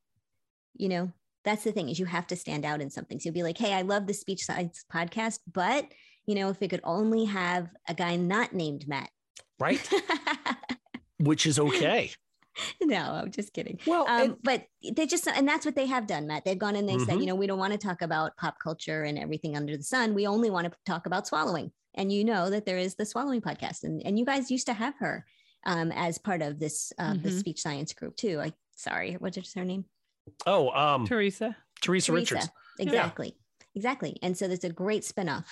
You 0.76 0.90
know, 0.90 1.12
that's 1.42 1.64
the 1.64 1.72
thing 1.72 1.88
is 1.88 1.98
you 1.98 2.04
have 2.04 2.26
to 2.26 2.36
stand 2.36 2.66
out 2.66 2.82
in 2.82 2.90
something. 2.90 3.18
So 3.18 3.28
you'll 3.28 3.34
be 3.34 3.42
like, 3.42 3.56
hey, 3.56 3.72
I 3.72 3.80
love 3.80 4.06
the 4.06 4.12
speech 4.12 4.44
science 4.44 4.84
podcast, 4.92 5.38
but 5.50 5.86
you 6.26 6.34
know, 6.34 6.50
if 6.50 6.60
it 6.60 6.68
could 6.68 6.82
only 6.84 7.24
have 7.24 7.70
a 7.88 7.94
guy 7.94 8.16
not 8.16 8.52
named 8.52 8.86
Matt. 8.86 9.08
Right. 9.58 9.88
Which 11.18 11.46
is 11.46 11.58
okay. 11.58 12.10
no, 12.82 12.96
I'm 12.98 13.30
just 13.30 13.52
kidding. 13.52 13.78
Well, 13.86 14.06
um, 14.08 14.36
but 14.42 14.66
they 14.94 15.06
just 15.06 15.26
and 15.26 15.46
that's 15.48 15.64
what 15.66 15.74
they 15.74 15.86
have 15.86 16.06
done, 16.06 16.26
Matt. 16.26 16.44
They've 16.44 16.58
gone 16.58 16.76
and 16.76 16.88
they 16.88 16.98
said, 16.98 17.16
Mhm. 17.16 17.20
you 17.20 17.26
know, 17.26 17.34
we 17.34 17.46
don't 17.46 17.58
want 17.58 17.72
to 17.72 17.78
talk 17.78 18.02
about 18.02 18.36
pop 18.36 18.56
culture 18.62 19.02
and 19.04 19.18
everything 19.18 19.56
under 19.56 19.76
the 19.76 19.82
sun. 19.82 20.14
We 20.14 20.26
only 20.26 20.50
want 20.50 20.66
to 20.70 20.76
talk 20.86 21.06
about 21.06 21.26
swallowing. 21.26 21.72
And 21.96 22.12
you 22.12 22.24
know 22.24 22.50
that 22.50 22.66
there 22.66 22.78
is 22.78 22.96
the 22.96 23.06
swallowing 23.06 23.40
podcast, 23.40 23.84
and 23.84 24.02
and 24.04 24.18
you 24.18 24.24
guys 24.24 24.50
used 24.50 24.66
to 24.66 24.72
have 24.74 24.94
her 24.98 25.24
um, 25.66 25.92
as 25.92 26.18
part 26.18 26.42
of 26.42 26.58
this 26.58 26.92
uh, 26.98 27.14
the 27.14 27.30
Mhm. 27.30 27.38
speech 27.38 27.60
science 27.62 27.92
group 27.92 28.16
too. 28.16 28.40
I 28.40 28.52
sorry, 28.76 29.14
what 29.14 29.36
is 29.36 29.52
her 29.54 29.64
name? 29.64 29.84
Oh, 30.46 30.70
um 30.70 31.06
Teresa. 31.06 31.56
Teresa, 31.80 32.12
Richards. 32.12 32.40
Teresa. 32.46 32.52
Exactly, 32.78 33.36
exactly. 33.74 34.16
And 34.22 34.36
so 34.36 34.48
there's 34.48 34.64
a 34.64 34.70
great 34.70 35.02
spinoff. 35.02 35.44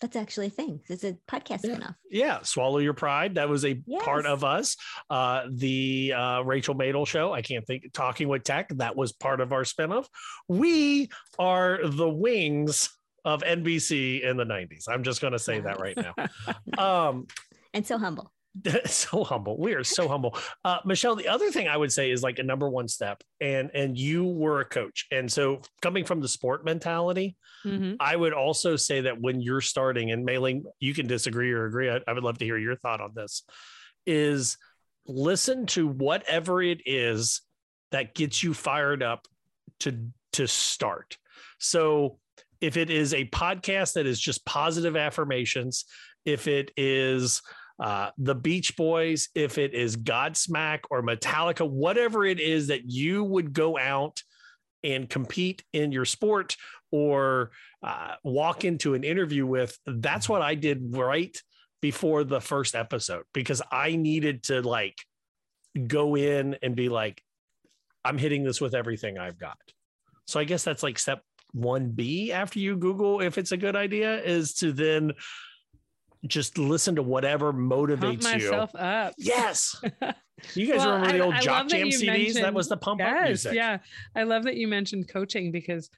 That's 0.00 0.16
actually 0.16 0.46
a 0.46 0.50
thing. 0.50 0.80
It's 0.88 1.04
a 1.04 1.18
podcast 1.28 1.62
spinoff. 1.62 1.94
Yeah, 2.10 2.40
swallow 2.42 2.78
your 2.78 2.94
pride. 2.94 3.34
That 3.34 3.48
was 3.50 3.64
a 3.66 3.74
part 4.02 4.24
of 4.24 4.44
us. 4.44 4.76
Uh, 5.10 5.42
the 5.50 6.14
uh, 6.16 6.40
Rachel 6.42 6.74
Madel 6.74 7.06
show. 7.06 7.32
I 7.34 7.42
can't 7.42 7.66
think. 7.66 7.92
Talking 7.92 8.28
with 8.28 8.42
Tech. 8.42 8.70
That 8.76 8.96
was 8.96 9.12
part 9.12 9.40
of 9.42 9.52
our 9.52 9.62
spinoff. 9.62 10.06
We 10.48 11.10
are 11.38 11.80
the 11.86 12.08
wings 12.08 12.88
of 13.26 13.42
NBC 13.42 14.22
in 14.22 14.38
the 14.38 14.44
'90s. 14.44 14.84
I'm 14.88 15.02
just 15.02 15.20
going 15.20 15.34
to 15.34 15.38
say 15.38 15.60
that 15.60 15.80
right 15.80 15.96
now. 15.96 16.14
Um, 17.08 17.26
And 17.74 17.86
so 17.86 17.98
humble. 17.98 18.32
so 18.86 19.24
humble. 19.24 19.58
We 19.58 19.74
are 19.74 19.84
so 19.84 20.08
humble. 20.08 20.36
Uh, 20.64 20.78
Michelle, 20.84 21.14
the 21.14 21.28
other 21.28 21.50
thing 21.50 21.68
I 21.68 21.76
would 21.76 21.92
say 21.92 22.10
is 22.10 22.22
like 22.22 22.38
a 22.38 22.42
number 22.42 22.68
one 22.68 22.88
step, 22.88 23.22
and 23.40 23.70
and 23.74 23.96
you 23.96 24.24
were 24.24 24.60
a 24.60 24.64
coach, 24.64 25.06
and 25.10 25.30
so 25.30 25.62
coming 25.82 26.04
from 26.04 26.20
the 26.20 26.28
sport 26.28 26.64
mentality, 26.64 27.36
Mhm. 27.64 27.96
I 28.00 28.16
would 28.16 28.32
also 28.32 28.76
say 28.76 29.02
that 29.02 29.20
when 29.20 29.40
you're 29.40 29.60
starting, 29.60 30.10
and 30.10 30.24
Mai 30.24 30.38
Ling, 30.38 30.64
you 30.78 30.94
can 30.94 31.06
disagree 31.06 31.52
or 31.52 31.66
agree. 31.66 31.90
I, 31.90 32.00
I 32.06 32.12
would 32.12 32.24
love 32.24 32.38
to 32.38 32.44
hear 32.44 32.58
your 32.58 32.76
thought 32.76 33.00
on 33.00 33.12
this. 33.14 33.44
Is 34.06 34.56
listen 35.06 35.66
to 35.66 35.86
whatever 35.86 36.62
it 36.62 36.80
is 36.86 37.42
that 37.90 38.14
gets 38.14 38.42
you 38.42 38.54
fired 38.54 39.02
up 39.02 39.26
to 39.80 40.10
to 40.32 40.46
start. 40.46 41.18
So 41.58 42.18
if 42.60 42.76
it 42.76 42.90
is 42.90 43.14
a 43.14 43.26
podcast 43.26 43.94
that 43.94 44.06
is 44.06 44.20
just 44.20 44.44
positive 44.44 44.96
affirmations, 44.96 45.84
if 46.24 46.46
it 46.46 46.70
is 46.76 47.42
uh, 47.80 48.10
the 48.18 48.34
Beach 48.34 48.76
Boys, 48.76 49.28
if 49.34 49.56
it 49.56 49.72
is 49.72 49.96
Godsmack 49.96 50.80
or 50.90 51.02
Metallica, 51.02 51.68
whatever 51.68 52.26
it 52.26 52.38
is 52.38 52.66
that 52.66 52.90
you 52.90 53.24
would 53.24 53.54
go 53.54 53.78
out 53.78 54.22
and 54.84 55.08
compete 55.08 55.64
in 55.72 55.90
your 55.90 56.04
sport 56.04 56.56
or 56.92 57.52
uh, 57.82 58.14
walk 58.22 58.64
into 58.64 58.94
an 58.94 59.02
interview 59.02 59.46
with, 59.46 59.78
that's 59.86 60.28
what 60.28 60.42
I 60.42 60.54
did 60.54 60.94
right 60.94 61.36
before 61.80 62.24
the 62.24 62.40
first 62.40 62.74
episode 62.74 63.24
because 63.32 63.62
I 63.72 63.96
needed 63.96 64.42
to 64.44 64.60
like 64.60 64.96
go 65.86 66.16
in 66.16 66.56
and 66.62 66.76
be 66.76 66.90
like, 66.90 67.22
I'm 68.04 68.18
hitting 68.18 68.44
this 68.44 68.60
with 68.60 68.74
everything 68.74 69.18
I've 69.18 69.38
got. 69.38 69.58
So 70.26 70.38
I 70.38 70.44
guess 70.44 70.64
that's 70.64 70.82
like 70.82 70.98
step 70.98 71.22
1B 71.56 72.30
after 72.30 72.58
you 72.58 72.76
Google 72.76 73.20
if 73.20 73.38
it's 73.38 73.52
a 73.52 73.56
good 73.56 73.74
idea 73.74 74.22
is 74.22 74.54
to 74.54 74.72
then 74.72 75.12
just 76.26 76.58
listen 76.58 76.96
to 76.96 77.02
whatever 77.02 77.52
Pump 77.52 77.72
motivates 77.72 78.24
you. 78.24 78.32
myself 78.50 78.74
up. 78.74 79.14
Yes. 79.18 79.80
You 80.54 80.68
guys 80.68 80.78
Well, 80.78 80.92
remember 80.94 81.18
the 81.18 81.24
old 81.24 81.34
I 81.34 81.40
Jock 81.40 81.52
love 81.58 81.68
that 81.68 81.76
Jam 81.76 81.86
you 81.88 81.98
CDs? 81.98 82.34
that 82.40 82.54
was 82.54 82.66
the 82.70 82.78
pump 82.78 83.02
up 83.02 83.24
music. 83.24 83.52
Yeah. 83.52 83.76
I 84.16 84.22
love 84.22 84.44
that 84.44 84.56
you 84.56 84.68
mentioned 84.68 85.06
coaching 85.06 85.52
because 85.52 85.90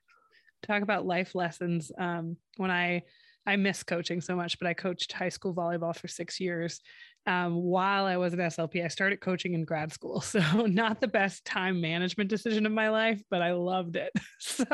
talk 0.67 0.83
about 0.83 1.07
life 1.07 1.37
lessons. 1.37 1.93
Um, 1.97 2.37
when 2.57 2.69
I 2.69 3.03
I 3.47 3.57
miss 3.57 3.83
coaching 3.83 4.21
so 4.21 4.37
much, 4.37 4.59
but 4.59 4.69
I 4.69 4.75
coached 4.75 5.13
high 5.13 5.29
school 5.29 5.55
volleyball 5.55 5.97
for 5.97 6.09
six 6.09 6.39
years. 6.39 6.81
Um, 7.27 7.55
while 7.55 8.05
I 8.05 8.17
was 8.17 8.33
at 8.33 8.41
SLP, 8.41 8.85
I 8.85 8.89
started 8.89 9.21
coaching 9.21 9.55
in 9.55 9.65
grad 9.65 9.93
school. 9.93 10.21
So 10.33 10.41
not 10.67 11.01
the 11.01 11.09
best 11.09 11.45
time 11.45 11.81
management 11.81 12.31
decision 12.31 12.67
of 12.67 12.73
my 12.73 12.89
life, 12.89 13.23
but 13.31 13.43
I 13.43 13.53
loved 13.53 13.97
it. 13.97 14.13
So 14.39 14.65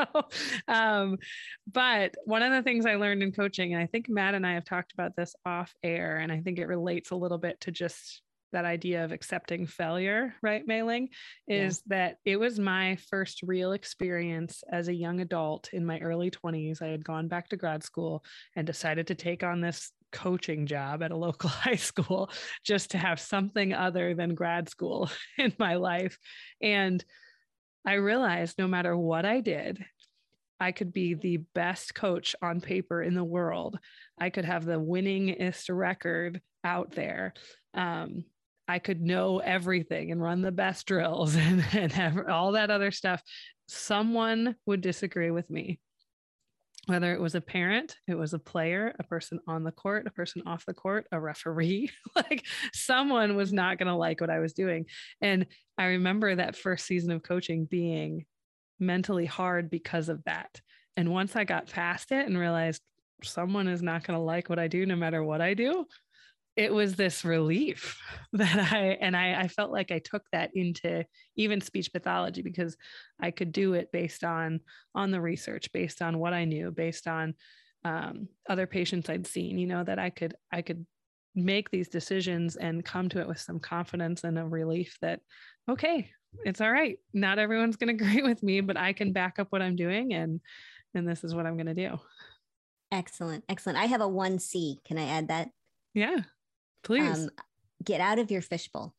um, 0.67 1.17
but 1.71 2.15
one 2.25 2.41
of 2.41 2.51
the 2.51 2.63
things 2.63 2.87
I 2.87 2.95
learned 2.95 3.21
in 3.21 3.31
coaching, 3.31 3.73
and 3.73 3.81
I 3.81 3.85
think 3.85 4.09
Matt 4.09 4.33
and 4.33 4.45
I 4.45 4.53
have 4.53 4.65
talked 4.65 4.93
about 4.93 5.15
this 5.15 5.35
off 5.45 5.73
air, 5.83 6.17
and 6.17 6.31
I 6.31 6.41
think 6.41 6.57
it 6.57 6.65
relates 6.65 7.11
a 7.11 7.15
little 7.15 7.37
bit 7.37 7.61
to 7.61 7.71
just 7.71 8.23
that 8.51 8.65
idea 8.65 9.03
of 9.03 9.11
accepting 9.11 9.65
failure, 9.65 10.33
right, 10.41 10.67
Mai 10.67 10.81
Ling, 10.81 11.09
is 11.47 11.81
that 11.87 12.17
it 12.25 12.37
was 12.37 12.59
my 12.59 12.97
first 13.09 13.41
real 13.43 13.73
experience 13.73 14.63
as 14.71 14.87
a 14.87 14.93
young 14.93 15.21
adult 15.21 15.69
in 15.73 15.85
my 15.85 15.99
early 15.99 16.31
20s. 16.31 16.81
I 16.81 16.87
had 16.87 17.05
gone 17.05 17.27
back 17.27 17.49
to 17.49 17.57
grad 17.57 17.83
school 17.83 18.23
and 18.55 18.65
decided 18.65 19.07
to 19.07 19.15
take 19.15 19.43
on 19.43 19.61
this 19.61 19.91
coaching 20.11 20.65
job 20.65 21.03
at 21.03 21.11
a 21.11 21.17
local 21.17 21.49
high 21.49 21.75
school 21.75 22.29
just 22.63 22.91
to 22.91 22.97
have 22.97 23.19
something 23.19 23.73
other 23.73 24.15
than 24.15 24.35
grad 24.35 24.69
school 24.69 25.09
in 25.37 25.53
my 25.59 25.75
life. 25.75 26.17
And 26.61 27.03
I 27.85 27.93
realized 27.93 28.57
no 28.57 28.67
matter 28.67 28.95
what 28.95 29.25
I 29.25 29.41
did, 29.41 29.83
I 30.59 30.71
could 30.73 30.91
be 30.91 31.13
the 31.13 31.37
best 31.55 31.95
coach 31.95 32.35
on 32.41 32.59
paper 32.59 33.01
in 33.01 33.13
the 33.13 33.23
world. 33.23 33.79
I 34.19 34.29
could 34.29 34.45
have 34.45 34.65
the 34.65 34.79
winningest 34.79 35.73
record 35.73 36.41
out 36.63 36.91
there. 36.91 37.33
Um, 37.73 38.25
I 38.69 38.77
could 38.77 39.01
know 39.01 39.39
everything 39.39 40.11
and 40.11 40.21
run 40.21 40.43
the 40.43 40.51
best 40.51 40.85
drills 40.85 41.35
and, 41.35 41.65
and 41.73 41.91
have 41.91 42.29
all 42.29 42.51
that 42.51 42.69
other 42.69 42.91
stuff. 42.91 43.21
Someone 43.67 44.55
would 44.67 44.81
disagree 44.81 45.31
with 45.31 45.49
me. 45.49 45.79
Whether 46.85 47.13
it 47.13 47.19
was 47.19 47.33
a 47.33 47.41
parent, 47.41 47.95
it 48.07 48.13
was 48.13 48.33
a 48.33 48.39
player, 48.39 48.95
a 48.99 49.03
person 49.03 49.39
on 49.47 49.63
the 49.63 49.71
court, 49.71 50.05
a 50.07 50.11
person 50.11 50.43
off 50.45 50.65
the 50.65 50.73
court, 50.73 51.07
a 51.11 51.19
referee, 51.19 51.91
like 52.15 52.45
someone 52.71 53.35
was 53.35 53.51
not 53.51 53.79
going 53.79 53.87
to 53.87 53.95
like 53.95 54.21
what 54.21 54.29
I 54.29 54.39
was 54.39 54.53
doing. 54.53 54.85
And 55.19 55.47
I 55.77 55.85
remember 55.85 56.35
that 56.35 56.55
first 56.55 56.85
season 56.85 57.11
of 57.11 57.23
coaching 57.23 57.65
being 57.65 58.25
mentally 58.79 59.25
hard 59.25 59.69
because 59.71 60.09
of 60.09 60.23
that. 60.25 60.61
And 60.95 61.11
once 61.11 61.35
I 61.35 61.43
got 61.43 61.71
past 61.71 62.11
it 62.11 62.27
and 62.27 62.37
realized 62.37 62.81
someone 63.23 63.67
is 63.67 63.81
not 63.81 64.03
going 64.03 64.17
to 64.17 64.23
like 64.23 64.47
what 64.47 64.59
I 64.59 64.67
do 64.67 64.85
no 64.85 64.95
matter 64.95 65.23
what 65.23 65.41
I 65.41 65.55
do, 65.55 65.85
it 66.59 66.73
was 66.73 66.95
this 66.95 67.23
relief 67.23 67.97
that 68.33 68.73
I 68.73 68.97
and 68.99 69.15
I, 69.15 69.43
I 69.43 69.47
felt 69.47 69.71
like 69.71 69.91
I 69.91 69.99
took 69.99 70.23
that 70.33 70.51
into 70.53 71.05
even 71.37 71.61
speech 71.61 71.93
pathology 71.93 72.41
because 72.41 72.75
I 73.19 73.31
could 73.31 73.53
do 73.53 73.73
it 73.75 73.93
based 73.93 74.25
on 74.25 74.59
on 74.93 75.09
the 75.09 75.21
research, 75.21 75.71
based 75.71 76.01
on 76.01 76.19
what 76.19 76.33
I 76.33 76.43
knew, 76.43 76.69
based 76.71 77.07
on 77.07 77.35
um, 77.85 78.27
other 78.49 78.67
patients 78.67 79.09
I'd 79.09 79.25
seen. 79.25 79.57
You 79.57 79.67
know 79.67 79.85
that 79.85 79.99
I 79.99 80.09
could 80.09 80.35
I 80.51 80.61
could 80.61 80.85
make 81.33 81.69
these 81.69 81.87
decisions 81.87 82.57
and 82.57 82.83
come 82.83 83.07
to 83.07 83.21
it 83.21 83.27
with 83.27 83.39
some 83.39 83.59
confidence 83.59 84.25
and 84.25 84.37
a 84.37 84.45
relief 84.45 84.97
that 85.01 85.21
okay, 85.69 86.11
it's 86.43 86.59
all 86.59 86.71
right. 86.71 86.97
Not 87.13 87.39
everyone's 87.39 87.77
going 87.77 87.97
to 87.97 88.03
agree 88.03 88.21
with 88.21 88.43
me, 88.43 88.59
but 88.59 88.75
I 88.75 88.91
can 88.91 89.13
back 89.13 89.39
up 89.39 89.47
what 89.51 89.61
I'm 89.61 89.77
doing 89.77 90.13
and 90.13 90.41
and 90.93 91.07
this 91.07 91.23
is 91.23 91.33
what 91.33 91.45
I'm 91.45 91.55
going 91.55 91.73
to 91.73 91.87
do. 91.87 91.99
Excellent. 92.91 93.45
Excellent. 93.47 93.77
I 93.79 93.85
have 93.85 94.01
a 94.01 94.09
1C. 94.09 94.83
Can 94.83 94.97
I 94.97 95.05
add 95.05 95.29
that? 95.29 95.49
Yeah. 95.93 96.17
Please. 96.83 97.25
Um, 97.25 97.29
get 97.83 98.01
out 98.01 98.19
of 98.19 98.31
your 98.31 98.41
fishbowl. 98.41 98.93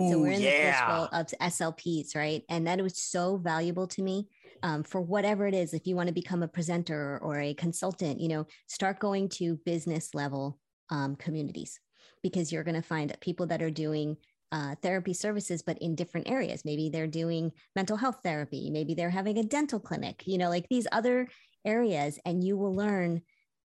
Ooh, 0.00 0.10
so 0.10 0.18
we're 0.18 0.32
in 0.32 0.42
yeah. 0.42 0.50
the 0.50 0.72
fishbowl 0.72 1.08
of 1.12 1.26
SLPs, 1.52 2.14
right? 2.14 2.42
And 2.48 2.66
that 2.66 2.82
was 2.82 2.98
so 2.98 3.38
valuable 3.38 3.86
to 3.88 4.02
me 4.02 4.28
um, 4.62 4.82
for 4.82 5.00
whatever 5.00 5.46
it 5.46 5.54
is. 5.54 5.72
If 5.72 5.86
you 5.86 5.96
want 5.96 6.08
to 6.08 6.14
become 6.14 6.42
a 6.42 6.48
presenter 6.48 7.18
or 7.22 7.40
a 7.40 7.54
consultant, 7.54 8.20
you 8.20 8.28
know, 8.28 8.46
start 8.66 8.98
going 8.98 9.28
to 9.30 9.56
business 9.64 10.14
level 10.14 10.58
um, 10.90 11.16
communities 11.16 11.80
because 12.22 12.52
you're 12.52 12.64
going 12.64 12.74
to 12.74 12.82
find 12.82 13.16
people 13.20 13.46
that 13.46 13.62
are 13.62 13.70
doing 13.70 14.16
uh, 14.52 14.74
therapy 14.82 15.12
services, 15.12 15.62
but 15.62 15.78
in 15.78 15.94
different 15.94 16.28
areas. 16.28 16.62
Maybe 16.64 16.88
they're 16.88 17.06
doing 17.06 17.52
mental 17.74 17.96
health 17.96 18.20
therapy. 18.22 18.70
Maybe 18.70 18.94
they're 18.94 19.10
having 19.10 19.38
a 19.38 19.44
dental 19.44 19.80
clinic, 19.80 20.22
you 20.26 20.38
know, 20.38 20.48
like 20.48 20.68
these 20.68 20.86
other 20.92 21.28
areas. 21.64 22.18
And 22.24 22.44
you 22.44 22.56
will 22.56 22.74
learn 22.74 23.22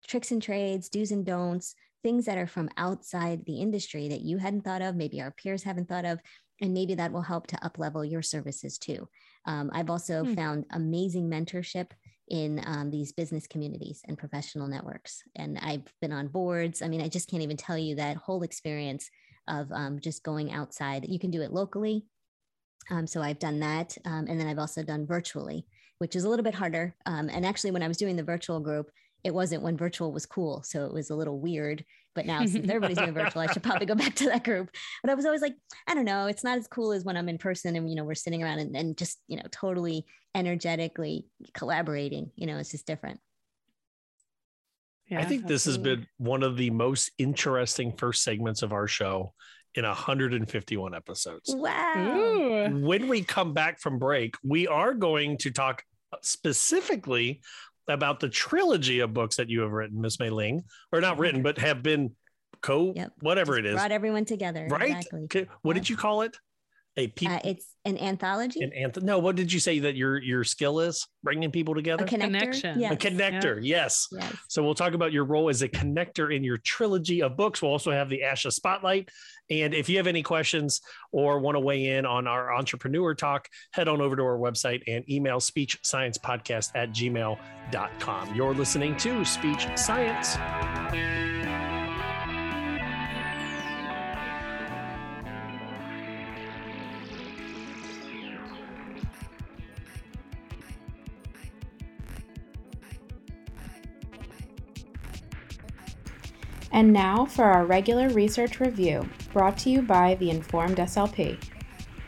tricks 0.07 0.31
and 0.31 0.41
trades, 0.41 0.89
do's 0.89 1.11
and 1.11 1.25
don'ts, 1.25 1.75
things 2.03 2.25
that 2.25 2.37
are 2.37 2.47
from 2.47 2.69
outside 2.77 3.45
the 3.45 3.61
industry 3.61 4.07
that 4.09 4.21
you 4.21 4.37
hadn't 4.37 4.61
thought 4.63 4.81
of, 4.81 4.95
maybe 4.95 5.21
our 5.21 5.31
peers 5.31 5.63
haven't 5.63 5.89
thought 5.89 6.05
of. 6.05 6.19
And 6.61 6.73
maybe 6.73 6.95
that 6.95 7.13
will 7.13 7.21
help 7.21 7.47
to 7.47 7.65
up 7.65 7.79
level 7.79 8.03
your 8.03 8.21
services 8.21 8.77
too. 8.77 9.07
Um, 9.45 9.69
I've 9.73 9.89
also 9.89 10.23
hmm. 10.23 10.33
found 10.33 10.65
amazing 10.71 11.29
mentorship 11.29 11.91
in 12.29 12.61
um, 12.65 12.91
these 12.91 13.11
business 13.11 13.47
communities 13.47 14.01
and 14.07 14.17
professional 14.17 14.67
networks. 14.67 15.23
And 15.35 15.57
I've 15.61 15.91
been 16.01 16.11
on 16.11 16.27
boards. 16.27 16.81
I 16.81 16.87
mean, 16.87 17.01
I 17.01 17.07
just 17.07 17.29
can't 17.29 17.43
even 17.43 17.57
tell 17.57 17.77
you 17.77 17.95
that 17.95 18.17
whole 18.17 18.43
experience 18.43 19.09
of 19.47 19.71
um, 19.71 19.99
just 19.99 20.23
going 20.23 20.51
outside. 20.51 21.07
You 21.07 21.17
can 21.17 21.31
do 21.31 21.41
it 21.41 21.53
locally. 21.53 22.05
Um, 22.91 23.07
so 23.07 23.21
I've 23.21 23.39
done 23.39 23.59
that. 23.59 23.97
Um, 24.05 24.25
and 24.27 24.39
then 24.39 24.47
I've 24.47 24.59
also 24.59 24.83
done 24.83 25.05
virtually, 25.05 25.65
which 25.97 26.15
is 26.15 26.23
a 26.23 26.29
little 26.29 26.43
bit 26.43 26.55
harder. 26.55 26.95
Um, 27.05 27.29
and 27.29 27.45
actually, 27.45 27.71
when 27.71 27.83
I 27.83 27.87
was 27.87 27.97
doing 27.97 28.15
the 28.15 28.23
virtual 28.23 28.59
group, 28.59 28.91
it 29.23 29.33
wasn't 29.33 29.63
when 29.63 29.77
virtual 29.77 30.11
was 30.11 30.25
cool. 30.25 30.63
So 30.63 30.85
it 30.85 30.93
was 30.93 31.09
a 31.09 31.15
little 31.15 31.39
weird. 31.39 31.83
But 32.15 32.25
now, 32.25 32.45
since 32.45 32.55
everybody's 32.69 32.97
doing 32.97 33.13
virtual, 33.13 33.41
I 33.41 33.47
should 33.47 33.63
probably 33.63 33.85
go 33.85 33.95
back 34.03 34.15
to 34.15 34.25
that 34.25 34.43
group. 34.43 34.69
But 35.01 35.11
I 35.11 35.15
was 35.15 35.25
always 35.25 35.41
like, 35.41 35.55
I 35.87 35.93
don't 35.93 36.05
know, 36.05 36.27
it's 36.27 36.43
not 36.43 36.57
as 36.57 36.67
cool 36.67 36.91
as 36.91 37.03
when 37.03 37.17
I'm 37.17 37.29
in 37.29 37.37
person 37.37 37.75
and, 37.75 37.89
you 37.89 37.95
know, 37.95 38.03
we're 38.03 38.15
sitting 38.15 38.43
around 38.43 38.59
and, 38.59 38.75
and 38.75 38.97
just, 38.97 39.19
you 39.27 39.37
know, 39.37 39.45
totally 39.51 40.05
energetically 40.35 41.27
collaborating. 41.53 42.31
You 42.35 42.47
know, 42.47 42.57
it's 42.57 42.71
just 42.71 42.87
different. 42.87 43.19
Yeah, 45.07 45.21
I 45.21 45.25
think 45.25 45.47
this 45.47 45.65
has 45.65 45.77
been 45.77 46.05
one 46.17 46.43
of 46.43 46.55
the 46.55 46.69
most 46.69 47.11
interesting 47.17 47.93
first 47.93 48.23
segments 48.23 48.61
of 48.61 48.73
our 48.73 48.87
show 48.87 49.33
in 49.73 49.83
151 49.83 50.93
episodes. 50.93 51.53
Wow. 51.55 52.15
Ooh. 52.15 52.85
When 52.85 53.07
we 53.07 53.23
come 53.23 53.53
back 53.53 53.79
from 53.79 53.97
break, 53.97 54.35
we 54.43 54.67
are 54.67 54.93
going 54.93 55.37
to 55.39 55.51
talk 55.51 55.83
specifically 56.21 57.41
about 57.89 58.19
the 58.19 58.29
trilogy 58.29 58.99
of 58.99 59.13
books 59.13 59.37
that 59.37 59.49
you 59.49 59.61
have 59.61 59.71
written, 59.71 60.01
Miss 60.01 60.19
Mai 60.19 60.29
Ling, 60.29 60.63
or 60.91 61.01
not 61.01 61.17
written, 61.17 61.41
but 61.41 61.57
have 61.57 61.83
been 61.83 62.11
co 62.61 62.93
yep. 62.95 63.11
whatever 63.19 63.53
Just 63.53 63.59
it 63.59 63.69
is. 63.69 63.75
Brought 63.75 63.91
everyone 63.91 64.25
together. 64.25 64.67
Right. 64.69 64.97
Exactly. 64.97 65.47
What 65.61 65.75
yep. 65.75 65.83
did 65.83 65.89
you 65.89 65.97
call 65.97 66.21
it? 66.21 66.37
A 66.97 67.07
people. 67.07 67.35
Uh, 67.35 67.39
it's 67.45 67.65
an 67.85 67.97
anthology. 67.97 68.61
An 68.61 68.71
anth- 68.71 69.01
No, 69.01 69.19
what 69.19 69.35
did 69.35 69.51
you 69.53 69.59
say 69.59 69.79
that 69.79 69.95
your 69.95 70.21
your 70.21 70.43
skill 70.43 70.79
is? 70.79 71.07
Bringing 71.23 71.51
people 71.51 71.73
together. 71.75 72.03
A 72.03 72.07
connection. 72.07 72.79
Yes. 72.79 72.93
A 72.93 72.95
connector. 72.97 73.55
Yeah. 73.55 73.77
Yes. 73.77 74.07
yes. 74.11 74.33
So 74.47 74.63
we'll 74.63 74.75
talk 74.75 74.93
about 74.93 75.11
your 75.11 75.25
role 75.25 75.49
as 75.49 75.61
a 75.61 75.69
connector 75.69 76.35
in 76.35 76.43
your 76.43 76.57
trilogy 76.57 77.21
of 77.21 77.37
books. 77.37 77.61
We'll 77.61 77.71
also 77.71 77.91
have 77.91 78.09
the 78.09 78.21
ASHA 78.21 78.51
spotlight. 78.51 79.09
And 79.49 79.73
if 79.73 79.89
you 79.89 79.97
have 79.97 80.07
any 80.07 80.21
questions 80.23 80.81
or 81.11 81.39
want 81.39 81.55
to 81.55 81.59
weigh 81.59 81.87
in 81.97 82.05
on 82.05 82.27
our 82.27 82.53
entrepreneur 82.53 83.15
talk, 83.15 83.47
head 83.73 83.87
on 83.87 84.01
over 84.01 84.15
to 84.15 84.21
our 84.21 84.37
website 84.37 84.81
and 84.87 85.09
email 85.09 85.39
speechsciencepodcast 85.39 86.71
at 86.75 86.91
gmail.com. 86.91 88.35
You're 88.35 88.53
listening 88.53 88.95
to 88.97 89.25
Speech 89.25 89.67
Science. 89.75 90.37
And 106.71 106.93
now 106.93 107.25
for 107.25 107.45
our 107.45 107.65
regular 107.65 108.09
research 108.09 108.59
review, 108.59 109.09
brought 109.33 109.57
to 109.59 109.69
you 109.69 109.81
by 109.81 110.15
the 110.15 110.29
Informed 110.29 110.77
SLP. 110.77 111.41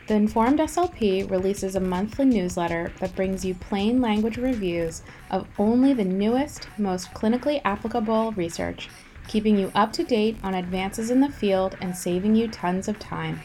The 0.08 0.14
Informed 0.14 0.58
SLP 0.58 1.30
releases 1.30 1.74
a 1.74 1.80
monthly 1.80 2.24
newsletter 2.24 2.92
that 3.00 3.14
brings 3.16 3.44
you 3.44 3.54
plain 3.54 4.00
language 4.00 4.36
reviews 4.36 5.02
of 5.30 5.46
only 5.58 5.92
the 5.94 6.04
newest, 6.04 6.68
most 6.76 7.12
clinically 7.12 7.60
applicable 7.64 8.32
research, 8.32 8.88
keeping 9.28 9.56
you 9.56 9.70
up 9.74 9.92
to 9.94 10.04
date 10.04 10.36
on 10.42 10.54
advances 10.54 11.10
in 11.10 11.20
the 11.20 11.30
field 11.30 11.76
and 11.80 11.96
saving 11.96 12.34
you 12.34 12.48
tons 12.48 12.88
of 12.88 12.98
time. 12.98 13.40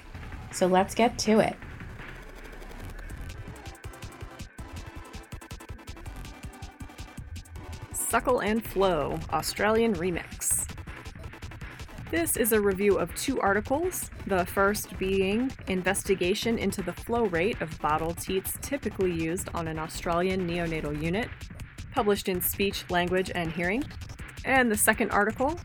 So 0.51 0.65
let's 0.65 0.95
get 0.95 1.17
to 1.19 1.39
it. 1.39 1.55
Suckle 7.93 8.39
and 8.39 8.65
Flow 8.65 9.19
Australian 9.31 9.93
Remix. 9.93 10.56
This 12.09 12.37
is 12.37 12.53
a 12.53 12.61
review 12.61 12.97
of 12.97 13.13
two 13.15 13.41
articles, 13.41 14.09
the 14.27 14.45
first 14.45 14.97
being 14.97 15.51
Investigation 15.67 16.57
into 16.57 16.81
the 16.81 16.93
Flow 16.93 17.25
Rate 17.25 17.59
of 17.61 17.77
Bottle 17.81 18.13
Teats 18.13 18.57
Typically 18.61 19.11
Used 19.11 19.49
on 19.53 19.67
an 19.67 19.77
Australian 19.77 20.47
Neonatal 20.47 21.03
Unit, 21.03 21.27
published 21.91 22.29
in 22.29 22.39
Speech, 22.39 22.85
Language, 22.89 23.29
and 23.35 23.51
Hearing, 23.51 23.83
and 24.45 24.71
the 24.71 24.77
second 24.77 25.11
article, 25.11 25.59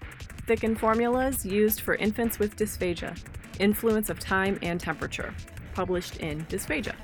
Thickened 0.49 0.81
Formulas 0.81 1.47
Used 1.47 1.81
for 1.81 1.95
Infants 1.95 2.41
with 2.41 2.57
Dysphagia 2.57 3.17
Influence 3.61 4.11
of 4.11 4.19
Time 4.19 4.59
and 4.63 4.81
Temperature, 4.81 5.33
published 5.75 6.17
in 6.17 6.45
Dysphagia. 6.47 6.97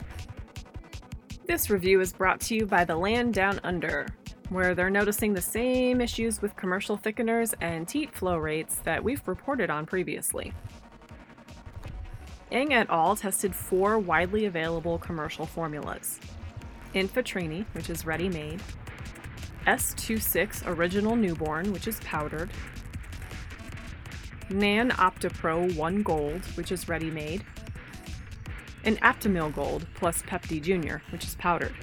This 1.47 1.71
review 1.71 2.01
is 2.01 2.13
brought 2.13 2.41
to 2.41 2.57
you 2.57 2.67
by 2.67 2.85
The 2.85 2.97
Land 2.97 3.35
Down 3.35 3.61
Under, 3.63 4.09
where 4.51 4.75
they're 4.75 4.91
noticing 4.91 5.35
the 5.35 5.41
same 5.41 6.01
issues 6.01 6.41
with 6.41 6.57
commercial 6.57 6.97
thickeners 6.97 7.55
and 7.61 7.87
teat 7.87 8.15
flow 8.15 8.37
rates 8.37 8.77
that 8.85 9.03
we've 9.03 9.27
reported 9.27 9.71
on 9.71 9.87
previously. 9.87 10.53
Ng 12.51 12.73
et 12.73 12.87
al. 12.89 13.15
tested 13.15 13.55
four 13.55 13.99
widely 13.99 14.47
available 14.47 14.99
commercial 14.99 15.45
formulas 15.45 16.19
Infatrini, 16.95 17.67
which 17.73 17.91
is 17.91 18.07
ready 18.07 18.31
made, 18.31 18.63
S26 19.67 20.67
Original 20.67 21.15
Newborn, 21.15 21.73
which 21.73 21.87
is 21.87 22.01
powdered, 22.01 22.51
Nan 24.49 24.91
OptiPro 24.93 25.77
1 25.77 26.03
Gold, 26.03 26.43
which 26.57 26.73
is 26.73 26.89
ready 26.89 27.11
made, 27.11 27.45
and 28.85 28.99
Aptamil 29.03 29.55
Gold 29.55 29.87
plus 29.95 30.23
Pepti 30.23 30.63
Jr., 30.63 30.97
which 31.13 31.25
is 31.25 31.35
powdered. 31.35 31.75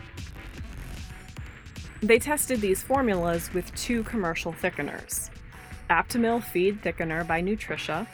They 2.05 2.19
tested 2.19 2.61
these 2.61 2.83
formulas 2.83 3.51
with 3.51 3.73
two 3.73 4.03
commercial 4.03 4.53
thickeners 4.53 5.31
Aptamil 5.89 6.43
Feed 6.43 6.83
Thickener 6.83 7.25
by 7.25 7.41
Nutricia 7.41 8.05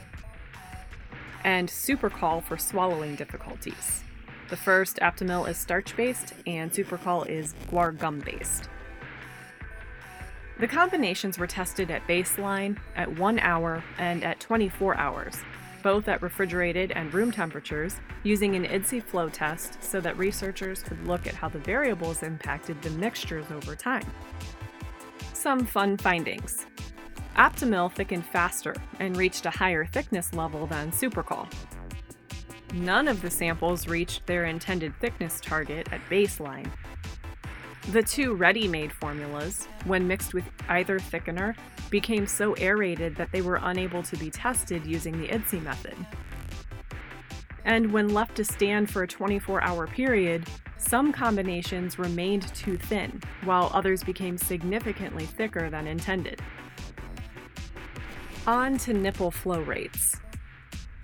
and 1.44 1.68
Supercol 1.68 2.42
for 2.42 2.58
swallowing 2.58 3.18
difficulties. 3.18 4.06
The 4.50 4.56
first 4.56 4.96
Aptamil 5.02 5.50
is 5.50 5.58
starch 5.58 5.98
based 5.98 6.34
and 6.48 6.72
Supercol 6.72 7.28
is 7.28 7.54
guar 7.70 7.98
gum 7.98 8.22
based. 8.22 8.70
The 10.62 10.70
combinations 10.70 11.38
were 11.38 11.48
tested 11.48 11.92
at 11.92 12.08
baseline, 12.08 12.78
at 12.96 13.18
one 13.18 13.40
hour, 13.40 13.84
and 13.98 14.24
at 14.24 14.40
24 14.40 14.96
hours, 14.96 15.36
both 15.84 16.08
at 16.08 16.22
refrigerated 16.22 16.92
and 16.92 17.14
room 17.14 17.32
temperatures, 17.32 18.00
using 18.24 18.56
an 18.56 18.66
IDSI 18.66 19.04
flow 19.04 19.30
test 19.30 19.84
so 19.84 20.00
that 20.02 20.18
researchers 20.18 20.84
could 20.84 21.06
look 21.08 21.28
at 21.28 21.36
how 21.36 21.50
the 21.50 21.60
variables 21.60 22.24
impacted 22.24 22.82
the 22.82 22.90
mixtures 22.92 23.46
over 23.52 23.76
time. 23.76 24.06
Some 25.34 25.66
fun 25.66 25.98
findings. 25.98 26.66
Aptamil 27.36 27.94
thickened 27.94 28.26
faster 28.26 28.76
and 29.00 29.18
reached 29.18 29.46
a 29.46 29.50
higher 29.50 29.86
thickness 29.86 30.34
level 30.34 30.68
than 30.68 30.92
Supercol. 30.92 31.52
None 32.74 33.08
of 33.08 33.22
the 33.22 33.30
samples 33.30 33.88
reached 33.88 34.26
their 34.28 34.46
intended 34.46 34.94
thickness 35.00 35.40
target 35.42 35.90
at 35.92 36.02
baseline, 36.10 36.70
the 37.90 38.04
two 38.04 38.36
ready 38.36 38.68
made 38.68 38.92
formulas, 38.92 39.68
when 39.86 40.08
mixed 40.08 40.34
with 40.34 40.46
either 40.70 41.00
thickener, 41.00 41.56
became 41.90 42.28
so 42.28 42.54
aerated 42.58 43.16
that 43.16 43.32
they 43.32 43.42
were 43.42 43.60
unable 43.64 44.04
to 44.04 44.16
be 44.18 44.30
tested 44.30 44.86
using 44.86 45.20
the 45.20 45.28
IDSI 45.28 45.62
method. 45.64 45.96
And 47.66 47.92
when 47.92 48.14
left 48.14 48.36
to 48.36 48.46
stand 48.46 48.90
for 48.90 49.04
a 49.04 49.08
24 49.08 49.64
hour 49.64 49.88
period, 49.88 50.48
some 50.78 51.12
combinations 51.12 52.00
remained 52.00 52.54
too 52.56 52.78
thin, 52.78 53.22
while 53.44 53.72
others 53.74 54.04
became 54.04 54.38
significantly 54.38 55.26
thicker 55.26 55.70
than 55.70 55.88
intended. 55.88 56.42
On 58.48 58.78
to 58.80 58.94
nipple 58.94 59.32
flow 59.32 59.62
rates. 59.62 60.16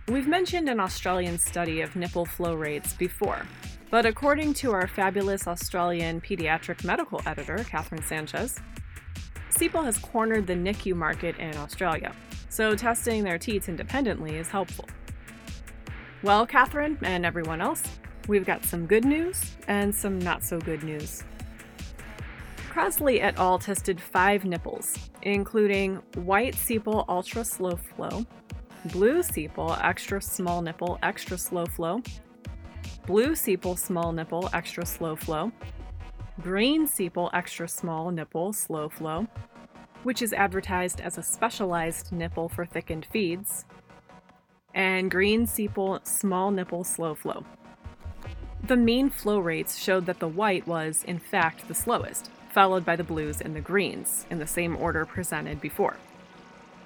We've 0.07 0.27
mentioned 0.27 0.69
an 0.69 0.79
Australian 0.79 1.37
study 1.37 1.81
of 1.81 1.95
nipple 1.95 2.25
flow 2.25 2.55
rates 2.55 2.93
before, 2.93 3.45
but 3.89 4.05
according 4.05 4.53
to 4.55 4.71
our 4.71 4.87
fabulous 4.87 5.47
Australian 5.47 6.21
pediatric 6.21 6.83
medical 6.83 7.21
editor, 7.25 7.63
Catherine 7.69 8.03
Sanchez, 8.03 8.59
Sepal 9.49 9.85
has 9.85 9.97
cornered 9.97 10.45
the 10.45 10.53
NICU 10.53 10.95
market 10.95 11.37
in 11.37 11.55
Australia, 11.57 12.13
so 12.49 12.75
testing 12.75 13.23
their 13.23 13.37
teats 13.37 13.69
independently 13.69 14.35
is 14.35 14.49
helpful. 14.49 14.85
Well, 16.23 16.45
Catherine 16.45 16.97
and 17.03 17.25
everyone 17.25 17.61
else, 17.61 17.83
we've 18.27 18.45
got 18.45 18.65
some 18.65 18.85
good 18.85 19.05
news 19.05 19.55
and 19.67 19.93
some 19.93 20.19
not 20.19 20.43
so 20.43 20.59
good 20.59 20.83
news. 20.83 21.23
Crosley 22.69 23.21
et 23.21 23.39
al. 23.39 23.57
tested 23.57 23.99
five 23.99 24.45
nipples, 24.45 25.09
including 25.23 25.95
white 26.15 26.55
sepal 26.55 27.05
ultra 27.07 27.43
slow 27.43 27.75
flow, 27.75 28.25
blue 28.85 29.19
sepal 29.19 29.83
extra 29.83 30.21
small 30.21 30.61
nipple 30.61 30.99
extra 31.01 31.37
slow 31.37 31.65
flow, 31.65 32.01
blue 33.07 33.29
sepal 33.29 33.79
small 33.79 34.11
nipple 34.11 34.49
extra 34.51 34.85
slow 34.85 35.15
flow, 35.15 35.49
green 36.41 36.85
sepal 36.85 37.29
extra 37.33 37.65
small 37.65 38.11
nipple 38.11 38.51
slow 38.51 38.89
flow, 38.89 39.25
which 40.03 40.21
is 40.21 40.33
advertised 40.33 40.99
as 40.99 41.17
a 41.17 41.23
specialized 41.23 42.11
nipple 42.11 42.49
for 42.49 42.65
thickened 42.65 43.07
feeds, 43.09 43.63
and 44.73 45.09
green 45.09 45.47
sepal 45.47 46.05
small 46.05 46.51
nipple 46.51 46.83
slow 46.83 47.15
flow. 47.15 47.45
The 48.67 48.75
mean 48.75 49.09
flow 49.09 49.39
rates 49.39 49.77
showed 49.77 50.05
that 50.07 50.19
the 50.19 50.27
white 50.27 50.67
was, 50.67 51.05
in 51.05 51.17
fact, 51.17 51.69
the 51.69 51.75
slowest, 51.75 52.29
followed 52.51 52.83
by 52.83 52.97
the 52.97 53.05
blues 53.05 53.39
and 53.39 53.55
the 53.55 53.61
greens, 53.61 54.25
in 54.29 54.39
the 54.39 54.47
same 54.47 54.75
order 54.75 55.05
presented 55.05 55.61
before. 55.61 55.95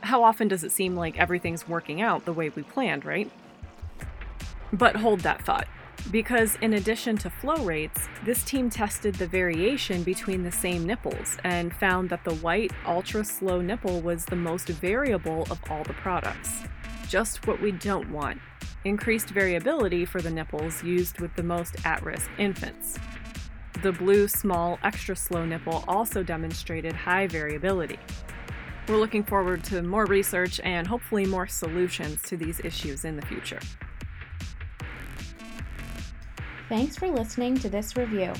How 0.01 0.23
often 0.23 0.47
does 0.47 0.63
it 0.63 0.71
seem 0.71 0.95
like 0.95 1.17
everything's 1.17 1.67
working 1.67 1.99
out 1.99 2.25
the 2.25 2.33
way 2.33 2.49
we 2.49 2.61
planned, 2.61 3.05
right? 3.05 3.31
But 4.71 4.97
hold 4.97 5.21
that 5.21 5.43
thought. 5.43 5.67
Because 6.09 6.57
in 6.61 6.73
addition 6.73 7.17
to 7.17 7.29
flow 7.29 7.63
rates, 7.63 8.07
this 8.25 8.43
team 8.43 8.69
tested 8.69 9.15
the 9.15 9.27
variation 9.27 10.03
between 10.03 10.43
the 10.43 10.51
same 10.51 10.85
nipples 10.85 11.37
and 11.43 11.73
found 11.73 12.09
that 12.09 12.25
the 12.25 12.35
white 12.35 12.71
ultra 12.85 13.23
slow 13.23 13.61
nipple 13.61 14.01
was 14.01 14.25
the 14.25 14.35
most 14.35 14.67
variable 14.67 15.43
of 15.51 15.59
all 15.69 15.83
the 15.83 15.93
products. 15.93 16.63
Just 17.07 17.45
what 17.45 17.61
we 17.61 17.71
don't 17.71 18.09
want 18.11 18.41
increased 18.83 19.29
variability 19.29 20.05
for 20.05 20.21
the 20.21 20.31
nipples 20.31 20.83
used 20.83 21.19
with 21.19 21.35
the 21.35 21.43
most 21.43 21.75
at 21.85 22.03
risk 22.03 22.29
infants. 22.37 22.97
The 23.83 23.91
blue 23.91 24.27
small 24.27 24.79
extra 24.83 25.15
slow 25.15 25.45
nipple 25.45 25.83
also 25.87 26.23
demonstrated 26.23 26.93
high 26.93 27.27
variability. 27.27 27.99
We're 28.87 28.97
looking 28.97 29.23
forward 29.23 29.63
to 29.65 29.81
more 29.83 30.05
research 30.05 30.59
and 30.63 30.87
hopefully 30.87 31.25
more 31.25 31.47
solutions 31.47 32.21
to 32.23 32.37
these 32.37 32.59
issues 32.61 33.05
in 33.05 33.15
the 33.15 33.25
future. 33.25 33.59
Thanks 36.71 36.95
for 36.95 37.09
listening 37.09 37.57
to 37.57 37.67
this 37.67 37.97
review. 37.97 38.31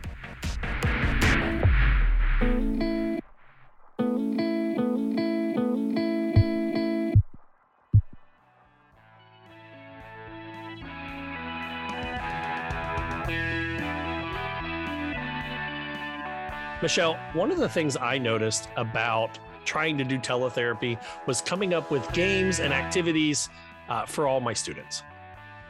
Michelle, 16.82 17.20
one 17.34 17.52
of 17.52 17.58
the 17.58 17.68
things 17.68 17.98
I 17.98 18.18
noticed 18.18 18.70
about 18.78 19.38
trying 19.66 19.98
to 19.98 20.06
do 20.06 20.18
teletherapy 20.18 20.98
was 21.26 21.42
coming 21.42 21.74
up 21.74 21.92
with 21.92 22.10
games 22.14 22.60
and 22.62 22.74
activities 22.74 23.50
uh, 23.90 24.06
for 24.06 24.28
all 24.28 24.40
my 24.40 24.54
students. 24.54 25.04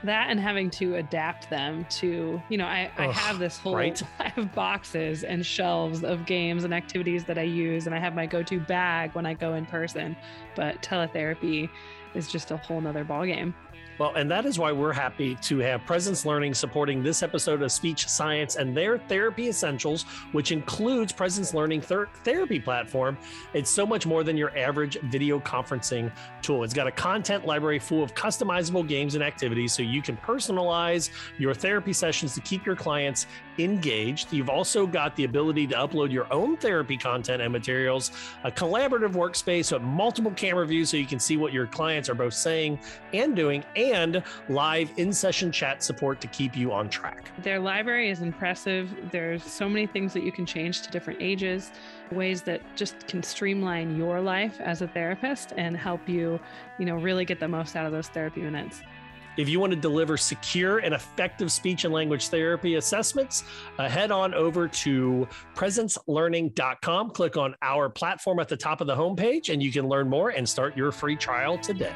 That 0.03 0.29
and 0.29 0.39
having 0.39 0.69
to 0.71 0.95
adapt 0.95 1.49
them 1.49 1.85
to, 1.89 2.41
you 2.47 2.57
know, 2.57 2.65
I, 2.65 2.91
I 2.97 3.07
have 3.07 3.39
this 3.39 3.57
whole, 3.57 3.75
right? 3.75 4.01
I 4.19 4.29
have 4.29 4.53
boxes 4.53 5.23
and 5.23 5.43
shelves 5.43 6.03
of 6.03 6.27
games 6.27 6.63
and 6.63 6.73
activities 6.73 7.25
that 7.25 7.37
I 7.39 7.41
use, 7.41 7.87
and 7.87 7.95
I 7.95 7.99
have 7.99 8.13
my 8.13 8.27
go 8.27 8.43
to 8.43 8.59
bag 8.59 9.13
when 9.13 9.25
I 9.25 9.33
go 9.33 9.55
in 9.55 9.65
person. 9.65 10.15
But 10.55 10.81
teletherapy 10.83 11.69
is 12.13 12.27
just 12.27 12.51
a 12.51 12.57
whole 12.57 12.79
nother 12.79 13.03
ballgame. 13.03 13.53
Well, 13.99 14.13
and 14.15 14.31
that 14.31 14.45
is 14.45 14.57
why 14.57 14.71
we're 14.71 14.93
happy 14.93 15.35
to 15.41 15.57
have 15.57 15.85
Presence 15.85 16.25
Learning 16.25 16.53
supporting 16.53 17.03
this 17.03 17.21
episode 17.21 17.61
of 17.61 17.69
Speech 17.69 18.07
Science 18.07 18.55
and 18.55 18.75
their 18.75 18.97
Therapy 18.97 19.49
Essentials, 19.49 20.03
which 20.31 20.53
includes 20.53 21.11
Presence 21.11 21.53
Learning 21.53 21.81
ther- 21.81 22.07
therapy 22.23 22.61
platform. 22.61 23.17
It's 23.53 23.69
so 23.69 23.85
much 23.85 24.05
more 24.05 24.23
than 24.23 24.37
your 24.37 24.57
average 24.57 24.97
video 25.03 25.37
conferencing 25.41 26.13
tool. 26.41 26.63
It's 26.63 26.73
got 26.73 26.87
a 26.87 26.91
content 26.91 27.45
library 27.45 27.77
full 27.77 28.01
of 28.01 28.15
customizable 28.15 28.87
games 28.87 29.15
and 29.15 29.23
activities 29.23 29.73
so 29.73 29.83
you 29.83 30.01
can 30.01 30.15
personalize 30.15 31.09
your 31.37 31.53
therapy 31.53 31.91
sessions 31.91 32.33
to 32.35 32.39
keep 32.39 32.65
your 32.65 32.77
clients 32.77 33.27
engaged. 33.59 34.33
You've 34.33 34.49
also 34.49 34.87
got 34.87 35.15
the 35.15 35.25
ability 35.25 35.67
to 35.67 35.75
upload 35.75 36.11
your 36.11 36.31
own 36.31 36.57
therapy 36.57 36.97
content 36.97 37.41
and 37.41 37.51
materials, 37.51 38.11
a 38.43 38.51
collaborative 38.51 39.13
workspace 39.13 39.71
with 39.71 39.81
multiple 39.81 40.31
camera 40.31 40.65
views 40.65 40.89
so 40.89 40.97
you 40.97 41.05
can 41.05 41.19
see 41.19 41.37
what 41.37 41.53
your 41.53 41.67
clients 41.67 42.09
are 42.09 42.15
both 42.15 42.33
saying 42.33 42.79
and 43.13 43.35
doing, 43.35 43.63
and 43.75 44.23
live 44.47 44.91
in 44.97 45.11
session 45.13 45.51
chat 45.51 45.83
support 45.83 46.21
to 46.21 46.27
keep 46.27 46.55
you 46.55 46.71
on 46.71 46.89
track. 46.89 47.31
Their 47.43 47.59
library 47.59 48.09
is 48.09 48.21
impressive. 48.21 48.93
There's 49.11 49.43
so 49.43 49.67
many 49.67 49.85
things 49.87 50.13
that 50.13 50.23
you 50.23 50.31
can 50.31 50.45
change 50.45 50.81
to 50.83 50.91
different 50.91 51.21
ages, 51.21 51.71
ways 52.11 52.41
that 52.43 52.61
just 52.75 53.07
can 53.07 53.21
streamline 53.21 53.97
your 53.97 54.21
life 54.21 54.59
as 54.59 54.81
a 54.81 54.87
therapist 54.87 55.53
and 55.57 55.75
help 55.77 56.07
you, 56.07 56.39
you 56.77 56.85
know, 56.85 56.95
really 56.95 57.25
get 57.25 57.39
the 57.39 57.47
most 57.47 57.75
out 57.75 57.85
of 57.85 57.91
those 57.91 58.07
therapy 58.07 58.41
minutes. 58.41 58.81
If 59.37 59.47
you 59.47 59.59
want 59.59 59.71
to 59.71 59.79
deliver 59.79 60.17
secure 60.17 60.79
and 60.79 60.93
effective 60.93 61.51
speech 61.51 61.85
and 61.85 61.93
language 61.93 62.27
therapy 62.27 62.75
assessments, 62.75 63.43
uh, 63.77 63.87
head 63.87 64.11
on 64.11 64.33
over 64.33 64.67
to 64.67 65.27
presencelearning.com. 65.55 67.11
Click 67.11 67.37
on 67.37 67.55
our 67.61 67.89
platform 67.89 68.39
at 68.39 68.47
the 68.47 68.57
top 68.57 68.81
of 68.81 68.87
the 68.87 68.95
homepage, 68.95 69.51
and 69.51 69.61
you 69.63 69.71
can 69.71 69.87
learn 69.87 70.09
more 70.09 70.29
and 70.29 70.47
start 70.47 70.75
your 70.75 70.91
free 70.91 71.15
trial 71.15 71.57
today. 71.57 71.93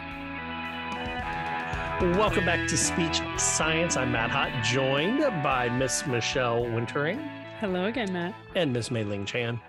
Welcome 2.02 2.46
back 2.46 2.68
to 2.68 2.78
Speech 2.78 3.22
Science. 3.38 3.96
I'm 3.98 4.12
Matt 4.12 4.30
Hott, 4.30 4.64
joined 4.64 5.20
by 5.42 5.70
Miss 5.70 6.06
Michelle 6.06 6.64
Wintering. 6.64 7.20
Hello 7.60 7.86
again, 7.86 8.12
Matt. 8.12 8.36
And 8.56 8.74
Miss 8.74 8.92
Mai 8.92 9.04
Ling 9.04 9.26
Chan. 9.26 9.60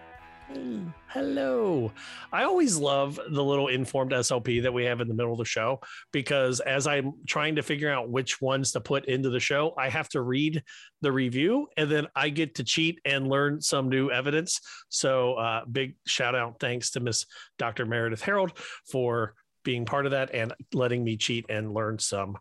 Hello. 1.08 1.90
I 2.32 2.44
always 2.44 2.76
love 2.76 3.18
the 3.30 3.42
little 3.42 3.68
informed 3.68 4.12
SLP 4.12 4.62
that 4.62 4.74
we 4.74 4.84
have 4.84 5.00
in 5.00 5.08
the 5.08 5.14
middle 5.14 5.32
of 5.32 5.38
the 5.38 5.44
show 5.44 5.80
because 6.12 6.60
as 6.60 6.86
I'm 6.86 7.14
trying 7.26 7.56
to 7.56 7.62
figure 7.62 7.90
out 7.90 8.10
which 8.10 8.42
ones 8.42 8.72
to 8.72 8.80
put 8.80 9.06
into 9.06 9.30
the 9.30 9.40
show, 9.40 9.74
I 9.78 9.88
have 9.88 10.08
to 10.10 10.20
read 10.20 10.62
the 11.00 11.12
review 11.12 11.68
and 11.76 11.90
then 11.90 12.08
I 12.14 12.28
get 12.28 12.56
to 12.56 12.64
cheat 12.64 13.00
and 13.04 13.28
learn 13.28 13.60
some 13.60 13.88
new 13.88 14.10
evidence. 14.10 14.60
So, 14.90 15.34
uh, 15.34 15.64
big 15.64 15.96
shout 16.06 16.34
out 16.34 16.56
thanks 16.60 16.90
to 16.90 17.00
Miss 17.00 17.26
Dr. 17.58 17.86
Meredith 17.86 18.22
Harold 18.22 18.58
for 18.90 19.34
being 19.62 19.86
part 19.86 20.04
of 20.04 20.12
that 20.12 20.34
and 20.34 20.52
letting 20.74 21.04
me 21.04 21.16
cheat 21.16 21.46
and 21.48 21.72
learn 21.72 21.98
some 21.98 22.36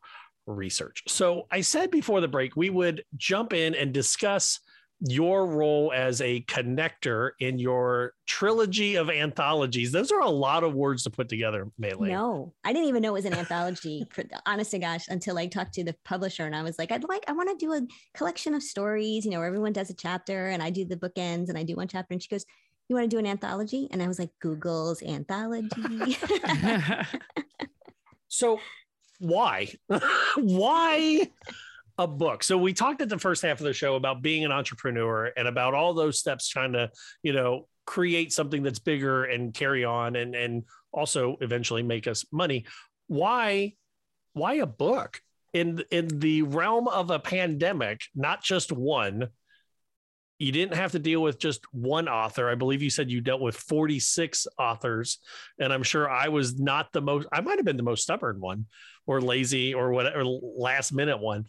research. 0.45 1.03
So, 1.07 1.47
I 1.51 1.61
said 1.61 1.89
before 1.89 2.19
the 2.19 2.27
break, 2.27 2.55
we 2.57 2.69
would 2.69 3.05
jump 3.15 3.53
in 3.53 3.75
and 3.75 3.93
discuss 3.93 4.59
your 5.01 5.45
role 5.45 5.91
as 5.93 6.21
a 6.21 6.41
connector 6.41 7.31
in 7.39 7.59
your 7.59 8.13
trilogy 8.25 8.95
of 8.95 9.09
anthologies. 9.09 9.91
Those 9.91 10.11
are 10.11 10.21
a 10.21 10.29
lot 10.29 10.63
of 10.63 10.73
words 10.73 11.03
to 11.03 11.09
put 11.09 11.27
together, 11.27 11.69
Melee. 11.77 12.09
No, 12.09 12.53
I 12.63 12.71
didn't 12.71 12.87
even 12.87 13.01
know 13.01 13.09
it 13.09 13.13
was 13.13 13.25
an 13.25 13.33
anthology. 13.33 14.05
For, 14.11 14.23
honest 14.45 14.71
to 14.71 14.79
gosh, 14.79 15.07
until 15.09 15.37
I 15.37 15.47
talked 15.47 15.73
to 15.73 15.83
the 15.83 15.95
publisher 16.05 16.45
and 16.45 16.55
I 16.55 16.63
was 16.63 16.79
like, 16.79 16.91
I'd 16.91 17.03
like, 17.03 17.25
I 17.27 17.33
want 17.33 17.49
to 17.49 17.65
do 17.65 17.73
a 17.73 17.81
collection 18.13 18.53
of 18.53 18.63
stories, 18.63 19.25
you 19.25 19.31
know, 19.31 19.39
where 19.39 19.47
everyone 19.47 19.73
does 19.73 19.89
a 19.89 19.93
chapter 19.95 20.47
and 20.47 20.63
I 20.63 20.69
do 20.69 20.85
the 20.85 20.97
bookends 20.97 21.49
and 21.49 21.57
I 21.57 21.63
do 21.63 21.75
one 21.75 21.87
chapter. 21.87 22.13
And 22.13 22.23
she 22.23 22.29
goes, 22.29 22.45
You 22.87 22.95
want 22.95 23.09
to 23.09 23.13
do 23.13 23.19
an 23.19 23.27
anthology? 23.27 23.89
And 23.91 24.01
I 24.01 24.07
was 24.07 24.19
like, 24.19 24.31
Google's 24.39 25.03
anthology. 25.03 26.17
so 28.29 28.59
why? 29.19 29.69
why 30.37 31.29
a 31.97 32.07
book. 32.07 32.43
So 32.43 32.57
we 32.57 32.73
talked 32.73 33.01
at 33.01 33.09
the 33.09 33.19
first 33.19 33.41
half 33.41 33.59
of 33.59 33.65
the 33.65 33.73
show 33.73 33.95
about 33.95 34.21
being 34.21 34.45
an 34.45 34.51
entrepreneur 34.51 35.31
and 35.37 35.47
about 35.47 35.73
all 35.73 35.93
those 35.93 36.19
steps 36.19 36.47
trying 36.47 36.73
to, 36.73 36.89
you 37.21 37.33
know, 37.33 37.67
create 37.85 38.31
something 38.31 38.63
that's 38.63 38.79
bigger 38.79 39.25
and 39.25 39.53
carry 39.53 39.83
on 39.83 40.15
and 40.15 40.35
and 40.35 40.63
also 40.91 41.37
eventually 41.41 41.83
make 41.83 42.07
us 42.07 42.25
money. 42.31 42.65
Why 43.07 43.73
why 44.33 44.55
a 44.55 44.65
book? 44.65 45.21
In 45.53 45.83
in 45.91 46.07
the 46.07 46.41
realm 46.41 46.87
of 46.87 47.11
a 47.11 47.19
pandemic, 47.19 48.01
not 48.15 48.43
just 48.43 48.71
one, 48.71 49.29
you 50.39 50.51
didn't 50.51 50.75
have 50.75 50.91
to 50.91 50.99
deal 50.99 51.21
with 51.21 51.39
just 51.39 51.63
one 51.73 52.09
author. 52.09 52.49
I 52.49 52.55
believe 52.55 52.81
you 52.81 52.89
said 52.89 53.11
you 53.11 53.21
dealt 53.21 53.39
with 53.39 53.55
46 53.55 54.47
authors. 54.57 55.19
And 55.59 55.71
I'm 55.71 55.83
sure 55.83 56.09
I 56.09 56.27
was 56.27 56.59
not 56.59 56.91
the 56.91 57.01
most, 57.01 57.27
I 57.31 57.41
might 57.41 57.59
have 57.59 57.65
been 57.65 57.77
the 57.77 57.83
most 57.83 58.03
stubborn 58.03 58.41
one 58.41 58.65
or 59.05 59.21
lazy 59.21 59.73
or 59.73 59.91
whatever, 59.91 60.25
last 60.25 60.91
minute 60.91 61.19
one. 61.19 61.45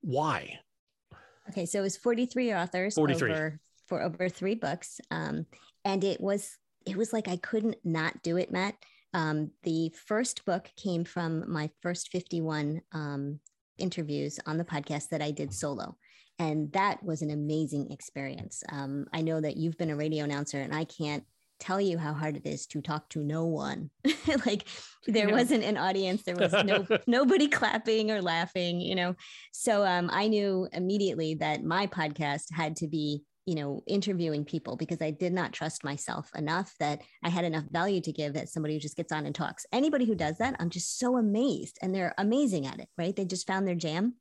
Why? 0.00 0.60
Okay, 1.50 1.66
so 1.66 1.78
it 1.78 1.82
was 1.82 1.96
43 1.96 2.54
authors 2.54 2.94
43. 2.94 3.30
Over, 3.30 3.60
for 3.86 4.02
over 4.02 4.28
three 4.28 4.54
books. 4.54 5.00
Um, 5.10 5.46
and 5.84 6.04
it 6.04 6.20
was 6.20 6.56
it 6.86 6.96
was 6.96 7.12
like 7.12 7.28
I 7.28 7.36
couldn't 7.36 7.76
not 7.84 8.22
do 8.22 8.36
it, 8.36 8.50
Matt. 8.50 8.74
Um, 9.14 9.50
the 9.62 9.92
first 10.06 10.44
book 10.44 10.70
came 10.76 11.04
from 11.04 11.50
my 11.50 11.70
first 11.82 12.10
51 12.10 12.82
um, 12.92 13.40
interviews 13.78 14.38
on 14.46 14.58
the 14.58 14.64
podcast 14.64 15.08
that 15.10 15.22
I 15.22 15.30
did 15.30 15.52
solo. 15.52 15.96
And 16.38 16.70
that 16.72 17.02
was 17.02 17.22
an 17.22 17.30
amazing 17.30 17.90
experience. 17.90 18.62
Um, 18.70 19.06
I 19.12 19.22
know 19.22 19.40
that 19.40 19.56
you've 19.56 19.76
been 19.76 19.90
a 19.90 19.96
radio 19.96 20.24
announcer, 20.24 20.60
and 20.60 20.74
I 20.74 20.84
can't 20.84 21.24
tell 21.58 21.80
you 21.80 21.98
how 21.98 22.12
hard 22.12 22.36
it 22.36 22.46
is 22.46 22.66
to 22.66 22.80
talk 22.80 23.08
to 23.10 23.22
no 23.22 23.44
one. 23.44 23.90
like 24.46 24.64
there 25.06 25.28
yeah. 25.28 25.34
wasn't 25.34 25.64
an 25.64 25.76
audience, 25.76 26.22
there 26.22 26.36
was 26.36 26.52
no 26.64 26.86
nobody 27.06 27.48
clapping 27.48 28.10
or 28.10 28.22
laughing, 28.22 28.80
you 28.80 28.94
know. 28.94 29.14
So 29.52 29.84
um, 29.84 30.10
I 30.12 30.28
knew 30.28 30.68
immediately 30.72 31.34
that 31.34 31.64
my 31.64 31.86
podcast 31.86 32.52
had 32.52 32.76
to 32.76 32.86
be, 32.86 33.22
you 33.46 33.54
know, 33.54 33.82
interviewing 33.86 34.44
people 34.44 34.76
because 34.76 35.00
I 35.00 35.10
did 35.10 35.32
not 35.32 35.52
trust 35.52 35.84
myself 35.84 36.30
enough 36.34 36.74
that 36.80 37.02
I 37.24 37.28
had 37.28 37.44
enough 37.44 37.64
value 37.70 38.00
to 38.02 38.12
give 38.12 38.34
that 38.34 38.48
somebody 38.48 38.74
who 38.74 38.80
just 38.80 38.96
gets 38.96 39.12
on 39.12 39.26
and 39.26 39.34
talks. 39.34 39.66
Anybody 39.72 40.04
who 40.04 40.14
does 40.14 40.38
that, 40.38 40.56
I'm 40.58 40.70
just 40.70 40.98
so 40.98 41.16
amazed, 41.16 41.78
and 41.82 41.94
they're 41.94 42.14
amazing 42.18 42.66
at 42.66 42.80
it, 42.80 42.88
right? 42.96 43.14
They 43.14 43.24
just 43.24 43.46
found 43.46 43.66
their 43.66 43.74
jam. 43.74 44.14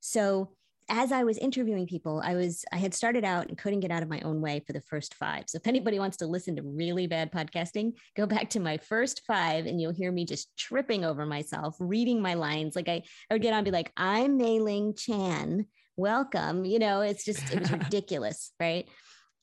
So 0.00 0.55
as 0.88 1.10
I 1.10 1.24
was 1.24 1.38
interviewing 1.38 1.86
people, 1.86 2.22
I 2.24 2.34
was 2.34 2.64
I 2.72 2.76
had 2.76 2.94
started 2.94 3.24
out 3.24 3.48
and 3.48 3.58
couldn't 3.58 3.80
get 3.80 3.90
out 3.90 4.02
of 4.02 4.08
my 4.08 4.20
own 4.20 4.40
way 4.40 4.62
for 4.66 4.72
the 4.72 4.80
first 4.82 5.14
five. 5.14 5.44
So 5.48 5.56
if 5.56 5.66
anybody 5.66 5.98
wants 5.98 6.16
to 6.18 6.26
listen 6.26 6.56
to 6.56 6.62
really 6.62 7.06
bad 7.06 7.32
podcasting, 7.32 7.94
go 8.16 8.26
back 8.26 8.50
to 8.50 8.60
my 8.60 8.76
first 8.76 9.22
five 9.26 9.66
and 9.66 9.80
you'll 9.80 9.92
hear 9.92 10.12
me 10.12 10.24
just 10.24 10.56
tripping 10.56 11.04
over 11.04 11.26
myself, 11.26 11.76
reading 11.80 12.22
my 12.22 12.34
lines. 12.34 12.76
Like 12.76 12.88
I, 12.88 13.02
I 13.30 13.34
would 13.34 13.42
get 13.42 13.52
on 13.52 13.58
and 13.58 13.64
be 13.64 13.70
like, 13.70 13.92
I'm 13.96 14.38
Mai 14.38 14.58
Ling 14.58 14.94
Chan. 14.94 15.66
Welcome. 15.96 16.64
You 16.64 16.78
know, 16.78 17.00
it's 17.00 17.24
just 17.24 17.52
it 17.52 17.60
was 17.60 17.72
ridiculous, 17.72 18.52
right? 18.60 18.88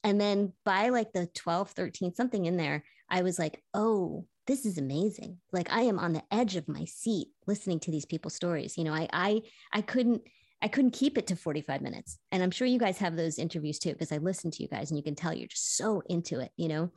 And 0.04 0.20
then 0.20 0.54
by 0.66 0.90
like 0.90 1.12
the 1.14 1.28
12, 1.34 1.72
13, 1.72 2.16
something 2.16 2.46
in 2.46 2.58
there, 2.58 2.84
I 3.10 3.22
was 3.22 3.38
like, 3.38 3.62
oh, 3.74 4.26
this 4.48 4.66
is 4.66 4.78
amazing. 4.78 5.38
Like 5.52 5.72
I 5.72 5.84
am 5.84 6.00
on 6.00 6.14
the 6.14 6.24
edge 6.32 6.56
of 6.56 6.68
my 6.68 6.86
seat 6.86 7.28
listening 7.48 7.80
to 7.82 7.92
these 7.92 8.06
people's 8.06 8.36
stories. 8.36 8.78
You 8.78 8.84
know, 8.84 8.94
I 8.94 9.08
I 9.12 9.42
I 9.72 9.82
couldn't 9.82 10.22
I 10.64 10.70
couldn't 10.70 10.92
keep 10.92 11.18
it 11.18 11.28
to 11.28 11.36
45 11.36 11.82
minutes. 11.82 12.18
And 12.32 12.42
I'm 12.42 12.50
sure 12.50 12.66
you 12.66 12.80
guys 12.80 12.98
have 13.00 13.18
those 13.18 13.38
interviews 13.38 13.80
too, 13.80 13.92
because 13.92 14.14
I 14.14 14.18
listen 14.18 14.50
to 14.50 14.64
you 14.64 14.70
guys 14.70 14.90
and 14.90 14.98
you 14.98 15.04
can 15.04 15.14
tell 15.14 15.34
you're 15.34 15.48
just 15.48 15.76
so 15.76 16.02
into 16.08 16.40
it, 16.40 16.52
you 16.56 16.70
know? 16.70 16.90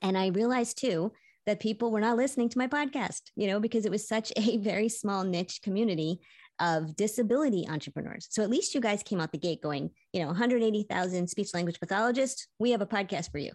And 0.00 0.16
I 0.16 0.28
realized 0.28 0.78
too 0.78 1.12
that 1.44 1.60
people 1.60 1.90
were 1.90 2.00
not 2.00 2.16
listening 2.16 2.48
to 2.48 2.58
my 2.58 2.66
podcast, 2.66 3.20
you 3.36 3.48
know, 3.48 3.60
because 3.60 3.84
it 3.84 3.90
was 3.90 4.08
such 4.08 4.32
a 4.34 4.56
very 4.62 4.88
small 4.88 5.24
niche 5.24 5.60
community 5.62 6.20
of 6.58 6.96
disability 6.96 7.68
entrepreneurs. 7.68 8.28
So 8.30 8.42
at 8.42 8.48
least 8.48 8.74
you 8.74 8.80
guys 8.80 9.02
came 9.02 9.20
out 9.20 9.30
the 9.30 9.36
gate 9.36 9.60
going, 9.60 9.90
you 10.14 10.20
know, 10.20 10.28
180,000 10.28 11.28
speech 11.28 11.52
language 11.52 11.78
pathologists, 11.78 12.48
we 12.58 12.70
have 12.70 12.80
a 12.80 12.86
podcast 12.86 13.30
for 13.30 13.36
you. 13.36 13.52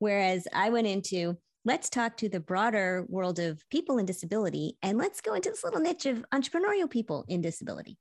Whereas 0.00 0.46
I 0.52 0.68
went 0.68 0.86
into, 0.86 1.38
let's 1.64 1.88
talk 1.88 2.18
to 2.18 2.28
the 2.28 2.40
broader 2.40 3.06
world 3.08 3.38
of 3.38 3.64
people 3.70 3.96
in 3.96 4.04
disability 4.04 4.76
and 4.82 4.98
let's 4.98 5.22
go 5.22 5.32
into 5.32 5.48
this 5.48 5.64
little 5.64 5.80
niche 5.80 6.04
of 6.04 6.26
entrepreneurial 6.30 6.90
people 6.90 7.24
in 7.26 7.40
disability 7.40 7.96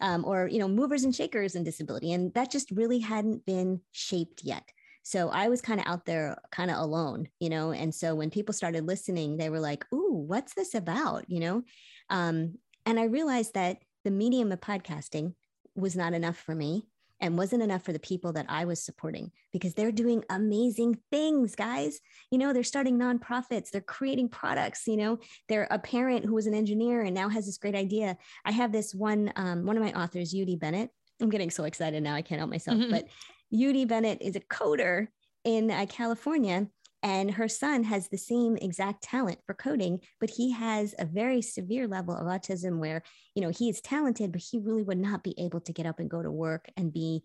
um, 0.00 0.24
or 0.24 0.48
you 0.48 0.58
know 0.58 0.68
movers 0.68 1.04
and 1.04 1.14
shakers 1.14 1.54
in 1.54 1.64
disability 1.64 2.12
and 2.12 2.32
that 2.34 2.50
just 2.50 2.70
really 2.70 2.98
hadn't 2.98 3.44
been 3.46 3.80
shaped 3.92 4.42
yet. 4.44 4.68
So 5.02 5.28
i 5.28 5.48
was 5.48 5.62
kind 5.62 5.78
of 5.78 5.86
out 5.86 6.04
there 6.04 6.36
kind 6.50 6.68
of 6.70 6.78
alone 6.78 7.28
you 7.38 7.48
know 7.48 7.70
and 7.70 7.94
so 7.94 8.16
when 8.16 8.28
people 8.28 8.52
started 8.52 8.86
listening 8.86 9.36
they 9.36 9.50
were 9.50 9.60
like 9.60 9.84
ooh 9.94 10.24
what's 10.26 10.54
this 10.54 10.74
about? 10.74 11.24
you 11.28 11.40
know? 11.40 11.62
Um, 12.10 12.58
and 12.84 12.98
i 12.98 13.04
realized 13.04 13.54
that 13.54 13.78
the 14.04 14.10
medium 14.10 14.52
of 14.52 14.60
podcasting 14.60 15.34
was 15.74 15.96
not 15.96 16.14
enough 16.14 16.36
for 16.36 16.54
me 16.54 16.86
and 17.20 17.38
wasn't 17.38 17.62
enough 17.62 17.82
for 17.82 17.92
the 17.92 17.98
people 17.98 18.32
that 18.34 18.46
I 18.48 18.64
was 18.64 18.84
supporting 18.84 19.30
because 19.52 19.74
they're 19.74 19.92
doing 19.92 20.22
amazing 20.30 20.98
things, 21.10 21.54
guys. 21.54 22.00
You 22.30 22.38
know, 22.38 22.52
they're 22.52 22.62
starting 22.62 22.98
nonprofits, 22.98 23.70
they're 23.70 23.80
creating 23.80 24.28
products. 24.28 24.86
You 24.86 24.96
know, 24.96 25.18
they're 25.48 25.68
a 25.70 25.78
parent 25.78 26.24
who 26.24 26.34
was 26.34 26.46
an 26.46 26.54
engineer 26.54 27.02
and 27.02 27.14
now 27.14 27.28
has 27.28 27.46
this 27.46 27.58
great 27.58 27.74
idea. 27.74 28.16
I 28.44 28.52
have 28.52 28.72
this 28.72 28.94
one, 28.94 29.32
um, 29.36 29.64
one 29.64 29.76
of 29.76 29.82
my 29.82 29.92
authors, 29.92 30.34
Yudi 30.34 30.58
Bennett. 30.58 30.90
I'm 31.20 31.30
getting 31.30 31.50
so 31.50 31.64
excited 31.64 32.02
now, 32.02 32.14
I 32.14 32.22
can't 32.22 32.38
help 32.38 32.50
myself. 32.50 32.78
Mm-hmm. 32.78 32.90
But 32.90 33.08
Yudi 33.54 33.88
Bennett 33.88 34.18
is 34.20 34.36
a 34.36 34.40
coder 34.40 35.08
in 35.44 35.70
uh, 35.70 35.86
California 35.88 36.66
and 37.02 37.30
her 37.32 37.48
son 37.48 37.84
has 37.84 38.08
the 38.08 38.18
same 38.18 38.56
exact 38.56 39.02
talent 39.02 39.38
for 39.46 39.54
coding 39.54 40.00
but 40.20 40.30
he 40.30 40.52
has 40.52 40.94
a 40.98 41.04
very 41.04 41.42
severe 41.42 41.86
level 41.86 42.16
of 42.16 42.26
autism 42.26 42.78
where 42.78 43.02
you 43.34 43.42
know 43.42 43.50
he 43.50 43.68
is 43.68 43.80
talented 43.80 44.32
but 44.32 44.40
he 44.40 44.58
really 44.58 44.82
would 44.82 44.98
not 44.98 45.22
be 45.22 45.34
able 45.38 45.60
to 45.60 45.72
get 45.72 45.86
up 45.86 46.00
and 46.00 46.10
go 46.10 46.22
to 46.22 46.30
work 46.30 46.68
and 46.76 46.92
be 46.92 47.22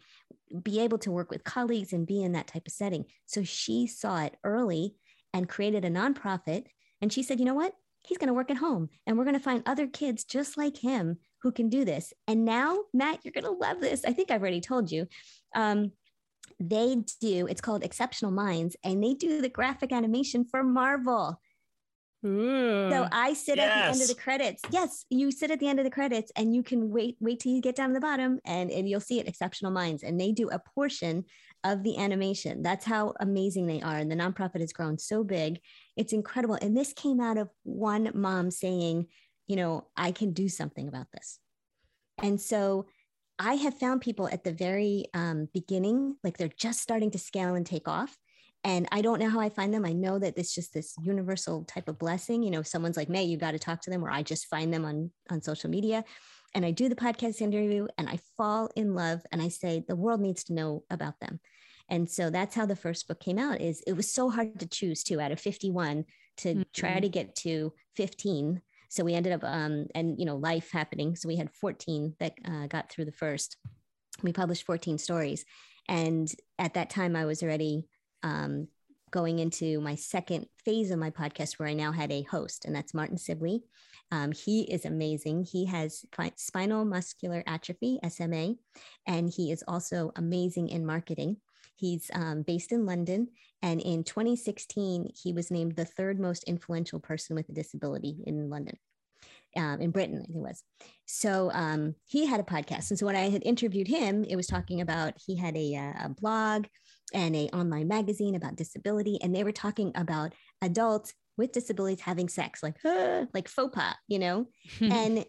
be 0.63 0.79
able 0.81 0.97
to 0.99 1.11
work 1.11 1.31
with 1.31 1.43
colleagues 1.43 1.93
and 1.93 2.07
be 2.07 2.23
in 2.23 2.33
that 2.33 2.47
type 2.47 2.67
of 2.67 2.73
setting. 2.73 3.05
So 3.25 3.43
she 3.43 3.87
saw 3.87 4.23
it 4.23 4.35
early 4.43 4.95
and 5.33 5.47
created 5.47 5.85
a 5.85 5.89
nonprofit 5.89 6.65
and 7.01 7.11
she 7.11 7.23
said 7.23 7.39
you 7.39 7.45
know 7.45 7.53
what? 7.53 7.73
He's 8.03 8.17
going 8.17 8.29
to 8.29 8.33
work 8.33 8.49
at 8.49 8.57
home 8.57 8.89
and 9.05 9.17
we're 9.17 9.25
going 9.25 9.37
to 9.37 9.43
find 9.43 9.61
other 9.65 9.85
kids 9.87 10.23
just 10.23 10.57
like 10.57 10.77
him 10.77 11.17
who 11.43 11.51
can 11.51 11.69
do 11.69 11.85
this. 11.85 12.13
And 12.27 12.45
now 12.45 12.79
matt 12.93 13.19
you're 13.23 13.31
going 13.31 13.43
to 13.43 13.51
love 13.51 13.79
this. 13.79 14.03
I 14.05 14.13
think 14.13 14.31
i've 14.31 14.41
already 14.41 14.61
told 14.61 14.91
you. 14.91 15.07
Um, 15.55 15.91
they 16.69 16.97
do 17.19 17.47
it's 17.47 17.61
called 17.61 17.83
exceptional 17.83 18.31
minds 18.31 18.75
and 18.83 19.03
they 19.03 19.13
do 19.13 19.41
the 19.41 19.49
graphic 19.49 19.91
animation 19.91 20.45
for 20.45 20.63
marvel 20.63 21.39
Ooh, 22.23 22.89
so 22.91 23.03
hmm. 23.03 23.09
I 23.11 23.33
sit 23.33 23.57
yes. 23.57 23.67
at 23.67 23.75
the 23.75 23.87
end 23.93 24.01
of 24.01 24.07
the 24.07 24.21
credits. 24.21 24.61
Yes, 24.69 25.05
you 25.09 25.31
sit 25.31 25.49
at 25.49 25.59
the 25.59 25.67
end 25.67 25.79
of 25.79 25.85
the 25.85 25.91
credits 25.91 26.31
and 26.35 26.53
you 26.53 26.61
can 26.61 26.91
wait 26.91 27.17
wait 27.19 27.39
till 27.39 27.51
you 27.51 27.61
get 27.61 27.75
down 27.75 27.89
to 27.89 27.93
the 27.95 27.99
bottom 27.99 28.39
and, 28.45 28.69
and 28.69 28.87
you'll 28.87 28.99
see 28.99 29.19
it 29.19 29.27
exceptional 29.27 29.71
minds 29.71 30.03
and 30.03 30.19
they 30.19 30.31
do 30.31 30.49
a 30.49 30.59
portion 30.59 31.25
of 31.63 31.83
the 31.83 31.97
animation. 31.97 32.61
That's 32.61 32.85
how 32.85 33.13
amazing 33.19 33.65
they 33.65 33.81
are. 33.81 33.97
And 33.97 34.11
the 34.11 34.15
nonprofit 34.15 34.61
has 34.61 34.73
grown 34.73 34.97
so 34.97 35.23
big. 35.23 35.59
It's 35.97 36.13
incredible. 36.13 36.57
And 36.61 36.77
this 36.77 36.93
came 36.93 37.19
out 37.19 37.37
of 37.37 37.49
one 37.63 38.11
mom 38.13 38.51
saying, 38.51 39.07
you 39.47 39.55
know, 39.55 39.87
I 39.97 40.11
can 40.11 40.33
do 40.33 40.47
something 40.47 40.87
about 40.87 41.07
this. 41.11 41.39
And 42.21 42.39
so 42.39 42.85
I 43.43 43.55
have 43.55 43.79
found 43.79 44.01
people 44.01 44.27
at 44.27 44.43
the 44.43 44.53
very 44.53 45.05
um, 45.15 45.49
beginning, 45.51 46.15
like 46.23 46.37
they're 46.37 46.47
just 46.47 46.79
starting 46.79 47.09
to 47.09 47.17
scale 47.17 47.55
and 47.55 47.65
take 47.65 47.87
off. 47.87 48.15
And 48.63 48.87
I 48.91 49.01
don't 49.01 49.19
know 49.19 49.31
how 49.31 49.39
I 49.39 49.49
find 49.49 49.73
them. 49.73 49.83
I 49.83 49.93
know 49.93 50.19
that 50.19 50.37
it's 50.37 50.53
just 50.53 50.75
this 50.75 50.93
universal 51.01 51.63
type 51.63 51.89
of 51.89 51.97
blessing. 51.97 52.43
You 52.43 52.51
know, 52.51 52.59
if 52.59 52.67
someone's 52.67 52.97
like, 52.97 53.09
Mai, 53.09 53.21
you 53.21 53.37
got 53.37 53.53
to 53.53 53.59
talk 53.59 53.81
to 53.81 53.89
them, 53.89 54.05
or 54.05 54.11
I 54.11 54.21
just 54.21 54.45
find 54.45 54.71
them 54.71 54.85
on, 54.85 55.09
on 55.31 55.41
social 55.41 55.71
media. 55.71 56.05
And 56.53 56.63
I 56.63 56.69
do 56.69 56.87
the 56.87 56.95
podcast 56.95 57.41
interview 57.41 57.87
and 57.97 58.07
I 58.07 58.19
fall 58.37 58.69
in 58.75 58.93
love 58.93 59.21
and 59.31 59.41
I 59.41 59.47
say, 59.47 59.83
the 59.87 59.95
world 59.95 60.21
needs 60.21 60.43
to 60.43 60.53
know 60.53 60.83
about 60.91 61.19
them. 61.19 61.39
And 61.89 62.07
so 62.07 62.29
that's 62.29 62.53
how 62.53 62.67
the 62.67 62.75
first 62.75 63.07
book 63.07 63.19
came 63.19 63.39
out 63.39 63.59
is 63.59 63.81
it 63.87 63.93
was 63.93 64.13
so 64.13 64.29
hard 64.29 64.59
to 64.59 64.67
choose 64.67 65.01
two 65.01 65.19
out 65.19 65.31
of 65.31 65.39
51 65.39 66.05
to 66.37 66.49
mm-hmm. 66.49 66.61
try 66.75 66.99
to 66.99 67.09
get 67.09 67.35
to 67.37 67.73
15 67.95 68.61
so 68.91 69.05
we 69.05 69.13
ended 69.13 69.31
up, 69.31 69.43
um, 69.45 69.87
and 69.95 70.19
you 70.19 70.25
know, 70.25 70.35
life 70.35 70.69
happening. 70.69 71.15
So 71.15 71.29
we 71.29 71.37
had 71.37 71.49
14 71.53 72.13
that 72.19 72.33
uh, 72.43 72.67
got 72.67 72.91
through 72.91 73.05
the 73.05 73.13
first. 73.13 73.55
We 74.21 74.33
published 74.33 74.65
14 74.65 74.97
stories. 74.97 75.45
And 75.87 76.29
at 76.59 76.73
that 76.73 76.89
time, 76.89 77.15
I 77.15 77.23
was 77.23 77.41
already 77.41 77.87
um, 78.21 78.67
going 79.09 79.39
into 79.39 79.79
my 79.79 79.95
second 79.95 80.47
phase 80.65 80.91
of 80.91 80.99
my 80.99 81.09
podcast 81.09 81.57
where 81.57 81.69
I 81.69 81.73
now 81.73 81.93
had 81.93 82.11
a 82.11 82.23
host, 82.23 82.65
and 82.65 82.75
that's 82.75 82.93
Martin 82.93 83.17
Sibley. 83.17 83.63
Um, 84.11 84.33
he 84.33 84.63
is 84.63 84.83
amazing. 84.83 85.45
He 85.49 85.67
has 85.67 86.03
spinal 86.35 86.83
muscular 86.83 87.45
atrophy, 87.47 87.97
SMA, 88.09 88.55
and 89.07 89.31
he 89.33 89.53
is 89.53 89.63
also 89.69 90.11
amazing 90.17 90.67
in 90.67 90.85
marketing. 90.85 91.37
He's 91.81 92.11
um, 92.13 92.43
based 92.43 92.71
in 92.71 92.85
London. 92.85 93.29
And 93.63 93.81
in 93.81 94.03
2016, 94.03 95.11
he 95.15 95.33
was 95.33 95.49
named 95.49 95.75
the 95.75 95.85
third 95.85 96.19
most 96.19 96.43
influential 96.43 96.99
person 96.99 97.35
with 97.35 97.49
a 97.49 97.53
disability 97.53 98.23
in 98.27 98.51
London. 98.51 98.77
Um, 99.57 99.81
in 99.81 99.89
Britain, 99.89 100.21
I 100.21 100.25
think 100.25 100.37
it 100.37 100.47
was. 100.47 100.63
So 101.07 101.51
um, 101.53 101.95
he 102.05 102.25
had 102.25 102.39
a 102.39 102.43
podcast, 102.43 102.89
and 102.89 102.97
so 102.97 103.05
when 103.05 103.17
I 103.17 103.29
had 103.29 103.43
interviewed 103.43 103.87
him, 103.87 104.23
it 104.23 104.37
was 104.37 104.47
talking 104.47 104.79
about 104.79 105.13
he 105.25 105.35
had 105.35 105.57
a, 105.57 105.75
uh, 105.75 106.05
a 106.05 106.09
blog 106.09 106.67
and 107.13 107.35
a 107.35 107.49
online 107.49 107.89
magazine 107.89 108.35
about 108.35 108.55
disability, 108.55 109.19
and 109.21 109.35
they 109.35 109.43
were 109.43 109.51
talking 109.51 109.91
about 109.95 110.33
adults 110.61 111.13
with 111.35 111.51
disabilities 111.51 111.99
having 111.99 112.29
sex, 112.29 112.63
like 112.63 112.77
like 113.33 113.49
faux 113.49 113.75
pas, 113.75 113.95
you 114.07 114.19
know, 114.19 114.47
and 114.79 115.25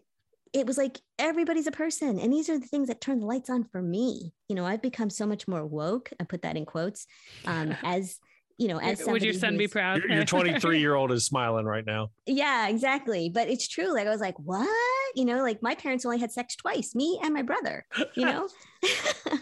it 0.53 0.67
was 0.67 0.77
like 0.77 1.01
everybody's 1.19 1.67
a 1.67 1.73
person 1.73 2.19
and 2.19 2.33
these 2.33 2.49
are 2.49 2.59
the 2.59 2.67
things 2.67 2.89
that 2.89 3.01
turn 3.01 3.21
the 3.21 3.27
lights 3.27 3.51
on 3.51 3.65
for 3.65 3.83
me. 3.83 4.35
You 4.49 4.57
know 4.57 4.67
i've 4.67 4.83
become 4.83 5.09
so 5.09 5.27
much 5.27 5.49
more 5.49 5.65
woke 5.65 6.11
i 6.21 6.25
put 6.25 6.43
that 6.43 6.57
in 6.57 6.67
quotes 6.67 7.07
um, 7.47 7.75
as 7.83 8.19
you 8.59 8.69
know 8.69 8.79
as 8.79 9.03
would 9.07 9.23
your 9.23 9.33
son 9.33 9.57
be 9.57 9.67
proud 9.67 10.03
your 10.05 10.25
23 10.27 10.79
year 10.79 10.95
old 10.95 11.11
is 11.11 11.25
smiling 11.25 11.65
right 11.65 11.87
now. 11.87 12.11
Yeah 12.27 12.69
exactly 12.69 13.31
but 13.31 13.49
it's 13.49 13.67
true 13.67 13.95
like 13.95 14.07
i 14.07 14.11
was 14.11 14.21
like 14.21 14.39
what? 14.39 14.69
You 15.15 15.25
know 15.25 15.43
like 15.43 15.63
my 15.63 15.75
parents 15.75 16.05
only 16.05 16.19
had 16.19 16.33
sex 16.33 16.55
twice 16.57 16.95
me 16.95 17.19
and 17.23 17.33
my 17.33 17.43
brother 17.43 17.87
you 18.15 18.27
know? 18.27 18.49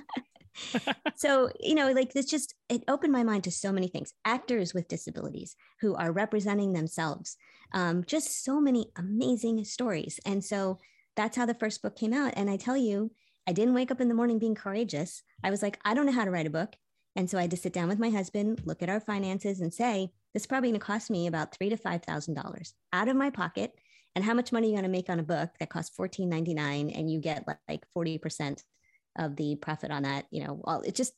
So 1.16 1.51
you 1.59 1.74
know 1.74 1.91
like 1.93 2.12
this 2.12 2.27
just 2.27 2.55
it 2.69 2.82
opened 2.89 3.12
my 3.12 3.24
mind 3.24 3.45
to 3.45 3.51
so 3.51 3.73
many 3.73 3.89
things. 3.89 4.12
Actors 4.24 4.74
with 4.74 4.89
disabilities 4.89 5.57
who 5.81 5.95
are 5.95 6.12
representing 6.12 6.73
themselves 6.73 7.37
um, 7.73 8.05
just 8.05 8.45
so 8.45 8.61
many 8.61 8.91
amazing 8.97 9.65
stories 9.65 10.19
and 10.27 10.45
so 10.45 10.78
that's 11.16 11.37
how 11.37 11.47
the 11.47 11.55
first 11.55 11.82
book 11.82 11.97
came 11.97 12.12
out. 12.12 12.35
And 12.37 12.51
i 12.51 12.57
tell 12.57 12.77
you 12.77 13.11
i 13.47 13.53
didn't 13.53 13.74
wake 13.74 13.91
up 13.91 14.01
in 14.01 14.09
the 14.09 14.15
morning 14.15 14.39
being 14.39 14.55
courageous. 14.55 15.23
I 15.43 15.51
was 15.51 15.62
like 15.62 15.78
i 15.85 15.95
don't 15.95 16.07
know 16.07 16.12
how 16.12 16.24
to 16.24 16.31
write 16.31 16.47
a 16.47 16.51
book. 16.51 16.74
And 17.16 17.28
so 17.28 17.39
i 17.39 17.43
had 17.43 17.51
to 17.51 17.57
sit 17.57 17.73
down 17.73 17.89
with 17.89 17.99
my 17.99 18.11
husband 18.11 18.62
look 18.65 18.82
at 18.82 18.91
our 18.91 19.01
finances 19.01 19.61
and 19.61 19.73
say 19.73 20.11
this 20.32 20.43
is 20.43 20.47
probably 20.47 20.70
going 20.70 20.81
to 20.81 20.87
cost 20.87 21.11
me 21.11 21.27
about 21.27 21.55
three 21.55 21.70
to 21.70 21.77
five 21.77 22.03
thousand 22.03 22.35
dollars 22.35 22.74
out 22.93 23.09
of 23.09 23.16
my 23.16 23.31
pocket. 23.31 23.73
And 24.16 24.24
how 24.24 24.35
much 24.35 24.51
money 24.51 24.66
are 24.66 24.70
you 24.70 24.74
going 24.74 24.82
to 24.82 24.91
make 24.91 25.09
on 25.09 25.20
a 25.20 25.23
book 25.23 25.51
that 25.61 25.70
costs 25.70 25.97
$14.99 25.97 26.99
and 26.99 27.09
you 27.09 27.20
get 27.20 27.47
like 27.69 27.85
40% 27.97 28.61
of 29.19 29.37
the 29.37 29.57
profit 29.57 29.91
on 29.91 30.03
that 30.05 30.27
you 30.31 30.45
know 30.45 30.61
well 30.65 30.82
it 30.82 30.95
just 30.95 31.12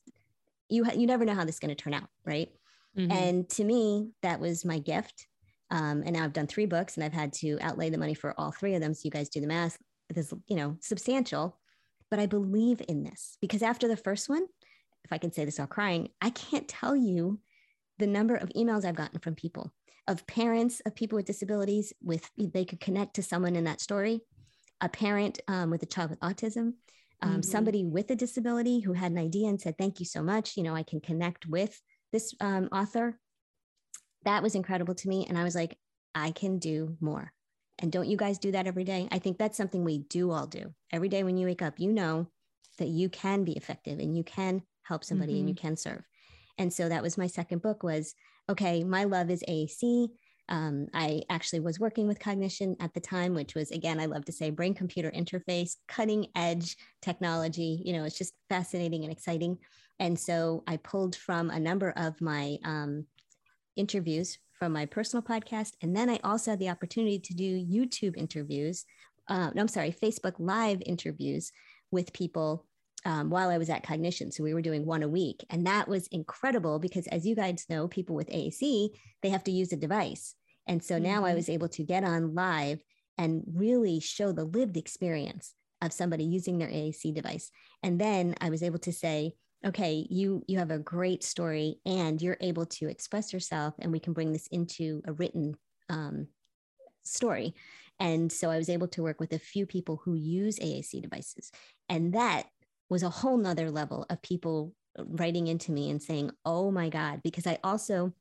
you 0.69 0.85
you 0.95 1.07
never 1.07 1.25
know 1.25 1.35
how 1.35 1.45
this 1.45 1.55
is 1.55 1.59
going 1.59 1.75
to 1.75 1.81
turn 1.81 1.93
out 1.93 2.09
right? 2.25 2.49
Mm-hmm. 2.97 3.11
and 3.11 3.49
to 3.49 3.63
me 3.63 4.11
that 4.21 4.39
was 4.39 4.65
my 4.65 4.79
gift 4.79 5.27
um, 5.73 6.03
and 6.05 6.13
now 6.13 6.23
i've 6.23 6.33
done 6.33 6.47
three 6.47 6.65
books 6.65 6.95
and 6.95 7.03
i've 7.03 7.13
had 7.13 7.33
to 7.33 7.57
outlay 7.61 7.89
the 7.89 7.97
money 7.97 8.13
for 8.13 8.33
all 8.39 8.51
three 8.51 8.75
of 8.75 8.81
them 8.81 8.93
so 8.93 9.01
you 9.03 9.11
guys 9.11 9.29
do 9.29 9.41
the 9.41 9.47
math 9.47 9.77
this 10.09 10.33
you 10.47 10.55
know 10.55 10.77
substantial 10.79 11.59
but 12.09 12.19
i 12.19 12.25
believe 12.25 12.81
in 12.87 13.03
this 13.03 13.37
because 13.41 13.61
after 13.61 13.87
the 13.87 13.97
first 13.97 14.29
one 14.29 14.45
if 15.03 15.11
i 15.11 15.17
can 15.17 15.31
say 15.31 15.43
this 15.43 15.59
all 15.59 15.67
crying 15.67 16.07
i 16.21 16.29
can't 16.29 16.67
tell 16.67 16.95
you 16.95 17.39
the 17.99 18.07
number 18.07 18.35
of 18.35 18.49
emails 18.49 18.85
i've 18.85 18.95
gotten 18.95 19.19
from 19.19 19.35
people 19.35 19.73
of 20.07 20.25
parents 20.27 20.81
of 20.85 20.95
people 20.95 21.15
with 21.15 21.25
disabilities 21.25 21.91
with 22.01 22.29
they 22.37 22.65
could 22.65 22.79
connect 22.79 23.15
to 23.15 23.23
someone 23.23 23.55
in 23.55 23.65
that 23.65 23.81
story 23.81 24.21
a 24.81 24.89
parent 24.89 25.39
um, 25.47 25.69
with 25.69 25.81
a 25.83 25.87
child 25.87 26.09
with 26.09 26.19
autism 26.19 26.73
um, 27.23 27.31
mm-hmm. 27.31 27.41
somebody 27.41 27.85
with 27.85 28.11
a 28.11 28.15
disability 28.15 28.81
who 28.81 28.91
had 28.91 29.13
an 29.13 29.17
idea 29.17 29.47
and 29.47 29.59
said, 29.59 29.77
Thank 29.77 29.99
you 29.99 30.05
so 30.05 30.21
much. 30.21 30.57
You 30.57 30.63
know, 30.63 30.75
I 30.75 30.83
can 30.83 30.99
connect 30.99 31.45
with 31.45 31.81
this 32.11 32.35
um, 32.41 32.67
author. 32.71 33.17
That 34.25 34.43
was 34.43 34.55
incredible 34.55 34.95
to 34.95 35.09
me. 35.09 35.25
And 35.27 35.37
I 35.37 35.43
was 35.43 35.55
like, 35.55 35.77
I 36.15 36.31
can 36.31 36.59
do 36.59 36.97
more. 37.01 37.31
And 37.79 37.91
don't 37.91 38.07
you 38.07 38.17
guys 38.17 38.37
do 38.37 38.51
that 38.51 38.67
every 38.67 38.83
day? 38.83 39.07
I 39.11 39.19
think 39.19 39.37
that's 39.37 39.57
something 39.57 39.83
we 39.83 39.99
do 39.99 40.31
all 40.31 40.47
do. 40.47 40.73
Every 40.91 41.09
day 41.09 41.23
when 41.23 41.37
you 41.37 41.47
wake 41.47 41.61
up, 41.61 41.79
you 41.79 41.91
know 41.91 42.27
that 42.77 42.87
you 42.87 43.09
can 43.09 43.43
be 43.43 43.53
effective 43.53 43.99
and 43.99 44.15
you 44.15 44.23
can 44.23 44.61
help 44.83 45.03
somebody 45.03 45.33
mm-hmm. 45.33 45.39
and 45.39 45.49
you 45.49 45.55
mm-hmm. 45.55 45.67
can 45.67 45.77
serve. 45.77 46.03
And 46.57 46.71
so 46.71 46.89
that 46.89 47.01
was 47.01 47.17
my 47.17 47.27
second 47.27 47.61
book 47.61 47.83
was 47.83 48.13
okay, 48.49 48.83
my 48.83 49.05
love 49.05 49.29
is 49.29 49.43
AAC. 49.47 50.09
Um, 50.49 50.87
I 50.93 51.21
actually 51.29 51.61
was 51.61 51.79
working 51.79 52.07
with 52.07 52.19
Cognixion 52.19 52.75
at 52.81 52.93
the 52.93 52.99
time, 52.99 53.33
which 53.33 53.55
was, 53.55 53.71
again, 53.71 53.99
I 53.99 54.05
love 54.05 54.25
to 54.25 54.33
say 54.33 54.49
brain 54.49 54.73
computer 54.73 55.09
interface, 55.11 55.77
cutting 55.87 56.27
edge 56.35 56.75
technology. 57.01 57.81
You 57.85 57.93
know, 57.93 58.03
it's 58.03 58.17
just 58.17 58.33
fascinating 58.49 59.03
and 59.03 59.11
exciting. 59.11 59.57
And 59.99 60.19
so 60.19 60.63
I 60.67 60.77
pulled 60.77 61.15
from 61.15 61.49
a 61.49 61.59
number 61.59 61.91
of 61.91 62.19
my 62.19 62.57
um, 62.65 63.05
interviews 63.75 64.37
from 64.57 64.71
my 64.71 64.85
personal 64.85 65.23
podcast. 65.23 65.73
And 65.81 65.95
then 65.95 66.09
I 66.09 66.19
also 66.23 66.51
had 66.51 66.59
the 66.59 66.69
opportunity 66.69 67.19
to 67.19 67.33
do 67.33 67.65
YouTube 67.65 68.15
interviews. 68.17 68.85
Uh, 69.27 69.51
no, 69.53 69.61
I'm 69.61 69.67
sorry, 69.67 69.91
Facebook 69.91 70.35
Live 70.39 70.81
interviews 70.85 71.51
with 71.91 72.13
people 72.13 72.65
um, 73.05 73.29
while 73.29 73.49
I 73.49 73.57
was 73.57 73.69
at 73.69 73.85
Cognixion. 73.85 74.31
So 74.31 74.43
we 74.43 74.53
were 74.53 74.61
doing 74.61 74.85
one 74.85 75.03
a 75.03 75.07
week. 75.07 75.45
And 75.49 75.67
that 75.67 75.87
was 75.87 76.07
incredible 76.07 76.79
because, 76.79 77.07
as 77.07 77.25
you 77.25 77.35
guys 77.35 77.65
know, 77.69 77.87
people 77.87 78.15
with 78.15 78.29
AAC, 78.29 78.89
they 79.21 79.29
have 79.29 79.43
to 79.45 79.51
use 79.51 79.73
a 79.73 79.77
device. 79.77 80.35
And 80.67 80.83
so 80.83 80.97
now 80.97 81.17
mm-hmm. 81.17 81.25
I 81.25 81.35
was 81.35 81.49
able 81.49 81.69
to 81.69 81.83
get 81.83 82.03
on 82.03 82.33
live 82.33 82.81
and 83.17 83.43
really 83.53 83.99
show 83.99 84.31
the 84.31 84.45
lived 84.45 84.77
experience 84.77 85.53
of 85.81 85.93
somebody 85.93 86.23
using 86.23 86.57
their 86.57 86.69
AAC 86.69 87.13
device. 87.13 87.51
And 87.83 87.99
then 87.99 88.35
I 88.39 88.49
was 88.49 88.63
able 88.63 88.79
to 88.79 88.93
say, 88.93 89.33
okay, 89.65 90.05
you 90.09 90.43
you 90.47 90.57
have 90.59 90.71
a 90.71 90.79
great 90.79 91.23
story 91.23 91.79
and 91.85 92.21
you're 92.21 92.37
able 92.41 92.65
to 92.65 92.89
express 92.89 93.31
yourself 93.31 93.73
and 93.79 93.91
we 93.91 93.99
can 93.99 94.13
bring 94.13 94.31
this 94.31 94.47
into 94.47 95.01
a 95.05 95.13
written 95.13 95.55
um, 95.89 96.27
story. 97.03 97.55
And 97.99 98.31
so 98.31 98.49
I 98.49 98.57
was 98.57 98.69
able 98.69 98.87
to 98.89 99.03
work 99.03 99.19
with 99.19 99.33
a 99.33 99.39
few 99.39 99.65
people 99.65 100.01
who 100.03 100.15
use 100.15 100.59
AAC 100.59 101.01
devices. 101.01 101.51
And 101.89 102.13
that 102.13 102.43
was 102.89 103.03
a 103.03 103.09
whole 103.09 103.37
nother 103.37 103.71
level 103.71 104.05
of 104.09 104.21
people 104.21 104.73
writing 104.97 105.47
into 105.47 105.71
me 105.71 105.89
and 105.89 106.01
saying, 106.01 106.31
oh 106.45 106.71
my 106.71 106.89
God, 106.89 107.21
because 107.23 107.47
I 107.47 107.59
also, 107.63 108.11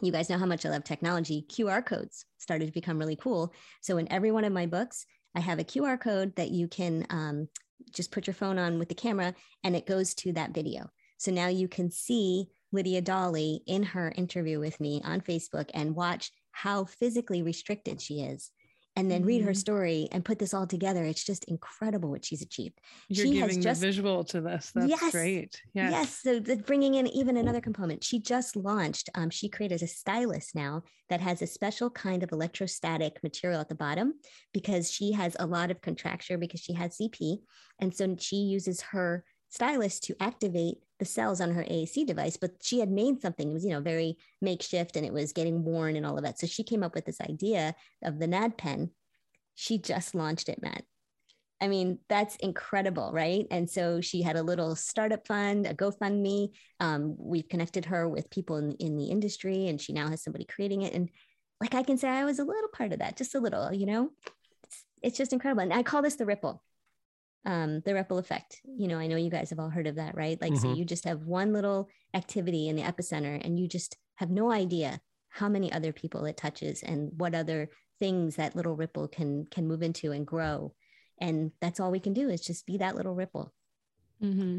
you 0.00 0.12
guys 0.12 0.30
know 0.30 0.38
how 0.38 0.46
much 0.46 0.64
I 0.64 0.70
love 0.70 0.84
technology. 0.84 1.46
QR 1.48 1.84
codes 1.84 2.24
started 2.38 2.66
to 2.66 2.72
become 2.72 2.98
really 2.98 3.16
cool. 3.16 3.52
So 3.80 3.98
in 3.98 4.10
every 4.12 4.30
one 4.30 4.44
of 4.44 4.52
my 4.52 4.66
books, 4.66 5.06
I 5.34 5.40
have 5.40 5.58
a 5.58 5.64
QR 5.64 6.00
code 6.00 6.34
that 6.36 6.50
you 6.50 6.68
can 6.68 7.06
um, 7.10 7.48
just 7.92 8.12
put 8.12 8.26
your 8.26 8.34
phone 8.34 8.58
on 8.58 8.78
with 8.78 8.88
the 8.88 8.94
camera 8.94 9.34
and 9.64 9.74
it 9.76 9.86
goes 9.86 10.14
to 10.14 10.32
that 10.32 10.54
video. 10.54 10.90
So 11.18 11.30
now 11.30 11.48
you 11.48 11.68
can 11.68 11.90
see 11.90 12.48
Lydia 12.72 13.00
Dolly 13.00 13.62
in 13.66 13.82
her 13.82 14.12
interview 14.16 14.60
with 14.60 14.78
me 14.80 15.00
on 15.04 15.20
Facebook 15.20 15.70
and 15.72 15.94
watch 15.94 16.30
how 16.52 16.84
physically 16.84 17.42
restricted 17.42 18.00
she 18.00 18.20
is 18.20 18.50
and 18.96 19.10
then 19.10 19.24
read 19.24 19.42
her 19.42 19.50
mm-hmm. 19.50 19.58
story 19.58 20.08
and 20.10 20.24
put 20.24 20.38
this 20.38 20.54
all 20.54 20.66
together. 20.66 21.04
It's 21.04 21.22
just 21.22 21.44
incredible 21.44 22.10
what 22.10 22.24
she's 22.24 22.40
achieved. 22.40 22.80
You're 23.08 23.26
she 23.26 23.34
giving 23.34 23.60
just, 23.60 23.80
the 23.80 23.86
visual 23.86 24.24
to 24.24 24.40
this. 24.40 24.72
That's 24.74 24.88
yes, 24.88 25.10
great. 25.12 25.62
Yes. 25.74 25.92
Yes. 26.24 26.44
So 26.46 26.56
bringing 26.56 26.94
in 26.94 27.06
even 27.08 27.36
another 27.36 27.60
component. 27.60 28.02
She 28.02 28.18
just 28.18 28.56
launched. 28.56 29.10
Um, 29.14 29.28
she 29.28 29.50
created 29.50 29.82
a 29.82 29.86
stylus 29.86 30.54
now 30.54 30.82
that 31.10 31.20
has 31.20 31.42
a 31.42 31.46
special 31.46 31.90
kind 31.90 32.22
of 32.22 32.32
electrostatic 32.32 33.22
material 33.22 33.60
at 33.60 33.68
the 33.68 33.74
bottom 33.74 34.14
because 34.54 34.90
she 34.90 35.12
has 35.12 35.36
a 35.38 35.46
lot 35.46 35.70
of 35.70 35.82
contracture 35.82 36.38
because 36.38 36.60
she 36.60 36.72
has 36.72 36.96
CP, 36.96 37.38
and 37.78 37.94
so 37.94 38.16
she 38.18 38.36
uses 38.36 38.80
her 38.80 39.24
stylus 39.50 40.00
to 40.00 40.16
activate 40.20 40.78
the 40.98 41.04
cells 41.04 41.40
on 41.40 41.52
her 41.52 41.64
AAC 41.64 42.06
device, 42.06 42.36
but 42.36 42.52
she 42.62 42.80
had 42.80 42.90
made 42.90 43.20
something. 43.20 43.50
It 43.50 43.52
was, 43.52 43.64
you 43.64 43.70
know, 43.70 43.80
very 43.80 44.16
makeshift 44.40 44.96
and 44.96 45.04
it 45.04 45.12
was 45.12 45.32
getting 45.32 45.64
worn 45.64 45.96
and 45.96 46.06
all 46.06 46.16
of 46.16 46.24
that. 46.24 46.38
So 46.38 46.46
she 46.46 46.64
came 46.64 46.82
up 46.82 46.94
with 46.94 47.04
this 47.04 47.20
idea 47.20 47.74
of 48.02 48.18
the 48.18 48.26
NAD 48.26 48.56
pen. 48.56 48.90
She 49.54 49.78
just 49.78 50.14
launched 50.14 50.48
it, 50.48 50.60
Matt. 50.62 50.82
I 51.60 51.68
mean, 51.68 51.98
that's 52.08 52.36
incredible, 52.36 53.12
right? 53.12 53.46
And 53.50 53.68
so 53.68 54.00
she 54.02 54.20
had 54.20 54.36
a 54.36 54.42
little 54.42 54.76
startup 54.76 55.26
fund, 55.26 55.66
a 55.66 55.74
GoFundMe. 55.74 56.50
Um, 56.80 57.16
we've 57.18 57.48
connected 57.48 57.86
her 57.86 58.08
with 58.08 58.28
people 58.30 58.56
in, 58.56 58.72
in 58.72 58.98
the 58.98 59.06
industry, 59.06 59.68
and 59.68 59.80
she 59.80 59.94
now 59.94 60.08
has 60.08 60.22
somebody 60.22 60.44
creating 60.44 60.82
it. 60.82 60.92
And 60.92 61.08
like 61.60 61.74
I 61.74 61.82
can 61.82 61.96
say, 61.96 62.08
I 62.08 62.24
was 62.26 62.38
a 62.38 62.44
little 62.44 62.68
part 62.68 62.92
of 62.92 62.98
that, 62.98 63.16
just 63.16 63.34
a 63.34 63.40
little, 63.40 63.72
you 63.72 63.86
know? 63.86 64.10
It's, 64.64 64.84
it's 65.02 65.18
just 65.18 65.32
incredible. 65.32 65.62
And 65.62 65.72
I 65.72 65.82
call 65.82 66.02
this 66.02 66.16
the 66.16 66.26
ripple 66.26 66.62
um, 67.46 67.80
the 67.84 67.94
ripple 67.94 68.18
effect. 68.18 68.60
You 68.66 68.88
know, 68.88 68.98
I 68.98 69.06
know 69.06 69.16
you 69.16 69.30
guys 69.30 69.50
have 69.50 69.60
all 69.60 69.70
heard 69.70 69.86
of 69.86 69.94
that, 69.94 70.16
right? 70.16 70.38
Like, 70.40 70.52
mm-hmm. 70.52 70.62
so 70.62 70.74
you 70.74 70.84
just 70.84 71.04
have 71.04 71.22
one 71.22 71.52
little 71.52 71.88
activity 72.12 72.68
in 72.68 72.76
the 72.76 72.82
epicenter 72.82 73.40
and 73.42 73.58
you 73.58 73.68
just 73.68 73.96
have 74.16 74.30
no 74.30 74.50
idea 74.50 75.00
how 75.28 75.48
many 75.48 75.72
other 75.72 75.92
people 75.92 76.24
it 76.24 76.36
touches 76.36 76.82
and 76.82 77.10
what 77.16 77.34
other 77.34 77.70
things 78.00 78.36
that 78.36 78.56
little 78.56 78.74
ripple 78.74 79.06
can 79.06 79.46
can 79.46 79.68
move 79.68 79.82
into 79.82 80.10
and 80.10 80.26
grow. 80.26 80.74
And 81.20 81.52
that's 81.60 81.78
all 81.78 81.92
we 81.92 82.00
can 82.00 82.12
do 82.12 82.28
is 82.28 82.40
just 82.40 82.66
be 82.66 82.78
that 82.78 82.96
little 82.96 83.14
ripple. 83.14 83.54
Mm-hmm. 84.22 84.58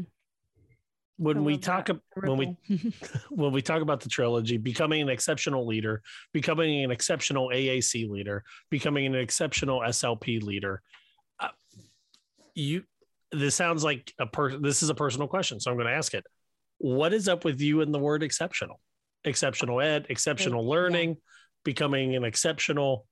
When 1.18 1.44
we 1.44 1.58
talk 1.58 1.90
when 2.14 2.38
we 2.38 2.56
when 3.30 3.52
we 3.52 3.60
talk 3.60 3.82
about 3.82 4.00
the 4.00 4.08
trilogy, 4.08 4.56
becoming 4.56 5.02
an 5.02 5.08
Xceptional 5.08 5.66
leader, 5.66 6.02
becoming 6.32 6.84
an 6.84 6.90
Xceptional 6.90 7.52
AAC 7.52 8.08
leader, 8.08 8.44
becoming 8.70 9.04
an 9.06 9.12
Xceptional 9.12 9.86
SLP 9.86 10.42
leader, 10.42 10.80
you 12.58 12.82
this 13.32 13.54
sounds 13.54 13.84
like 13.84 14.12
a 14.18 14.26
per 14.26 14.58
this 14.58 14.82
is 14.82 14.90
a 14.90 14.94
personal 14.94 15.28
question 15.28 15.60
so 15.60 15.70
i'm 15.70 15.76
going 15.76 15.86
to 15.86 15.92
ask 15.92 16.14
it 16.14 16.24
what 16.78 17.12
is 17.12 17.28
up 17.28 17.44
with 17.44 17.60
you 17.60 17.80
and 17.80 17.92
the 17.92 17.98
word 17.98 18.22
exceptional 18.22 18.80
exceptional 19.24 19.80
ed, 19.80 20.06
Xceptional 20.08 20.64
Learning, 20.64 21.10
yeah. 21.10 21.14
becoming 21.64 22.16
an 22.16 22.24
exceptional. 22.24 23.06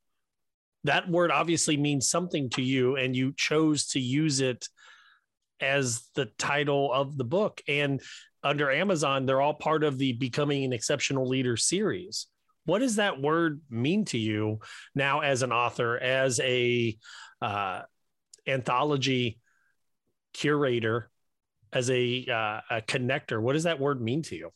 That 0.84 1.08
word 1.08 1.30
obviously 1.30 1.76
means 1.76 2.08
something 2.08 2.50
to 2.50 2.62
you, 2.62 2.96
and 2.96 3.14
you 3.14 3.32
chose 3.36 3.88
to 3.88 4.00
use 4.00 4.40
it 4.40 4.68
as 5.60 6.08
the 6.14 6.26
title 6.38 6.92
of 6.92 7.16
the 7.16 7.24
book. 7.24 7.60
And 7.66 8.00
under 8.42 8.70
Amazon, 8.70 9.26
they're 9.26 9.40
all 9.40 9.54
part 9.54 9.82
of 9.82 9.98
the 9.98 10.12
Becoming 10.12 10.64
an 10.64 10.70
Xceptional 10.72 11.26
Leader 11.26 11.56
series. 11.56 12.26
What 12.66 12.80
does 12.80 12.96
that 12.96 13.20
word 13.20 13.60
mean 13.70 14.04
to 14.06 14.18
you 14.18 14.60
now 14.94 15.20
as 15.20 15.42
an 15.42 15.52
author, 15.52 15.96
as 15.98 16.40
a 16.40 16.96
uh, 17.40 17.82
anthology 18.46 19.40
curator, 20.32 21.10
as 21.72 21.90
a, 21.90 22.26
uh, 22.28 22.60
a 22.76 22.82
connector? 22.82 23.40
What 23.40 23.54
does 23.54 23.64
that 23.64 23.80
word 23.80 24.00
mean 24.00 24.22
to 24.22 24.36
you? 24.36 24.50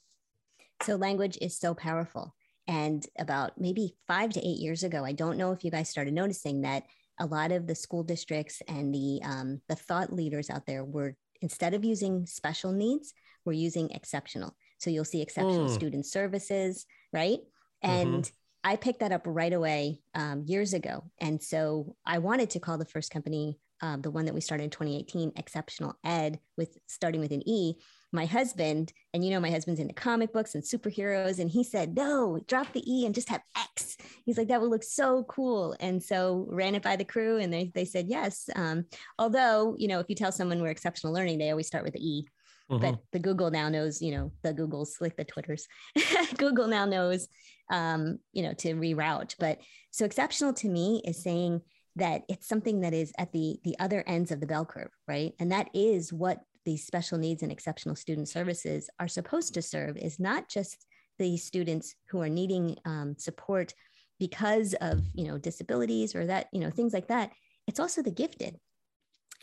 So, 0.82 0.96
language 0.96 1.36
is 1.40 1.58
so 1.58 1.74
powerful. 1.74 2.34
And 2.66 3.04
about 3.18 3.60
maybe 3.60 3.96
five 4.06 4.30
to 4.30 4.40
eight 4.40 4.58
years 4.58 4.84
ago, 4.84 5.04
I 5.04 5.12
don't 5.12 5.36
know 5.36 5.52
if 5.52 5.64
you 5.64 5.70
guys 5.70 5.88
started 5.88 6.14
noticing 6.14 6.62
that 6.62 6.84
a 7.18 7.26
lot 7.26 7.52
of 7.52 7.66
the 7.66 7.74
school 7.74 8.02
districts 8.02 8.62
and 8.68 8.94
the 8.94 9.20
um, 9.24 9.60
the 9.68 9.76
thought 9.76 10.12
leaders 10.12 10.48
out 10.50 10.66
there 10.66 10.84
were 10.84 11.16
instead 11.42 11.74
of 11.74 11.84
using 11.84 12.26
special 12.26 12.72
needs, 12.72 13.12
we're 13.44 13.52
using 13.52 13.90
exceptional. 13.90 14.54
So 14.78 14.90
you'll 14.90 15.04
see 15.04 15.20
exceptional 15.20 15.66
mm. 15.66 15.74
student 15.74 16.06
services, 16.06 16.86
right? 17.12 17.40
And 17.82 18.24
mm-hmm. 18.24 18.70
I 18.70 18.76
picked 18.76 19.00
that 19.00 19.12
up 19.12 19.22
right 19.26 19.52
away 19.52 20.00
um, 20.14 20.44
years 20.46 20.72
ago. 20.74 21.04
And 21.18 21.42
so 21.42 21.96
I 22.06 22.18
wanted 22.18 22.50
to 22.50 22.60
call 22.60 22.78
the 22.78 22.84
first 22.84 23.10
company, 23.10 23.58
um, 23.82 24.02
the 24.02 24.10
one 24.10 24.26
that 24.26 24.34
we 24.34 24.40
started 24.40 24.64
in 24.64 24.70
2018, 24.70 25.32
Exceptional 25.36 25.94
Ed, 26.04 26.38
with 26.56 26.76
starting 26.86 27.20
with 27.20 27.32
an 27.32 27.46
E. 27.48 27.74
My 28.12 28.26
husband, 28.26 28.92
and 29.14 29.24
you 29.24 29.30
know, 29.30 29.40
my 29.40 29.50
husband's 29.50 29.80
into 29.80 29.94
comic 29.94 30.32
books 30.32 30.54
and 30.54 30.64
superheroes, 30.64 31.38
and 31.38 31.50
he 31.50 31.62
said, 31.62 31.94
No, 31.94 32.40
drop 32.48 32.72
the 32.72 32.82
E 32.92 33.06
and 33.06 33.14
just 33.14 33.28
have 33.28 33.42
X. 33.56 33.96
He's 34.24 34.36
like, 34.36 34.48
That 34.48 34.60
would 34.60 34.70
look 34.70 34.82
so 34.82 35.24
cool. 35.24 35.76
And 35.80 36.02
so 36.02 36.46
ran 36.50 36.74
it 36.74 36.82
by 36.82 36.96
the 36.96 37.04
crew, 37.04 37.38
and 37.38 37.52
they, 37.52 37.70
they 37.74 37.84
said 37.84 38.06
yes. 38.08 38.50
Um, 38.56 38.86
although, 39.18 39.76
you 39.78 39.88
know, 39.88 40.00
if 40.00 40.06
you 40.08 40.16
tell 40.16 40.32
someone 40.32 40.60
we're 40.60 40.74
Xceptional 40.74 41.12
Learning, 41.12 41.38
they 41.38 41.50
always 41.50 41.68
start 41.68 41.84
with 41.84 41.94
the 41.94 42.06
E. 42.06 42.26
Mm-hmm. 42.70 42.82
But 42.82 42.98
the 43.12 43.18
Google 43.18 43.50
now 43.50 43.68
knows, 43.68 44.00
you 44.00 44.12
know, 44.12 44.32
the 44.42 44.54
Googles 44.54 45.00
like 45.00 45.16
the 45.16 45.24
Twitters. 45.24 45.66
Google 46.36 46.68
now 46.68 46.84
knows, 46.84 47.26
um, 47.70 48.18
you 48.32 48.42
know, 48.42 48.52
to 48.54 48.74
reroute. 48.74 49.34
But 49.38 49.60
so 49.90 50.04
exceptional 50.04 50.52
to 50.54 50.68
me 50.68 51.02
is 51.04 51.22
saying 51.22 51.62
that 51.96 52.22
it's 52.28 52.48
something 52.48 52.80
that 52.80 52.94
is 52.94 53.12
at 53.18 53.32
the 53.32 53.58
the 53.64 53.78
other 53.78 54.04
ends 54.06 54.30
of 54.30 54.40
the 54.40 54.46
bell 54.46 54.64
curve, 54.64 54.90
right? 55.08 55.32
And 55.38 55.52
that 55.52 55.68
is 55.74 56.12
what 56.12 56.40
these 56.64 56.86
special 56.86 57.18
needs 57.18 57.42
and 57.42 57.50
exceptional 57.50 57.96
student 57.96 58.28
services 58.28 58.88
are 58.98 59.08
supposed 59.08 59.54
to 59.54 59.62
serve. 59.62 59.96
Is 59.96 60.20
not 60.20 60.48
just 60.48 60.86
the 61.18 61.36
students 61.36 61.94
who 62.10 62.20
are 62.20 62.28
needing 62.28 62.76
um, 62.84 63.14
support 63.18 63.74
because 64.18 64.74
of 64.80 65.00
you 65.14 65.26
know 65.26 65.38
disabilities 65.38 66.14
or 66.14 66.26
that 66.26 66.48
you 66.52 66.60
know 66.60 66.70
things 66.70 66.92
like 66.92 67.08
that. 67.08 67.32
It's 67.66 67.80
also 67.80 68.02
the 68.02 68.10
gifted 68.10 68.58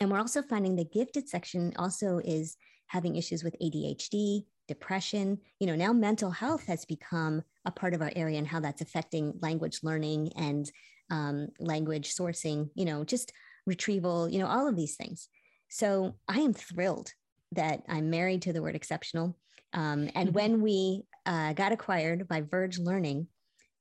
and 0.00 0.10
we're 0.10 0.18
also 0.18 0.42
finding 0.42 0.76
the 0.76 0.84
gifted 0.84 1.28
section 1.28 1.72
also 1.76 2.20
is 2.24 2.56
having 2.86 3.16
issues 3.16 3.44
with 3.44 3.56
ADHD, 3.62 4.44
depression. 4.66 5.38
You 5.58 5.66
know, 5.66 5.74
now 5.74 5.92
mental 5.92 6.30
health 6.30 6.64
has 6.66 6.84
become 6.84 7.42
a 7.64 7.70
part 7.70 7.94
of 7.94 8.02
our 8.02 8.12
area 8.14 8.38
and 8.38 8.46
how 8.46 8.60
that's 8.60 8.80
affecting 8.80 9.34
language 9.42 9.80
learning 9.82 10.32
and 10.36 10.70
um, 11.10 11.48
language 11.58 12.14
sourcing, 12.14 12.70
you 12.74 12.84
know, 12.84 13.04
just 13.04 13.32
retrieval, 13.66 14.28
you 14.28 14.38
know, 14.38 14.46
all 14.46 14.68
of 14.68 14.76
these 14.76 14.96
things. 14.96 15.28
So 15.68 16.16
I 16.28 16.40
am 16.40 16.52
thrilled 16.52 17.12
that 17.52 17.82
I'm 17.88 18.10
married 18.10 18.42
to 18.42 18.52
the 18.52 18.62
word 18.62 18.76
exceptional. 18.76 19.36
Um, 19.72 20.10
and 20.14 20.28
mm-hmm. 20.28 20.32
when 20.32 20.62
we 20.62 21.02
uh, 21.26 21.52
got 21.52 21.72
acquired 21.72 22.28
by 22.28 22.42
Verge 22.42 22.78
Learning, 22.78 23.26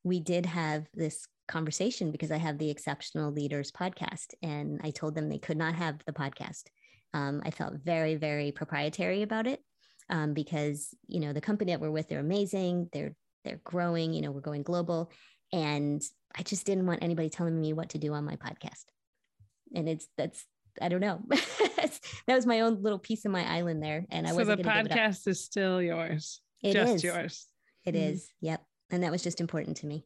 we 0.04 0.20
did 0.20 0.46
have 0.46 0.86
this 0.94 1.28
conversation 1.48 2.12
because 2.12 2.32
I 2.32 2.38
have 2.38 2.58
the 2.58 2.74
Xceptional 2.74 3.34
Leaders 3.34 3.72
podcast, 3.72 4.34
and 4.42 4.82
I 4.84 4.92
told 4.92 5.16
them 5.16 5.30
they 5.30 5.38
could 5.38 5.58
not 5.58 5.76
have 5.76 6.00
the 6.06 6.14
podcast 6.14 6.64
um, 7.14 7.42
I 7.44 7.52
felt 7.52 7.74
very, 7.84 8.16
very 8.16 8.52
proprietary 8.52 9.22
about 9.22 9.48
it 9.48 9.62
um, 10.10 10.34
because 10.34 10.94
you 11.08 11.20
know 11.20 11.34
the 11.34 11.42
company 11.42 11.72
that 11.72 11.82
we're 11.82 11.92
with, 11.92 12.08
they're 12.08 12.20
amazing. 12.20 12.90
They're 12.92 13.16
they're 13.44 13.62
growing. 13.64 14.14
You 14.14 14.22
know, 14.22 14.32
we're 14.32 14.42
going 14.42 14.64
global, 14.64 15.12
and 15.52 16.02
I 16.38 16.44
just 16.44 16.66
didn't 16.66 16.86
want 16.86 17.04
anybody 17.04 17.30
telling 17.30 17.60
me 17.60 17.74
what 17.74 17.90
to 17.90 17.98
do 17.98 18.14
on 18.14 18.26
my 18.26 18.36
podcast. 18.36 18.86
And 19.74 19.88
it's 19.90 20.08
that's 20.18 20.46
I 20.82 20.90
don't 20.90 21.02
know. 21.02 21.22
that 21.30 22.36
was 22.36 22.46
my 22.46 22.62
own 22.62 22.82
little 22.82 23.00
piece 23.00 23.26
of 23.26 23.32
my 23.32 23.46
island 23.50 23.82
there, 23.82 24.06
and 24.10 24.28
I 24.28 24.32
so 24.32 24.44
the 24.44 24.58
podcast 24.58 25.28
is 25.28 25.44
still 25.44 25.82
yours. 25.82 26.42
It 26.62 26.74
just 26.74 26.96
is. 26.96 27.04
yours. 27.04 27.46
It 27.86 27.96
mm. 27.96 28.12
is. 28.12 28.30
Yep. 28.42 28.64
And 28.92 29.04
that 29.04 29.12
was 29.12 29.24
just 29.24 29.42
important 29.42 29.78
to 29.78 29.88
me. 29.88 30.06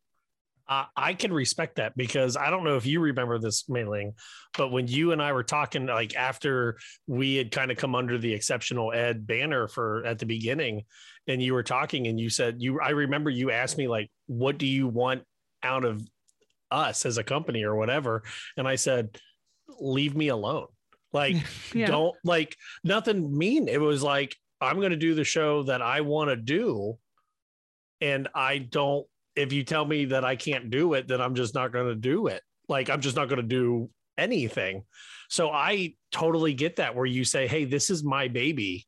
Uh, 0.67 0.85
I 0.95 1.13
can 1.13 1.33
respect 1.33 1.75
that 1.75 1.97
because 1.97 2.37
I 2.37 2.49
don't 2.49 2.63
know 2.63 2.77
if 2.77 2.85
you 2.85 3.01
remember 3.01 3.39
this, 3.39 3.67
Mai-Ling, 3.67 4.13
but 4.57 4.71
when 4.71 4.87
you 4.87 5.11
and 5.11 5.21
I 5.21 5.33
were 5.33 5.43
talking, 5.43 5.85
like 5.85 6.15
after 6.15 6.77
we 7.07 7.35
had 7.35 7.51
kind 7.51 7.71
of 7.71 7.77
come 7.77 7.93
under 7.93 8.17
the 8.17 8.33
exceptional 8.33 8.93
ed 8.93 9.27
banner 9.27 9.67
for 9.67 10.05
at 10.05 10.19
the 10.19 10.25
beginning, 10.25 10.83
and 11.27 11.41
you 11.41 11.53
were 11.53 11.63
talking, 11.63 12.07
and 12.07 12.19
you 12.19 12.29
said 12.29 12.61
you, 12.61 12.79
I 12.79 12.91
remember 12.91 13.29
you 13.29 13.51
asked 13.51 13.77
me 13.77 13.87
like, 13.87 14.09
"What 14.27 14.57
do 14.57 14.65
you 14.65 14.87
want 14.87 15.23
out 15.63 15.85
of 15.85 16.01
us 16.69 17.05
as 17.05 17.17
a 17.17 17.23
company 17.23 17.63
or 17.63 17.75
whatever?" 17.75 18.23
And 18.57 18.67
I 18.67 18.75
said, 18.75 19.17
"Leave 19.79 20.15
me 20.15 20.29
alone. 20.29 20.67
Like, 21.13 21.35
yeah. 21.73 21.87
don't 21.87 22.15
like 22.23 22.55
nothing 22.83 23.37
mean. 23.37 23.67
It 23.67 23.81
was 23.81 24.03
like 24.03 24.35
I'm 24.59 24.77
going 24.77 24.91
to 24.91 24.97
do 24.97 25.15
the 25.15 25.23
show 25.23 25.63
that 25.63 25.81
I 25.81 26.01
want 26.01 26.29
to 26.29 26.35
do." 26.35 26.97
And 27.99 28.27
I 28.33 28.57
don't 28.57 29.05
if 29.35 29.53
you 29.53 29.63
tell 29.63 29.85
me 29.85 30.05
that 30.05 30.25
I 30.25 30.35
can't 30.35 30.69
do 30.69 30.93
it, 30.93 31.07
then 31.07 31.21
I'm 31.21 31.35
just 31.35 31.55
not 31.55 31.71
going 31.71 31.87
to 31.87 31.95
do 31.95 32.27
it. 32.27 32.41
Like 32.67 32.89
I'm 32.89 33.01
just 33.01 33.15
not 33.15 33.29
going 33.29 33.41
to 33.41 33.47
do 33.47 33.89
anything. 34.17 34.83
So 35.29 35.49
I 35.49 35.95
totally 36.11 36.53
get 36.53 36.77
that 36.77 36.95
where 36.95 37.05
you 37.05 37.23
say, 37.23 37.47
"Hey, 37.47 37.65
this 37.65 37.89
is 37.89 38.03
my 38.03 38.27
baby." 38.27 38.85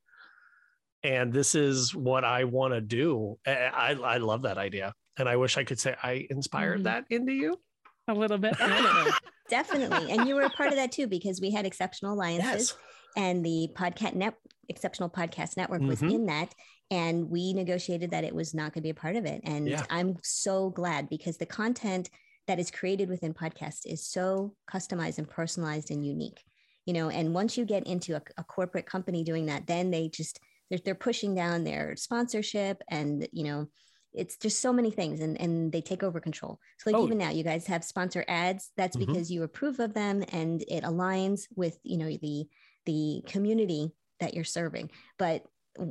And 1.06 1.34
this 1.34 1.54
is 1.54 1.94
what 1.94 2.24
I 2.24 2.45
want 2.45 2.74
to 2.74 2.80
do. 2.80 3.38
I, 3.45 3.98
I 4.02 4.18
love 4.18 4.44
that 4.44 4.58
idea. 4.58 4.94
And 5.18 5.30
I 5.30 5.35
wish 5.35 5.57
I 5.57 5.64
could 5.64 5.80
say 5.80 5.95
I 6.02 6.27
inspired 6.30 6.77
mm-hmm. 6.77 6.84
that 6.84 7.06
into 7.10 7.31
you 7.31 7.60
a 8.07 8.14
little 8.14 8.38
bit. 8.38 8.57
Definitely. 8.57 9.11
Definitely. 9.49 10.11
And 10.11 10.27
you 10.27 10.35
were 10.35 10.44
a 10.44 10.49
part 10.49 10.69
of 10.69 10.76
that 10.76 10.91
too, 10.91 11.07
because 11.07 11.40
we 11.40 11.52
had 11.52 11.65
exceptional 11.65 12.14
alliances 12.14 12.73
yes. 12.73 12.77
and 13.15 13.45
the 13.45 13.69
podcast 13.76 14.15
net 14.15 14.35
exceptional 14.69 15.10
podcast 15.10 15.57
network 15.57 15.81
was 15.81 15.99
mm-hmm. 15.99 16.15
in 16.15 16.26
that 16.27 16.53
and 16.91 17.30
we 17.30 17.53
negotiated 17.53 18.11
that 18.11 18.23
it 18.23 18.34
was 18.34 18.53
not 18.53 18.73
going 18.73 18.81
to 18.81 18.81
be 18.81 18.90
a 18.90 18.94
part 18.94 19.15
of 19.15 19.26
it 19.26 19.41
and 19.44 19.68
yeah. 19.68 19.84
i'm 19.90 20.15
so 20.23 20.69
glad 20.69 21.10
because 21.10 21.38
the 21.38 21.45
content 21.45 22.10
that 22.48 22.60
is 22.60 22.72
created 22.72 23.10
within 23.10 23.34
podcast 23.34 23.80
is 23.85 24.07
so 24.07 24.53
customized 24.72 25.18
and 25.18 25.30
personalized 25.30 25.91
and 25.91 26.06
unique 26.06 26.41
you 26.85 26.94
know 26.94 27.10
and 27.10 27.34
once 27.34 27.57
you 27.57 27.65
get 27.65 27.85
into 27.88 28.15
a, 28.15 28.22
a 28.38 28.44
corporate 28.44 28.85
company 28.85 29.23
doing 29.23 29.48
that 29.48 29.68
then 29.68 29.91
they 29.91 30.07
just 30.07 30.40
they're, 30.69 30.80
they're 30.85 30.95
pushing 30.95 31.35
down 31.35 31.64
their 31.64 31.95
sponsorship 31.95 32.81
and 32.90 33.27
you 33.31 33.44
know 33.44 33.68
it's 34.14 34.38
just 34.38 34.60
so 34.60 34.72
many 34.72 34.91
things 34.91 35.19
and, 35.19 35.40
and 35.40 35.72
they 35.72 35.81
take 35.81 36.03
over 36.03 36.19
control 36.19 36.60
so 36.77 36.91
like 36.91 36.99
oh. 36.99 37.06
even 37.06 37.18
now 37.18 37.30
you 37.30 37.44
guys 37.44 37.65
have 37.65 37.84
sponsor 37.84 38.23
ads 38.27 38.72
that's 38.77 38.95
mm-hmm. 38.95 39.11
because 39.11 39.31
you 39.31 39.44
approve 39.44 39.80
of 39.80 39.94
them 39.94 40.23
and 40.31 40.64
it 40.68 40.84
aligns 40.84 41.48
with 41.56 41.77
you 41.84 41.98
know 41.98 42.18
the 42.22 42.45
the 42.85 43.23
community 43.27 43.91
that 44.19 44.34
you're 44.34 44.44
serving 44.44 44.90
but 45.18 45.44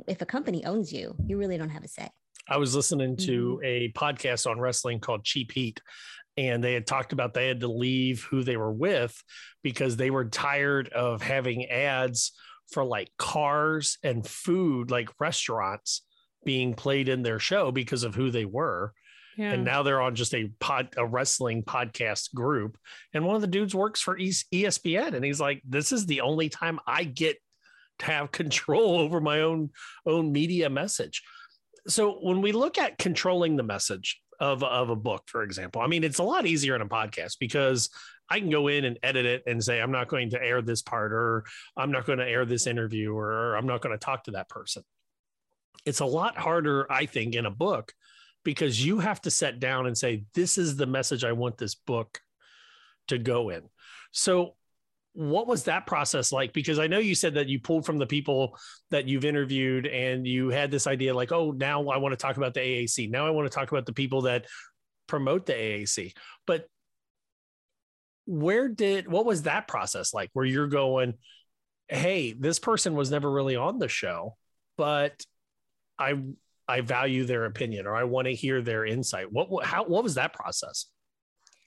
if 0.07 0.21
a 0.21 0.25
company 0.25 0.65
owns 0.65 0.91
you, 0.91 1.15
you 1.25 1.37
really 1.37 1.57
don't 1.57 1.69
have 1.69 1.83
a 1.83 1.87
say. 1.87 2.09
I 2.47 2.57
was 2.57 2.75
listening 2.75 3.17
to 3.17 3.59
mm-hmm. 3.63 3.65
a 3.65 3.91
podcast 3.97 4.49
on 4.49 4.59
wrestling 4.59 4.99
called 4.99 5.23
Cheap 5.23 5.51
Heat, 5.51 5.81
and 6.35 6.63
they 6.63 6.73
had 6.73 6.87
talked 6.87 7.13
about 7.13 7.33
they 7.33 7.47
had 7.47 7.61
to 7.61 7.67
leave 7.67 8.23
who 8.23 8.43
they 8.43 8.57
were 8.57 8.71
with 8.71 9.21
because 9.61 9.95
they 9.95 10.09
were 10.09 10.25
tired 10.25 10.89
of 10.89 11.21
having 11.21 11.69
ads 11.69 12.33
for 12.71 12.83
like 12.83 13.11
cars 13.17 13.97
and 14.03 14.25
food, 14.25 14.91
like 14.91 15.09
restaurants 15.19 16.01
being 16.45 16.73
played 16.73 17.09
in 17.09 17.23
their 17.23 17.39
show 17.39 17.71
because 17.71 18.03
of 18.03 18.15
who 18.15 18.31
they 18.31 18.45
were. 18.45 18.93
Yeah. 19.37 19.51
And 19.51 19.65
now 19.65 19.83
they're 19.83 20.01
on 20.01 20.15
just 20.15 20.35
a 20.35 20.51
pod, 20.59 20.89
a 20.97 21.05
wrestling 21.05 21.63
podcast 21.63 22.33
group. 22.33 22.77
And 23.13 23.25
one 23.25 23.35
of 23.35 23.41
the 23.41 23.47
dudes 23.47 23.73
works 23.73 23.99
for 23.99 24.17
ESPN. 24.17 25.13
And 25.13 25.25
he's 25.25 25.39
like, 25.39 25.61
This 25.67 25.91
is 25.91 26.05
the 26.05 26.21
only 26.21 26.49
time 26.49 26.79
I 26.85 27.03
get 27.03 27.37
to 27.99 28.05
have 28.05 28.31
control 28.31 28.99
over 28.99 29.19
my 29.19 29.41
own 29.41 29.71
own 30.05 30.31
media 30.31 30.69
message. 30.69 31.23
So 31.87 32.19
when 32.21 32.41
we 32.41 32.51
look 32.51 32.77
at 32.77 32.97
controlling 32.97 33.55
the 33.55 33.63
message 33.63 34.21
of, 34.39 34.63
of 34.63 34.89
a 34.89 34.95
book, 34.95 35.23
for 35.27 35.43
example, 35.43 35.81
I 35.81 35.87
mean, 35.87 36.03
it's 36.03 36.19
a 36.19 36.23
lot 36.23 36.45
easier 36.45 36.75
in 36.75 36.81
a 36.81 36.87
podcast 36.87 37.37
because 37.39 37.89
I 38.29 38.39
can 38.39 38.49
go 38.49 38.67
in 38.67 38.85
and 38.85 38.97
edit 39.03 39.25
it 39.25 39.43
and 39.47 39.61
say, 39.63 39.81
I'm 39.81 39.91
not 39.91 40.07
going 40.07 40.29
to 40.31 40.41
air 40.41 40.61
this 40.61 40.81
part, 40.81 41.11
or 41.11 41.43
I'm 41.75 41.91
not 41.91 42.05
going 42.05 42.19
to 42.19 42.27
air 42.27 42.45
this 42.45 42.67
interview, 42.67 43.13
or 43.13 43.55
I'm 43.55 43.67
not 43.67 43.81
going 43.81 43.97
to 43.97 44.03
talk 44.03 44.23
to 44.25 44.31
that 44.31 44.49
person. 44.49 44.83
It's 45.85 45.99
a 45.99 46.05
lot 46.05 46.37
harder, 46.37 46.91
I 46.91 47.05
think, 47.05 47.35
in 47.35 47.45
a 47.45 47.51
book 47.51 47.93
because 48.43 48.83
you 48.83 48.99
have 48.99 49.21
to 49.21 49.31
set 49.31 49.59
down 49.59 49.87
and 49.87 49.97
say, 49.97 50.23
This 50.33 50.57
is 50.57 50.75
the 50.75 50.85
message 50.85 51.23
I 51.23 51.31
want 51.31 51.57
this 51.57 51.75
book 51.75 52.19
to 53.07 53.17
go 53.17 53.49
in. 53.49 53.63
So 54.11 54.55
what 55.13 55.47
was 55.47 55.65
that 55.65 55.85
process 55.85 56.31
like? 56.31 56.53
Because 56.53 56.79
I 56.79 56.87
know 56.87 56.97
you 56.97 57.15
said 57.15 57.35
that 57.35 57.47
you 57.47 57.59
pulled 57.59 57.85
from 57.85 57.99
the 57.99 58.07
people 58.07 58.57
that 58.89 59.07
you've 59.07 59.25
interviewed 59.25 59.85
and 59.85 60.25
you 60.25 60.49
had 60.49 60.71
this 60.71 60.87
idea 60.87 61.13
like, 61.13 61.31
oh, 61.31 61.51
now 61.51 61.87
I 61.89 61.97
want 61.97 62.13
to 62.13 62.17
talk 62.17 62.37
about 62.37 62.53
the 62.53 62.61
AAC. 62.61 63.09
Now 63.11 63.27
I 63.27 63.29
want 63.29 63.49
to 63.49 63.55
talk 63.55 63.71
about 63.71 63.85
the 63.85 63.93
people 63.93 64.23
that 64.23 64.47
promote 65.07 65.45
the 65.45 65.53
AAC. 65.53 66.13
But 66.47 66.67
where 68.25 68.69
did 68.69 69.07
what 69.07 69.25
was 69.25 69.43
that 69.43 69.67
process 69.67 70.13
like 70.13 70.29
where 70.33 70.45
you're 70.45 70.67
going, 70.67 71.15
hey, 71.87 72.33
this 72.33 72.57
person 72.57 72.95
was 72.95 73.11
never 73.11 73.29
really 73.29 73.55
on 73.55 73.77
the 73.77 73.89
show, 73.89 74.35
but 74.77 75.23
I 76.03 76.13
I 76.67 76.81
value 76.81 77.25
their 77.25 77.45
opinion 77.45 77.87
or 77.87 77.95
I 77.95 78.03
want 78.03 78.27
to 78.27 78.33
hear 78.33 78.61
their 78.61 78.85
insight. 78.85 79.31
What 79.31 79.65
how 79.65 79.85
what 79.85 80.03
was 80.03 80.15
that 80.15 80.33
process? 80.33 80.87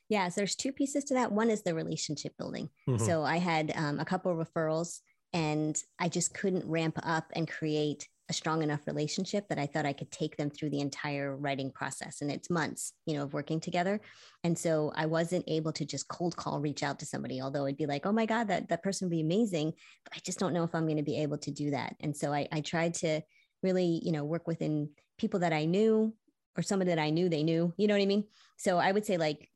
Yeah, 0.09 0.29
so 0.29 0.41
there's 0.41 0.55
two 0.55 0.73
pieces 0.73 1.05
to 1.05 1.15
that. 1.15 1.33
One 1.33 1.51
is 1.51 1.63
the 1.63 1.75
relationship 1.75 2.33
building. 2.39 2.69
Mm-hmm. 2.89 3.05
So 3.05 3.25
I 3.25 3.39
had 3.39 3.73
um, 3.75 3.99
a 3.99 4.05
couple 4.05 4.33
referrals, 4.37 5.01
and 5.33 5.77
I 5.99 6.09
just 6.09 6.33
couldn't 6.33 6.65
ramp 6.65 6.99
up 7.03 7.27
and 7.35 7.49
create 7.49 8.09
a 8.29 8.33
strong 8.33 8.63
enough 8.63 8.87
relationship 8.87 9.49
that 9.49 9.59
I 9.59 9.67
thought 9.67 9.87
I 9.87 9.93
could 9.93 10.11
take 10.11 10.37
them 10.37 10.51
through 10.51 10.71
the 10.71 10.81
entire 10.81 11.37
writing 11.37 11.71
process. 11.71 12.23
And 12.23 12.31
it's 12.31 12.51
months, 12.51 12.93
you 13.07 13.15
know, 13.15 13.23
of 13.23 13.35
working 13.35 13.61
together. 13.61 14.01
And 14.43 14.59
so 14.59 14.93
I 14.97 15.07
wasn't 15.07 15.45
able 15.47 15.73
to 15.73 15.85
just 15.85 16.09
cold 16.09 16.37
call, 16.37 16.61
reach 16.61 16.83
out 16.83 16.99
to 17.01 17.07
somebody, 17.07 17.41
although 17.41 17.67
it'd 17.67 17.77
be 17.77 17.87
like, 17.87 18.05
oh 18.05 18.13
my 18.13 18.27
God, 18.27 18.49
that, 18.49 18.69
that 18.69 18.83
person 18.83 19.07
would 19.07 19.15
be 19.15 19.21
amazing. 19.21 19.73
But 20.05 20.17
I 20.17 20.21
just 20.25 20.41
don't 20.41 20.53
know 20.53 20.65
if 20.65 20.75
I'm 20.75 20.87
going 20.87 20.97
to 20.97 21.05
be 21.05 21.23
able 21.23 21.39
to 21.39 21.53
do 21.53 21.71
that. 21.71 21.95
And 22.01 22.17
so 22.17 22.33
I, 22.33 22.49
I 22.51 22.61
tried 22.63 22.95
to 22.95 23.21
really, 23.63 24.01
you 24.03 24.13
know, 24.13 24.25
work 24.25 24.47
within 24.47 24.91
people 25.19 25.41
that 25.41 25.53
I 25.53 25.65
knew 25.65 26.15
or 26.57 26.63
somebody 26.63 26.91
that 26.91 26.99
I 26.99 27.11
knew 27.11 27.29
they 27.29 27.43
knew, 27.43 27.73
you 27.77 27.87
know 27.87 27.95
what 27.95 28.03
I 28.03 28.07
mean? 28.07 28.25
So 28.57 28.79
I 28.79 28.93
would 28.93 29.05
say 29.05 29.17
like 29.17 29.51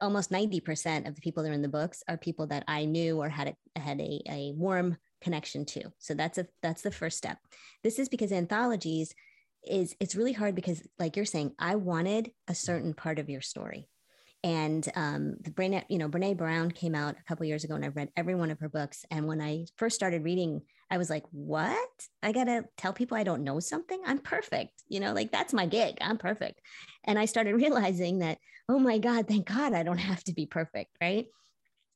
almost 0.00 0.30
90% 0.30 1.06
of 1.06 1.14
the 1.14 1.20
people 1.20 1.42
that 1.42 1.50
are 1.50 1.54
in 1.54 1.62
the 1.62 1.68
books 1.68 2.02
are 2.08 2.16
people 2.16 2.46
that 2.48 2.64
I 2.66 2.84
knew 2.84 3.20
or 3.20 3.28
had 3.28 3.54
a, 3.76 3.78
had 3.78 4.00
a, 4.00 4.22
a 4.28 4.52
warm 4.56 4.96
connection 5.20 5.64
to. 5.66 5.92
So 5.98 6.14
that's 6.14 6.38
a 6.38 6.46
that's 6.62 6.82
the 6.82 6.90
first 6.90 7.18
step. 7.18 7.38
This 7.84 7.98
is 7.98 8.08
because 8.08 8.32
anthologies 8.32 9.14
is 9.62 9.94
it's 10.00 10.16
really 10.16 10.32
hard 10.32 10.54
because 10.54 10.82
like 10.98 11.16
you're 11.16 11.24
saying, 11.24 11.52
I 11.58 11.76
wanted 11.76 12.32
a 12.48 12.54
certain 12.54 12.94
part 12.94 13.18
of 13.18 13.28
your 13.28 13.42
story. 13.42 13.88
And 14.42 14.88
um, 14.94 15.36
the 15.42 15.50
Brene, 15.50 15.84
you 15.88 15.98
know, 15.98 16.08
Brene 16.08 16.36
Brown 16.36 16.70
came 16.70 16.94
out 16.94 17.16
a 17.18 17.24
couple 17.24 17.44
years 17.44 17.64
ago, 17.64 17.74
and 17.74 17.84
I've 17.84 17.96
read 17.96 18.10
every 18.16 18.34
one 18.34 18.50
of 18.50 18.58
her 18.60 18.70
books. 18.70 19.04
And 19.10 19.26
when 19.26 19.40
I 19.40 19.66
first 19.76 19.96
started 19.96 20.24
reading, 20.24 20.62
I 20.90 20.96
was 20.96 21.10
like, 21.10 21.24
"What? 21.30 21.88
I 22.22 22.32
gotta 22.32 22.64
tell 22.78 22.94
people 22.94 23.18
I 23.18 23.22
don't 23.22 23.44
know 23.44 23.60
something? 23.60 24.00
I'm 24.06 24.18
perfect, 24.18 24.82
you 24.88 24.98
know, 24.98 25.12
like 25.12 25.30
that's 25.30 25.52
my 25.52 25.66
gig. 25.66 25.98
I'm 26.00 26.16
perfect." 26.16 26.60
And 27.04 27.18
I 27.18 27.26
started 27.26 27.54
realizing 27.56 28.20
that, 28.20 28.38
oh 28.68 28.78
my 28.78 28.98
God, 28.98 29.28
thank 29.28 29.46
God 29.46 29.74
I 29.74 29.82
don't 29.82 29.98
have 29.98 30.24
to 30.24 30.32
be 30.32 30.46
perfect, 30.46 30.90
right? 31.02 31.26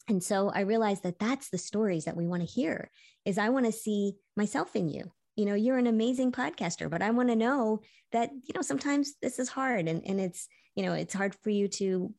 And 0.08 0.22
so 0.22 0.50
I 0.50 0.60
realized 0.60 1.02
that 1.04 1.18
that's 1.18 1.48
the 1.48 1.56
stories 1.56 2.04
that 2.04 2.16
we 2.16 2.26
want 2.26 2.42
to 2.42 2.52
hear. 2.52 2.90
Is 3.24 3.38
I 3.38 3.48
want 3.48 3.64
to 3.64 3.72
see 3.72 4.16
myself 4.36 4.76
in 4.76 4.90
you. 4.90 5.10
You 5.34 5.46
know, 5.46 5.54
you're 5.54 5.78
an 5.78 5.86
amazing 5.86 6.30
podcaster, 6.30 6.90
but 6.90 7.00
I 7.00 7.10
want 7.10 7.30
to 7.30 7.36
know 7.36 7.80
that 8.12 8.30
you 8.32 8.52
know 8.54 8.60
sometimes 8.60 9.14
this 9.22 9.38
is 9.38 9.48
hard, 9.48 9.88
and 9.88 10.02
and 10.04 10.20
it's 10.20 10.46
you 10.74 10.84
know 10.84 10.92
it's 10.92 11.14
hard 11.14 11.34
for 11.42 11.48
you 11.48 11.68
to 11.68 12.12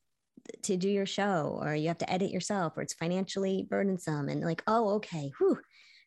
to 0.64 0.78
do 0.78 0.90
your 0.90 1.06
show 1.06 1.60
or 1.62 1.76
you 1.76 1.88
have 1.88 1.98
to 1.98 2.12
edit 2.12 2.32
yourself 2.32 2.78
or 2.78 2.82
it's 2.82 2.94
financially 2.94 3.66
burdensome 3.70 4.30
and 4.30 4.42
like 4.44 4.64
oh 4.68 4.96
okay 4.96 5.32
whew, 5.38 5.60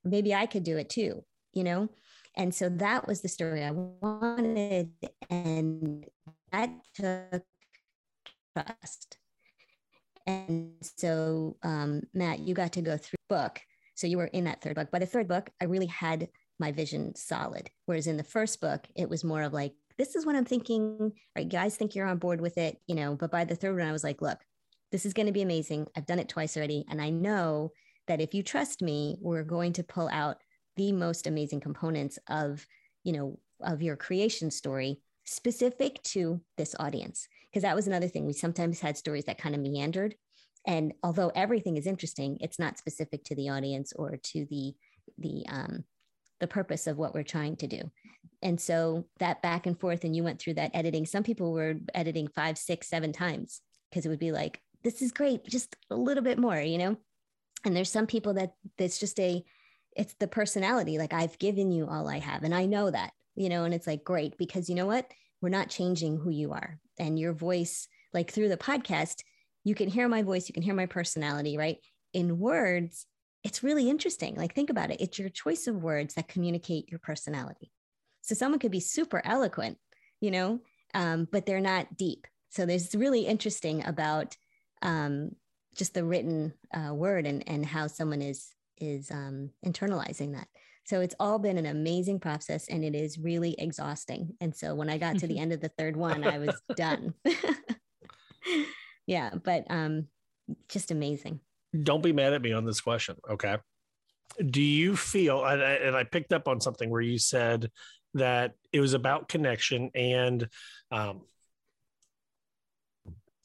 maybe 0.05 0.35
i 0.35 0.47
could 0.47 0.63
do 0.63 0.77
it 0.77 0.89
too 0.89 1.23
you 1.59 1.65
know? 1.65 1.89
And 2.37 2.55
so 2.55 2.69
that 2.69 3.09
was 3.09 3.21
the 3.21 3.29
story 3.29 3.65
i 3.65 3.73
wanted 3.73 4.91
and 5.29 6.07
that 6.53 6.71
took 6.95 7.43
trust. 8.57 9.19
And 10.27 10.75
so 10.83 11.57
um, 11.63 12.03
matt 12.15 12.41
you 12.41 12.55
got 12.55 12.73
to 12.75 12.83
go 12.83 12.97
through 12.97 13.19
book. 13.29 13.61
So 13.97 14.07
you 14.07 14.19
were 14.19 14.27
in 14.27 14.45
that 14.45 14.63
third 14.63 14.77
book. 14.77 14.93
By 14.93 15.01
the 15.01 15.07
third 15.07 15.27
book 15.27 15.51
i 15.61 15.65
really 15.65 15.87
had 15.87 16.29
my 16.61 16.71
vision 16.73 17.15
solid 17.17 17.71
whereas 17.87 18.07
in 18.07 18.17
the 18.17 18.25
first 18.25 18.61
book 18.61 18.87
it 18.97 19.09
was 19.09 19.25
more 19.25 19.43
of 19.43 19.53
like 19.53 19.75
this 19.99 20.15
is 20.15 20.25
what 20.25 20.37
I'm 20.37 20.45
thinking. 20.45 21.13
Right, 21.37 21.45
You 21.45 21.51
guys 21.51 21.77
think 21.77 21.95
you're 21.95 22.07
on 22.07 22.19
board 22.19 22.41
with 22.41 22.57
it, 22.57 22.79
you 22.87 22.95
know. 22.95 23.17
But 23.17 23.31
by 23.31 23.45
the 23.45 23.57
third 23.57 23.77
one, 23.77 23.87
I 23.87 23.93
was 23.93 24.05
like, 24.05 24.23
look, 24.23 24.39
this 24.93 25.05
is 25.05 25.13
going 25.13 25.27
to 25.27 25.33
be 25.33 25.43
amazing. 25.43 25.87
I've 25.97 26.07
done 26.07 26.19
it 26.19 26.29
twice 26.29 26.57
already. 26.57 26.85
And 26.89 27.03
I 27.03 27.11
know 27.11 27.73
that 28.07 28.21
if 28.21 28.33
you 28.33 28.43
trust 28.43 28.81
me, 28.81 29.17
we're 29.21 29.43
going 29.43 29.73
to 29.75 29.85
pull 29.85 30.09
out 30.09 30.39
the 30.77 30.93
most 30.93 31.27
amazing 31.27 31.61
components 31.61 32.19
of, 32.29 32.65
you 33.05 33.13
know, 33.13 33.39
of 33.61 33.83
your 33.83 33.97
creation 33.97 34.51
story 34.51 35.01
specific 35.25 36.03
to 36.05 36.41
this 36.57 36.75
audience. 36.79 37.29
Because 37.51 37.63
that 37.63 37.77
was 37.77 37.87
another 37.87 38.09
thing. 38.09 38.25
We 38.25 38.33
sometimes 38.33 38.81
had 38.81 38.97
stories 38.97 39.25
that 39.25 39.39
kind 39.39 39.55
of 39.55 39.61
meandered. 39.61 40.15
And 40.67 40.93
although 41.03 41.33
everything 41.35 41.77
is 41.77 41.87
interesting, 41.87 42.39
it's 42.41 42.59
not 42.59 42.79
specific 42.79 43.25
to 43.25 43.35
the 43.35 43.49
audience 43.49 43.93
or 43.95 44.17
to 44.17 44.47
the 44.51 44.75
the 45.17 45.45
um, 45.49 45.85
the 46.41 46.47
purpose 46.47 46.87
of 46.87 46.99
what 46.99 47.15
we're 47.15 47.23
trying 47.23 47.57
to 47.57 47.67
do. 47.67 47.91
And 48.43 48.61
so 48.61 49.07
that 49.19 49.43
back 49.43 49.67
and 49.67 49.79
forth 49.79 50.05
and 50.05 50.15
you 50.15 50.23
went 50.23 50.41
through 50.41 50.55
that 50.55 50.71
editing 50.75 51.07
some 51.07 51.25
people 51.25 51.53
were 51.53 51.75
editing 51.95 52.29
five 52.29 52.57
six 52.57 52.89
seven 52.89 53.13
times 53.13 53.61
because 53.91 54.07
it 54.07 54.09
would 54.09 54.19
be 54.19 54.33
like 54.33 54.61
this 54.85 55.03
is 55.03 55.11
great 55.11 55.45
just 55.45 55.75
a 55.91 55.97
little 55.97 56.23
bit 56.23 56.39
more 56.39 56.61
you 56.61 56.79
know? 56.79 56.97
And 57.65 57.75
there's 57.75 57.91
some 57.91 58.07
people 58.07 58.35
that 58.35 58.53
it's 58.79 58.99
just 58.99 59.19
a 59.19 59.45
it's 59.97 60.15
the 60.21 60.29
personality 60.29 60.99
like 60.99 61.13
i've 61.13 61.39
given 61.41 61.73
you 61.73 61.89
all 61.89 62.09
i 62.09 62.21
have 62.21 62.45
and 62.45 62.55
i 62.55 62.67
know 62.67 62.91
that 62.91 63.11
you 63.39 63.49
know? 63.49 63.65
And 63.65 63.73
it's 63.73 63.87
like 63.87 64.03
great 64.03 64.37
because 64.37 64.69
you 64.69 64.75
know 64.75 64.87
what? 64.87 65.09
We're 65.41 65.49
not 65.49 65.71
changing 65.71 66.19
who 66.19 66.31
you 66.31 66.53
are. 66.53 66.81
And 66.99 67.17
your 67.17 67.33
voice 67.33 67.87
like 68.13 68.33
through 68.33 68.49
the 68.49 68.57
podcast 68.57 69.23
you 69.65 69.75
can 69.75 69.89
hear 69.89 70.09
my 70.09 70.23
voice 70.23 70.49
you 70.49 70.53
can 70.53 70.63
hear 70.63 70.75
my 70.75 70.87
personality 70.87 71.57
right? 71.57 71.79
In 72.13 72.39
words 72.39 73.07
it's 73.45 73.63
really 73.63 73.89
interesting 73.89 74.35
like 74.35 74.55
think 74.55 74.71
about 74.71 74.91
it 74.91 75.01
it's 75.01 75.19
your 75.19 75.29
choice 75.29 75.67
of 75.67 75.83
words 75.83 76.15
that 76.15 76.29
communicate 76.29 76.91
your 76.91 76.99
personality 76.99 77.71
so 78.29 78.35
someone 78.35 78.59
could 78.59 78.71
be 78.71 78.81
super 78.81 79.23
eloquent, 79.25 79.79
you 80.21 80.31
know, 80.31 80.61
um, 80.93 81.27
but 81.33 81.47
they're 81.47 81.61
not 81.61 81.97
deep. 81.97 82.27
So 82.51 82.67
there's 82.67 82.95
really 82.95 83.23
interesting 83.23 83.85
about 83.87 84.37
um, 84.83 85.31
just 85.75 85.95
the 85.95 86.05
written 86.05 86.53
uh, 86.75 86.93
word 86.93 87.27
and 87.27 87.43
and 87.47 87.65
how 87.65 87.87
someone 87.87 88.21
is 88.21 88.49
is 88.77 89.11
um, 89.11 89.51
internalizing 89.65 90.35
that. 90.35 90.47
So 90.85 91.01
it's 91.01 91.15
all 91.19 91.39
been 91.39 91.57
an 91.57 91.65
amazing 91.65 92.21
process, 92.21 92.69
and 92.69 92.85
it 92.85 92.95
is 92.95 93.19
really 93.19 93.55
exhausting. 93.59 94.35
And 94.43 94.55
so 94.55 94.75
when 94.75 94.91
I 94.91 94.99
got 94.99 95.19
to 95.21 95.27
the 95.27 95.39
end 95.43 95.55
of 95.55 95.63
the 95.63 95.73
third 95.79 95.97
one, 95.97 96.23
I 96.23 96.39
was 96.39 96.55
done. 96.77 97.15
yeah, 99.07 99.31
but 99.43 99.65
um, 99.71 100.09
just 100.69 100.91
amazing. 100.91 101.41
Don't 101.83 102.03
be 102.03 102.13
mad 102.13 102.33
at 102.33 102.43
me 102.43 102.53
on 102.53 102.65
this 102.65 102.81
question, 102.81 103.17
okay? 103.29 103.57
Do 104.45 104.63
you 104.63 104.97
feel? 104.97 105.45
And 105.45 105.63
I, 105.63 105.73
and 105.73 105.97
I 105.97 106.05
picked 106.05 106.33
up 106.33 106.49
on 106.49 106.61
something 106.61 106.91
where 106.91 107.01
you 107.01 107.19
said 107.19 107.71
that 108.15 108.55
it 108.73 108.81
was 108.81 108.95
about 108.95 109.29
connection 109.29 109.91
and 109.95 110.49
um, 110.91 111.23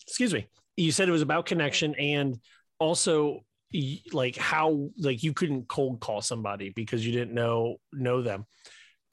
excuse 0.07 0.33
me 0.33 0.47
you 0.75 0.91
said 0.91 1.07
it 1.07 1.13
was 1.13 1.21
about 1.21 1.45
connection 1.45 1.95
and 1.95 2.37
also 2.79 3.41
like 4.11 4.35
how 4.35 4.89
like 4.99 5.23
you 5.23 5.33
couldn't 5.33 5.67
cold 5.67 5.99
call 5.99 6.21
somebody 6.21 6.69
because 6.69 7.05
you 7.05 7.11
didn't 7.11 7.33
know 7.33 7.77
know 7.91 8.21
them 8.21 8.45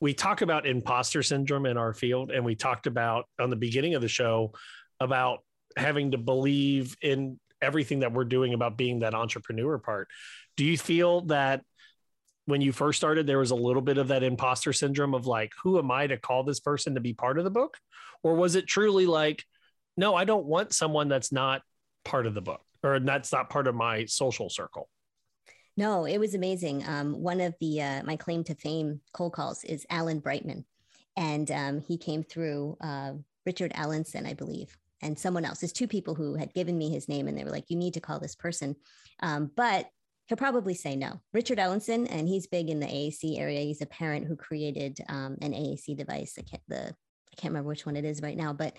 we 0.01 0.13
talk 0.13 0.43
about 0.43 0.67
imposter 0.67 1.23
syndrome 1.23 1.67
in 1.67 1.77
our 1.77 1.95
field 1.95 2.31
and 2.31 2.45
we 2.45 2.55
talked 2.55 2.87
about 2.87 3.25
on 3.39 3.51
the 3.51 3.57
beginning 3.57 3.95
of 3.95 4.03
the 4.03 4.09
show 4.09 4.53
about 4.99 5.41
having 5.77 6.11
to 6.11 6.19
believe 6.19 6.95
in 7.03 7.39
everything 7.63 8.01
that 8.01 8.13
we're 8.13 8.25
doing 8.25 8.55
about 8.55 8.77
being 8.77 9.01
that 9.01 9.15
entrepreneur 9.15 9.79
part. 9.79 10.09
Do 10.57 10.65
you 10.65 10.79
feel 10.79 11.23
that 11.23 11.63
when 12.47 12.61
you 12.61 12.73
first 12.73 12.99
started 12.99 13.27
there 13.27 13.39
was 13.39 13.51
a 13.51 13.57
little 13.57 13.83
bit 13.83 13.99
of 13.99 14.09
that 14.09 14.23
imposter 14.23 14.73
syndrome 14.73 15.15
of 15.15 15.27
like 15.27 15.53
who 15.63 15.79
am 15.79 15.91
i 15.91 16.07
to 16.07 16.17
call 16.17 16.43
this 16.43 16.61
person 16.61 16.95
to 16.95 17.01
be 17.01 17.13
part 17.13 17.39
of 17.39 17.45
the 17.45 17.51
book? 17.51 17.77
Or 18.23 18.35
was 18.35 18.55
it 18.55 18.67
truly 18.67 19.07
like 19.07 19.45
no 19.97 20.15
i 20.15 20.25
don't 20.25 20.47
want 20.47 20.73
someone 20.73 21.09
that's 21.09 21.33
not 21.33 21.63
part 22.05 22.27
of 22.27 22.35
the 22.35 22.41
book 22.41 22.63
or 22.83 22.99
that's 23.01 23.33
not 23.33 23.51
part 23.51 23.67
of 23.67 23.75
my 23.75 24.05
social 24.07 24.51
circle? 24.51 24.89
No 25.77 26.05
it 26.05 26.19
was 26.19 26.35
amazing. 26.35 26.85
Um, 26.87 27.21
one 27.21 27.41
of 27.41 27.55
the 27.61 27.83
uh, 27.83 28.03
my 28.05 28.17
claim 28.17 28.45
to 28.45 28.55
fame 28.55 29.01
cold 29.13 29.33
calls 29.33 29.65
is 29.65 29.87
alan 29.89 30.19
brightman. 30.19 30.65
And 31.17 31.51
um, 31.51 31.81
he 31.81 31.99
came 31.99 32.23
through 32.23 32.77
uh, 32.81 33.13
richard 33.47 33.73
Ellenson 33.75 34.27
i 34.27 34.35
believe 34.35 34.77
and 35.03 35.19
someone 35.19 35.45
else 35.45 35.61
there's 35.61 35.73
two 35.73 35.89
people 35.89 36.15
who 36.15 36.35
had 36.35 36.55
given 36.55 36.77
me 36.77 36.91
his 36.91 37.09
name 37.09 37.29
and 37.29 37.37
they 37.37 37.45
were 37.45 37.51
like 37.51 37.69
you 37.69 37.77
need 37.77 37.95
to 37.95 38.01
call 38.01 38.19
this 38.19 38.35
person 38.35 38.77
um, 39.23 39.51
but 39.57 39.87
he'll 40.31 40.37
probably 40.37 40.75
say 40.75 40.95
no. 40.95 41.21
Richard 41.33 41.59
Ellenson, 41.59 42.07
and 42.09 42.29
he's 42.29 42.47
big 42.47 42.71
in 42.71 42.79
the 42.79 42.87
AAC 42.87 43.37
area. 43.37 43.63
He's 43.63 43.83
a 43.83 43.87
parent 43.87 44.29
who 44.29 44.37
created 44.37 45.01
um, 45.09 45.37
an 45.43 45.53
AAC 45.53 45.97
device. 45.97 46.37
I 46.39 46.43
can't, 46.43 46.63
the, 46.69 46.87
I 46.87 47.37
can't 47.37 47.51
remember 47.51 47.69
which 47.69 47.85
one 47.85 47.97
it 47.97 48.05
is 48.05 48.23
right 48.23 48.37
now, 48.37 48.53
but 48.53 48.77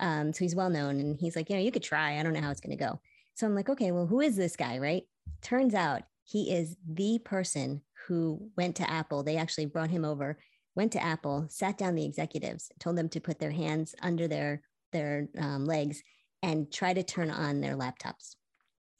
um, 0.00 0.32
so 0.32 0.40
he's 0.40 0.56
well 0.56 0.70
known. 0.70 0.98
And 0.98 1.16
he's 1.20 1.36
like, 1.36 1.50
you 1.50 1.54
know, 1.54 1.62
you 1.62 1.70
could 1.70 1.84
try. 1.84 2.18
I 2.18 2.22
don't 2.24 2.32
know 2.32 2.40
how 2.40 2.50
it's 2.50 2.60
going 2.60 2.76
to 2.76 2.84
go. 2.84 3.00
So 3.34 3.46
I'm 3.46 3.54
like, 3.54 3.68
okay, 3.68 3.92
well, 3.92 4.08
who 4.08 4.20
is 4.20 4.34
this 4.34 4.56
guy, 4.56 4.78
right? 4.78 5.04
Turns 5.40 5.72
out 5.72 6.02
he 6.24 6.52
is 6.52 6.76
the 6.84 7.20
person 7.20 7.82
who 8.08 8.50
went 8.56 8.74
to 8.76 8.90
Apple. 8.90 9.22
They 9.22 9.36
actually 9.36 9.66
brought 9.66 9.90
him 9.90 10.04
over, 10.04 10.36
went 10.74 10.90
to 10.92 11.02
Apple, 11.02 11.46
sat 11.48 11.78
down 11.78 11.94
the 11.94 12.04
executives, 12.04 12.72
told 12.80 12.96
them 12.96 13.08
to 13.10 13.20
put 13.20 13.38
their 13.38 13.52
hands 13.52 13.94
under 14.02 14.26
their 14.26 14.62
their 14.92 15.28
um, 15.38 15.64
legs 15.64 16.02
and 16.42 16.72
try 16.72 16.92
to 16.92 17.02
turn 17.02 17.30
on 17.30 17.60
their 17.60 17.76
laptops. 17.76 18.36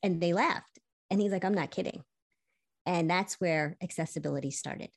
And 0.03 0.21
they 0.21 0.33
laughed 0.33 0.79
And 1.11 1.21
he's 1.21 1.33
like, 1.33 1.45
I'm 1.45 1.55
not 1.55 1.71
kidding. 1.71 2.03
And 2.87 3.11
that's 3.11 3.41
where 3.41 3.77
accessibility 3.83 4.51
started. 4.51 4.91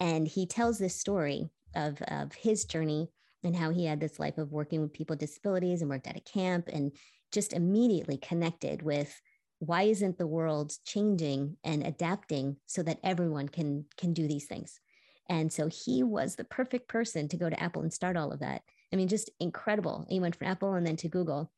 And 0.00 0.26
he 0.26 0.46
tells 0.46 0.78
this 0.78 0.96
story 0.96 1.50
of, 1.74 2.00
of 2.02 2.32
his 2.34 2.64
journey 2.64 3.10
and 3.44 3.54
how 3.54 3.70
he 3.70 3.84
had 3.84 4.00
this 4.00 4.18
life 4.18 4.38
of 4.38 4.52
working 4.52 4.80
with 4.80 4.92
people 4.92 5.14
with 5.14 5.20
disabilities 5.20 5.80
and 5.80 5.90
worked 5.90 6.06
at 6.06 6.16
a 6.16 6.20
camp 6.20 6.68
and 6.72 6.92
just 7.32 7.52
immediately 7.52 8.16
connected 8.16 8.82
with 8.82 9.20
why 9.60 9.82
isn't 9.82 10.18
the 10.18 10.26
world 10.26 10.72
changing 10.84 11.56
and 11.64 11.84
adapting 11.84 12.56
so 12.66 12.82
that 12.82 13.00
everyone 13.02 13.48
can 13.48 13.84
can 13.96 14.12
do 14.12 14.28
these 14.28 14.46
things 14.46 14.80
and 15.28 15.52
so 15.52 15.68
he 15.68 16.02
was 16.02 16.36
the 16.36 16.44
perfect 16.44 16.88
person 16.88 17.28
to 17.28 17.36
go 17.36 17.50
to 17.50 17.60
apple 17.60 17.82
and 17.82 17.92
start 17.92 18.16
all 18.16 18.32
of 18.32 18.40
that 18.40 18.62
i 18.92 18.96
mean 18.96 19.08
just 19.08 19.30
incredible. 19.40 20.06
He 20.08 20.20
went 20.20 20.36
from 20.36 20.46
apple 20.46 20.74
and 20.74 20.86
then 20.86 20.96
to 20.96 21.08
google. 21.08 21.50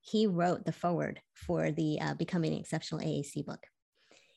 He 0.00 0.26
wrote 0.26 0.66
the 0.66 0.72
forward 0.72 1.20
for 1.32 1.70
the 1.70 1.98
uh, 2.00 2.14
becoming 2.14 2.52
an 2.52 2.62
Xceptional 2.62 3.02
aac 3.02 3.44
book. 3.44 3.66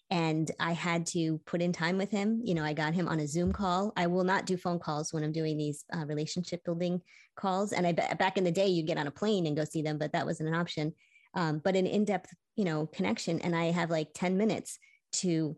And 0.09 0.49
i 0.59 0.71
had 0.71 1.05
to 1.07 1.39
put 1.45 1.61
in 1.61 1.73
time 1.73 1.97
with 1.97 2.11
him. 2.11 2.41
You 2.43 2.55
know 2.55 2.63
i 2.63 2.73
got 2.73 2.93
him 2.93 3.07
on 3.07 3.19
a 3.19 3.27
zoom 3.27 3.51
call. 3.51 3.93
I 3.97 4.07
will 4.07 4.23
not 4.23 4.45
do 4.45 4.57
phone 4.57 4.79
calls 4.79 5.13
when 5.13 5.23
i'm 5.23 5.31
doing 5.31 5.57
these 5.57 5.83
uh, 5.95 6.05
relationship 6.05 6.63
building 6.63 7.01
calls. 7.35 7.73
And 7.73 7.85
i 7.85 7.91
back 7.91 8.37
in 8.37 8.43
the 8.43 8.51
day 8.51 8.67
you'd 8.67 8.87
get 8.87 8.97
on 8.97 9.07
a 9.07 9.11
plane 9.11 9.45
and 9.45 9.57
go 9.57 9.65
see 9.65 9.81
them 9.81 9.97
but 9.97 10.13
that 10.13 10.25
wasn't 10.25 10.49
an 10.49 10.55
option. 10.55 10.93
Um, 11.33 11.61
but 11.63 11.75
an 11.75 11.85
in-depth 11.85 12.33
you 12.55 12.65
know 12.65 12.87
connection. 12.87 13.39
And 13.41 13.55
i 13.55 13.65
have 13.65 13.89
like 13.89 14.09
10 14.13 14.37
minutes 14.37 14.79
to 15.13 15.57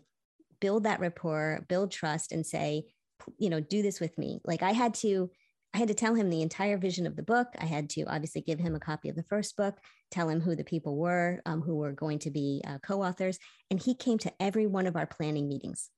build 0.59 0.83
that 0.83 0.99
rapport 0.99 1.65
build 1.69 1.91
trust 1.91 2.31
and 2.31 2.45
say 2.45 2.85
you 3.37 3.49
know 3.49 3.59
do 3.59 3.81
this 3.81 3.99
with 3.99 4.17
me. 4.17 4.41
Like 4.43 4.63
i 4.63 4.71
had 4.71 4.93
to 4.95 5.29
i 5.73 5.77
had 5.77 5.87
to 5.87 5.93
tell 5.93 6.15
him 6.15 6.29
the 6.29 6.41
entire 6.41 6.77
vision 6.77 7.05
of 7.05 7.15
the 7.15 7.23
book 7.23 7.47
i 7.59 7.65
had 7.65 7.89
to 7.89 8.03
obviously 8.03 8.41
give 8.41 8.59
him 8.59 8.75
a 8.75 8.79
copy 8.79 9.09
of 9.09 9.15
the 9.15 9.23
first 9.23 9.55
book 9.55 9.77
tell 10.11 10.29
him 10.29 10.41
who 10.41 10.55
the 10.55 10.63
people 10.63 10.97
were 10.97 11.41
um, 11.45 11.61
who 11.61 11.75
were 11.75 11.91
going 11.91 12.19
to 12.19 12.31
be 12.31 12.61
uh, 12.67 12.77
co-authors 12.79 13.39
and 13.69 13.81
he 13.81 13.93
came 13.95 14.17
to 14.17 14.33
every 14.39 14.67
one 14.67 14.87
of 14.87 14.95
our 14.95 15.07
planning 15.07 15.47
meetings 15.47 15.89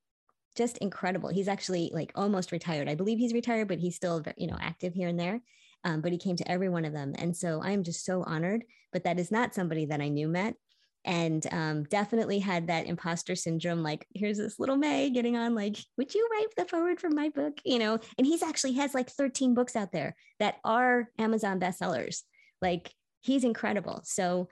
just 0.55 0.77
incredible 0.79 1.29
he's 1.29 1.47
actually 1.47 1.89
like 1.93 2.11
almost 2.15 2.51
retired 2.51 2.89
i 2.89 2.95
believe 2.95 3.17
he's 3.17 3.33
retired 3.33 3.67
but 3.67 3.79
he's 3.79 3.95
still 3.95 4.23
you 4.37 4.47
know 4.47 4.57
active 4.59 4.93
here 4.93 5.07
and 5.07 5.19
there 5.19 5.41
um, 5.83 6.01
but 6.01 6.11
he 6.11 6.17
came 6.17 6.35
to 6.35 6.51
every 6.51 6.69
one 6.69 6.85
of 6.85 6.93
them. 6.93 7.13
And 7.17 7.35
so 7.35 7.61
I'm 7.61 7.83
just 7.83 8.05
so 8.05 8.23
honored. 8.23 8.63
But 8.93 9.03
that 9.05 9.19
is 9.19 9.31
not 9.31 9.55
somebody 9.55 9.85
that 9.85 10.01
I 10.01 10.09
knew 10.09 10.27
met. 10.27 10.55
And 11.03 11.45
um, 11.51 11.83
definitely 11.85 12.39
had 12.39 12.67
that 12.67 12.85
imposter 12.85 13.35
syndrome. 13.35 13.81
Like, 13.81 14.05
here's 14.13 14.37
this 14.37 14.59
little 14.59 14.77
Mai 14.77 15.09
getting 15.09 15.35
on, 15.35 15.55
like, 15.55 15.77
would 15.97 16.13
you 16.13 16.27
write 16.31 16.47
the 16.55 16.65
forward 16.65 16.99
for 16.99 17.09
my 17.09 17.29
book? 17.29 17.57
You 17.65 17.79
know, 17.79 17.99
and 18.17 18.27
he's 18.27 18.43
actually 18.43 18.73
has 18.73 18.93
like 18.93 19.09
13 19.09 19.53
books 19.55 19.75
out 19.75 19.91
there 19.91 20.15
that 20.39 20.55
are 20.63 21.09
Amazon 21.17 21.59
bestsellers. 21.59 22.21
Like, 22.61 22.93
he's 23.21 23.43
incredible. 23.43 24.01
So, 24.03 24.49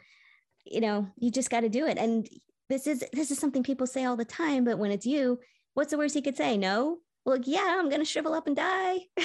you 0.66 0.82
know, 0.82 1.08
you 1.18 1.32
just 1.32 1.50
got 1.50 1.62
to 1.62 1.70
do 1.70 1.86
it. 1.86 1.98
And 1.98 2.28
this 2.70 2.86
is 2.88 3.04
this 3.12 3.32
is 3.32 3.40
something 3.40 3.64
people 3.64 3.88
say 3.88 4.06
all 4.06 4.16
the 4.16 4.26
time, 4.26 4.64
but 4.64 4.78
when 4.78 4.92
it's 4.92 5.06
you, 5.06 5.40
what's 5.74 5.92
the 5.92 5.98
worst 5.98 6.14
he 6.14 6.22
could 6.22 6.38
say? 6.38 6.56
No. 6.58 7.00
Well, 7.26 7.40
yeah, 7.44 7.78
I'm 7.80 7.90
gonna 7.90 8.06
shrivel 8.06 8.34
up 8.34 8.48
and 8.48 8.56
die. 8.56 9.00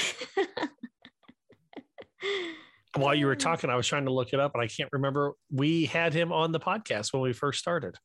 While 2.97 3.15
you 3.15 3.27
were 3.27 3.37
talking, 3.37 3.71
I 3.71 3.77
was 3.77 3.87
trying 3.87 4.05
to 4.05 4.13
look 4.13 4.33
it 4.33 4.41
up 4.41 4.55
and 4.55 4.63
I 4.63 4.69
can't 4.69 4.91
remember. 4.93 5.33
We 5.51 5.87
had 5.87 6.15
him 6.15 6.33
on 6.33 6.53
the 6.53 6.61
podcast 6.61 7.13
when 7.13 7.23
we 7.23 7.33
first 7.33 7.59
started. 7.59 7.97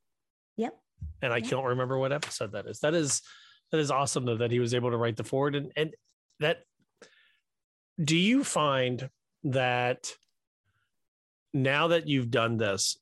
Yep. 0.57 0.75
And 1.21 1.31
I 1.31 1.37
yep. 1.37 1.47
can't 1.49 1.65
remember 1.65 1.97
what 1.97 2.11
episode 2.11 2.53
that 2.53 2.65
is. 2.65 2.79
That 2.79 2.93
is 2.93 3.21
that 3.71 3.79
is 3.79 3.91
awesome 3.91 4.25
though 4.25 4.37
that 4.37 4.51
he 4.51 4.59
was 4.59 4.73
able 4.73 4.91
to 4.91 4.97
write 4.97 5.17
the 5.17 5.23
forward 5.23 5.55
and 5.55 5.71
and 5.75 5.93
that 6.39 6.63
do 8.03 8.15
you 8.15 8.43
find 8.43 9.09
that 9.43 10.11
now 11.53 11.87
that 11.87 12.07
you've 12.07 12.31
done 12.31 12.57
this 12.57 12.97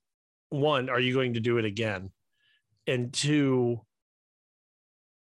one 0.49 0.89
are 0.89 0.99
you 0.99 1.13
going 1.13 1.33
to 1.33 1.39
do 1.39 1.57
it 1.57 1.65
again 1.65 2.11
and 2.87 3.13
two 3.13 3.79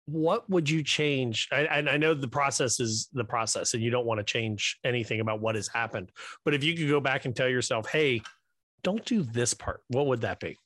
what 0.06 0.50
would 0.50 0.70
you 0.70 0.84
change? 0.84 1.48
I, 1.52 1.68
I 1.68 1.98
know 1.98 2.14
the 2.14 2.28
process 2.28 2.80
is 2.80 3.10
the 3.14 3.24
process, 3.24 3.74
and 3.74 3.82
you 3.82 3.90
don't 3.90 4.06
want 4.06 4.20
to 4.20 4.24
change 4.24 4.80
anything 4.84 5.22
about 5.22 5.40
what 5.40 5.56
has 5.56 5.68
happened. 5.68 6.12
But 6.44 6.54
if 6.54 6.64
you 6.64 6.76
could 6.76 6.90
go 6.90 7.00
back 7.00 7.26
and 7.26 7.36
tell 7.36 7.48
yourself, 7.48 7.90
"Hey, 7.90 8.22
don't 8.84 9.06
do 9.06 9.24
this 9.24 9.54
part," 9.54 9.82
what 9.88 10.08
would 10.08 10.22
that 10.22 10.40
be? 10.40 10.58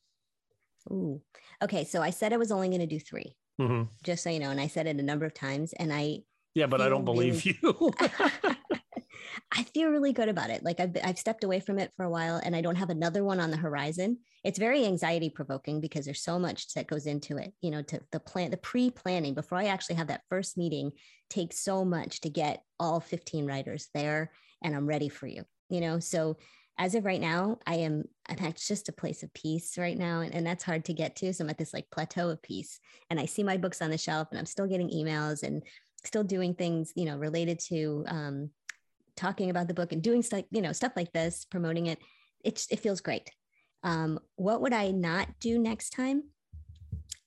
Ooh, 0.91 1.21
okay. 1.61 1.83
So 1.83 2.01
I 2.01 2.09
said 2.09 2.33
I 2.33 2.37
was 2.37 2.51
only 2.51 2.69
going 2.69 2.79
to 2.79 2.87
do 2.87 2.99
3 2.99 3.35
mm-hmm. 3.59 3.83
just 4.03 4.23
so 4.23 4.29
you 4.29 4.39
know, 4.39 4.49
and 4.49 4.59
I 4.59 4.67
said 4.67 4.87
it 4.87 4.99
a 4.99 5.03
number 5.03 5.25
of 5.25 5.33
times, 5.33 5.73
and 5.73 5.93
I 5.93 6.23
yeah, 6.55 6.65
but 6.65 6.81
I 6.81 6.89
don't 6.89 7.05
believe 7.05 7.45
really, 7.45 7.57
you. 7.61 7.91
I 9.51 9.63
feel 9.63 9.89
really 9.89 10.11
good 10.11 10.27
about 10.27 10.49
it. 10.49 10.63
Like 10.63 10.79
I've, 10.79 10.97
I've 11.03 11.17
stepped 11.17 11.43
away 11.43 11.61
from 11.61 11.79
it 11.79 11.91
for 11.95 12.03
a 12.03 12.09
while 12.09 12.41
and 12.43 12.53
I 12.55 12.61
don't 12.61 12.75
have 12.75 12.89
another 12.89 13.23
one 13.23 13.39
on 13.39 13.49
the 13.49 13.57
horizon. 13.57 14.17
It's 14.43 14.59
very 14.59 14.85
anxiety 14.85 15.29
provoking 15.29 15.79
because 15.79 16.03
there's 16.03 16.21
so 16.21 16.37
much 16.37 16.73
that 16.73 16.87
goes 16.87 17.05
into 17.05 17.37
it. 17.37 17.53
You 17.61 17.71
know, 17.71 17.81
to 17.83 18.01
the 18.11 18.19
plan, 18.19 18.51
the 18.51 18.57
pre 18.57 18.91
planning 18.91 19.33
before 19.33 19.57
I 19.57 19.65
actually 19.65 19.95
have 19.95 20.07
that 20.07 20.23
first 20.29 20.57
meeting 20.57 20.91
takes 21.29 21.59
so 21.59 21.85
much 21.85 22.21
to 22.21 22.29
get 22.29 22.61
all 22.77 22.99
15 22.99 23.45
writers 23.45 23.87
there 23.93 24.31
and 24.61 24.75
I'm 24.75 24.85
ready 24.85 25.07
for 25.07 25.27
you, 25.27 25.43
you 25.69 25.79
know? 25.79 25.99
So 25.99 26.37
as 26.77 26.93
of 26.93 27.05
right 27.05 27.21
now, 27.21 27.57
I 27.65 27.75
am, 27.75 28.03
I'm 28.27 28.37
at 28.43 28.57
just 28.57 28.89
a 28.89 28.93
place 28.93 29.23
of 29.23 29.33
peace 29.33 29.77
right 29.77 29.97
now. 29.97 30.21
And, 30.21 30.33
and 30.35 30.45
that's 30.45 30.63
hard 30.63 30.85
to 30.85 30.93
get 30.93 31.15
to. 31.17 31.33
So 31.33 31.43
I'm 31.43 31.49
at 31.49 31.57
this 31.57 31.73
like 31.73 31.89
plateau 31.89 32.29
of 32.29 32.41
peace 32.41 32.79
and 33.09 33.19
I 33.19 33.25
see 33.25 33.43
my 33.43 33.55
books 33.55 33.81
on 33.81 33.91
the 33.91 33.97
shelf 33.97 34.27
and 34.29 34.37
I'm 34.37 34.45
still 34.45 34.67
getting 34.67 34.89
emails 34.89 35.43
and 35.43 35.63
still 36.03 36.23
doing 36.23 36.53
things, 36.53 36.91
you 36.95 37.05
know, 37.05 37.17
related 37.17 37.59
to, 37.69 38.03
um, 38.07 38.49
talking 39.17 39.49
about 39.49 39.67
the 39.67 39.73
book 39.73 39.91
and 39.91 40.01
doing 40.01 40.21
stuff, 40.21 40.43
you 40.51 40.61
know, 40.61 40.71
stuff 40.71 40.93
like 40.95 41.11
this, 41.11 41.45
promoting 41.45 41.87
it, 41.87 41.99
it, 42.43 42.65
it 42.69 42.79
feels 42.79 43.01
great. 43.01 43.29
Um, 43.83 44.19
what 44.35 44.61
would 44.61 44.73
I 44.73 44.91
not 44.91 45.27
do 45.39 45.59
next 45.59 45.89
time? 45.89 46.23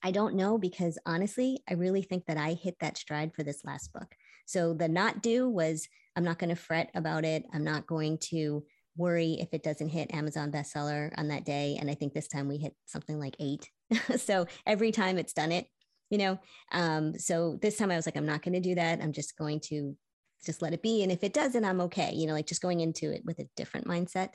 I 0.03 0.11
don't 0.11 0.35
know 0.35 0.57
because 0.57 0.97
honestly, 1.05 1.59
I 1.69 1.75
really 1.75 2.01
think 2.01 2.25
that 2.25 2.37
I 2.37 2.53
hit 2.53 2.75
that 2.81 2.97
stride 2.97 3.33
for 3.35 3.43
this 3.43 3.63
last 3.63 3.93
book. 3.93 4.15
So 4.45 4.73
the 4.73 4.87
not 4.87 5.21
do 5.21 5.47
was 5.47 5.87
I'm 6.15 6.23
not 6.23 6.39
going 6.39 6.49
to 6.49 6.55
fret 6.55 6.89
about 6.95 7.23
it. 7.23 7.45
I'm 7.53 7.63
not 7.63 7.87
going 7.87 8.17
to 8.29 8.63
worry 8.97 9.37
if 9.39 9.49
it 9.53 9.63
doesn't 9.63 9.89
hit 9.89 10.13
Amazon 10.13 10.51
bestseller 10.51 11.11
on 11.17 11.29
that 11.29 11.45
day. 11.45 11.77
And 11.79 11.89
I 11.89 11.93
think 11.93 12.13
this 12.13 12.27
time 12.27 12.47
we 12.47 12.57
hit 12.57 12.73
something 12.85 13.19
like 13.19 13.35
eight. 13.39 13.69
so 14.17 14.47
every 14.65 14.91
time 14.91 15.17
it's 15.17 15.33
done 15.33 15.51
it, 15.51 15.67
you 16.09 16.17
know. 16.17 16.39
Um, 16.71 17.17
so 17.17 17.57
this 17.61 17.77
time 17.77 17.91
I 17.91 17.95
was 17.95 18.05
like, 18.05 18.17
I'm 18.17 18.25
not 18.25 18.41
going 18.41 18.53
to 18.53 18.59
do 18.59 18.75
that. 18.75 19.01
I'm 19.01 19.13
just 19.13 19.37
going 19.37 19.61
to 19.65 19.95
just 20.43 20.61
let 20.61 20.73
it 20.73 20.81
be. 20.81 21.03
And 21.03 21.11
if 21.11 21.23
it 21.23 21.33
doesn't, 21.33 21.65
I'm 21.65 21.81
okay. 21.81 22.13
You 22.13 22.27
know, 22.27 22.33
like 22.33 22.47
just 22.47 22.61
going 22.61 22.79
into 22.79 23.11
it 23.11 23.23
with 23.25 23.39
a 23.39 23.47
different 23.55 23.87
mindset. 23.87 24.29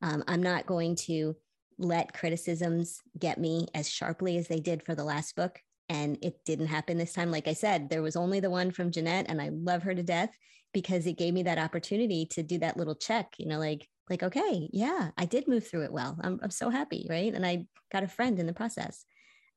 Um, 0.00 0.24
I'm 0.26 0.42
not 0.42 0.66
going 0.66 0.96
to 0.96 1.36
let 1.78 2.14
criticisms 2.14 3.00
get 3.18 3.38
me 3.38 3.66
as 3.74 3.88
sharply 3.88 4.36
as 4.36 4.48
they 4.48 4.60
did 4.60 4.82
for 4.84 4.94
the 4.94 5.04
last 5.04 5.36
book. 5.36 5.60
And 5.88 6.18
it 6.22 6.44
didn't 6.44 6.68
happen 6.68 6.96
this 6.96 7.12
time. 7.12 7.30
Like 7.30 7.48
I 7.48 7.52
said, 7.52 7.88
there 7.88 8.02
was 8.02 8.16
only 8.16 8.40
the 8.40 8.50
one 8.50 8.70
from 8.70 8.90
Jeanette, 8.90 9.26
and 9.28 9.42
I 9.42 9.50
love 9.50 9.82
her 9.82 9.94
to 9.94 10.02
death 10.02 10.30
because 10.72 11.06
it 11.06 11.18
gave 11.18 11.34
me 11.34 11.42
that 11.42 11.58
opportunity 11.58 12.26
to 12.26 12.42
do 12.42 12.58
that 12.58 12.76
little 12.76 12.94
check, 12.94 13.34
you 13.38 13.46
know, 13.46 13.58
like, 13.58 13.86
like, 14.08 14.22
okay, 14.22 14.68
yeah, 14.72 15.10
I 15.18 15.26
did 15.26 15.48
move 15.48 15.66
through 15.66 15.84
it 15.84 15.92
well. 15.92 16.16
I'm, 16.22 16.40
I'm 16.42 16.50
so 16.50 16.70
happy, 16.70 17.06
right? 17.10 17.32
And 17.34 17.44
I 17.44 17.66
got 17.92 18.04
a 18.04 18.08
friend 18.08 18.38
in 18.38 18.46
the 18.46 18.52
process. 18.54 19.04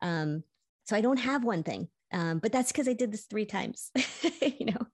Um, 0.01 0.43
so 0.85 0.95
I 0.95 1.01
don't 1.01 1.19
have 1.19 1.43
one 1.43 1.63
thing, 1.63 1.87
um, 2.11 2.39
but 2.39 2.51
that's 2.51 2.71
because 2.71 2.87
I 2.87 2.93
did 2.93 3.11
this 3.11 3.25
three 3.25 3.45
times, 3.45 3.91
you 4.41 4.65
know. 4.65 4.87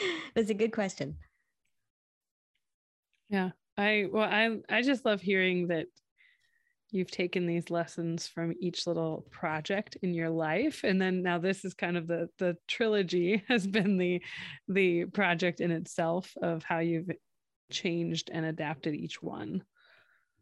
That's 0.34 0.50
a 0.50 0.54
good 0.54 0.72
question. 0.72 1.16
Yeah. 3.28 3.50
I 3.76 4.08
well 4.10 4.28
I 4.28 4.58
I 4.68 4.82
just 4.82 5.04
love 5.04 5.20
hearing 5.20 5.68
that 5.68 5.86
you've 6.90 7.10
taken 7.10 7.46
these 7.46 7.70
lessons 7.70 8.26
from 8.26 8.54
each 8.60 8.86
little 8.86 9.26
project 9.30 9.96
in 10.02 10.14
your 10.14 10.30
life 10.30 10.84
and 10.84 11.00
then 11.00 11.22
now 11.22 11.38
this 11.38 11.64
is 11.64 11.74
kind 11.74 11.96
of 11.96 12.06
the 12.06 12.28
the 12.38 12.56
trilogy 12.66 13.42
has 13.48 13.66
been 13.66 13.98
the 13.98 14.22
the 14.68 15.04
project 15.06 15.60
in 15.60 15.70
itself 15.70 16.34
of 16.42 16.64
how 16.64 16.78
you've 16.78 17.10
changed 17.70 18.30
and 18.32 18.46
adapted 18.46 18.94
each 18.94 19.22
one 19.22 19.62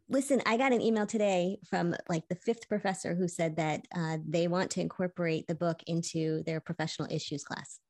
listen 0.09 0.41
i 0.47 0.57
got 0.57 0.73
an 0.73 0.81
email 0.81 1.07
today 1.07 1.59
from 1.69 1.95
like 2.09 2.23
the 2.29 2.37
fifth 2.37 2.69
professor 2.69 3.15
who 3.15 3.27
said 3.27 3.57
that 3.57 3.85
uh, 3.95 4.17
they 4.27 4.47
want 4.47 4.71
to 4.71 4.81
incorporate 4.81 5.47
the 5.49 5.55
book 5.55 5.83
into 5.89 6.45
their 6.45 6.61
professional 6.61 7.09
issues 7.11 7.43
class 7.43 7.81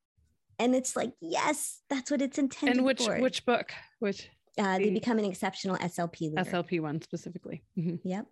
and 0.59 0.75
it's 0.75 0.95
like 0.95 1.13
yes 1.21 1.81
that's 1.89 2.11
what 2.11 2.21
it's 2.21 2.37
intended 2.37 2.75
for. 2.75 2.77
and 2.79 2.85
which 2.85 3.05
for. 3.05 3.19
which 3.21 3.45
book 3.45 3.71
which 3.99 4.29
uh, 4.57 4.77
they 4.77 4.89
become 4.89 5.19
an 5.19 5.25
Xceptional 5.25 5.77
slp 5.79 6.21
leader. 6.21 6.43
slp 6.43 6.81
one 6.81 7.01
specifically 7.01 7.63
mm-hmm. 7.77 7.95
yep 8.07 8.25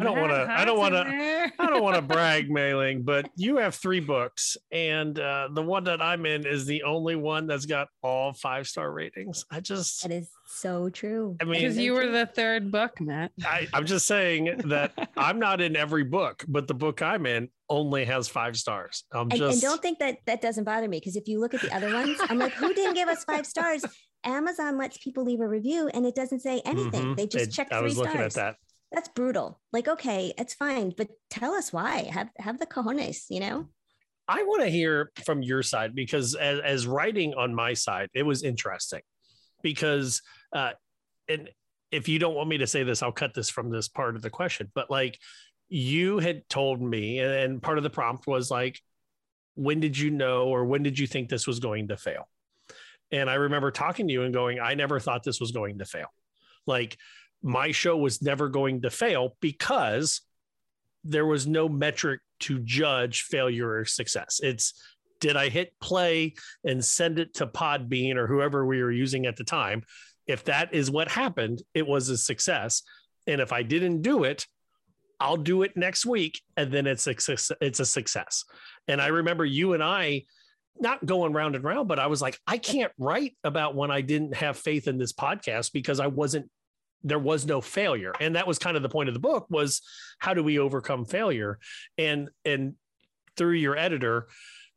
I 0.00 0.04
don't 0.04 0.18
want 0.18 0.32
to. 0.32 0.46
I 0.50 0.64
don't 0.64 0.78
want 0.78 0.94
to. 0.94 1.52
I 1.58 1.66
don't 1.66 1.82
want 1.82 1.96
to 1.96 2.02
brag, 2.02 2.50
Mai 2.50 2.74
Ling, 2.74 3.02
but 3.02 3.30
you 3.36 3.56
have 3.58 3.74
three 3.74 4.00
books, 4.00 4.56
and 4.70 5.18
uh, 5.18 5.48
the 5.52 5.62
one 5.62 5.84
that 5.84 6.00
I'm 6.00 6.24
in 6.24 6.46
is 6.46 6.64
the 6.64 6.82
only 6.84 7.14
one 7.14 7.46
that's 7.46 7.66
got 7.66 7.88
all 8.02 8.32
five 8.32 8.66
star 8.66 8.90
ratings. 8.90 9.44
I 9.50 9.60
just 9.60 10.02
that 10.02 10.12
is 10.12 10.30
so 10.46 10.88
true. 10.88 11.36
I 11.40 11.44
mean, 11.44 11.60
because 11.60 11.76
you 11.76 11.92
were 11.92 12.06
the 12.06 12.26
third 12.26 12.70
book, 12.70 13.00
Matt. 13.00 13.32
I, 13.44 13.68
I'm 13.74 13.84
just 13.84 14.06
saying 14.06 14.62
that 14.66 14.92
I'm 15.16 15.38
not 15.38 15.60
in 15.60 15.76
every 15.76 16.04
book, 16.04 16.44
but 16.48 16.66
the 16.66 16.74
book 16.74 17.02
I'm 17.02 17.26
in 17.26 17.48
only 17.68 18.04
has 18.04 18.28
five 18.28 18.56
stars. 18.56 19.04
I'm 19.12 19.30
and, 19.30 19.32
just 19.32 19.52
and 19.54 19.62
don't 19.62 19.82
think 19.82 19.98
that 19.98 20.18
that 20.26 20.40
doesn't 20.40 20.64
bother 20.64 20.88
me 20.88 21.00
because 21.00 21.16
if 21.16 21.28
you 21.28 21.38
look 21.40 21.54
at 21.54 21.60
the 21.60 21.74
other 21.74 21.92
ones, 21.92 22.18
I'm 22.28 22.38
like, 22.38 22.52
who 22.52 22.72
didn't 22.72 22.94
give 22.94 23.08
us 23.08 23.24
five 23.24 23.46
stars? 23.46 23.84
Amazon 24.24 24.78
lets 24.78 24.98
people 24.98 25.24
leave 25.24 25.40
a 25.40 25.48
review 25.48 25.88
and 25.92 26.06
it 26.06 26.14
doesn't 26.14 26.40
say 26.40 26.62
anything. 26.64 27.02
Mm-hmm. 27.02 27.14
They 27.14 27.26
just 27.26 27.48
it, 27.48 27.52
check 27.52 27.68
three 27.68 27.78
I 27.78 27.82
was 27.82 27.96
stars. 27.96 28.16
at 28.16 28.32
that. 28.34 28.56
That's 28.92 29.08
brutal. 29.08 29.60
Like, 29.72 29.88
okay, 29.88 30.32
it's 30.38 30.54
fine, 30.54 30.92
but 30.96 31.08
tell 31.30 31.54
us 31.54 31.72
why. 31.72 32.10
Have 32.12 32.30
have 32.38 32.58
the 32.58 32.66
cojones, 32.66 33.24
you 33.28 33.40
know? 33.40 33.68
I 34.28 34.44
want 34.44 34.62
to 34.62 34.68
hear 34.68 35.10
from 35.24 35.42
your 35.42 35.62
side 35.62 35.94
because 35.94 36.34
as, 36.34 36.60
as 36.60 36.86
writing 36.86 37.34
on 37.34 37.54
my 37.54 37.74
side, 37.74 38.08
it 38.14 38.22
was 38.22 38.42
interesting 38.42 39.00
because, 39.62 40.22
uh, 40.52 40.72
and 41.28 41.50
if 41.90 42.08
you 42.08 42.18
don't 42.18 42.34
want 42.34 42.48
me 42.48 42.58
to 42.58 42.66
say 42.66 42.82
this, 42.84 43.02
I'll 43.02 43.12
cut 43.12 43.34
this 43.34 43.50
from 43.50 43.70
this 43.70 43.88
part 43.88 44.16
of 44.16 44.22
the 44.22 44.30
question. 44.30 44.70
But 44.74 44.90
like, 44.90 45.18
you 45.68 46.18
had 46.18 46.48
told 46.48 46.80
me, 46.80 47.18
and 47.18 47.60
part 47.60 47.78
of 47.78 47.84
the 47.84 47.90
prompt 47.90 48.26
was 48.26 48.50
like, 48.50 48.80
when 49.54 49.80
did 49.80 49.98
you 49.98 50.10
know 50.10 50.44
or 50.46 50.64
when 50.64 50.82
did 50.82 50.98
you 50.98 51.06
think 51.06 51.28
this 51.28 51.46
was 51.46 51.60
going 51.60 51.88
to 51.88 51.96
fail? 51.96 52.28
And 53.10 53.28
I 53.28 53.34
remember 53.34 53.70
talking 53.70 54.06
to 54.06 54.12
you 54.12 54.22
and 54.22 54.32
going, 54.32 54.60
I 54.60 54.74
never 54.74 55.00
thought 55.00 55.22
this 55.22 55.40
was 55.40 55.50
going 55.50 55.78
to 55.78 55.84
fail. 55.84 56.08
Like, 56.66 56.96
my 57.42 57.72
show 57.72 57.96
was 57.96 58.22
never 58.22 58.48
going 58.48 58.82
to 58.82 58.90
fail 58.90 59.36
because 59.40 60.20
there 61.04 61.26
was 61.26 61.46
no 61.46 61.68
metric 61.68 62.20
to 62.40 62.60
judge 62.60 63.22
failure 63.22 63.70
or 63.70 63.84
success. 63.84 64.40
It's 64.42 64.74
did 65.20 65.36
I 65.36 65.48
hit 65.48 65.72
play 65.80 66.34
and 66.64 66.84
send 66.84 67.18
it 67.18 67.34
to 67.34 67.46
Podbean 67.46 68.16
or 68.16 68.26
whoever 68.26 68.66
we 68.66 68.82
were 68.82 68.90
using 68.90 69.26
at 69.26 69.36
the 69.36 69.44
time? 69.44 69.84
If 70.26 70.44
that 70.44 70.74
is 70.74 70.90
what 70.90 71.08
happened, 71.08 71.62
it 71.74 71.86
was 71.86 72.08
a 72.08 72.16
success. 72.16 72.82
And 73.26 73.40
if 73.40 73.52
I 73.52 73.62
didn't 73.62 74.02
do 74.02 74.24
it, 74.24 74.46
I'll 75.20 75.36
do 75.36 75.62
it 75.62 75.76
next 75.76 76.04
week 76.04 76.42
and 76.56 76.72
then 76.72 76.88
it's 76.88 77.06
a 77.06 77.14
it's 77.60 77.80
a 77.80 77.86
success. 77.86 78.44
And 78.88 79.00
I 79.00 79.08
remember 79.08 79.44
you 79.44 79.74
and 79.74 79.82
I 79.82 80.24
not 80.80 81.04
going 81.04 81.32
round 81.32 81.54
and 81.54 81.64
round, 81.64 81.86
but 81.86 82.00
I 82.00 82.08
was 82.08 82.20
like, 82.20 82.38
I 82.46 82.58
can't 82.58 82.92
write 82.98 83.36
about 83.44 83.76
when 83.76 83.90
I 83.90 84.00
didn't 84.00 84.34
have 84.34 84.56
faith 84.56 84.88
in 84.88 84.98
this 84.98 85.12
podcast 85.12 85.72
because 85.72 86.00
I 86.00 86.08
wasn't 86.08 86.50
there 87.04 87.18
was 87.18 87.46
no 87.46 87.60
failure. 87.60 88.12
And 88.20 88.36
that 88.36 88.46
was 88.46 88.58
kind 88.58 88.76
of 88.76 88.82
the 88.82 88.88
point 88.88 89.08
of 89.08 89.14
the 89.14 89.20
book 89.20 89.46
was 89.50 89.82
how 90.18 90.34
do 90.34 90.42
we 90.42 90.58
overcome 90.58 91.04
failure? 91.04 91.58
And 91.98 92.28
and 92.44 92.74
through 93.36 93.54
your 93.54 93.76
editor 93.76 94.28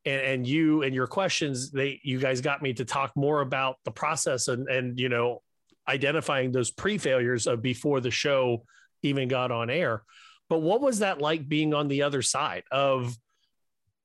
and, 0.06 0.22
and 0.22 0.47
you 0.47 0.84
and 0.84 0.95
your 0.95 1.07
questions 1.07 1.72
they 1.72 1.99
you 2.03 2.19
guys 2.19 2.41
got 2.41 2.61
me 2.61 2.73
to 2.73 2.85
talk 2.85 3.11
more 3.15 3.41
about 3.41 3.77
the 3.84 3.91
process 3.91 4.47
and 4.47 4.69
and 4.69 4.99
you 4.99 5.10
know 5.10 5.41
identifying 5.88 6.52
those 6.52 6.72
pre-failures 6.72 7.47
of 7.47 7.61
before 7.61 7.99
the 7.99 8.11
show 8.11 8.64
even 9.03 9.27
got 9.27 9.52
on 9.52 9.69
air. 9.69 10.02
But 10.49 10.60
what 10.60 10.81
was 10.81 10.99
that 10.99 11.22
like 11.22 11.47
being 11.47 11.73
on 11.73 11.88
the 11.88 12.03
other 12.03 12.22
side 12.22 12.64
of 12.72 13.15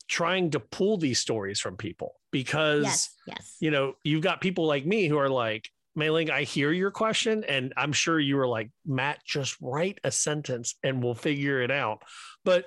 trying 0.08 0.50
to 0.50 0.60
pull 0.60 0.98
these 0.98 1.18
stories 1.18 1.60
from 1.60 1.76
people? 1.76 2.16
Because 2.30 2.84
yes, 2.84 3.16
yes. 3.26 3.56
you 3.60 3.70
know 3.70 3.94
you've 4.04 4.22
got 4.22 4.40
people 4.40 4.66
like 4.66 4.84
me 4.84 5.06
who 5.06 5.16
are 5.16 5.30
like 5.30 5.68
Mai-Ling, 5.94 6.30
I 6.30 6.44
hear 6.44 6.72
your 6.72 6.90
question, 6.90 7.44
and 7.44 7.72
I'm 7.76 7.92
sure 7.92 8.18
you 8.18 8.36
were 8.36 8.46
like, 8.46 8.70
Matt, 8.86 9.24
just 9.24 9.56
write 9.60 9.98
a 10.04 10.10
sentence 10.10 10.76
and 10.82 11.02
we'll 11.02 11.14
figure 11.14 11.62
it 11.62 11.70
out. 11.70 12.02
But 12.44 12.66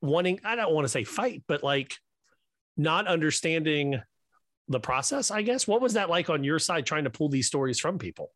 wanting, 0.00 0.40
I 0.44 0.56
don't 0.56 0.74
want 0.74 0.84
to 0.84 0.88
say 0.88 1.04
fight, 1.04 1.42
but 1.46 1.62
like 1.62 1.94
not 2.76 3.06
understanding 3.06 4.00
the 4.68 4.80
process, 4.80 5.30
I 5.30 5.42
guess. 5.42 5.66
What 5.66 5.80
was 5.80 5.94
that 5.94 6.10
like 6.10 6.30
on 6.30 6.44
your 6.44 6.58
side 6.58 6.86
trying 6.86 7.04
to 7.04 7.10
pull 7.10 7.28
these 7.28 7.46
stories 7.46 7.78
from 7.78 7.98
people? 7.98 8.32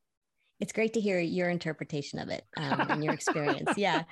It's 0.61 0.73
great 0.73 0.93
to 0.95 1.01
hear 1.01 1.19
your 1.19 1.51
interpretation 1.51 2.21
of 2.21 2.29
it 2.29 2.45
um, 2.57 2.81
and 2.89 3.05
your 3.05 3.13
experience. 3.13 3.73
yeah. 3.77 4.05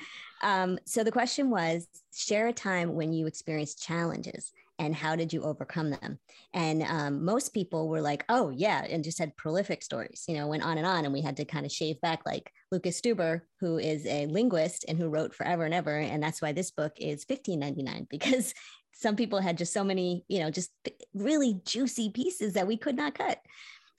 Um, 0.43 0.79
so 0.85 1.05
the 1.05 1.13
question 1.13 1.49
was 1.49 1.87
share 2.13 2.49
a 2.49 2.53
time 2.53 2.95
when 2.95 3.13
you 3.13 3.27
experienced 3.27 3.83
challenges 3.83 4.53
and 4.81 4.97
how 4.97 5.15
did 5.15 5.33
you 5.33 5.43
overcome 5.43 5.91
them? 5.91 6.19
And 6.55 6.83
um, 6.83 7.25
most 7.25 7.55
people 7.55 7.89
were 7.89 8.01
like 8.01 8.25
oh 8.29 8.51
yeah 8.51 8.85
and 8.89 9.05
just 9.05 9.19
had 9.19 9.37
prolific 9.37 9.83
stories 9.83 10.25
you 10.27 10.35
know 10.37 10.49
went 10.49 10.65
on 10.65 10.79
and 10.79 10.87
on 10.87 11.05
and 11.05 11.13
we 11.13 11.21
had 11.21 11.37
to 11.37 11.45
kind 11.45 11.67
of 11.67 11.73
shave 11.73 12.01
back 12.01 12.23
like 12.27 12.51
lucas 12.73 13.01
stuber 13.01 13.43
who 13.61 13.79
is 13.79 14.07
a 14.07 14.27
linguist 14.27 14.85
and 14.89 14.99
who 14.99 15.09
wrote 15.09 15.35
forever 15.35 15.65
and 15.65 15.75
ever 15.75 15.99
and 15.99 16.23
that's 16.23 16.43
why 16.43 16.53
this 16.53 16.71
book 16.71 16.93
is 16.99 17.25
15.99 17.25 18.09
because 18.09 18.55
some 18.93 19.17
people 19.17 19.41
had 19.41 19.59
just 19.59 19.73
so 19.73 19.85
many 19.85 20.25
you 20.29 20.41
know 20.41 20.51
just 20.51 20.71
really 21.15 21.61
juicy 21.65 22.11
pieces 22.11 22.55
that 22.55 22.67
we 22.67 22.77
could 22.77 22.97
not 22.97 23.15
cut. 23.15 23.39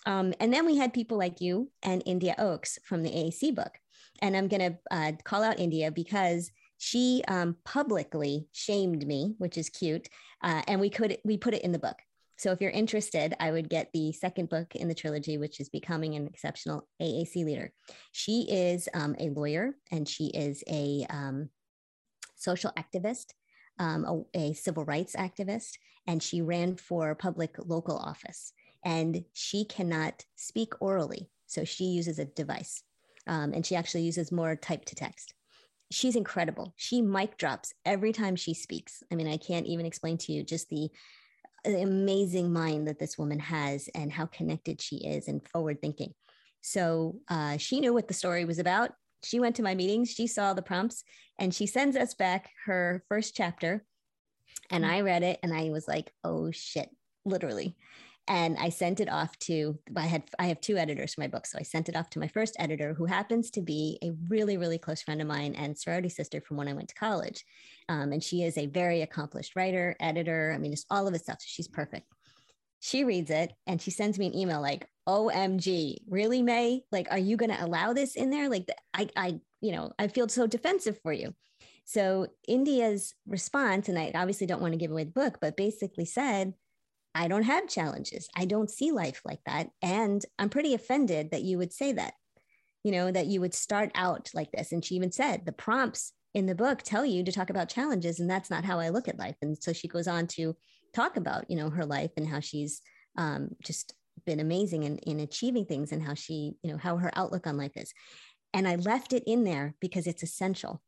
Um, 0.08 0.34
and 0.40 0.52
then 0.52 0.66
we 0.66 0.78
had 0.78 0.94
people 0.94 1.18
like 1.18 1.42
you 1.42 1.70
and 1.84 2.02
india 2.06 2.36
Ochs 2.40 2.80
from 2.84 3.04
the 3.04 3.12
aac 3.12 3.56
book. 3.56 3.78
And 4.22 4.36
i'm 4.36 4.48
going 4.48 4.72
to 4.72 4.78
uh, 4.92 5.12
call 5.24 5.44
out 5.44 5.60
india 5.60 5.92
because 5.92 6.52
she 6.84 7.24
um, 7.28 7.58
publicly 7.64 8.48
shamed 8.54 9.06
me, 9.06 9.36
which 9.38 9.56
is 9.56 9.70
cute, 9.70 10.10
uh, 10.42 10.64
and 10.68 10.82
we 10.82 10.90
could 10.90 11.16
we 11.24 11.38
put 11.38 11.54
it 11.54 11.62
in 11.62 11.72
the 11.72 11.78
book. 11.78 11.98
So 12.38 12.52
if 12.52 12.60
you're 12.60 12.72
interested, 12.72 13.36
I 13.40 13.52
would 13.52 13.70
get 13.70 13.92
the 13.94 14.12
second 14.14 14.50
book 14.50 14.76
in 14.76 14.88
the 14.88 14.96
trilogy, 14.96 15.38
which 15.38 15.60
is 15.60 15.70
Becoming 15.70 16.16
an 16.16 16.30
Xceptional 16.30 16.82
AAC 17.00 17.46
Leader. 17.46 17.72
She 18.14 18.48
is 18.50 18.90
um, 18.96 19.16
a 19.20 19.30
lawyer 19.30 19.76
and 19.92 20.10
she 20.10 20.30
is 20.30 20.64
a 20.68 21.06
um, 21.12 21.50
social 22.36 22.72
activist, 22.72 23.28
um, 23.78 24.26
a, 24.34 24.40
a 24.40 24.54
civil 24.54 24.84
rights 24.84 25.16
activist, 25.16 25.74
and 26.08 26.24
she 26.24 26.42
ran 26.42 26.78
for 26.78 27.14
public 27.14 27.58
local 27.60 27.96
office. 27.96 28.54
And 28.84 29.24
she 29.34 29.66
cannot 29.66 30.26
speak 30.36 30.74
orally, 30.80 31.30
so 31.46 31.64
she 31.64 31.84
uses 31.84 32.18
a 32.18 32.26
device. 32.26 32.82
Um, 33.28 33.54
and 33.54 33.64
she 33.64 33.76
actually 33.76 34.02
uses 34.02 34.32
more 34.32 34.56
type 34.56 34.86
to 34.86 34.96
text 34.96 35.36
she's 35.92 36.16
incredible. 36.16 36.74
She 36.78 37.02
mic 37.02 37.38
drops 37.38 37.74
every 37.86 38.14
time 38.14 38.36
she 38.36 38.54
speaks. 38.54 39.04
I 39.12 39.16
mean, 39.16 39.28
I 39.28 39.38
can't 39.38 39.68
even 39.68 39.86
explain 39.86 40.18
to 40.20 40.32
you 40.32 40.44
just 40.44 40.70
the, 40.70 40.90
amazing 41.64 42.52
mind 42.52 42.88
that 42.88 42.98
this 42.98 43.20
woman 43.20 43.38
has 43.38 43.88
and 43.94 44.12
how 44.12 44.26
connected 44.26 44.82
she 44.82 44.96
is 44.96 45.28
and 45.28 45.48
forward 45.50 45.80
thinking. 45.80 46.12
So 46.62 47.20
uh, 47.28 47.58
she 47.58 47.80
knew 47.80 47.94
what 47.94 48.08
the 48.08 48.16
story 48.16 48.46
was 48.46 48.58
about. 48.58 48.94
She 49.24 49.40
went 49.40 49.58
to 49.58 49.62
my 49.62 49.76
meetings, 49.76 50.10
she 50.10 50.26
saw 50.26 50.56
the 50.56 50.64
prompts, 50.64 51.04
and 51.38 51.54
she 51.54 51.68
sends 51.68 51.96
us 51.96 52.16
back 52.16 52.50
her 52.66 53.04
first 53.10 53.36
chapter. 53.36 53.86
And 54.72 54.84
I 54.84 55.02
read 55.02 55.22
it 55.22 55.40
and 55.44 55.54
I 55.54 55.70
was 55.70 55.88
like, 55.88 56.12
oh 56.24 56.50
shit, 56.50 56.90
literally 57.26 57.76
and 58.32 58.56
I 58.58 58.70
sent 58.70 59.02
it 59.02 59.10
off 59.10 59.38
to 59.40 59.78
I 59.94 60.06
had 60.06 60.24
I 60.40 60.46
have 60.46 60.62
two 60.62 60.78
editors 60.78 61.14
for 61.14 61.22
my 61.22 61.28
book, 61.28 61.46
so 61.46 61.58
I 61.60 61.64
sent 61.64 61.90
it 61.90 61.98
off 61.98 62.10
to 62.12 62.20
my 62.20 62.30
first 62.30 62.56
editor, 62.60 62.94
who 62.94 63.06
happens 63.06 63.52
to 63.52 63.62
be 63.62 64.00
a 64.02 64.12
really 64.30 64.56
really 64.56 64.78
close 64.78 65.02
friend 65.02 65.22
of 65.22 65.28
mine 65.28 65.54
and 65.54 65.78
sorority 65.78 66.08
sister 66.08 66.40
from 66.40 66.56
when 66.56 66.70
I 66.70 66.74
went 66.74 66.88
to 66.90 66.96
college, 66.96 67.44
um, 67.90 68.14
and 68.14 68.24
she 68.24 68.44
is 68.44 68.58
a 68.58 68.68
very 68.68 69.02
accomplished 69.02 69.58
writer, 69.58 69.98
editor. 70.00 70.54
I 70.56 70.60
mean, 70.60 70.72
just 70.72 70.88
all 70.90 71.06
of 71.06 71.12
this 71.14 71.24
stuff. 71.24 71.40
So 71.42 71.46
She's 71.48 71.68
perfect. 71.68 72.08
She 72.80 73.04
reads 73.04 73.30
it 73.30 73.52
and 73.68 73.82
she 73.82 73.92
sends 73.92 74.18
me 74.18 74.28
an 74.28 74.36
email 74.36 74.62
like, 74.62 74.88
"OMG, 75.10 75.98
really, 76.08 76.42
Mai? 76.42 76.80
Like, 76.90 77.10
are 77.12 77.20
you 77.20 77.36
going 77.36 77.52
to 77.52 77.64
allow 77.64 77.92
this 77.92 78.16
in 78.16 78.30
there? 78.30 78.50
Like, 78.50 78.70
I, 78.94 79.10
I, 79.18 79.40
you 79.60 79.74
know, 79.74 79.92
I 80.00 80.08
feel 80.08 80.30
so 80.30 80.48
defensive 80.48 80.98
for 81.04 81.12
you." 81.12 81.36
So 81.84 82.28
India's 82.48 83.14
response, 83.28 83.90
and 83.90 84.00
I 84.00 84.14
obviously 84.16 84.48
don't 84.48 84.62
want 84.62 84.72
to 84.72 84.80
give 84.80 84.92
away 84.92 85.04
the 85.04 85.12
book, 85.12 85.40
but 85.42 85.58
basically 85.58 86.06
said 86.06 86.54
I 87.14 87.28
don't 87.28 87.44
have 87.44 87.68
challenges. 87.68 88.30
I 88.36 88.46
don't 88.46 88.70
see 88.70 88.92
life 88.92 89.22
like 89.26 89.42
that. 89.46 89.70
And 89.82 90.24
I'm 90.40 90.50
pretty 90.50 90.74
offended 90.74 91.32
that 91.32 91.44
you 91.44 91.58
would 91.58 91.74
say 91.74 91.92
that, 91.94 92.14
you 92.84 92.92
know, 92.92 93.12
that 93.12 93.28
you 93.28 93.42
would 93.42 93.54
start 93.54 93.92
out 93.96 94.30
like 94.34 94.52
this. 94.52 94.72
And 94.72 94.84
she 94.84 94.96
even 94.96 95.12
said 95.12 95.46
the 95.46 95.52
prompts 95.52 96.14
in 96.34 96.46
the 96.46 96.56
book 96.56 96.82
tell 96.82 97.06
you 97.06 97.24
to 97.24 97.32
talk 97.32 97.50
about 97.50 97.70
challenges, 97.70 98.20
and 98.20 98.30
that's 98.30 98.50
not 98.50 98.64
how 98.64 98.80
I 98.80 98.90
look 98.90 99.08
at 99.08 99.20
life. 99.20 99.36
And 99.42 99.58
so 99.62 99.74
she 99.74 99.88
goes 99.88 100.08
on 100.08 100.28
to 100.28 100.56
talk 100.96 101.18
about, 101.18 101.50
you 101.50 101.58
know, 101.58 101.70
her 101.70 101.86
life 101.86 102.12
and 102.16 102.28
how 102.28 102.40
she's 102.40 102.82
um, 103.18 103.50
just 103.64 103.94
been 104.26 104.40
amazing 104.40 104.84
in, 104.84 104.98
in 105.00 105.20
achieving 105.20 105.66
things 105.66 105.92
and 105.92 106.02
how 106.02 106.14
she, 106.14 106.54
you 106.64 106.72
know, 106.72 106.78
how 106.78 106.98
her 106.98 107.12
outlook 107.16 107.48
on 107.48 107.58
life 107.58 107.76
is. 107.76 107.94
And 108.54 108.68
I 108.68 108.76
left 108.76 109.14
it 109.14 109.24
in 109.26 109.44
there 109.44 109.76
because 109.82 110.08
it's 110.08 110.24
essential. 110.24 110.82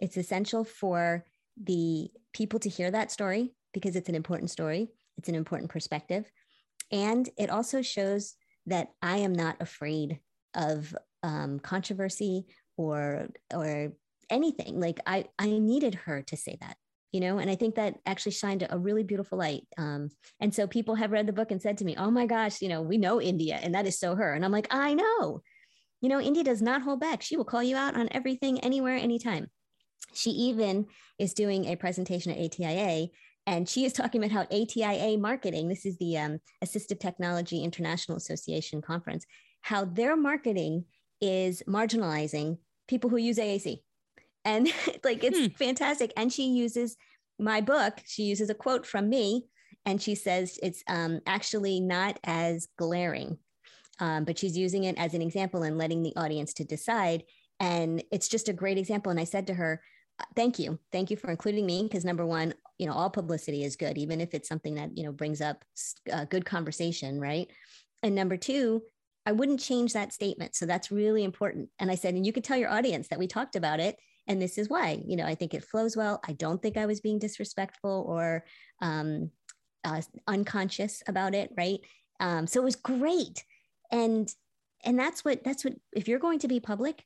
It's 0.00 0.16
essential 0.16 0.64
for 0.64 1.24
the 1.60 2.08
people 2.32 2.58
to 2.60 2.68
hear 2.68 2.90
that 2.90 3.10
story 3.10 3.54
because 3.72 3.96
it's 3.96 4.08
an 4.08 4.14
important 4.14 4.50
story 4.50 4.88
it's 5.18 5.28
an 5.28 5.34
important 5.34 5.70
perspective. 5.70 6.30
And 6.90 7.28
it 7.36 7.50
also 7.50 7.82
shows 7.82 8.34
that 8.66 8.88
I 9.02 9.18
am 9.18 9.32
not 9.34 9.56
afraid 9.60 10.20
of 10.54 10.94
um, 11.22 11.58
controversy 11.58 12.46
or 12.76 13.28
or 13.52 13.92
anything. 14.30 14.80
Like 14.80 15.00
I 15.06 15.26
I 15.38 15.46
needed 15.46 15.94
her 16.06 16.22
to 16.22 16.36
say 16.36 16.56
that, 16.60 16.76
you 17.12 17.20
know, 17.20 17.38
and 17.38 17.50
I 17.50 17.56
think 17.56 17.74
that 17.74 17.98
actually 18.06 18.32
shined 18.32 18.66
a 18.68 18.78
really 18.78 19.02
beautiful 19.02 19.38
light. 19.38 19.66
Um, 19.76 20.10
and 20.40 20.54
so 20.54 20.66
people 20.66 20.94
have 20.94 21.12
read 21.12 21.26
the 21.26 21.32
book 21.32 21.50
and 21.50 21.60
said 21.60 21.78
to 21.78 21.84
me, 21.84 21.96
"Oh 21.98 22.10
my 22.10 22.26
gosh, 22.26 22.62
you 22.62 22.68
know, 22.68 22.80
we 22.82 22.96
know 22.96 23.20
India, 23.20 23.58
and 23.62 23.74
that 23.74 23.86
is 23.86 23.98
so 23.98 24.14
her." 24.14 24.32
And 24.32 24.44
I'm 24.44 24.52
like, 24.52 24.68
I 24.70 24.94
know. 24.94 25.42
You 26.00 26.08
know, 26.08 26.20
India 26.20 26.44
does 26.44 26.62
not 26.62 26.82
hold 26.82 27.00
back. 27.00 27.22
She 27.22 27.36
will 27.36 27.44
call 27.44 27.62
you 27.62 27.76
out 27.76 27.96
on 27.96 28.08
everything, 28.12 28.60
anywhere, 28.60 28.94
anytime. 28.94 29.48
She 30.14 30.30
even 30.30 30.86
is 31.18 31.34
doing 31.34 31.64
a 31.64 31.76
presentation 31.76 32.30
at 32.30 32.38
ATIA 32.38 33.08
and 33.48 33.66
she 33.66 33.86
is 33.86 33.94
talking 33.94 34.22
about 34.22 34.30
how 34.30 34.42
ATIA 34.54 35.16
marketing, 35.16 35.68
this 35.68 35.86
is 35.86 35.96
the 35.96 36.18
um, 36.18 36.38
Assistive 36.62 37.00
Technology 37.00 37.64
International 37.64 38.18
Association 38.18 38.82
conference, 38.82 39.24
how 39.62 39.86
their 39.86 40.18
marketing 40.18 40.84
is 41.22 41.62
marginalizing 41.66 42.58
people 42.88 43.08
who 43.08 43.16
use 43.16 43.38
AAC. 43.38 43.78
And 44.44 44.68
like 45.04 45.24
it's 45.24 45.38
hmm. 45.38 45.46
fantastic. 45.46 46.12
And 46.14 46.30
she 46.30 46.50
uses 46.50 46.98
my 47.38 47.62
book, 47.62 47.94
she 48.04 48.24
uses 48.24 48.50
a 48.50 48.54
quote 48.54 48.84
from 48.84 49.08
me, 49.08 49.46
and 49.86 50.02
she 50.02 50.14
says 50.14 50.58
it's 50.62 50.84
um, 50.86 51.20
actually 51.26 51.80
not 51.80 52.18
as 52.24 52.68
glaring, 52.76 53.38
um, 53.98 54.24
but 54.24 54.38
she's 54.38 54.58
using 54.58 54.84
it 54.84 54.98
as 54.98 55.14
an 55.14 55.22
example 55.22 55.62
and 55.62 55.78
letting 55.78 56.02
the 56.02 56.14
audience 56.16 56.52
to 56.54 56.64
decide 56.64 57.24
And 57.60 58.04
it's 58.12 58.28
just 58.28 58.50
a 58.50 58.52
great 58.52 58.76
example. 58.76 59.08
And 59.08 59.18
I 59.18 59.24
said 59.24 59.46
to 59.46 59.54
her, 59.54 59.80
thank 60.36 60.58
you. 60.58 60.78
Thank 60.92 61.10
you 61.10 61.16
for 61.16 61.30
including 61.30 61.64
me. 61.64 61.84
Because 61.84 62.04
number 62.04 62.26
one, 62.26 62.52
you 62.78 62.86
know, 62.86 62.92
all 62.92 63.10
publicity 63.10 63.64
is 63.64 63.76
good, 63.76 63.98
even 63.98 64.20
if 64.20 64.34
it's 64.34 64.48
something 64.48 64.76
that, 64.76 64.96
you 64.96 65.04
know, 65.04 65.12
brings 65.12 65.40
up 65.40 65.64
a 66.10 66.24
good 66.24 66.44
conversation. 66.44 67.20
Right. 67.20 67.48
And 68.02 68.14
number 68.14 68.36
two, 68.36 68.82
I 69.26 69.32
wouldn't 69.32 69.60
change 69.60 69.92
that 69.92 70.12
statement. 70.12 70.54
So 70.54 70.64
that's 70.64 70.90
really 70.90 71.24
important. 71.24 71.68
And 71.78 71.90
I 71.90 71.96
said, 71.96 72.14
and 72.14 72.24
you 72.24 72.32
could 72.32 72.44
tell 72.44 72.56
your 72.56 72.70
audience 72.70 73.08
that 73.08 73.18
we 73.18 73.26
talked 73.26 73.56
about 73.56 73.80
it. 73.80 73.96
And 74.26 74.40
this 74.40 74.58
is 74.58 74.68
why, 74.68 75.02
you 75.06 75.16
know, 75.16 75.26
I 75.26 75.34
think 75.34 75.54
it 75.54 75.64
flows 75.64 75.96
well. 75.96 76.20
I 76.26 76.32
don't 76.32 76.62
think 76.62 76.76
I 76.76 76.86
was 76.86 77.00
being 77.00 77.18
disrespectful 77.18 78.04
or 78.08 78.44
um, 78.80 79.30
uh, 79.84 80.02
unconscious 80.26 81.02
about 81.08 81.34
it. 81.34 81.50
Right. 81.56 81.80
Um, 82.20 82.46
so 82.46 82.60
it 82.60 82.64
was 82.64 82.76
great. 82.76 83.44
And, 83.90 84.32
and 84.84 84.98
that's 84.98 85.24
what, 85.24 85.44
that's 85.44 85.64
what, 85.64 85.74
if 85.92 86.08
you're 86.08 86.18
going 86.18 86.38
to 86.40 86.48
be 86.48 86.60
public, 86.60 87.04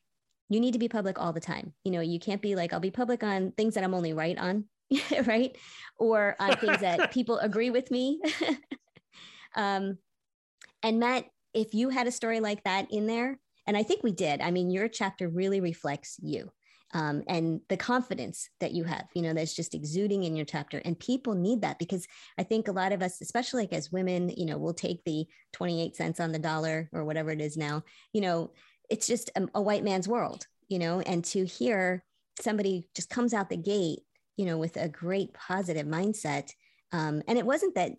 you 0.49 0.61
need 0.61 0.73
to 0.73 0.79
be 0.79 0.89
public 0.89 1.19
all 1.19 1.33
the 1.33 1.41
time. 1.41 1.73
You 1.85 1.93
know, 1.93 2.01
you 2.01 2.19
can't 2.19 2.43
be 2.43 2.55
like, 2.55 2.73
I'll 2.73 2.81
be 2.81 2.91
public 2.91 3.23
on 3.23 3.53
things 3.53 3.75
that 3.75 3.85
I'm 3.85 3.95
only 3.95 4.13
right 4.13 4.37
on, 4.37 4.65
right? 5.27 5.57
Or 5.99 6.37
on 6.39 6.57
things 6.57 6.81
that 6.81 7.11
people 7.13 7.39
agree 7.39 7.71
with 7.71 7.91
me. 7.91 8.21
um, 9.57 9.99
and 10.83 10.99
Matt, 10.99 11.27
if 11.55 11.75
you 11.75 11.91
had 11.91 12.07
a 12.07 12.13
story 12.13 12.41
like 12.41 12.65
that 12.65 12.89
in 12.91 13.07
there, 13.07 13.39
and 13.67 13.77
I 13.77 13.83
think 13.83 14.03
we 14.03 14.13
did, 14.13 14.41
I 14.41 14.51
mean, 14.51 14.71
your 14.71 14.89
chapter 14.89 15.29
really 15.29 15.61
reflects 15.61 16.19
you. 16.21 16.51
Um, 16.95 17.23
and 17.27 17.61
the 17.69 17.77
confidence 17.77 18.51
that 18.61 18.73
you 18.73 18.85
have, 18.85 19.07
you 19.15 19.23
know, 19.23 19.33
that's 19.33 19.55
just 19.55 19.75
exuding 19.75 20.25
in 20.25 20.37
your 20.37 20.45
chapter. 20.45 20.83
And 20.85 20.99
people 20.99 21.35
need 21.35 21.63
that 21.63 21.79
because 21.79 22.07
I 22.37 22.43
think 22.43 22.69
a 22.69 22.73
lot 22.73 22.93
of 22.93 23.03
us, 23.03 23.21
especially 23.23 23.63
like 23.63 23.73
as 23.73 23.91
women, 23.91 24.29
you 24.37 24.45
know, 24.45 24.59
we'll 24.59 24.75
take 24.75 25.03
the 25.05 25.27
28 25.53 25.97
cents 25.97 26.21
on 26.21 26.33
the 26.33 26.39
dollar 26.39 26.91
or 26.93 27.05
whatever 27.05 27.31
it 27.31 27.41
is 27.41 27.57
now, 27.57 27.83
you 28.13 28.21
know, 28.21 28.51
it's 28.91 29.07
just 29.07 29.31
a, 29.37 29.49
a 29.55 29.63
white 29.63 29.85
man's 29.85 30.07
world, 30.07 30.47
you 30.69 30.79
know, 30.79 31.01
and 31.01 31.25
to 31.25 31.47
hear 31.47 32.05
somebody 32.41 32.89
just 32.95 33.09
comes 33.09 33.33
out 33.33 33.49
the 33.49 33.57
gate, 33.57 34.01
you 34.37 34.47
know, 34.47 34.59
with 34.59 34.77
a 34.77 34.89
great 34.89 35.33
positive 35.35 35.87
mindset. 35.87 36.51
Um, 36.93 37.23
and 37.27 37.39
it 37.39 37.47
wasn't 37.47 37.75
that 37.75 37.93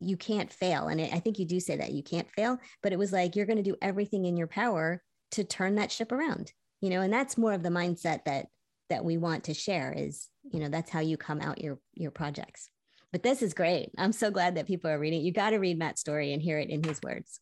you 0.00 0.16
can't 0.16 0.52
fail. 0.52 0.88
And 0.88 1.00
it, 1.00 1.12
I 1.12 1.18
think 1.18 1.38
you 1.38 1.44
do 1.44 1.60
say 1.60 1.76
that 1.76 1.92
you 1.92 2.02
can't 2.02 2.30
fail, 2.30 2.58
but 2.82 2.92
it 2.92 2.98
was 2.98 3.12
like 3.12 3.36
you're 3.36 3.46
going 3.46 3.56
to 3.56 3.62
do 3.62 3.76
everything 3.82 4.24
in 4.24 4.36
your 4.36 4.46
power 4.46 5.02
to 5.32 5.44
turn 5.44 5.76
that 5.76 5.92
ship 5.92 6.10
around, 6.10 6.52
you 6.80 6.90
know, 6.90 7.02
and 7.02 7.12
that's 7.12 7.38
more 7.38 7.52
of 7.52 7.62
the 7.62 7.68
mindset 7.68 8.24
that 8.24 8.46
that 8.88 9.04
we 9.04 9.16
want 9.16 9.44
to 9.44 9.54
share 9.54 9.94
is, 9.96 10.26
you 10.50 10.58
know, 10.58 10.68
that's 10.68 10.90
how 10.90 10.98
you 10.98 11.16
come 11.16 11.40
out 11.40 11.60
your 11.60 11.78
your 11.94 12.10
projects. 12.10 12.68
But 13.12 13.22
this 13.22 13.42
is 13.42 13.54
great. 13.54 13.90
I'm 13.98 14.12
so 14.12 14.30
glad 14.30 14.56
that 14.56 14.66
people 14.66 14.90
are 14.90 14.98
reading. 14.98 15.22
You 15.22 15.32
got 15.32 15.50
to 15.50 15.58
read 15.58 15.78
Matt's 15.78 16.00
story 16.00 16.32
and 16.32 16.42
hear 16.42 16.58
it 16.58 16.70
in 16.70 16.82
his 16.82 17.00
words 17.02 17.40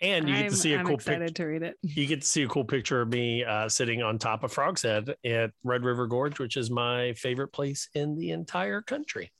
and 0.00 0.28
you 0.28 0.34
get 0.34 0.44
I'm, 0.44 0.50
to 0.50 0.56
see 0.56 0.74
a 0.74 0.78
I'm 0.78 0.86
cool 0.86 0.96
excited 0.96 1.20
picture. 1.28 1.44
to 1.44 1.48
read 1.48 1.62
it. 1.62 1.76
You 1.82 2.06
get 2.06 2.20
to 2.22 2.26
see 2.26 2.42
a 2.42 2.48
cool 2.48 2.64
picture 2.64 3.00
of 3.00 3.08
me 3.08 3.44
uh, 3.44 3.68
sitting 3.68 4.02
on 4.02 4.18
top 4.18 4.44
of 4.44 4.52
Frog's 4.52 4.82
Head 4.82 5.14
at 5.24 5.52
Red 5.64 5.84
River 5.84 6.06
Gorge, 6.06 6.38
which 6.38 6.56
is 6.56 6.70
my 6.70 7.14
favorite 7.14 7.48
place 7.48 7.88
in 7.94 8.16
the 8.16 8.30
entire 8.30 8.82
country. 8.82 9.32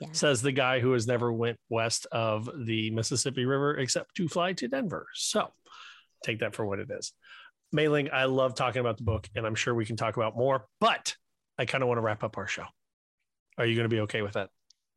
Yeah. 0.00 0.08
Says 0.12 0.40
the 0.40 0.52
guy 0.52 0.80
who 0.80 0.92
has 0.92 1.06
never 1.06 1.32
went 1.32 1.58
west 1.68 2.06
of 2.10 2.48
the 2.66 2.90
Mississippi 2.90 3.44
River 3.44 3.76
except 3.76 4.14
to 4.16 4.28
fly 4.28 4.54
to 4.54 4.68
Denver. 4.68 5.06
So 5.14 5.48
take 6.24 6.40
that 6.40 6.54
for 6.54 6.64
what 6.64 6.78
it 6.78 6.90
is. 6.90 7.12
Mai 7.72 7.86
Ling, 7.88 8.08
I 8.12 8.24
love 8.24 8.54
talking 8.54 8.80
about 8.80 8.96
the 8.96 9.04
book, 9.04 9.28
and 9.36 9.46
I'm 9.46 9.54
sure 9.54 9.74
we 9.74 9.84
can 9.84 9.96
talk 9.96 10.16
about 10.16 10.36
more, 10.36 10.66
but 10.80 11.14
I 11.58 11.66
kind 11.66 11.82
of 11.82 11.88
want 11.88 11.98
to 11.98 12.02
wrap 12.02 12.24
up 12.24 12.38
our 12.38 12.46
show. 12.46 12.64
Are 13.58 13.66
you 13.66 13.76
going 13.76 13.88
to 13.88 13.94
be 13.94 14.00
okay 14.00 14.22
with 14.22 14.32
that? 14.32 14.50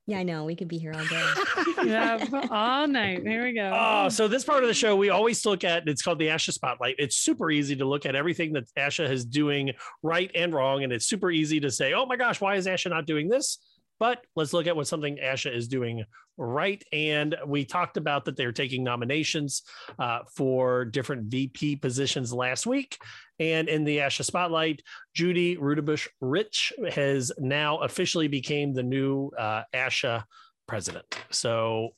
Yeah, 0.05 0.19
I 0.19 0.23
know. 0.23 0.43
We 0.43 0.55
could 0.55 0.67
be 0.67 0.77
here 0.77 0.93
all 0.93 1.05
day. 1.05 1.29
yeah, 1.85 2.25
all 2.49 2.87
night. 2.87 3.21
Here 3.25 3.43
we 3.43 3.53
go. 3.53 3.71
Oh, 3.73 4.09
so 4.09 4.27
this 4.27 4.43
part 4.43 4.63
of 4.63 4.67
the 4.67 4.73
show 4.73 4.95
we 4.95 5.09
always 5.09 5.45
look 5.45 5.63
at. 5.63 5.87
It's 5.87 6.01
called 6.01 6.19
the 6.19 6.27
ASHA 6.27 6.53
Spotlight. 6.53 6.95
It's 6.97 7.15
super 7.15 7.49
easy 7.49 7.75
to 7.77 7.85
look 7.85 8.05
at 8.05 8.15
everything 8.15 8.53
that 8.53 8.65
ASHA 8.77 9.09
is 9.09 9.23
doing 9.23 9.71
right 10.01 10.29
and 10.35 10.53
wrong, 10.53 10.83
and 10.83 10.91
it's 10.91 11.05
super 11.05 11.31
easy 11.31 11.59
to 11.61 11.71
say, 11.71 11.93
"Oh 11.93 12.05
my 12.05 12.17
gosh, 12.17 12.41
why 12.41 12.55
is 12.55 12.67
ASHA 12.67 12.89
not 12.89 13.05
doing 13.05 13.29
this?" 13.29 13.59
But 14.03 14.25
let's 14.35 14.51
look 14.51 14.67
at 14.67 14.75
what 14.75 14.85
something 14.85 15.17
ASHA 15.23 15.55
is 15.55 15.69
doing 15.69 16.03
right. 16.37 16.83
And 16.91 17.37
we 17.47 17.63
talked 17.63 17.95
about 17.95 18.25
that 18.25 18.35
they're 18.35 18.51
taking 18.51 18.83
nominations 18.83 19.63
uh, 19.97 20.19
for 20.35 20.83
different 20.83 21.31
VP 21.31 21.77
positions 21.77 22.33
last 22.33 22.67
week. 22.67 22.97
And 23.39 23.69
in 23.69 23.85
the 23.85 23.99
ASHA 23.99 24.25
Spotlight, 24.25 24.81
Judy 25.13 25.55
Rudebusch 25.55 26.09
Rich 26.19 26.73
has 26.91 27.31
now 27.37 27.77
officially 27.77 28.27
became 28.27 28.73
the 28.73 28.83
new 28.83 29.31
uh, 29.39 29.63
ASHA 29.73 30.25
president. 30.67 31.05
So 31.29 31.91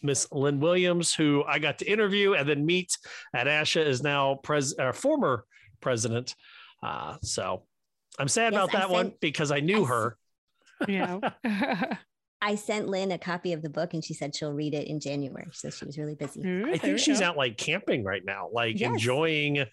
Miss 0.00 0.30
Lynn 0.30 0.60
Williams, 0.60 1.12
who 1.12 1.42
I 1.42 1.58
got 1.58 1.78
to 1.78 1.90
interview 1.90 2.34
and 2.34 2.48
then 2.48 2.64
meet 2.64 2.96
at 3.34 3.48
ASHA, 3.48 3.84
is 3.84 4.00
now 4.00 4.36
pres- 4.44 4.78
uh, 4.78 4.92
former 4.92 5.44
president. 5.80 6.36
Uh, 6.84 7.16
so 7.20 7.64
I'm 8.16 8.28
sad 8.28 8.52
Yes, 8.52 8.62
about 8.62 8.76
I 8.76 8.78
that 8.78 8.90
one 8.90 9.12
because 9.20 9.50
I 9.50 9.58
knew 9.58 9.86
her. 9.86 10.16
Yeah. 10.88 11.20
I 12.44 12.56
sent 12.56 12.88
Lynn 12.88 13.12
a 13.12 13.18
copy 13.18 13.52
of 13.52 13.62
the 13.62 13.70
book 13.70 13.94
and 13.94 14.04
she 14.04 14.14
said 14.14 14.34
she'll 14.34 14.52
read 14.52 14.74
it 14.74 14.88
in 14.88 14.98
January. 14.98 15.46
So 15.52 15.70
she 15.70 15.84
was 15.84 15.96
really 15.96 16.16
busy. 16.16 16.42
I 16.66 16.76
think 16.76 16.98
she's 16.98 17.20
out 17.20 17.36
like 17.36 17.56
camping 17.56 18.02
right 18.02 18.22
now, 18.24 18.48
like 18.52 18.80
Yes. 18.80 18.90
enjoying 18.90 19.64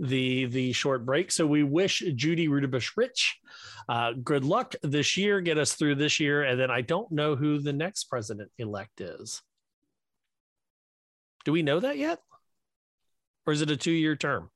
the 0.00 0.46
the 0.46 0.72
short 0.72 1.04
break. 1.04 1.30
So 1.30 1.46
we 1.46 1.62
wish 1.62 2.02
Judy 2.16 2.48
Rudebusch 2.48 2.92
Rich 2.96 3.38
uh, 3.88 4.12
good 4.12 4.44
luck 4.44 4.74
this 4.82 5.16
year, 5.16 5.40
get 5.42 5.58
us 5.58 5.74
through 5.74 5.96
this 5.96 6.18
year, 6.18 6.42
and 6.44 6.58
then 6.58 6.70
I 6.70 6.80
don't 6.80 7.10
know 7.12 7.36
who 7.36 7.58
the 7.58 7.72
next 7.72 8.04
president 8.04 8.50
elect 8.58 9.00
is. 9.00 9.42
Do 11.44 11.52
we 11.52 11.62
know 11.62 11.80
that 11.80 11.98
yet, 11.98 12.20
or 13.46 13.52
is 13.52 13.60
it 13.60 13.70
a 13.70 13.76
two 13.76 13.92
year 13.92 14.16
term? 14.16 14.50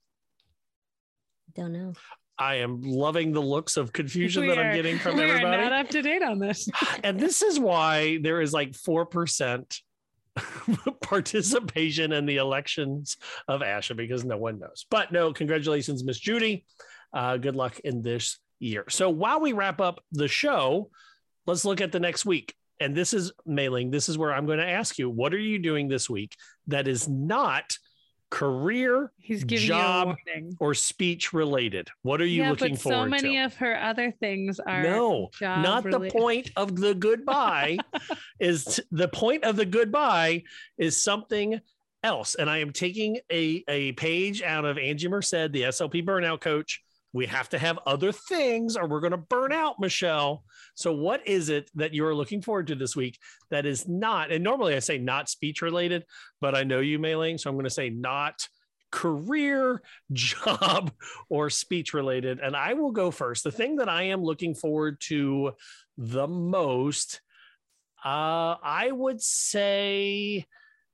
Don't 1.54 1.72
know. 1.72 1.92
I 2.38 2.56
am 2.56 2.82
loving 2.82 3.32
the 3.32 3.42
looks 3.42 3.76
of 3.76 3.92
confusion 3.92 4.42
We 4.42 4.48
that 4.48 4.58
I'm 4.58 4.74
getting 4.74 4.98
from 4.98 5.16
we 5.16 5.24
everybody. 5.24 5.56
are 5.56 5.70
not 5.70 5.72
up 5.72 5.88
to 5.90 6.02
date 6.02 6.22
on 6.22 6.38
this. 6.38 6.68
and 7.04 7.18
this 7.18 7.42
is 7.42 7.58
why 7.58 8.18
there 8.22 8.40
is 8.40 8.52
like 8.52 8.72
4% 8.72 9.80
participation 11.02 12.12
in 12.12 12.26
the 12.26 12.36
elections 12.36 13.16
of 13.48 13.60
ASHA 13.60 13.96
because 13.96 14.24
no 14.24 14.36
one 14.36 14.58
knows. 14.58 14.86
But 14.88 15.10
no, 15.10 15.32
congratulations, 15.32 16.04
Miss 16.04 16.18
Judy. 16.18 16.64
Uh, 17.12 17.38
good 17.38 17.56
luck 17.56 17.78
in 17.80 18.02
this 18.02 18.38
year. 18.60 18.84
So 18.88 19.10
while 19.10 19.40
we 19.40 19.52
wrap 19.52 19.80
up 19.80 20.00
the 20.12 20.28
show, 20.28 20.90
let's 21.46 21.64
look 21.64 21.80
at 21.80 21.92
the 21.92 22.00
next 22.00 22.24
week. 22.24 22.54
And 22.80 22.94
this 22.94 23.12
is 23.12 23.32
Mai 23.44 23.68
Ling. 23.68 23.90
This 23.90 24.08
is 24.08 24.16
where 24.16 24.32
I'm 24.32 24.46
going 24.46 24.58
to 24.58 24.68
ask 24.68 24.98
you, 24.98 25.10
what 25.10 25.34
are 25.34 25.38
you 25.38 25.58
doing 25.58 25.88
this 25.88 26.08
week 26.08 26.36
that 26.68 26.86
is 26.86 27.08
not 27.08 27.76
career, 28.30 29.12
He's 29.18 29.44
giving 29.44 29.66
job, 29.66 30.16
or 30.60 30.74
speech 30.74 31.32
related? 31.32 31.88
What 32.02 32.20
are 32.20 32.26
you 32.26 32.42
yeah, 32.42 32.50
looking 32.50 32.74
but 32.74 32.80
so 32.80 33.06
many 33.06 33.36
to? 33.36 33.44
of 33.44 33.54
her 33.56 33.80
other 33.80 34.10
things 34.10 34.60
are 34.60 34.82
no, 34.82 35.30
job 35.38 35.62
not 35.62 35.84
the 35.84 36.10
point 36.10 36.50
of 36.56 36.76
the 36.76 36.94
goodbye. 36.94 37.78
is 38.40 38.80
the 38.90 39.08
point 39.08 39.44
of 39.44 39.56
the 39.56 39.66
goodbye 39.66 40.42
is 40.76 41.02
something 41.02 41.60
else. 42.02 42.34
And 42.34 42.48
I 42.48 42.58
am 42.58 42.72
taking 42.72 43.18
a, 43.30 43.64
a 43.68 43.92
page 43.92 44.42
out 44.42 44.64
of 44.64 44.78
Angie 44.78 45.08
Merced, 45.08 45.52
the 45.52 45.62
SLP 45.62 46.04
burnout 46.04 46.40
coach. 46.40 46.82
We 47.12 47.26
have 47.26 47.48
to 47.50 47.58
have 47.58 47.78
other 47.86 48.12
things 48.12 48.76
or 48.76 48.86
we're 48.86 49.00
going 49.00 49.12
to 49.12 49.16
burn 49.16 49.52
out, 49.52 49.80
Michelle. 49.80 50.44
So, 50.74 50.92
what 50.92 51.26
is 51.26 51.48
it 51.48 51.70
that 51.74 51.94
you're 51.94 52.14
looking 52.14 52.42
forward 52.42 52.66
to 52.68 52.74
this 52.74 52.94
week 52.94 53.18
that 53.50 53.66
is 53.66 53.88
not? 53.88 54.30
And 54.30 54.44
normally 54.44 54.74
I 54.74 54.80
say 54.80 54.98
not 54.98 55.28
speech 55.28 55.62
related, 55.62 56.04
but 56.40 56.54
I 56.54 56.64
know 56.64 56.80
you, 56.80 56.98
Mai 56.98 57.14
Ling. 57.14 57.38
So, 57.38 57.48
I'm 57.48 57.56
going 57.56 57.64
to 57.64 57.70
say 57.70 57.88
not 57.88 58.46
career, 58.90 59.82
job, 60.12 60.92
or 61.28 61.50
speech 61.50 61.94
related. 61.94 62.40
And 62.40 62.56
I 62.56 62.74
will 62.74 62.92
go 62.92 63.10
first. 63.10 63.44
The 63.44 63.52
thing 63.52 63.76
that 63.76 63.88
I 63.88 64.04
am 64.04 64.22
looking 64.22 64.54
forward 64.54 65.00
to 65.02 65.52
the 65.96 66.26
most, 66.26 67.20
uh, 68.04 68.56
I 68.62 68.90
would 68.92 69.20
say 69.20 70.46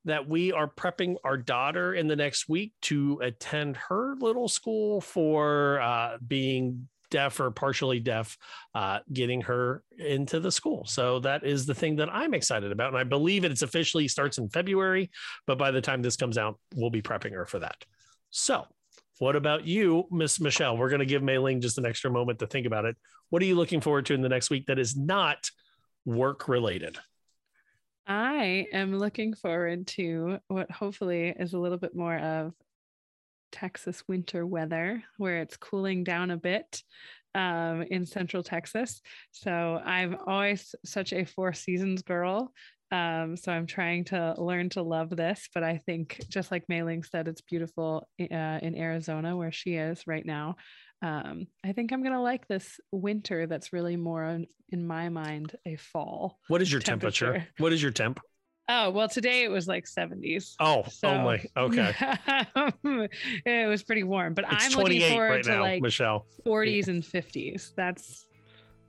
that 0.05 0.29
we 0.29 0.53
are 0.53 0.69
prepping 0.69 1.17
our 1.25 1.37
daughter 1.37 1.95
in 1.95 2.09
the 2.09 2.17
next 2.17 2.49
week 2.49 2.73
to 2.83 3.19
attend 3.23 3.77
her 3.77 4.15
little 4.19 4.49
school 4.49 5.01
for 5.01 5.81
uh, 5.81 6.19
being 6.27 6.89
deaf 7.11 7.39
or 7.39 7.51
partially 7.51 8.01
deaf, 8.01 8.37
uh, 8.75 8.99
getting 9.13 9.41
her 9.41 9.83
into 9.99 10.41
the 10.41 10.51
school. 10.51 10.85
So 10.85 11.21
that 11.21 11.45
is 11.45 11.65
the 11.65 11.75
thing 11.75 11.97
that 11.97 12.13
I'm 12.13 12.35
excited 12.35 12.73
about. 12.73 12.89
And 12.89 12.99
I 12.99 13.05
believe 13.05 13.45
it's 13.45 13.63
officially 13.63 14.09
starts 14.09 14.39
in 14.39 14.49
February, 14.49 15.11
but 15.47 15.57
by 15.57 15.71
the 15.71 15.81
time 15.81 16.03
this 16.03 16.17
comes 16.17 16.37
out, 16.37 16.59
we'll 16.75 16.91
be 16.91 17.03
prepping 17.03 17.33
her 17.33 17.47
for 17.47 17.61
that. 17.61 17.85
So 18.31 18.67
what 19.19 19.37
about 19.37 19.65
you, 19.65 20.09
Miss 20.11 20.41
Michelle? 20.41 20.77
We're 20.77 20.89
going 20.89 20.99
to 20.99 21.07
give 21.07 21.23
Mai 21.23 21.39
Ling 21.39 21.61
just 21.61 21.79
an 21.79 21.87
extra 21.87 22.11
moment 22.11 22.41
to 22.41 22.49
think 22.49 22.67
about 22.67 22.85
it. 22.85 22.97
What 23.31 23.43
are 23.43 23.47
you 23.47 23.55
looking 23.55 23.81
forward 23.81 24.07
to 24.07 24.15
in 24.15 24.23
the 24.23 24.29
next 24.29 24.51
week 24.51 24.67
that 24.67 24.79
is 24.81 24.97
not 24.97 25.51
work 26.05 26.49
related? 26.49 26.99
I 28.07 28.67
am 28.73 28.97
looking 28.99 29.35
forward 29.35 29.87
to 29.89 30.39
what 30.49 30.71
hopefully 30.71 31.35
is 31.39 31.55
a 31.55 31.59
little 31.59 31.79
bit 31.79 31.97
more 31.97 32.17
of 32.17 32.53
Texas 33.51 34.03
winter 34.09 34.47
weather 34.47 35.03
where 35.17 35.41
it's 35.41 35.57
cooling 35.57 36.05
down 36.05 36.31
a 36.31 36.37
bit 36.37 36.83
um, 37.35 37.83
in 37.83 38.05
central 38.05 38.43
Texas. 38.43 39.01
So 39.31 39.81
I'm 39.85 40.17
always 40.27 40.75
such 40.85 41.13
a 41.13 41.25
Four 41.25 41.53
Seasons 41.53 42.03
girl. 42.03 42.53
Um, 42.91 43.37
so 43.37 43.51
I'm 43.51 43.67
trying 43.67 44.05
to 44.07 44.35
learn 44.39 44.69
to 44.71 44.83
love 44.83 45.11
this, 45.11 45.49
but 45.55 45.65
I 45.65 45.79
think 45.79 46.21
just 46.29 46.51
like 46.53 46.69
Mai 46.69 46.83
Ling 46.83 47.03
said, 47.03 47.27
it's 47.27 47.41
beautiful 47.41 48.09
uh, 48.21 48.25
in 48.63 48.77
Arizona 48.77 49.37
where 49.37 49.51
she 49.51 49.75
is 49.75 50.07
right 50.07 50.25
now. 50.25 50.57
Um, 51.05 51.49
I 51.63 51.73
think 51.73 51.93
I'm 51.93 52.03
gonna 52.03 52.23
like 52.23 52.49
this 52.49 52.81
winter. 52.91 53.47
That's 53.47 53.75
really 53.75 53.97
more 53.97 54.25
in, 54.25 54.47
in 54.71 54.87
my 54.87 55.11
mind 55.11 55.55
a 55.67 55.77
fall. 55.77 56.39
What 56.49 56.63
is 56.63 56.73
your 56.73 56.81
temperature? 56.81 57.27
temperature? 57.27 57.49
What 57.59 57.75
is 57.75 57.83
your 57.83 57.93
temp? 57.93 58.21
Oh, 58.71 58.89
well, 58.89 59.11
today 59.11 59.45
it 59.45 59.51
was 59.51 59.69
like 59.69 59.85
70s. 59.85 60.55
Oh, 60.59 60.85
so, 60.89 61.19
my. 61.19 61.45
Okay. 61.59 61.93
it 63.45 63.69
was 63.69 63.83
pretty 63.83 64.05
warm, 64.05 64.33
but 64.33 64.47
it's 64.51 64.65
I'm 64.65 64.83
looking 64.83 65.03
forward 65.11 65.29
right 65.29 65.45
to 65.45 65.51
now, 65.51 65.61
like 65.61 65.83
Michelle. 65.83 66.25
40s 66.47 66.89
and 66.89 67.03
50s. 67.03 67.73
That's 67.77 68.25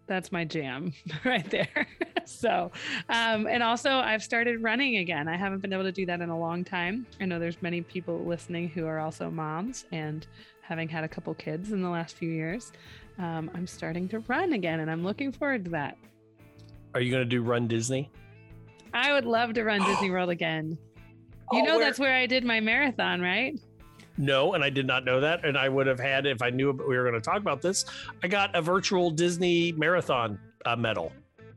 that's 0.08 0.32
my 0.32 0.46
jam 0.46 0.94
right 1.26 1.50
there. 1.50 1.88
so, 2.26 2.72
um, 3.10 3.48
and 3.48 3.64
also 3.64 3.90
I've 3.90 4.24
started 4.24 4.62
running 4.62 4.98
again. 4.98 5.28
I 5.28 5.36
haven't 5.36 5.60
been 5.62 5.74
able 5.74 5.84
to 5.84 5.92
do 5.92 6.06
that 6.06 6.22
in 6.22 6.30
a 6.30 6.40
long 6.40 6.64
time. 6.64 7.06
I 7.20 7.26
know 7.26 7.40
there's 7.40 7.62
many 7.62 7.82
people 7.82 8.24
listening 8.24 8.70
who 8.70 8.86
are 8.86 9.00
also 9.00 9.30
moms 9.30 9.86
and 9.92 10.26
having 10.68 10.90
had 10.90 11.04
a 11.04 11.08
couple 11.08 11.34
kids 11.36 11.72
in 11.72 11.82
the 11.82 11.90
last 11.90 12.16
few 12.16 12.30
years. 12.30 12.72
Um, 13.20 13.52
I'm 13.54 13.68
starting 13.68 14.08
to 14.10 14.20
run 14.20 14.54
again 14.54 14.80
and 14.80 14.90
I'm 14.90 15.04
looking 15.04 15.32
forward 15.32 15.66
to 15.66 15.72
that. 15.72 15.98
Are 16.94 17.02
you 17.02 17.12
going 17.12 17.22
to 17.22 17.30
do 17.30 17.42
Run 17.42 17.68
Disney? 17.68 18.10
I 18.94 19.14
would 19.14 19.26
love 19.26 19.54
to 19.54 19.64
run 19.64 19.84
Disney 19.86 20.10
World 20.10 20.30
again. 20.30 20.78
You 21.52 21.62
oh, 21.62 21.66
know, 21.66 21.76
where... 21.78 21.86
that's 21.86 22.00
where 22.00 22.14
I 22.14 22.26
did 22.26 22.44
my 22.44 22.60
marathon, 22.60 23.22
right? 23.22 23.60
No, 24.18 24.54
and 24.54 24.64
I 24.64 24.70
did 24.70 24.88
not 24.88 25.04
know 25.04 25.20
that. 25.20 25.46
And 25.46 25.58
I 25.58 25.70
would 25.70 25.88
have 25.88 26.00
had, 26.00 26.26
if 26.26 26.42
I 26.42 26.50
knew 26.50 26.72
we 26.72 26.98
were 26.98 27.04
going 27.04 27.22
to 27.22 27.22
talk 27.22 27.38
about 27.38 27.62
this, 27.62 27.86
I 28.24 28.28
got 28.28 28.56
a 28.56 28.62
virtual 28.62 29.12
Disney 29.12 29.74
marathon 29.74 30.40
uh, 30.66 30.76
medal. 30.76 31.12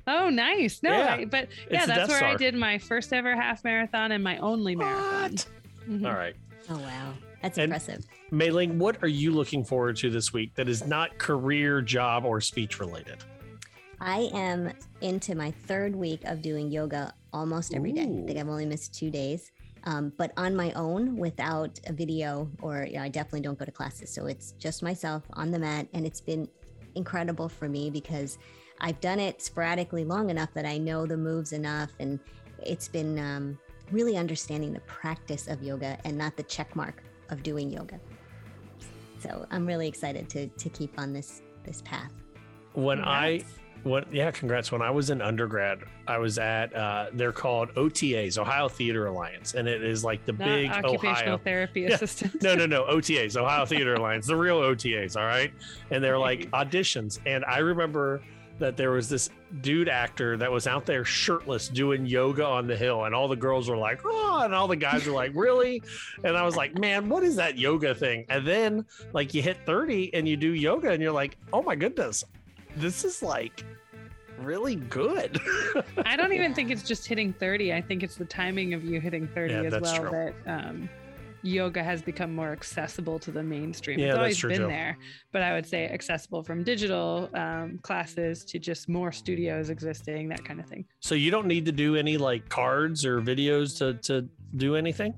Oh, 0.07 0.29
nice. 0.29 0.83
No, 0.83 0.91
yeah. 0.91 1.15
I, 1.15 1.25
but 1.25 1.49
yeah, 1.71 1.87
that's 1.87 2.09
where 2.09 2.19
Star. 2.19 2.31
I 2.31 2.37
did 2.37 2.55
my 2.55 2.79
first 2.79 3.13
ever 3.13 3.37
half 3.37 3.63
marathon 3.63 4.13
and 4.13 4.25
my 4.25 4.39
only 4.39 4.75
marathon. 4.75 5.33
Mm-hmm. 5.89 6.05
All 6.05 6.15
right. 6.15 6.35
Oh, 6.69 6.79
wow. 6.79 7.15
That's 7.43 7.59
and 7.59 7.65
impressive. 7.65 8.05
Mai 8.31 8.51
Ling, 8.51 8.79
what 8.79 9.03
are 9.03 9.09
you 9.09 9.33
looking 9.33 9.65
forward 9.65 9.97
to 9.97 10.11
this 10.11 10.35
week 10.35 10.55
that 10.55 10.69
is 10.69 10.87
not 10.87 11.17
career, 11.17 11.81
job, 11.81 12.27
or 12.27 12.43
speech 12.43 12.79
related? 12.79 13.25
I 14.01 14.29
am 14.35 14.71
into 15.01 15.35
my 15.35 15.51
third 15.51 15.97
week 15.97 16.25
of 16.25 16.43
doing 16.43 16.71
yoga 16.71 17.15
almost 17.33 17.75
every 17.75 17.93
day. 17.93 18.03
I 18.03 18.27
think 18.27 18.39
I've 18.39 18.49
only 18.49 18.67
missed 18.67 18.95
two 18.95 19.11
days. 19.11 19.51
Um, 19.85 20.13
but 20.19 20.33
on 20.37 20.55
my 20.55 20.73
own 20.73 21.17
without 21.17 21.81
a 21.87 21.93
video 21.95 22.51
or 22.61 22.85
you 22.85 22.97
know, 22.99 23.03
I 23.03 23.09
definitely 23.09 23.41
don't 23.41 23.59
go 23.59 23.65
to 23.65 23.73
classes. 23.73 24.13
So 24.13 24.27
it's 24.27 24.53
just 24.59 24.83
myself 24.83 25.23
on 25.33 25.51
the 25.51 25.59
mat. 25.59 25.89
And 25.95 26.05
it's 26.05 26.21
been 26.21 26.47
incredible 26.97 27.49
for 27.49 27.67
me 27.67 27.89
because 27.89 28.37
I've 28.83 29.01
done 29.01 29.21
it 29.21 29.41
sporadically 29.41 30.05
long 30.05 30.29
enough 30.29 30.53
that 30.53 30.67
I 30.67 30.77
know 30.77 31.07
the 31.07 31.17
moves 31.17 31.53
enough. 31.53 31.93
And 31.99 32.21
it's 32.63 32.89
been 32.89 33.19
um, 33.19 33.59
really 33.91 34.19
understanding 34.19 34.75
the 34.75 34.81
practice 34.81 35.49
of 35.49 35.63
yoga 35.63 35.97
and 36.05 36.19
not 36.19 36.37
the 36.37 36.43
check 36.43 36.77
mark 36.77 37.03
of 37.31 37.43
doing 37.43 37.71
yoga. 37.71 37.99
So 39.21 39.47
I'm 39.51 39.67
really 39.67 39.89
excited 39.89 40.29
to, 40.31 40.49
to 40.49 40.69
keep 40.69 40.99
on 40.99 41.13
this, 41.13 41.43
this 41.65 41.83
path. 41.83 42.13
When 42.75 43.03
I 43.03 43.45
what 43.85 44.13
yeah 44.13 44.31
congrats. 44.31 44.73
When 44.73 44.83
i 44.83 44.91
was 44.91 45.11
in 45.11 45.23
undergrad 45.23 45.81
i 46.07 46.19
was 46.19 46.39
at 46.39 46.75
uh 46.75 47.07
they're 47.13 47.33
called 47.33 47.73
otas 47.75 48.39
ohio 48.39 48.69
theater 48.69 49.07
alliance 49.07 49.55
and 49.55 49.69
it 49.69 49.83
is 49.83 50.05
like 50.05 50.25
the 50.27 50.33
Not 50.33 50.45
big 50.45 50.71
occupational 50.71 51.35
ohio 51.35 51.39
therapy 51.39 51.85
assistant. 51.87 52.37
Yeah. 52.41 52.55
no 52.55 52.67
no 52.67 52.67
no 52.67 52.85
otas 52.95 53.37
ohio 53.37 53.65
theater 53.65 53.95
alliance 53.95 54.27
the 54.27 54.37
real 54.37 54.59
otas 54.59 55.17
all 55.17 55.27
right? 55.27 55.53
And 55.91 56.03
they're 56.03 56.19
like 56.19 56.51
auditions 56.51 57.21
and 57.27 57.45
i 57.45 57.59
remember 57.59 58.21
that 58.59 58.77
there 58.77 58.91
was 58.91 59.09
this 59.09 59.31
dude 59.61 59.89
actor 59.89 60.37
that 60.37 60.51
was 60.51 60.67
out 60.67 60.85
there 60.85 61.05
shirtless 61.05 61.69
doing 61.69 62.07
yoga 62.07 62.45
on 62.45 62.67
the 62.67 62.77
hill 62.77 63.05
and 63.05 63.15
all 63.15 63.29
the 63.29 63.37
girls 63.37 63.69
were 63.69 63.77
like 63.77 64.01
oh 64.05 64.43
and 64.45 64.55
all 64.55 64.69
the 64.69 64.77
guys 64.77 65.07
were 65.07 65.13
like 65.13 65.33
really 65.35 65.83
and 66.25 66.37
i 66.37 66.43
was 66.43 66.57
like 66.57 66.77
man 66.79 67.09
what 67.09 67.23
is 67.23 67.37
that 67.37 67.57
yoga 67.57 67.95
thing 67.95 68.25
and 68.29 68.47
then 68.47 68.85
like 69.13 69.33
you 69.33 69.41
hit 69.41 69.57
30 69.65 70.13
and 70.15 70.29
you 70.29 70.37
do 70.37 70.53
yoga 70.53 70.91
and 70.91 71.03
you're 71.03 71.13
like 71.13 71.37
oh 71.53 71.63
my 71.63 71.75
goodness 71.75 72.25
this 72.77 73.05
is 73.05 73.23
like 73.23 73.65
really 74.41 74.77
good. 74.77 75.41
I 76.05 76.17
don't 76.17 76.33
even 76.33 76.55
think 76.55 76.71
it's 76.71 76.83
just 76.83 77.07
hitting 77.07 77.33
30. 77.33 77.73
I 77.73 77.81
think 77.81 78.03
it's 78.03 78.17
the 78.17 78.25
timing 78.25 78.75
of 78.75 78.85
you 78.85 79.01
hitting 79.01 79.29
30 79.29 79.53
yeah, 79.53 79.63
as 79.63 79.81
well 79.81 79.97
true. 79.97 80.11
that 80.11 80.35
um, 80.47 80.89
yoga 81.43 81.83
has 81.83 82.03
become 82.03 82.35
more 82.35 82.53
accessible 82.53 83.19
to 83.21 83.31
the 83.31 83.43
mainstream. 83.43 83.99
Yeah, 83.99 84.09
it's 84.09 84.17
always 84.17 84.43
been 84.43 84.63
too. 84.63 84.67
there, 84.67 84.99
but 85.33 85.43
I 85.43 85.55
would 85.55 85.67
say 85.67 85.87
accessible 85.89 86.43
from 86.43 86.63
digital 86.63 87.29
um, 87.35 87.79
classes 87.83 88.45
to 88.47 88.59
just 88.59 88.89
more 88.89 89.13
studios 89.13 89.71
existing, 89.71 90.29
that 90.29 90.45
kind 90.45 90.61
of 90.61 90.67
thing. 90.67 90.85
So 91.01 91.15
you 91.15 91.31
don't 91.31 91.47
need 91.47 91.65
to 91.67 91.73
do 91.73 91.97
any 91.97 92.17
like 92.17 92.49
cards 92.49 93.05
or 93.05 93.21
videos 93.21 93.77
to, 93.79 93.95
to 94.09 94.29
do 94.57 94.77
anything? 94.77 95.15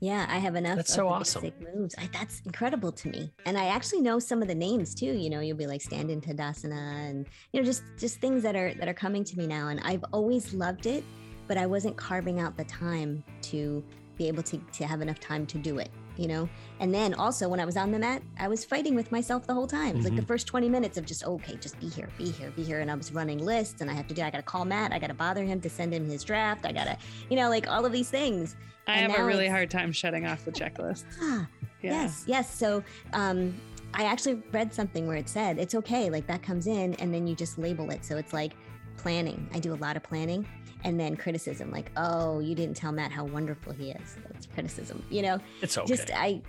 Yeah, 0.00 0.26
I 0.30 0.38
have 0.38 0.56
enough. 0.56 0.76
That's 0.76 0.94
so 0.94 1.08
awesome. 1.08 1.52
Moves. 1.74 1.94
I, 1.98 2.08
that's 2.10 2.40
incredible 2.46 2.90
to 2.90 3.08
me, 3.10 3.30
and 3.44 3.58
I 3.58 3.66
actually 3.66 4.00
know 4.00 4.18
some 4.18 4.40
of 4.40 4.48
the 4.48 4.54
names 4.54 4.94
too. 4.94 5.12
You 5.12 5.28
know, 5.28 5.40
you'll 5.40 5.58
be 5.58 5.66
like 5.66 5.82
stand 5.82 6.10
in 6.10 6.22
Tadasana, 6.22 7.08
and 7.10 7.26
you 7.52 7.60
know, 7.60 7.66
just 7.66 7.82
just 7.98 8.18
things 8.18 8.42
that 8.42 8.56
are 8.56 8.72
that 8.74 8.88
are 8.88 8.94
coming 8.94 9.24
to 9.24 9.36
me 9.36 9.46
now. 9.46 9.68
And 9.68 9.78
I've 9.80 10.04
always 10.10 10.54
loved 10.54 10.86
it, 10.86 11.04
but 11.46 11.58
I 11.58 11.66
wasn't 11.66 11.98
carving 11.98 12.40
out 12.40 12.56
the 12.56 12.64
time 12.64 13.22
to 13.42 13.84
be 14.20 14.28
able 14.28 14.42
to 14.42 14.58
to 14.58 14.86
have 14.86 15.00
enough 15.00 15.18
time 15.18 15.46
to 15.46 15.56
do 15.56 15.78
it. 15.78 15.90
You 16.16 16.28
know, 16.28 16.48
and 16.80 16.92
then 16.92 17.14
also 17.14 17.48
when 17.48 17.60
I 17.60 17.64
was 17.64 17.78
on 17.78 17.90
the 17.90 17.98
mat, 17.98 18.22
I 18.38 18.46
was 18.46 18.62
fighting 18.62 18.94
with 18.94 19.10
myself 19.10 19.46
the 19.46 19.54
whole 19.54 19.66
time. 19.66 19.94
mm-hmm. 19.94 20.04
like 20.04 20.14
the 20.14 20.20
mm-hmm. 20.20 20.26
first 20.26 20.46
20 20.46 20.68
minutes 20.68 20.98
of 20.98 21.06
just 21.06 21.24
okay, 21.24 21.56
just 21.56 21.80
be 21.80 21.88
here, 21.88 22.10
be 22.18 22.30
here, 22.30 22.50
be 22.50 22.62
here, 22.62 22.80
and 22.80 22.90
I 22.90 22.94
was 22.94 23.10
running 23.10 23.38
lists, 23.38 23.80
and 23.80 23.90
I 23.90 23.94
have 23.94 24.06
to 24.08 24.14
do. 24.14 24.20
I 24.22 24.28
got 24.30 24.36
to 24.36 24.42
call 24.42 24.66
Matt. 24.66 24.92
I 24.92 24.98
got 24.98 25.06
to 25.06 25.14
bother 25.14 25.44
him 25.44 25.62
to 25.62 25.70
send 25.70 25.94
him 25.94 26.04
his 26.04 26.22
draft. 26.22 26.66
I 26.66 26.72
got 26.72 26.84
to, 26.84 26.98
you 27.30 27.36
know, 27.36 27.48
like 27.48 27.70
all 27.70 27.86
of 27.86 27.92
these 27.92 28.10
things 28.10 28.56
I 28.86 28.96
and 28.96 29.12
have 29.12 29.22
a 29.22 29.24
really 29.24 29.48
hard 29.48 29.70
time 29.70 29.92
shutting 29.92 30.26
off 30.26 30.44
the 30.44 30.52
checklist. 30.52 31.04
Ah, 31.22 31.46
yeah. 31.80 32.02
Yes, 32.02 32.24
yes. 32.26 32.54
So 32.54 32.84
um, 33.14 33.58
I 33.94 34.04
actually 34.04 34.42
read 34.52 34.74
something 34.74 35.06
where 35.06 35.16
it 35.16 35.28
said 35.28 35.58
it's 35.58 35.74
okay, 35.74 36.10
like 36.10 36.26
that 36.26 36.42
comes 36.42 36.66
in, 36.66 36.94
and 36.94 37.14
then 37.14 37.26
you 37.26 37.34
just 37.34 37.56
label 37.56 37.90
it. 37.90 38.04
So 38.04 38.18
it's 38.18 38.34
like 38.34 38.52
planning. 38.98 39.48
I 39.54 39.58
do 39.58 39.72
a 39.72 39.80
lot 39.86 39.96
of 39.96 40.02
planning, 40.02 40.46
and 40.84 40.98
then 40.98 41.16
criticism, 41.16 41.70
like, 41.70 41.90
oh, 41.96 42.40
you 42.40 42.54
didn't 42.54 42.76
tell 42.76 42.92
Matt 42.92 43.12
how 43.12 43.24
wonderful 43.24 43.72
he 43.72 43.90
is. 43.90 44.16
That's 44.28 44.46
criticism, 44.46 45.02
you 45.10 45.22
know. 45.22 45.38
It's 45.62 45.76
okay. 45.76 45.86
Just 45.86 46.10
I. 46.14 46.42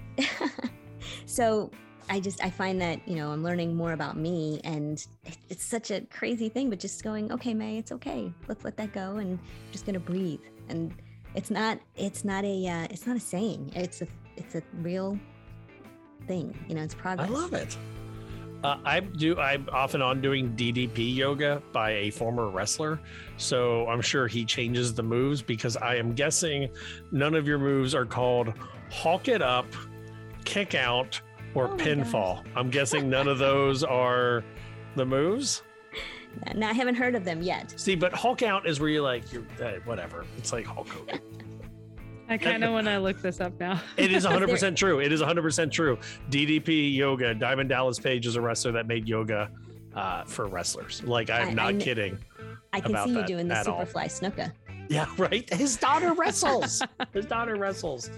so 1.26 1.72
I 2.10 2.20
just 2.20 2.44
I 2.44 2.50
find 2.50 2.82
that 2.82 3.08
you 3.08 3.16
know 3.16 3.32
I'm 3.32 3.44
learning 3.44 3.76
more 3.76 3.94
about 3.94 4.18
me, 4.18 4.62
and 4.64 5.06
it's 5.50 5.64
such 5.64 5.92
a 5.92 6.02
crazy 6.02 6.50
thing. 6.50 6.70
But 6.70 6.80
just 6.80 7.04
going, 7.04 7.32
okay, 7.32 7.54
Mai, 7.54 7.78
it's 7.78 7.92
okay. 7.92 8.34
Let's 8.48 8.64
let 8.64 8.78
that 8.78 8.94
go, 8.94 9.18
and 9.18 9.38
I'm 9.38 9.72
just 9.72 9.86
gonna 9.86 10.00
breathe 10.00 10.42
and 10.72 10.94
it's 11.36 11.52
not 11.52 11.80
it's 11.96 12.26
not 12.26 12.44
a 12.44 12.68
uh, 12.68 12.88
it's 12.90 13.06
not 13.06 13.16
a 13.16 13.20
saying 13.20 13.72
it's 13.76 14.02
a 14.02 14.08
it's 14.38 14.56
a 14.56 14.64
real 14.82 15.20
thing 16.28 16.58
you 16.68 16.76
know 16.76 16.82
it's 16.82 16.96
progress 16.96 17.30
i 17.30 17.32
love 17.32 17.54
it 17.54 17.78
uh, 18.64 18.78
I 18.86 19.00
do. 19.00 19.38
I'm 19.40 19.68
off 19.72 19.94
and 19.94 20.04
on 20.04 20.22
doing 20.22 20.56
DDP 20.56 21.16
yoga 21.16 21.62
by 21.72 21.92
a 21.92 22.10
former 22.12 22.50
wrestler, 22.50 23.00
so 23.38 23.88
I'm 23.88 24.02
sure 24.02 24.28
he 24.28 24.46
changes 24.46 24.94
the 24.94 25.04
moves 25.04 25.42
because 25.42 25.78
I 25.78 25.96
am 25.96 26.14
guessing 26.14 26.70
none 27.12 27.34
of 27.34 27.48
your 27.48 27.58
moves 27.58 27.96
are 27.96 28.06
called 28.06 28.54
hawk 28.92 29.28
it 29.28 29.42
up, 29.42 29.66
kick 30.46 30.76
out, 30.76 31.20
or 31.56 31.72
oh 31.72 31.78
pinfall. 31.78 32.44
I'm 32.56 32.70
guessing 32.70 33.10
none 33.10 33.28
of 33.28 33.40
those 33.40 33.84
are 33.84 34.44
the 34.96 35.06
moves. 35.06 35.64
No, 36.56 36.68
I 36.68 36.74
haven't 36.74 36.96
heard 36.96 37.16
of 37.16 37.26
them 37.26 37.42
yet. 37.42 37.74
See, 37.78 37.96
but 37.96 38.14
Hulk 38.14 38.42
out 38.42 38.68
is 38.68 38.80
where 38.80 38.90
you're 38.90 39.02
like, 39.02 39.34
you're 39.34 39.44
uh, 39.62 39.74
whatever. 39.86 40.26
It's 40.38 40.54
like 40.54 40.66
Hulk 40.66 40.88
Hogan. 40.88 41.20
I 42.32 42.38
kind 42.38 42.64
of 42.64 42.72
want 42.72 42.88
to 42.88 42.98
look 42.98 43.22
this 43.22 43.42
up 43.42 43.60
now. 43.60 43.82
it 43.98 44.14
is 44.14 44.26
100% 44.28 44.76
true. 44.76 45.00
It 45.02 45.12
is 45.12 45.22
100% 45.22 45.70
true. 45.70 45.98
DDP 46.30 46.96
Yoga, 46.96 47.34
Diamond 47.34 47.68
Dallas 47.68 48.00
Page 48.00 48.26
is 48.26 48.38
a 48.38 48.42
wrestler 48.42 48.72
that 48.72 48.88
made 48.88 49.06
yoga 49.06 49.52
uh, 49.94 50.24
for 50.24 50.48
wrestlers. 50.48 51.04
Like, 51.04 51.30
I'm 51.30 51.50
I, 51.50 51.54
not 51.54 51.76
I, 51.76 51.78
kidding. 51.78 52.18
I 52.72 52.80
can 52.80 52.96
see 53.04 53.18
you 53.18 53.26
doing 53.26 53.50
the 53.50 53.56
Superfly 53.56 53.96
all. 53.96 54.32
Snuka. 54.32 54.54
Yeah, 54.92 55.08
right. 55.18 55.52
His 55.54 55.78
daughter 55.78 56.14
wrestles. 56.14 56.82
His 57.14 57.26
daughter 57.26 57.56
wrestles. 57.56 58.10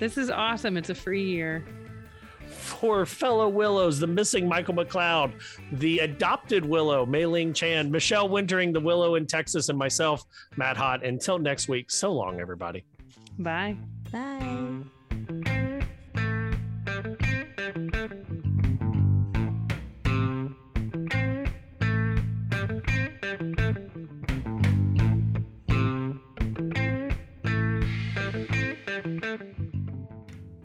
This 0.00 0.16
is 0.16 0.30
awesome. 0.30 0.76
It's 0.78 0.88
a 0.88 0.94
free 0.94 1.22
year. 1.22 1.62
For 2.48 3.06
fellow 3.06 3.48
Willows, 3.48 4.00
the 4.00 4.06
missing 4.06 4.48
Michael 4.48 4.74
McLeod, 4.74 5.32
the 5.72 6.00
adopted 6.00 6.64
Willow, 6.64 7.04
Mai 7.06 7.26
Ling 7.26 7.52
Chan, 7.52 7.90
Michelle 7.90 8.28
Wintering, 8.28 8.72
the 8.72 8.80
Willow 8.80 9.14
in 9.14 9.26
Texas, 9.26 9.68
and 9.68 9.78
myself, 9.78 10.24
Matt 10.56 10.76
Hot. 10.76 11.04
Until 11.04 11.38
next 11.38 11.68
week, 11.68 11.90
so 11.90 12.12
long, 12.12 12.40
everybody. 12.40 12.84
Bye. 13.38 13.76
Bye. 14.10 14.80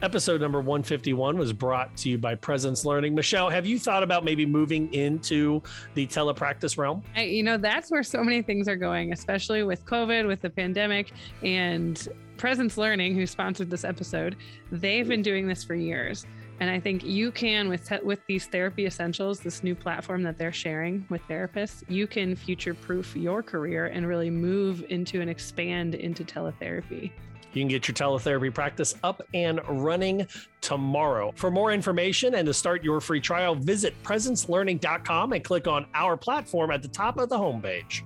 Episode 0.06 0.40
number 0.40 0.60
151 0.60 1.36
was 1.36 1.52
brought 1.52 1.96
to 1.96 2.08
you 2.08 2.16
by 2.16 2.32
Presence 2.36 2.84
Learning. 2.84 3.12
Michelle, 3.12 3.50
have 3.50 3.66
you 3.66 3.76
thought 3.76 4.04
about 4.04 4.24
maybe 4.24 4.46
moving 4.46 4.94
into 4.94 5.60
the 5.94 6.06
telepractice 6.06 6.78
realm? 6.78 7.02
You 7.16 7.42
know, 7.42 7.56
that's 7.56 7.90
where 7.90 8.04
so 8.04 8.22
many 8.22 8.40
things 8.40 8.68
are 8.68 8.76
going, 8.76 9.12
especially 9.12 9.64
with 9.64 9.84
COVID, 9.84 10.28
with 10.28 10.42
the 10.42 10.48
pandemic, 10.48 11.12
and 11.42 12.08
Presence 12.36 12.78
Learning, 12.78 13.16
who 13.16 13.26
sponsored 13.26 13.68
this 13.68 13.82
episode. 13.82 14.36
They've 14.70 15.08
been 15.08 15.22
doing 15.22 15.48
this 15.48 15.64
for 15.64 15.74
years. 15.74 16.24
And 16.60 16.70
I 16.70 16.78
think 16.78 17.04
you 17.04 17.32
can, 17.32 17.68
with 17.68 17.88
te- 17.88 17.98
with 18.04 18.20
these 18.28 18.46
therapy 18.46 18.86
essentials, 18.86 19.40
this 19.40 19.64
new 19.64 19.74
platform 19.74 20.22
that 20.22 20.38
they're 20.38 20.52
sharing 20.52 21.04
with 21.10 21.20
therapists, 21.28 21.82
you 21.88 22.06
can 22.06 22.36
future 22.36 22.74
proof 22.74 23.16
your 23.16 23.42
career 23.42 23.86
and 23.86 24.06
really 24.06 24.30
move 24.30 24.84
into 24.88 25.20
and 25.20 25.28
expand 25.28 25.96
into 25.96 26.22
teletherapy. 26.22 27.10
You 27.56 27.62
can 27.62 27.68
get 27.68 27.88
your 27.88 27.94
teletherapy 27.94 28.52
practice 28.52 28.94
up 29.02 29.22
and 29.32 29.60
running 29.66 30.26
tomorrow. 30.60 31.32
For 31.36 31.50
more 31.50 31.72
information 31.72 32.34
and 32.34 32.46
to 32.46 32.52
start 32.52 32.84
your 32.84 33.00
free 33.00 33.20
trial, 33.20 33.54
visit 33.54 33.94
presencelearning.com 34.02 35.32
and 35.32 35.42
click 35.42 35.66
on 35.66 35.86
our 35.94 36.18
platform 36.18 36.70
at 36.70 36.82
the 36.82 36.88
top 36.88 37.18
of 37.18 37.30
the 37.30 37.38
homepage. 37.38 38.02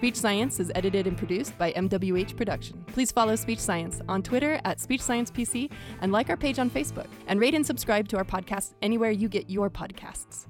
Speech 0.00 0.16
Science 0.16 0.58
is 0.60 0.72
edited 0.74 1.06
and 1.06 1.14
produced 1.14 1.58
by 1.58 1.72
MWH 1.72 2.34
Production. 2.34 2.82
Please 2.86 3.12
follow 3.12 3.36
Speech 3.36 3.58
Science 3.58 4.00
on 4.08 4.22
Twitter 4.22 4.58
at 4.64 4.80
Speech 4.80 5.02
Science 5.02 5.30
PC 5.30 5.70
and 6.00 6.10
like 6.10 6.30
our 6.30 6.38
page 6.38 6.58
on 6.58 6.70
Facebook. 6.70 7.04
And 7.26 7.38
rate 7.38 7.52
and 7.52 7.66
subscribe 7.66 8.08
to 8.08 8.16
our 8.16 8.24
podcast 8.24 8.72
anywhere 8.80 9.10
you 9.10 9.28
get 9.28 9.50
your 9.50 9.68
podcasts. 9.68 10.46